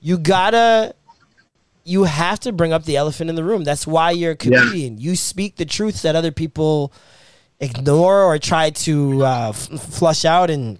you 0.00 0.18
gotta 0.18 0.94
you 1.86 2.04
have 2.04 2.40
to 2.40 2.52
bring 2.52 2.72
up 2.72 2.84
the 2.84 2.96
elephant 2.96 3.28
in 3.30 3.36
the 3.36 3.44
room. 3.44 3.64
That's 3.64 3.86
why 3.86 4.10
you're 4.12 4.32
a 4.32 4.36
Yeah. 4.42 4.58
comedian. 4.60 4.98
You 4.98 5.16
speak 5.16 5.56
the 5.56 5.64
truths 5.66 6.02
that 6.02 6.16
other 6.16 6.30
people 6.32 6.92
ignore 7.60 8.22
or 8.22 8.38
try 8.38 8.70
to 8.70 9.24
uh, 9.24 9.48
f- 9.50 9.68
flush 9.80 10.24
out 10.24 10.50
and 10.50 10.78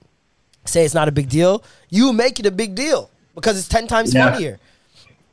say 0.64 0.84
it's 0.84 0.94
not 0.94 1.08
a 1.08 1.12
big 1.12 1.28
deal. 1.28 1.62
You 1.90 2.12
make 2.12 2.40
it 2.40 2.46
a 2.46 2.50
big 2.50 2.74
deal 2.74 3.10
because 3.34 3.58
it's 3.58 3.68
ten 3.68 3.86
times 3.86 4.14
Yeah. 4.14 4.30
funnier. 4.32 4.58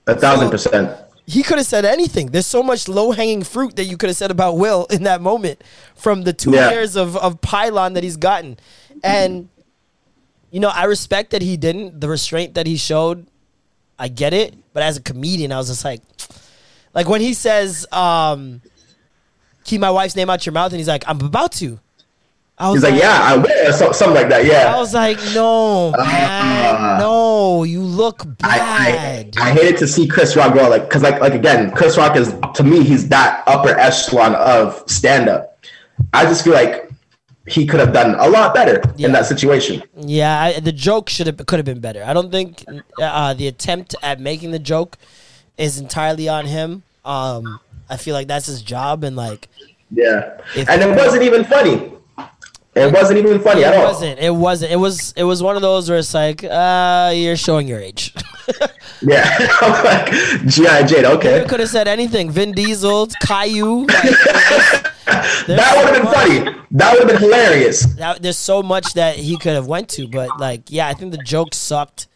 A 0.07 0.15
thousand 0.15 0.49
percent. 0.49 0.91
He 1.25 1.43
could 1.43 1.57
have 1.59 1.67
said 1.67 1.85
anything. 1.85 2.27
There's 2.27 2.47
so 2.47 2.61
much 2.63 2.87
low 2.87 3.11
hanging 3.11 3.43
fruit 3.43 3.75
that 3.77 3.85
you 3.85 3.95
could 3.97 4.09
have 4.09 4.17
said 4.17 4.31
about 4.31 4.57
Will 4.57 4.85
in 4.89 5.03
that 5.03 5.21
moment 5.21 5.63
from 5.95 6.23
the 6.23 6.33
two 6.33 6.51
Yeah. 6.51 6.71
years 6.71 6.95
of, 6.95 7.15
of 7.17 7.39
pylon 7.41 7.93
that 7.93 8.03
he's 8.03 8.17
gotten. 8.17 8.57
And, 9.03 9.49
you 10.51 10.59
know, 10.59 10.69
I 10.69 10.85
respect 10.85 11.31
that 11.31 11.41
he 11.41 11.57
didn't, 11.57 12.01
the 12.01 12.09
restraint 12.09 12.55
that 12.55 12.67
he 12.67 12.75
showed. 12.77 13.27
I 13.97 14.07
get 14.07 14.33
it. 14.33 14.55
But 14.73 14.83
as 14.83 14.97
a 14.97 15.01
comedian, 15.01 15.51
I 15.51 15.57
was 15.57 15.67
just 15.67 15.85
like, 15.85 16.01
like 16.93 17.07
when 17.07 17.21
he 17.21 17.33
says, 17.33 17.85
um, 17.91 18.61
keep 19.63 19.79
my 19.79 19.91
wife's 19.91 20.15
name 20.15 20.29
out 20.29 20.45
your 20.45 20.53
mouth, 20.53 20.71
and 20.71 20.79
he's 20.79 20.87
like, 20.87 21.03
I'm 21.07 21.21
about 21.21 21.51
to. 21.53 21.79
I 22.61 22.69
was 22.69 22.75
He's 22.75 22.91
like, 22.91 23.01
yeah, 23.01 23.19
I 23.23 23.37
will, 23.37 23.73
something 23.91 24.13
like 24.13 24.29
that. 24.29 24.45
Yeah. 24.45 24.75
I 24.75 24.77
was 24.77 24.93
like, 24.93 25.17
no, 25.33 25.91
man, 25.97 26.99
no, 26.99 27.63
you 27.63 27.81
look 27.81 28.23
bad. 28.37 29.35
I 29.35 29.51
hated 29.51 29.77
to 29.79 29.87
see 29.87 30.07
Chris 30.07 30.35
Rock 30.35 30.53
go 30.53 30.69
like, 30.69 30.87
cause 30.87 31.01
like, 31.01 31.19
like 31.19 31.33
again, 31.33 31.71
Chris 31.71 31.97
Rock 31.97 32.15
is 32.15 32.35
to 32.53 32.63
me, 32.63 32.83
he's 32.83 33.09
that 33.09 33.43
upper 33.47 33.69
echelon 33.69 34.35
of 34.35 34.83
stand 34.87 35.27
up. 35.27 35.57
I 36.13 36.25
just 36.25 36.43
feel 36.43 36.53
like 36.53 36.91
he 37.47 37.65
could 37.65 37.79
have 37.79 37.93
done 37.93 38.13
a 38.19 38.29
lot 38.29 38.53
better 38.53 38.79
in 38.99 39.11
that 39.13 39.25
situation. 39.25 39.81
Yeah, 39.97 40.39
I, 40.39 40.59
the 40.59 40.71
joke 40.71 41.09
should 41.09 41.25
have 41.25 41.43
could 41.47 41.57
have 41.57 41.65
been 41.65 41.79
better. 41.79 42.03
I 42.03 42.13
don't 42.13 42.31
think 42.31 42.63
uh, 43.01 43.33
the 43.33 43.47
attempt 43.47 43.95
at 44.03 44.19
making 44.19 44.51
the 44.51 44.59
joke 44.59 44.99
is 45.57 45.79
entirely 45.79 46.29
on 46.29 46.45
him. 46.45 46.83
Um, 47.05 47.59
I 47.89 47.97
feel 47.97 48.13
like 48.13 48.27
that's 48.27 48.45
his 48.45 48.61
job, 48.61 49.03
and 49.03 49.15
like 49.15 49.47
Yeah, 49.89 50.39
and 50.55 50.79
it 50.83 50.95
wasn't 50.95 51.23
even 51.23 51.43
funny. 51.43 51.91
It 52.73 52.93
wasn't 52.93 53.19
even 53.19 53.39
funny 53.41 53.61
it 53.61 53.67
at 53.67 53.75
all. 53.75 53.81
It 53.81 53.85
wasn't. 53.87 54.19
It 54.19 54.29
wasn't. 54.33 54.71
It 54.71 54.77
was. 54.77 55.13
It 55.17 55.23
was 55.23 55.43
one 55.43 55.55
of 55.57 55.61
those 55.61 55.89
where 55.89 55.99
it's 55.99 56.13
like, 56.13 56.43
uh, 56.43 57.11
you're 57.13 57.35
showing 57.35 57.67
your 57.67 57.79
age. 57.79 58.13
Yeah, 59.03 59.25
I'm 59.61 59.83
like 59.83 60.11
GI 60.47 60.85
Jane. 60.85 61.05
Okay, 61.05 61.41
You 61.41 61.47
could 61.47 61.59
have 61.59 61.69
said 61.69 61.87
anything. 61.87 62.29
Vin 62.29 62.51
Diesel, 62.51 63.07
Caillou. 63.23 63.85
like, 63.87 63.87
that 65.07 65.73
would 65.75 65.95
have 65.95 66.03
been 66.03 66.11
funny. 66.13 66.61
That 66.71 66.91
would 66.93 67.01
have 67.01 67.07
been 67.07 67.17
hilarious. 67.21 67.85
that, 67.95 68.21
there's 68.21 68.37
so 68.37 68.61
much 68.61 68.93
that 68.93 69.15
he 69.15 69.37
could 69.37 69.53
have 69.53 69.65
went 69.67 69.89
to, 69.89 70.07
but 70.07 70.39
like, 70.39 70.69
yeah, 70.69 70.87
I 70.87 70.93
think 70.93 71.11
the 71.13 71.17
joke 71.23 71.53
sucked. 71.55 72.07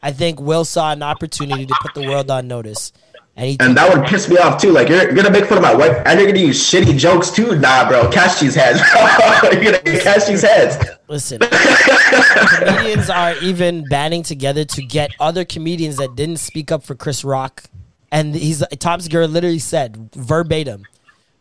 I 0.00 0.12
think 0.12 0.40
Will 0.40 0.64
saw 0.64 0.92
an 0.92 1.02
opportunity 1.02 1.66
to 1.66 1.74
put 1.82 1.94
the 1.94 2.06
world 2.08 2.30
on 2.30 2.46
notice, 2.46 2.92
and 3.38 3.62
And 3.62 3.76
that 3.76 3.96
would 3.96 4.06
piss 4.06 4.28
me 4.28 4.36
off 4.36 4.60
too. 4.60 4.72
Like 4.72 4.88
you're, 4.88 5.04
you're 5.04 5.14
gonna 5.14 5.30
make 5.30 5.46
fun 5.46 5.58
of 5.58 5.62
my 5.62 5.74
wife, 5.74 5.96
and 6.04 6.18
you're 6.18 6.28
gonna 6.28 6.44
use 6.44 6.60
shitty 6.60 6.98
jokes 6.98 7.30
too. 7.30 7.56
Nah, 7.56 7.88
bro, 7.88 8.10
catch 8.10 8.40
these 8.40 8.54
heads. 8.54 8.80
you're 9.52 9.62
gonna 9.62 10.00
catch 10.00 10.26
these 10.26 10.42
heads. 10.42 10.76
Listen, 11.06 11.38
comedians 11.38 13.08
are 13.08 13.36
even 13.36 13.84
banding 13.88 14.24
together 14.24 14.64
to 14.64 14.82
get 14.82 15.12
other 15.20 15.44
comedians 15.44 15.96
that 15.96 16.16
didn't 16.16 16.38
speak 16.38 16.72
up 16.72 16.82
for 16.82 16.94
Chris 16.94 17.24
Rock. 17.24 17.64
And 18.10 18.34
he's 18.34 18.64
Tom 18.80 19.00
Segura 19.00 19.28
literally 19.28 19.60
said 19.60 20.10
verbatim, 20.14 20.84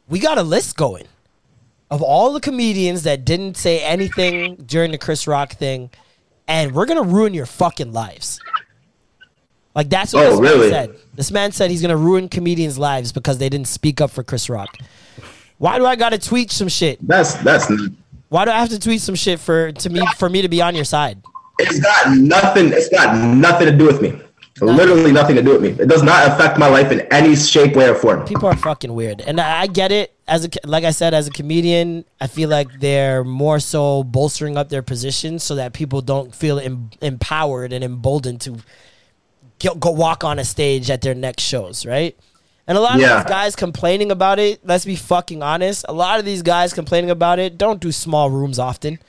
"We 0.07 0.19
got 0.19 0.37
a 0.37 0.43
list 0.43 0.77
going 0.77 1.05
of 1.89 2.03
all 2.03 2.31
the 2.31 2.41
comedians 2.41 3.03
that 3.03 3.25
didn't 3.25 3.57
say 3.57 3.83
anything 3.83 4.55
during 4.67 4.91
the 4.91 4.97
Chris 4.99 5.25
Rock 5.25 5.53
thing, 5.53 5.89
and 6.47 6.75
we're 6.75 6.85
gonna 6.85 7.01
ruin 7.01 7.33
your 7.33 7.47
fucking 7.47 7.91
lives." 7.91 8.39
Like 9.77 9.89
that's 9.89 10.11
what 10.11 10.25
Oh, 10.25 10.31
this 10.31 10.39
really? 10.39 10.71
man 10.71 10.87
said. 10.87 10.95
This 11.13 11.31
man 11.31 11.51
said 11.51 11.69
he's 11.71 11.81
gonna 11.83 11.95
ruin 11.95 12.27
comedians' 12.29 12.79
lives 12.79 13.11
because 13.11 13.37
they 13.37 13.47
didn't 13.47 13.67
speak 13.67 14.01
up 14.01 14.09
for 14.09 14.23
Chris 14.23 14.49
Rock. 14.49 14.75
Why 15.59 15.77
do 15.77 15.85
I 15.85 15.95
gotta 15.95 16.17
tweet 16.17 16.49
some 16.51 16.67
shit? 16.67 16.97
That's 17.07 17.35
that's 17.35 17.71
Why 18.29 18.45
do 18.45 18.51
I 18.51 18.59
have 18.59 18.69
to 18.69 18.79
tweet 18.79 19.01
some 19.01 19.13
shit 19.15 19.39
for 19.39 19.71
to 19.71 19.89
me 19.91 20.01
for 20.17 20.29
me 20.29 20.41
to 20.41 20.49
be 20.49 20.61
on 20.63 20.73
your 20.75 20.83
side? 20.83 21.21
it's 21.59 21.79
got 21.79 22.17
nothing. 22.17 22.67
It's 22.73 22.89
got 22.89 23.15
nothing 23.35 23.67
to 23.67 23.77
do 23.77 23.85
with 23.85 24.01
me. 24.01 24.19
Literally 24.59 25.11
nothing 25.11 25.35
to 25.35 25.43
do 25.43 25.51
with 25.51 25.61
me. 25.61 25.69
It 25.69 25.87
does 25.87 26.01
not 26.01 26.27
affect 26.27 26.57
my 26.57 26.67
life 26.67 26.91
in 26.91 27.01
any 27.13 27.35
shape, 27.35 27.75
way, 27.75 27.87
or 27.89 27.93
form. 27.93 28.25
People 28.25 28.47
are 28.49 28.55
fucking 28.55 28.91
weird, 28.91 29.21
and 29.21 29.39
I, 29.39 29.61
I 29.61 29.67
get 29.67 29.91
it. 29.91 30.15
As 30.27 30.45
a 30.45 30.49
like 30.65 30.83
I 30.83 30.89
said, 30.91 31.13
as 31.13 31.27
a 31.27 31.31
comedian, 31.31 32.03
I 32.19 32.25
feel 32.25 32.49
like 32.49 32.67
they're 32.79 33.23
more 33.23 33.59
so 33.59 34.03
bolstering 34.03 34.57
up 34.57 34.69
their 34.69 34.81
position 34.81 35.37
so 35.37 35.53
that 35.55 35.73
people 35.73 36.01
don't 36.01 36.33
feel 36.33 36.59
em- 36.59 36.89
empowered 37.01 37.71
and 37.71 37.83
emboldened 37.83 38.41
to 38.41 38.57
go, 39.59 39.75
go 39.75 39.91
walk 39.91 40.23
on 40.23 40.39
a 40.39 40.45
stage 40.45 40.89
at 40.89 41.01
their 41.01 41.15
next 41.15 41.43
shows, 41.43 41.85
right? 41.85 42.17
And 42.67 42.77
a 42.77 42.81
lot 42.81 42.99
Yeah. 42.99 43.17
of 43.19 43.23
these 43.25 43.29
guys 43.31 43.55
complaining 43.55 44.11
about 44.11 44.39
it. 44.39 44.59
Let's 44.65 44.85
be 44.85 44.95
fucking 44.95 45.41
honest. 45.41 45.85
A 45.87 45.93
lot 45.93 46.19
of 46.19 46.25
these 46.25 46.41
guys 46.41 46.73
complaining 46.73 47.09
about 47.09 47.39
it 47.39 47.57
don't 47.57 47.79
do 47.79 47.91
small 47.91 48.29
rooms 48.29 48.59
often. 48.59 48.99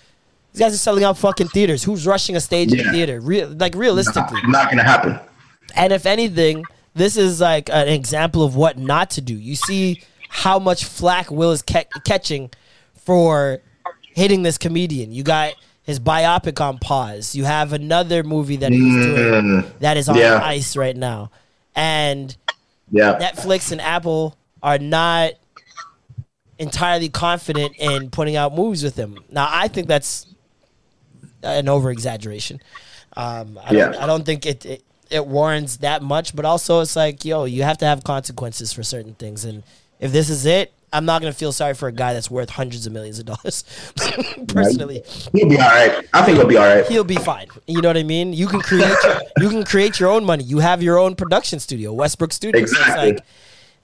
These 0.52 0.60
guys 0.60 0.74
are 0.74 0.78
selling 0.78 1.04
out 1.04 1.18
fucking 1.18 1.48
theaters. 1.48 1.82
Who's 1.84 2.06
rushing 2.06 2.36
a 2.36 2.40
stage 2.40 2.72
in 2.72 2.80
a 2.86 2.90
theater? 2.92 3.20
Real, 3.20 3.48
like 3.48 3.74
realistically, 3.74 4.40
Not 4.46 4.70
gonna 4.70 4.84
happen. 4.84 5.18
and 5.74 5.92
if 5.92 6.06
anything, 6.06 6.64
this 6.94 7.16
is 7.16 7.40
like 7.40 7.68
an 7.70 7.88
example 7.88 8.42
of 8.44 8.56
what 8.56 8.78
not 8.78 9.10
to 9.10 9.20
do. 9.20 9.34
You 9.34 9.56
see 9.56 10.02
how 10.28 10.58
much 10.58 10.84
flack 10.84 11.30
Will 11.30 11.50
is 11.52 11.62
ca- 11.62 11.84
catching 12.04 12.50
for 12.96 13.60
hitting 14.14 14.42
this 14.42 14.58
comedian. 14.58 15.12
You 15.12 15.22
got 15.22 15.54
his 15.88 15.98
biopic 15.98 16.60
on 16.60 16.76
pause. 16.78 17.34
You 17.34 17.44
have 17.44 17.72
another 17.72 18.22
movie 18.22 18.56
that 18.56 18.70
he's 18.70 18.94
doing 19.06 19.62
Mm, 19.62 19.78
that 19.78 19.96
is 19.96 20.06
on 20.06 20.16
yeah. 20.16 20.38
ice 20.44 20.76
right 20.76 20.94
now. 20.94 21.30
And 21.74 22.36
Yeah. 22.90 23.18
Netflix 23.18 23.72
and 23.72 23.80
Apple 23.80 24.36
are 24.62 24.78
not 24.78 25.32
entirely 26.58 27.08
confident 27.08 27.74
in 27.78 28.10
putting 28.10 28.36
out 28.36 28.54
movies 28.54 28.82
with 28.84 28.96
him. 28.96 29.18
Now, 29.30 29.48
I 29.50 29.68
think 29.68 29.88
that's 29.88 30.26
an 31.42 31.70
over 31.70 31.90
exaggeration. 31.90 32.60
Um, 33.16 33.58
I, 33.64 33.72
don't, 33.72 33.92
Yeah. 33.94 34.04
I 34.04 34.06
don't 34.06 34.26
think 34.26 34.44
it, 34.44 34.66
it 34.66 34.84
it 35.10 35.26
warrants 35.26 35.76
that 35.78 36.02
much, 36.02 36.36
but 36.36 36.44
also 36.44 36.80
it's 36.82 36.94
like, 36.94 37.24
yo, 37.24 37.44
you 37.44 37.62
have 37.62 37.78
to 37.78 37.86
have 37.86 38.04
consequences 38.04 38.74
for 38.74 38.82
certain 38.82 39.14
things, 39.14 39.46
and 39.46 39.62
if 40.00 40.12
this 40.12 40.28
is 40.28 40.44
it, 40.44 40.70
I'm 40.92 41.04
not 41.04 41.20
gonna 41.20 41.32
feel 41.32 41.52
sorry 41.52 41.74
for 41.74 41.88
a 41.88 41.92
guy 41.92 42.14
that's 42.14 42.30
worth 42.30 42.50
hundreds 42.50 42.86
of 42.86 42.92
millions 42.92 43.18
of 43.18 43.26
dollars. 43.26 43.64
Personally, 44.48 45.02
He'll 45.32 45.48
be 45.48 45.56
all 45.56 45.68
right. 45.68 46.06
I 46.14 46.22
think 46.24 46.38
he'll 46.38 46.46
be 46.46 46.56
all 46.56 46.66
right. 46.66 46.86
he'll 46.86 47.04
be 47.04 47.16
fine. 47.16 47.48
You 47.66 47.82
know 47.82 47.88
what 47.88 47.96
I 47.96 48.02
mean? 48.02 48.32
You 48.32 48.46
can 48.46 48.60
create 48.60 48.96
your, 49.04 49.20
you 49.40 49.48
can 49.50 49.64
create 49.64 50.00
your 50.00 50.10
own 50.10 50.24
money. 50.24 50.44
You 50.44 50.58
have 50.60 50.82
your 50.82 50.98
own 50.98 51.14
production 51.14 51.60
studio, 51.60 51.92
Westbrook 51.92 52.32
Studios. 52.32 52.70
Exactly. 52.70 53.18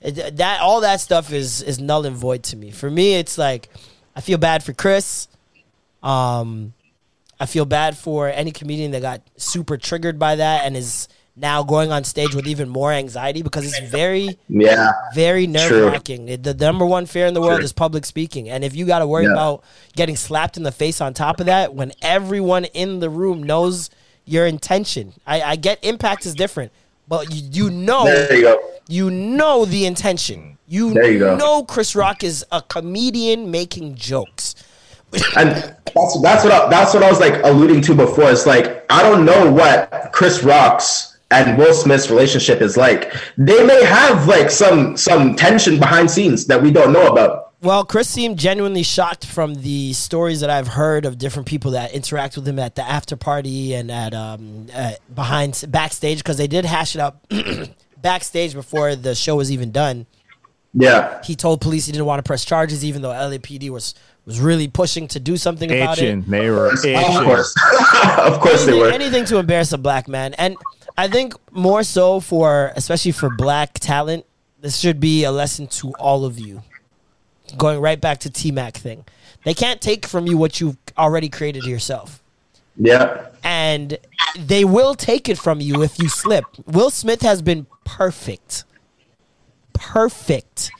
it's 0.00 0.18
like 0.18 0.36
that 0.36 0.60
all 0.60 0.80
that 0.82 1.00
stuff 1.00 1.32
is 1.32 1.62
is 1.62 1.78
null 1.78 2.06
and 2.06 2.16
void 2.16 2.42
to 2.44 2.56
me. 2.56 2.70
For 2.70 2.90
me, 2.90 3.14
it's 3.14 3.38
like 3.38 3.68
I 4.16 4.20
feel 4.20 4.38
bad 4.38 4.62
for 4.62 4.72
Chris. 4.72 5.28
Um, 6.02 6.74
I 7.40 7.46
feel 7.46 7.64
bad 7.64 7.96
for 7.96 8.28
any 8.28 8.52
comedian 8.52 8.92
that 8.92 9.02
got 9.02 9.22
super 9.36 9.76
triggered 9.76 10.18
by 10.18 10.36
that 10.36 10.64
and 10.64 10.76
is 10.76 11.08
now 11.36 11.62
going 11.62 11.90
on 11.90 12.04
stage 12.04 12.34
with 12.34 12.46
even 12.46 12.68
more 12.68 12.92
anxiety 12.92 13.42
because 13.42 13.66
it's 13.66 13.90
very 13.90 14.38
Yeah. 14.48 14.92
very 15.14 15.46
nerve 15.46 15.92
wracking. 15.92 16.26
The, 16.42 16.54
number 16.54 16.86
one 16.86 17.06
fear 17.06 17.26
in 17.26 17.34
the 17.34 17.40
world 17.40 17.56
True. 17.56 17.64
is 17.64 17.72
public 17.72 18.06
speaking, 18.06 18.48
and 18.48 18.62
if 18.62 18.74
you 18.76 18.86
got 18.86 19.00
to 19.00 19.06
worry 19.06 19.24
Yeah. 19.24 19.32
about 19.32 19.64
getting 19.96 20.16
slapped 20.16 20.56
in 20.56 20.62
the 20.62 20.72
face 20.72 21.00
on 21.00 21.12
top 21.12 21.40
of 21.40 21.46
that, 21.46 21.74
when 21.74 21.92
everyone 22.02 22.66
in 22.66 23.00
the 23.00 23.10
room 23.10 23.42
knows 23.42 23.90
your 24.24 24.46
intention, 24.46 25.12
I, 25.26 25.42
I 25.42 25.56
get 25.56 25.78
impact 25.84 26.24
is 26.24 26.34
different, 26.34 26.70
but 27.08 27.34
you, 27.34 27.66
you 27.66 27.70
know, 27.70 28.06
you 28.30 28.58
you 28.86 29.10
know 29.10 29.64
the 29.64 29.86
intention. 29.86 30.56
You, 30.68 30.94
you 31.02 31.18
know 31.18 31.62
Chris 31.64 31.94
Rock 31.94 32.22
is 32.24 32.44
a 32.52 32.62
comedian 32.62 33.50
making 33.50 33.96
jokes. 33.96 34.54
and 35.36 35.50
that's 35.94 36.20
that's 36.22 36.44
what 36.44 36.52
I, 36.52 36.68
that's 36.70 36.94
what 36.94 37.02
I 37.02 37.10
was 37.10 37.20
like 37.20 37.40
alluding 37.44 37.82
to 37.82 37.94
before. 37.94 38.30
It's 38.30 38.46
like 38.46 38.84
I 38.90 39.02
don't 39.02 39.24
know 39.24 39.50
what 39.50 40.10
Chris 40.12 40.42
Rock's 40.42 41.13
and 41.30 41.58
Will 41.58 41.74
Smith's 41.74 42.10
relationship 42.10 42.60
is 42.60 42.76
like. 42.76 43.12
They 43.36 43.64
may 43.64 43.84
have 43.84 44.26
like 44.26 44.50
some 44.50 44.96
some 44.96 45.34
tension 45.34 45.78
behind 45.78 46.10
scenes 46.10 46.46
that 46.46 46.62
we 46.62 46.70
don't 46.70 46.92
know 46.92 47.06
about. 47.08 47.52
Well, 47.62 47.84
Chris 47.86 48.10
seemed 48.10 48.38
genuinely 48.38 48.82
shocked 48.82 49.24
from 49.24 49.54
the 49.54 49.94
stories 49.94 50.40
that 50.40 50.50
I've 50.50 50.68
heard 50.68 51.06
of 51.06 51.16
different 51.16 51.48
people 51.48 51.70
that 51.70 51.92
interact 51.92 52.36
with 52.36 52.46
him 52.46 52.58
at 52.58 52.74
the 52.74 52.82
after 52.82 53.16
party 53.16 53.72
and 53.72 53.90
at 53.90 54.12
um 54.12 54.66
uh, 54.74 54.92
behind 55.14 55.64
backstage 55.68 56.18
because 56.18 56.36
they 56.36 56.46
did 56.46 56.64
hash 56.66 56.94
it 56.94 57.00
out 57.00 57.24
backstage 58.02 58.52
before 58.52 58.94
the 58.94 59.14
show 59.14 59.36
was 59.36 59.50
even 59.50 59.72
done. 59.72 60.06
Yeah, 60.76 61.22
He 61.22 61.36
told 61.36 61.60
police 61.60 61.86
he 61.86 61.92
didn't 61.92 62.06
want 62.06 62.18
to 62.18 62.24
press 62.24 62.44
charges, 62.44 62.84
even 62.84 63.00
though 63.00 63.10
LAPD 63.10 63.70
was 63.70 63.94
was 64.26 64.40
really 64.40 64.66
pushing 64.68 65.06
to 65.08 65.20
do 65.20 65.36
something 65.36 65.70
about 65.70 65.98
it. 65.98 66.28
They 66.28 66.50
were 66.50 66.72
itching. 66.74 66.96
of 66.96 67.24
course, 67.24 67.54
of 68.18 68.40
course 68.40 68.66
they 68.66 68.72
were. 68.72 68.90
anything 68.90 69.24
to 69.26 69.38
embarrass 69.38 69.72
a 69.72 69.78
black 69.78 70.08
man, 70.08 70.34
and 70.34 70.56
I 70.96 71.08
think 71.08 71.34
more 71.52 71.82
so 71.82 72.20
for 72.20 72.72
especially 72.76 73.12
for 73.12 73.28
black 73.30 73.74
talent, 73.74 74.26
this 74.60 74.78
should 74.78 75.00
be 75.00 75.24
a 75.24 75.32
lesson 75.32 75.66
to 75.68 75.92
all 75.98 76.24
of 76.24 76.38
you. 76.38 76.62
Going 77.58 77.80
right 77.80 78.00
back 78.00 78.20
to 78.20 78.30
T 78.30 78.50
Mac 78.52 78.74
thing, 78.76 79.04
they 79.44 79.54
can't 79.54 79.80
take 79.80 80.06
from 80.06 80.26
you 80.26 80.36
what 80.38 80.60
you've 80.60 80.76
already 80.96 81.28
created 81.28 81.64
yourself, 81.64 82.22
Yeah, 82.76 83.26
and 83.42 83.98
they 84.38 84.64
will 84.64 84.94
take 84.94 85.28
it 85.28 85.36
from 85.38 85.60
you 85.60 85.82
if 85.82 85.98
you 85.98 86.08
slip. 86.08 86.44
Will 86.66 86.90
Smith 86.90 87.20
has 87.22 87.42
been 87.42 87.66
perfect, 87.84 88.64
perfect 89.74 90.70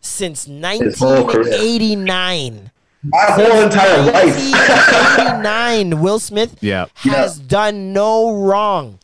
since 0.00 0.44
His 0.44 0.98
whole 0.98 1.26
career. 1.28 1.50
1989. 1.50 2.70
my 3.04 3.18
whole 3.20 3.62
entire 3.62 4.02
life. 4.12 4.34
1989, 4.52 6.00
Will 6.00 6.18
Smith 6.18 6.56
Yeah. 6.60 6.86
has 6.96 7.38
done 7.38 7.92
no 7.92 8.32
wrong. 8.34 8.98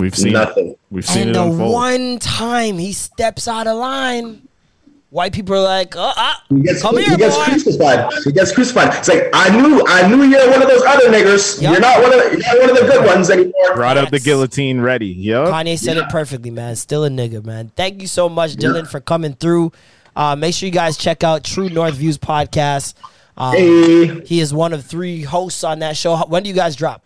We've 0.00 0.16
seen 0.16 0.32
Nothing. 0.32 0.68
It. 0.70 0.78
We've 0.90 1.04
seen 1.06 1.28
And 1.28 1.30
it 1.30 1.36
And 1.36 1.50
the 1.50 1.52
unfold. 1.52 1.72
one 1.72 2.18
time 2.18 2.78
he 2.78 2.92
steps 2.92 3.46
out 3.46 3.66
of 3.66 3.76
line, 3.76 4.48
white 5.10 5.32
people 5.32 5.54
are 5.56 5.62
like, 5.62 5.94
oh, 5.96 6.12
ah, 6.16 6.42
He 6.48 6.60
gets, 6.60 6.82
come 6.82 6.96
he 6.96 7.04
here, 7.04 7.16
gets 7.16 7.36
boy. 7.36 7.44
crucified. 7.44 8.12
He 8.24 8.32
gets 8.32 8.52
crucified. 8.52 8.94
It's 8.94 9.08
like 9.08 9.28
I 9.32 9.48
knew, 9.56 9.84
I 9.86 10.08
knew 10.08 10.22
you're 10.24 10.50
one 10.50 10.62
of 10.62 10.68
those 10.68 10.82
other 10.82 11.08
niggers. 11.10 11.60
Yup. 11.60 11.72
You're 11.72 11.80
not 11.80 12.00
one 12.02 12.12
of, 12.12 12.32
you're 12.32 12.40
not 12.40 12.60
one 12.60 12.70
of 12.70 12.76
the 12.76 12.82
good 12.92 13.06
ones 13.06 13.30
anymore. 13.30 13.74
Brought 13.74 13.96
up 13.98 14.10
the 14.10 14.20
guillotine 14.20 14.80
ready. 14.80 15.06
Yup. 15.08 15.48
Kanye 15.48 15.78
said 15.78 15.96
it 15.96 16.08
perfectly, 16.10 16.50
man. 16.50 16.76
Still 16.76 17.04
a 17.04 17.08
nigga, 17.10 17.44
man. 17.44 17.70
Thank 17.76 18.00
you 18.02 18.08
so 18.08 18.28
much, 18.28 18.54
Dylan, 18.56 18.88
for 18.88 19.00
coming 19.00 19.34
through. 19.34 19.72
Uh, 20.16 20.34
make 20.36 20.54
sure 20.54 20.66
you 20.66 20.72
guys 20.72 20.96
check 20.96 21.22
out 21.22 21.44
True 21.44 21.68
North 21.68 21.94
Views 21.94 22.18
podcast. 22.18 22.94
Um, 23.36 23.54
Hey. 23.54 24.20
He 24.26 24.40
is 24.40 24.52
one 24.52 24.72
of 24.72 24.84
three 24.84 25.22
hosts 25.22 25.62
on 25.64 25.78
that 25.78 25.96
show. 25.96 26.16
When 26.26 26.42
do 26.42 26.48
you 26.48 26.54
guys 26.54 26.74
drop? 26.76 27.02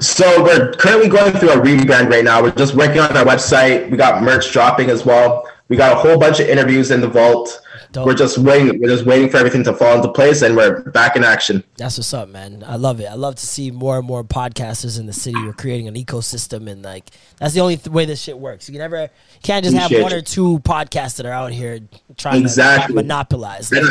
So 0.00 0.42
we're 0.42 0.72
currently 0.72 1.08
going 1.08 1.32
through 1.32 1.50
a 1.50 1.56
rebrand 1.56 2.10
right 2.10 2.24
now. 2.24 2.42
We're 2.42 2.52
just 2.52 2.74
working 2.74 3.00
on 3.00 3.16
our 3.16 3.24
website. 3.24 3.90
We 3.90 3.96
got 3.96 4.22
merch 4.22 4.52
dropping 4.52 4.90
as 4.90 5.04
well. 5.04 5.48
We 5.68 5.76
got 5.76 5.92
a 5.92 5.96
whole 5.96 6.18
bunch 6.18 6.40
of 6.40 6.48
interviews 6.48 6.90
in 6.90 7.00
the 7.00 7.08
vault. 7.08 7.60
Dope. 7.90 8.06
We're 8.06 8.14
just 8.14 8.38
waiting. 8.38 8.80
We're 8.80 8.88
just 8.88 9.06
waiting 9.06 9.30
for 9.30 9.36
everything 9.36 9.62
to 9.64 9.72
fall 9.72 9.96
into 9.96 10.10
place, 10.10 10.42
and 10.42 10.56
we're 10.56 10.82
back 10.90 11.14
in 11.14 11.22
action. 11.22 11.62
That's 11.76 11.96
what's 11.96 12.12
up, 12.12 12.28
man. 12.28 12.64
I 12.66 12.74
love 12.74 13.00
it. 13.00 13.06
I 13.06 13.14
love 13.14 13.36
to 13.36 13.46
see 13.46 13.70
more 13.70 13.98
and 13.98 14.06
more 14.06 14.24
podcasters 14.24 14.98
in 14.98 15.06
the 15.06 15.12
city. 15.12 15.40
We're 15.40 15.52
creating 15.52 15.86
an 15.86 15.94
ecosystem, 15.94 16.68
and 16.68 16.82
like 16.82 17.10
that's 17.38 17.54
the 17.54 17.60
only 17.60 17.76
th- 17.76 17.88
way 17.88 18.04
this 18.04 18.20
shit 18.20 18.36
works. 18.36 18.68
You 18.68 18.72
can 18.72 18.80
never, 18.80 19.02
you 19.02 19.08
can't 19.44 19.64
just 19.64 19.76
have 19.76 19.92
one 19.92 20.10
you. 20.10 20.18
or 20.18 20.22
two 20.22 20.58
podcasts 20.60 21.16
that 21.16 21.26
are 21.26 21.32
out 21.32 21.52
here 21.52 21.80
trying 22.16 22.42
Exactly. 22.42 22.94
to 22.94 23.02
monopolize. 23.02 23.70
And 23.70 23.86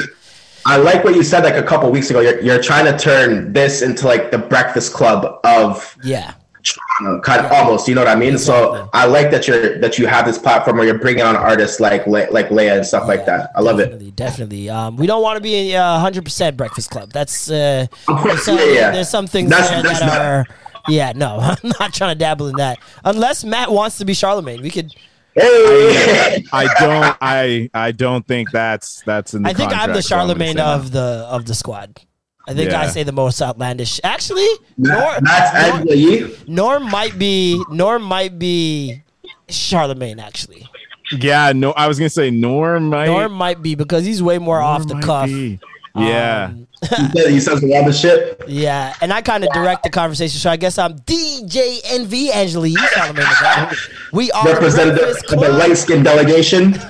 I 0.65 0.77
like 0.77 1.03
what 1.03 1.15
you 1.15 1.23
said 1.23 1.43
like 1.43 1.55
a 1.55 1.63
couple 1.63 1.91
weeks 1.91 2.09
ago. 2.09 2.19
You're, 2.21 2.39
you're 2.41 2.61
trying 2.61 2.85
to 2.85 2.97
turn 2.97 3.51
this 3.53 3.81
into 3.81 4.07
like 4.07 4.31
the 4.31 4.37
breakfast 4.37 4.93
club 4.93 5.39
of 5.43 5.95
Yeah, 6.03 6.33
Toronto, 6.63 7.21
kind 7.21 7.45
of 7.45 7.51
almost. 7.51 7.87
You 7.87 7.95
know 7.95 8.01
what 8.01 8.07
I 8.07 8.15
mean? 8.15 8.37
So 8.37 8.89
I 8.93 9.05
like 9.05 9.29
that 9.31 9.47
you're 9.47 9.77
that 9.79 9.99
you 9.99 10.07
have 10.07 10.25
this 10.25 10.37
platform 10.37 10.77
where 10.77 10.85
you're 10.85 10.99
bringing 10.99 11.23
on 11.23 11.35
artists 11.35 11.79
like 11.81 12.07
Le- 12.07 12.31
like 12.31 12.47
Leia 12.49 12.77
and 12.77 12.85
stuff 12.85 13.07
like 13.07 13.25
that. 13.25 13.51
I 13.55 13.61
love 13.61 13.79
it. 13.79 13.85
definitely, 13.85 14.11
definitely. 14.11 14.69
Um, 14.69 14.95
we 14.95 15.05
don't 15.05 15.21
want 15.21 15.35
to 15.37 15.41
be 15.41 15.73
a 15.73 15.99
hundred 15.99 16.23
percent 16.23 16.55
Breakfast 16.55 16.89
Club. 16.91 17.11
That's 17.11 17.49
uh, 17.51 17.87
Of 18.07 18.17
course, 18.19 18.23
there's 18.23 18.43
some, 18.45 18.57
yeah, 18.57 18.73
yeah. 18.73 18.91
there's 18.91 19.09
some 19.09 19.27
things 19.27 19.49
That's- 19.49 19.69
there 19.69 19.83
that's 19.83 19.99
that 19.99 20.05
not- 20.05 20.21
are. 20.21 20.45
Yeah, 20.89 21.13
no, 21.15 21.37
I'm 21.41 21.71
not 21.79 21.93
trying 21.93 22.13
to 22.13 22.19
dabble 22.19 22.47
in 22.47 22.55
that. 22.57 22.77
Unless 23.05 23.43
Matt 23.45 23.71
wants 23.71 23.97
to 23.99 24.05
be 24.05 24.13
Charlamagne, 24.13 24.61
we 24.61 24.69
could. 24.69 24.93
Hey, 25.35 26.37
uh, 26.37 26.39
I 26.53 26.67
don't. 26.79 27.17
I 27.21 27.69
I 27.73 27.91
don't 27.91 28.27
think 28.27 28.51
that's 28.51 29.01
that's 29.05 29.33
in 29.33 29.43
the. 29.43 29.49
I 29.49 29.53
think 29.53 29.71
I'm 29.71 29.91
the 29.91 30.01
contract, 30.01 30.11
I'm 30.11 30.27
gonna 30.27 30.39
Charlamagne 30.39 30.55
say 30.55 30.61
of 30.61 30.91
the 30.91 31.25
of 31.29 31.45
the 31.45 31.55
squad. 31.55 31.99
I 32.47 32.53
think 32.53 32.71
I 32.71 32.87
say 32.87 33.03
the 33.03 33.13
most 33.13 33.41
outlandish. 33.41 33.99
Actually, 34.03 34.47
Nor, 34.77 34.97
Matt, 35.21 35.21
Matt 35.23 35.85
Nor, 35.85 36.29
Norm 36.47 36.91
might 36.91 37.17
be 37.17 37.63
Norm 37.69 38.03
might 38.03 38.37
be 38.37 39.01
Charlamagne. 39.47 40.19
Actually, 40.21 40.67
Yeah, 41.11 41.53
no. 41.55 41.71
I 41.71 41.87
was 41.87 41.97
gonna 41.97 42.09
say 42.09 42.29
Norm 42.29 42.89
might. 42.89 43.05
Norm 43.07 43.31
might 43.33 43.61
be 43.61 43.75
because 43.75 44.05
he's 44.05 44.21
way 44.21 44.39
more 44.39 44.59
off 44.61 44.87
the 44.87 44.99
cuff. 44.99 45.27
be. 45.27 45.59
Yeah. 45.95 46.45
Um, 46.53 46.67
he 47.13 47.39
says 47.39 47.61
the 47.61 47.75
other 47.75 47.93
shit. 47.93 48.41
Yeah, 48.47 48.93
and 48.99 49.13
I 49.13 49.21
kind 49.21 49.43
of 49.43 49.51
direct 49.53 49.83
the 49.83 49.89
conversation, 49.89 50.39
so 50.39 50.49
I 50.49 50.57
guess 50.57 50.77
I'm 50.77 50.97
DJ 50.99 51.79
Envy 51.85 52.31
Angelique 52.31 52.77
Charlamagne 52.77 53.15
the 53.15 53.37
God. 53.41 53.75
We 54.11 54.31
are 54.31 54.43
the 54.45 54.53
Representative 54.53 55.09
of 55.09 55.15
the 55.17 55.35
Club. 55.37 55.59
light 55.59 55.77
skin 55.77 56.03
delegation. 56.03 56.75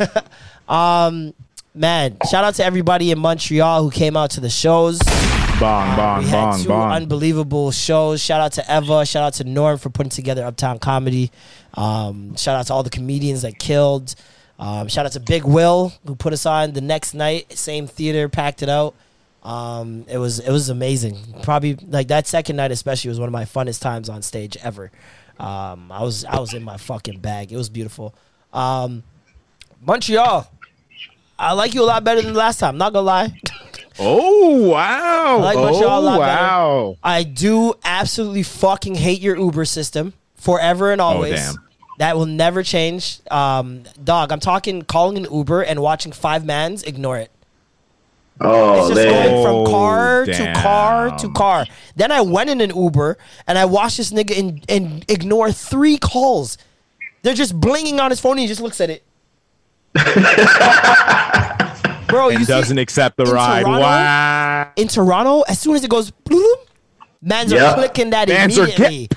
Um, 0.69 1.33
man, 1.75 2.15
shout 2.31 2.45
out 2.45 2.55
to 2.55 2.63
everybody 2.63 3.11
in 3.11 3.19
Montreal 3.19 3.83
who 3.83 3.91
came 3.91 4.15
out 4.15 4.31
to 4.31 4.39
the 4.39 4.49
shows. 4.49 4.97
Bong, 5.59 5.95
bong, 5.97 6.23
we 6.23 6.29
had 6.29 6.41
bong, 6.51 6.61
two 6.63 6.69
bong. 6.69 6.91
unbelievable 6.93 7.71
shows. 7.71 8.21
Shout 8.21 8.39
out 8.39 8.53
to 8.53 8.63
Eva. 8.77 9.05
Shout 9.05 9.23
out 9.23 9.33
to 9.35 9.43
Norm 9.43 9.77
for 9.77 9.89
putting 9.89 10.09
together 10.09 10.45
Uptown 10.45 10.79
Comedy. 10.79 11.31
Um, 11.73 12.35
shout 12.37 12.55
out 12.57 12.67
to 12.67 12.73
all 12.73 12.81
the 12.83 12.89
comedians 12.89 13.41
that 13.41 13.59
killed. 13.59 14.15
Um, 14.59 14.87
shout 14.87 15.05
out 15.05 15.11
to 15.13 15.19
Big 15.19 15.43
Will 15.43 15.93
who 16.05 16.15
put 16.15 16.33
us 16.33 16.45
on 16.45 16.73
the 16.73 16.81
next 16.81 17.13
night. 17.13 17.51
Same 17.57 17.87
theater, 17.87 18.29
packed 18.29 18.61
it 18.63 18.69
out. 18.69 18.95
Um, 19.43 20.05
it 20.07 20.17
was 20.17 20.39
it 20.39 20.51
was 20.51 20.69
amazing. 20.69 21.17
Probably 21.43 21.75
like 21.75 22.07
that 22.07 22.27
second 22.27 22.55
night 22.55 22.71
especially 22.71 23.09
was 23.09 23.19
one 23.19 23.27
of 23.27 23.33
my 23.33 23.43
funnest 23.45 23.81
times 23.81 24.07
on 24.09 24.21
stage 24.21 24.55
ever. 24.63 24.91
Um, 25.39 25.91
I 25.91 26.03
was 26.03 26.23
I 26.23 26.39
was 26.39 26.53
in 26.53 26.63
my 26.63 26.77
fucking 26.77 27.19
bag. 27.19 27.51
It 27.51 27.57
was 27.57 27.69
beautiful. 27.69 28.15
Um, 28.53 29.03
Montreal, 29.81 30.49
I 31.37 31.53
like 31.53 31.73
you 31.73 31.83
a 31.83 31.85
lot 31.85 32.03
better 32.03 32.21
than 32.21 32.33
last 32.33 32.59
time. 32.59 32.77
Not 32.77 32.93
gonna 32.93 33.05
lie. 33.05 33.39
Oh 33.99 34.69
wow! 34.69 35.39
I 35.39 35.41
like 35.41 35.57
Montreal 35.57 35.89
a 35.89 35.97
oh 35.97 36.01
lot 36.01 36.19
wow! 36.19 36.87
better. 36.95 36.99
I 37.03 37.23
do 37.23 37.73
absolutely 37.83 38.43
fucking 38.43 38.95
hate 38.95 39.19
your 39.19 39.37
Uber 39.37 39.65
system 39.65 40.13
forever 40.35 40.91
and 40.91 41.01
always. 41.01 41.35
damn. 41.35 41.55
That 41.99 42.17
will 42.17 42.25
never 42.25 42.63
change. 42.63 43.19
Um, 43.29 43.83
dog, 44.03 44.31
I'm 44.31 44.39
talking 44.39 44.81
calling 44.81 45.17
an 45.17 45.27
Uber 45.31 45.61
and 45.61 45.79
watching 45.81 46.11
five 46.11 46.43
mans. 46.45 46.81
Ignore 46.83 47.19
it. 47.19 47.31
Oh, 48.41 48.79
It's 48.79 48.95
just 48.95 49.07
man. 49.07 49.29
going 49.29 49.43
from 49.45 49.71
car 49.71 50.21
Oh, 50.21 50.25
to 50.25 50.53
car 50.55 51.17
to 51.19 51.31
car. 51.33 51.65
Then 51.95 52.11
I 52.11 52.21
went 52.21 52.49
in 52.49 52.61
an 52.61 52.75
Uber 52.75 53.17
and 53.45 53.59
I 53.59 53.65
watched 53.65 53.97
this 53.97 54.11
nigga 54.11 54.31
in, 54.31 54.61
and 54.67 55.05
ignore 55.07 55.51
three 55.51 55.97
calls. 55.97 56.57
They're 57.21 57.35
just 57.35 57.59
blinging 57.59 57.99
on 57.99 58.09
his 58.09 58.19
phone 58.19 58.31
and 58.33 58.39
he 58.41 58.47
just 58.47 58.59
looks 58.59 58.81
at 58.81 58.89
it. 58.89 59.03
Bro, 62.07 62.29
and 62.29 62.39
you 62.39 62.45
doesn't 62.45 62.77
accept 62.77 63.17
the 63.17 63.25
ride. 63.25 63.63
Toronto- 63.63 63.81
Wow! 63.81 64.71
in 64.75 64.87
Toronto, 64.87 65.41
as 65.41 65.59
soon 65.59 65.75
as 65.75 65.83
it 65.83 65.89
goes, 65.89 66.11
bloom, 66.11 66.57
mans 67.21 67.51
Yeah. 67.51 67.71
are 67.71 67.75
clicking 67.75 68.11
that 68.11 68.27
Mans 68.27 68.57
are 68.59 68.65
immediately. 68.65 69.09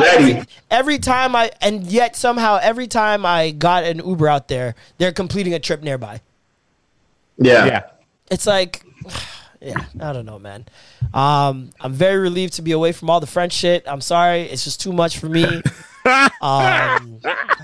Ready. 0.00 0.32
Every, 0.32 0.46
every 0.70 0.98
time 0.98 1.36
I, 1.36 1.50
and 1.60 1.84
yet 1.86 2.16
somehow 2.16 2.58
every 2.62 2.86
time 2.86 3.24
I 3.26 3.50
got 3.50 3.84
an 3.84 3.98
Uber 4.04 4.28
out 4.28 4.48
there, 4.48 4.74
they're 4.98 5.12
completing 5.12 5.54
a 5.54 5.58
trip 5.58 5.82
nearby. 5.82 6.20
Yeah. 7.38 7.66
Yeah. 7.66 7.82
It's 8.30 8.46
like, 8.46 8.82
yeah, 9.60 9.84
I 10.00 10.12
don't 10.12 10.26
know, 10.26 10.38
man. 10.38 10.66
Um, 11.12 11.70
I'm 11.80 11.92
very 11.92 12.18
relieved 12.18 12.54
to 12.54 12.62
be 12.62 12.72
away 12.72 12.92
from 12.92 13.10
all 13.10 13.20
the 13.20 13.26
French 13.26 13.52
shit. 13.52 13.84
I'm 13.86 14.00
sorry, 14.00 14.42
it's 14.42 14.64
just 14.64 14.80
too 14.80 14.92
much 14.92 15.18
for 15.18 15.28
me. 15.28 15.62
um, 16.40 17.20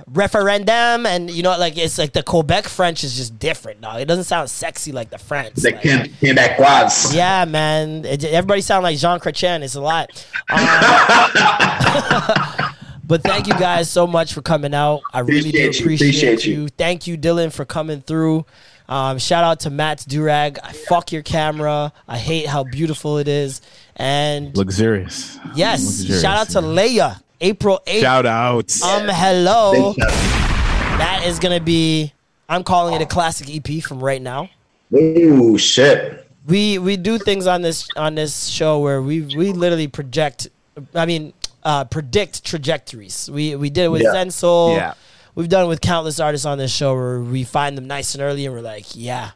referendum 0.09 1.07
and 1.07 1.31
you 1.31 1.43
know, 1.43 1.57
like 1.59 1.77
it's 1.77 1.99
like 1.99 2.13
the 2.13 2.23
Quebec 2.23 2.67
French 2.69 3.05
is 3.05 3.17
just 3.17 3.39
different. 3.39 3.81
No, 3.81 3.97
it 3.97 4.07
doesn't 4.07 4.25
sound 4.25 4.51
sexy 4.51 4.93
like 4.93 5.11
the 5.11 5.19
French. 5.19 5.55
The 5.55 5.73
Like, 5.73 5.83
Quebec- 5.83 6.11
Quebecois. 6.59 7.15
yeah, 7.15 7.45
man. 7.45 8.05
It, 8.05 8.25
everybody 8.25 8.61
sound 8.63 8.83
like 8.85 8.99
Jean 8.99 9.19
Chrétien. 9.21 9.63
It's 9.63 9.75
a 9.75 9.81
lot. 9.81 10.11
Um, 10.51 10.59
but 13.05 13.23
thank 13.23 13.47
you 13.47 13.55
guys 13.55 13.91
so 13.91 14.07
much 14.07 14.33
for 14.33 14.43
coming 14.43 14.75
out. 14.75 15.03
I 15.13 15.21
really 15.21 15.51
Appreciate 15.51 15.53
do 15.53 15.59
you, 15.79 15.85
appreciate, 15.85 16.09
appreciate 16.09 16.47
you. 16.47 16.63
you. 16.63 16.69
Thank 16.69 17.07
you, 17.07 17.19
Dylan, 17.19 17.53
for 17.53 17.65
coming 17.65 18.01
through. 18.03 18.47
Um, 18.89 19.19
shout 19.19 19.45
out 19.45 19.61
to 19.61 19.71
Matt's 19.71 20.05
Durag. 20.05 20.59
I 20.63 20.73
fuck 20.73 21.13
your 21.13 21.23
camera. 21.23 21.93
I 22.09 22.19
hate 22.19 22.47
how 22.47 22.65
beautiful 22.65 23.19
it 23.19 23.29
is. 23.29 23.61
And 23.97 24.57
Luxurious. 24.57 25.39
yes, 25.55 25.85
Luxurious, 25.85 26.23
shout 26.23 26.39
out 26.39 26.49
to 26.51 26.61
Leia. 26.61 27.21
April 27.41 27.81
8th. 27.87 28.01
Shout 28.01 28.27
out. 28.27 28.83
Um, 28.83 29.09
hello. 29.09 29.95
That 29.97 31.23
is 31.27 31.39
gonna 31.39 31.61
be. 31.61 32.13
I'm 32.49 32.65
calling 32.65 32.95
it 32.95 33.03
a 33.03 33.07
classic 33.07 33.49
EP 33.51 33.83
from 33.83 34.01
right 34.03 34.21
now. 34.21 34.51
Ooh, 34.95 35.57
shit. 35.57 36.27
we 36.47 36.79
we 36.79 36.97
do 36.97 37.19
things 37.19 37.47
on 37.47 37.63
this 37.63 37.89
on 37.97 38.15
this 38.17 38.47
show 38.47 38.81
where 38.81 39.01
we 39.01 39.21
we 39.23 39.53
literally 39.53 39.87
project 39.87 40.49
i 40.95 41.07
mean 41.07 41.33
uh 41.63 41.85
predict 41.85 42.43
trajectories 42.45 43.29
we 43.31 43.55
we 43.55 43.69
did 43.71 43.85
it 43.85 43.89
with 43.89 44.03
Yeah. 44.03 44.13
Zen 44.13 44.31
Soul. 44.33 44.75
Yeah. 44.75 44.95
we've 45.37 45.49
done 45.49 45.67
it 45.67 45.69
with 45.69 45.81
countless 45.81 46.19
artists 46.19 46.47
on 46.47 46.59
this 46.59 46.73
show 46.73 46.95
where 46.95 47.21
we 47.21 47.45
find 47.45 47.77
them 47.79 47.87
nice 47.87 48.15
and 48.15 48.23
early 48.23 48.47
and 48.47 48.55
we're 48.55 48.63
like 48.63 48.87
yeah 48.97 49.31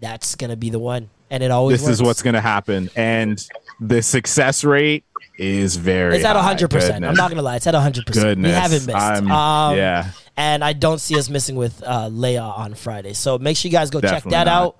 that's 0.00 0.34
gonna 0.34 0.56
be 0.56 0.68
the 0.68 0.78
one 0.80 1.08
and 1.30 1.42
it 1.42 1.50
always 1.50 1.80
This 1.80 1.88
is 1.88 2.02
what's 2.02 2.22
going 2.22 2.34
to 2.34 2.40
happen, 2.40 2.88
and 2.96 3.46
the 3.80 4.00
success 4.02 4.64
rate 4.64 5.04
is 5.38 5.76
very. 5.76 6.16
it's 6.16 6.24
at 6.24 6.36
100% 6.36 7.06
i'm 7.06 7.14
not 7.14 7.30
gonna 7.30 7.42
lie 7.42 7.56
it's 7.56 7.66
at 7.66 7.74
100% 7.74 8.42
we 8.42 8.50
haven't 8.50 8.86
missed 8.86 8.96
I'm- 8.96 9.30
um, 9.30 9.76
yeah. 9.76 10.10
and 10.36 10.64
i 10.64 10.72
don't 10.72 11.00
see 11.00 11.16
us 11.18 11.28
missing 11.30 11.54
with 11.56 11.82
uh 11.86 12.08
leia 12.10 12.42
on 12.42 12.74
friday 12.74 13.12
so 13.12 13.38
make 13.38 13.56
sure 13.56 13.68
you 13.68 13.72
guys 13.72 13.90
go 13.90 14.00
check 14.00 14.24
that 14.24 14.44
not. 14.44 14.76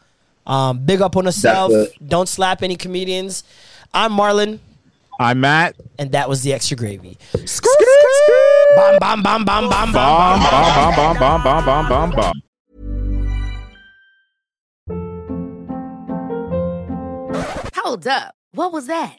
out 0.49 0.53
um 0.53 0.79
big 0.85 1.01
up 1.01 1.17
on 1.17 1.25
yourself 1.27 1.71
it. 1.73 1.93
don't 2.07 2.29
slap 2.29 2.63
any 2.63 2.77
comedians 2.77 3.45
i'm 3.95 4.13
marlon 4.13 4.59
I'm 5.21 5.41
Matt. 5.41 5.75
and 5.99 6.13
that 6.13 6.29
was 6.29 6.43
the 6.43 6.53
extra 6.53 6.77
gravy. 6.77 7.19
Bam, 7.35 8.99
bam, 9.01 9.21
bam, 9.25 9.45
bam, 9.45 9.45
bam, 9.45 9.69
bam, 9.69 9.93
Bomb, 9.93 10.41
bam. 10.41 10.51
bomb, 10.51 10.95
bomb, 10.95 11.19
bomb, 11.19 11.43
bomb, 11.43 11.43
bomb, 11.43 11.89
bomb, 11.89 11.89
bomb, 11.89 12.11
bomb. 12.13 12.43
Hold 17.77 18.07
up. 18.07 18.35
What 18.53 18.73
was 18.73 18.87
that? 18.87 19.19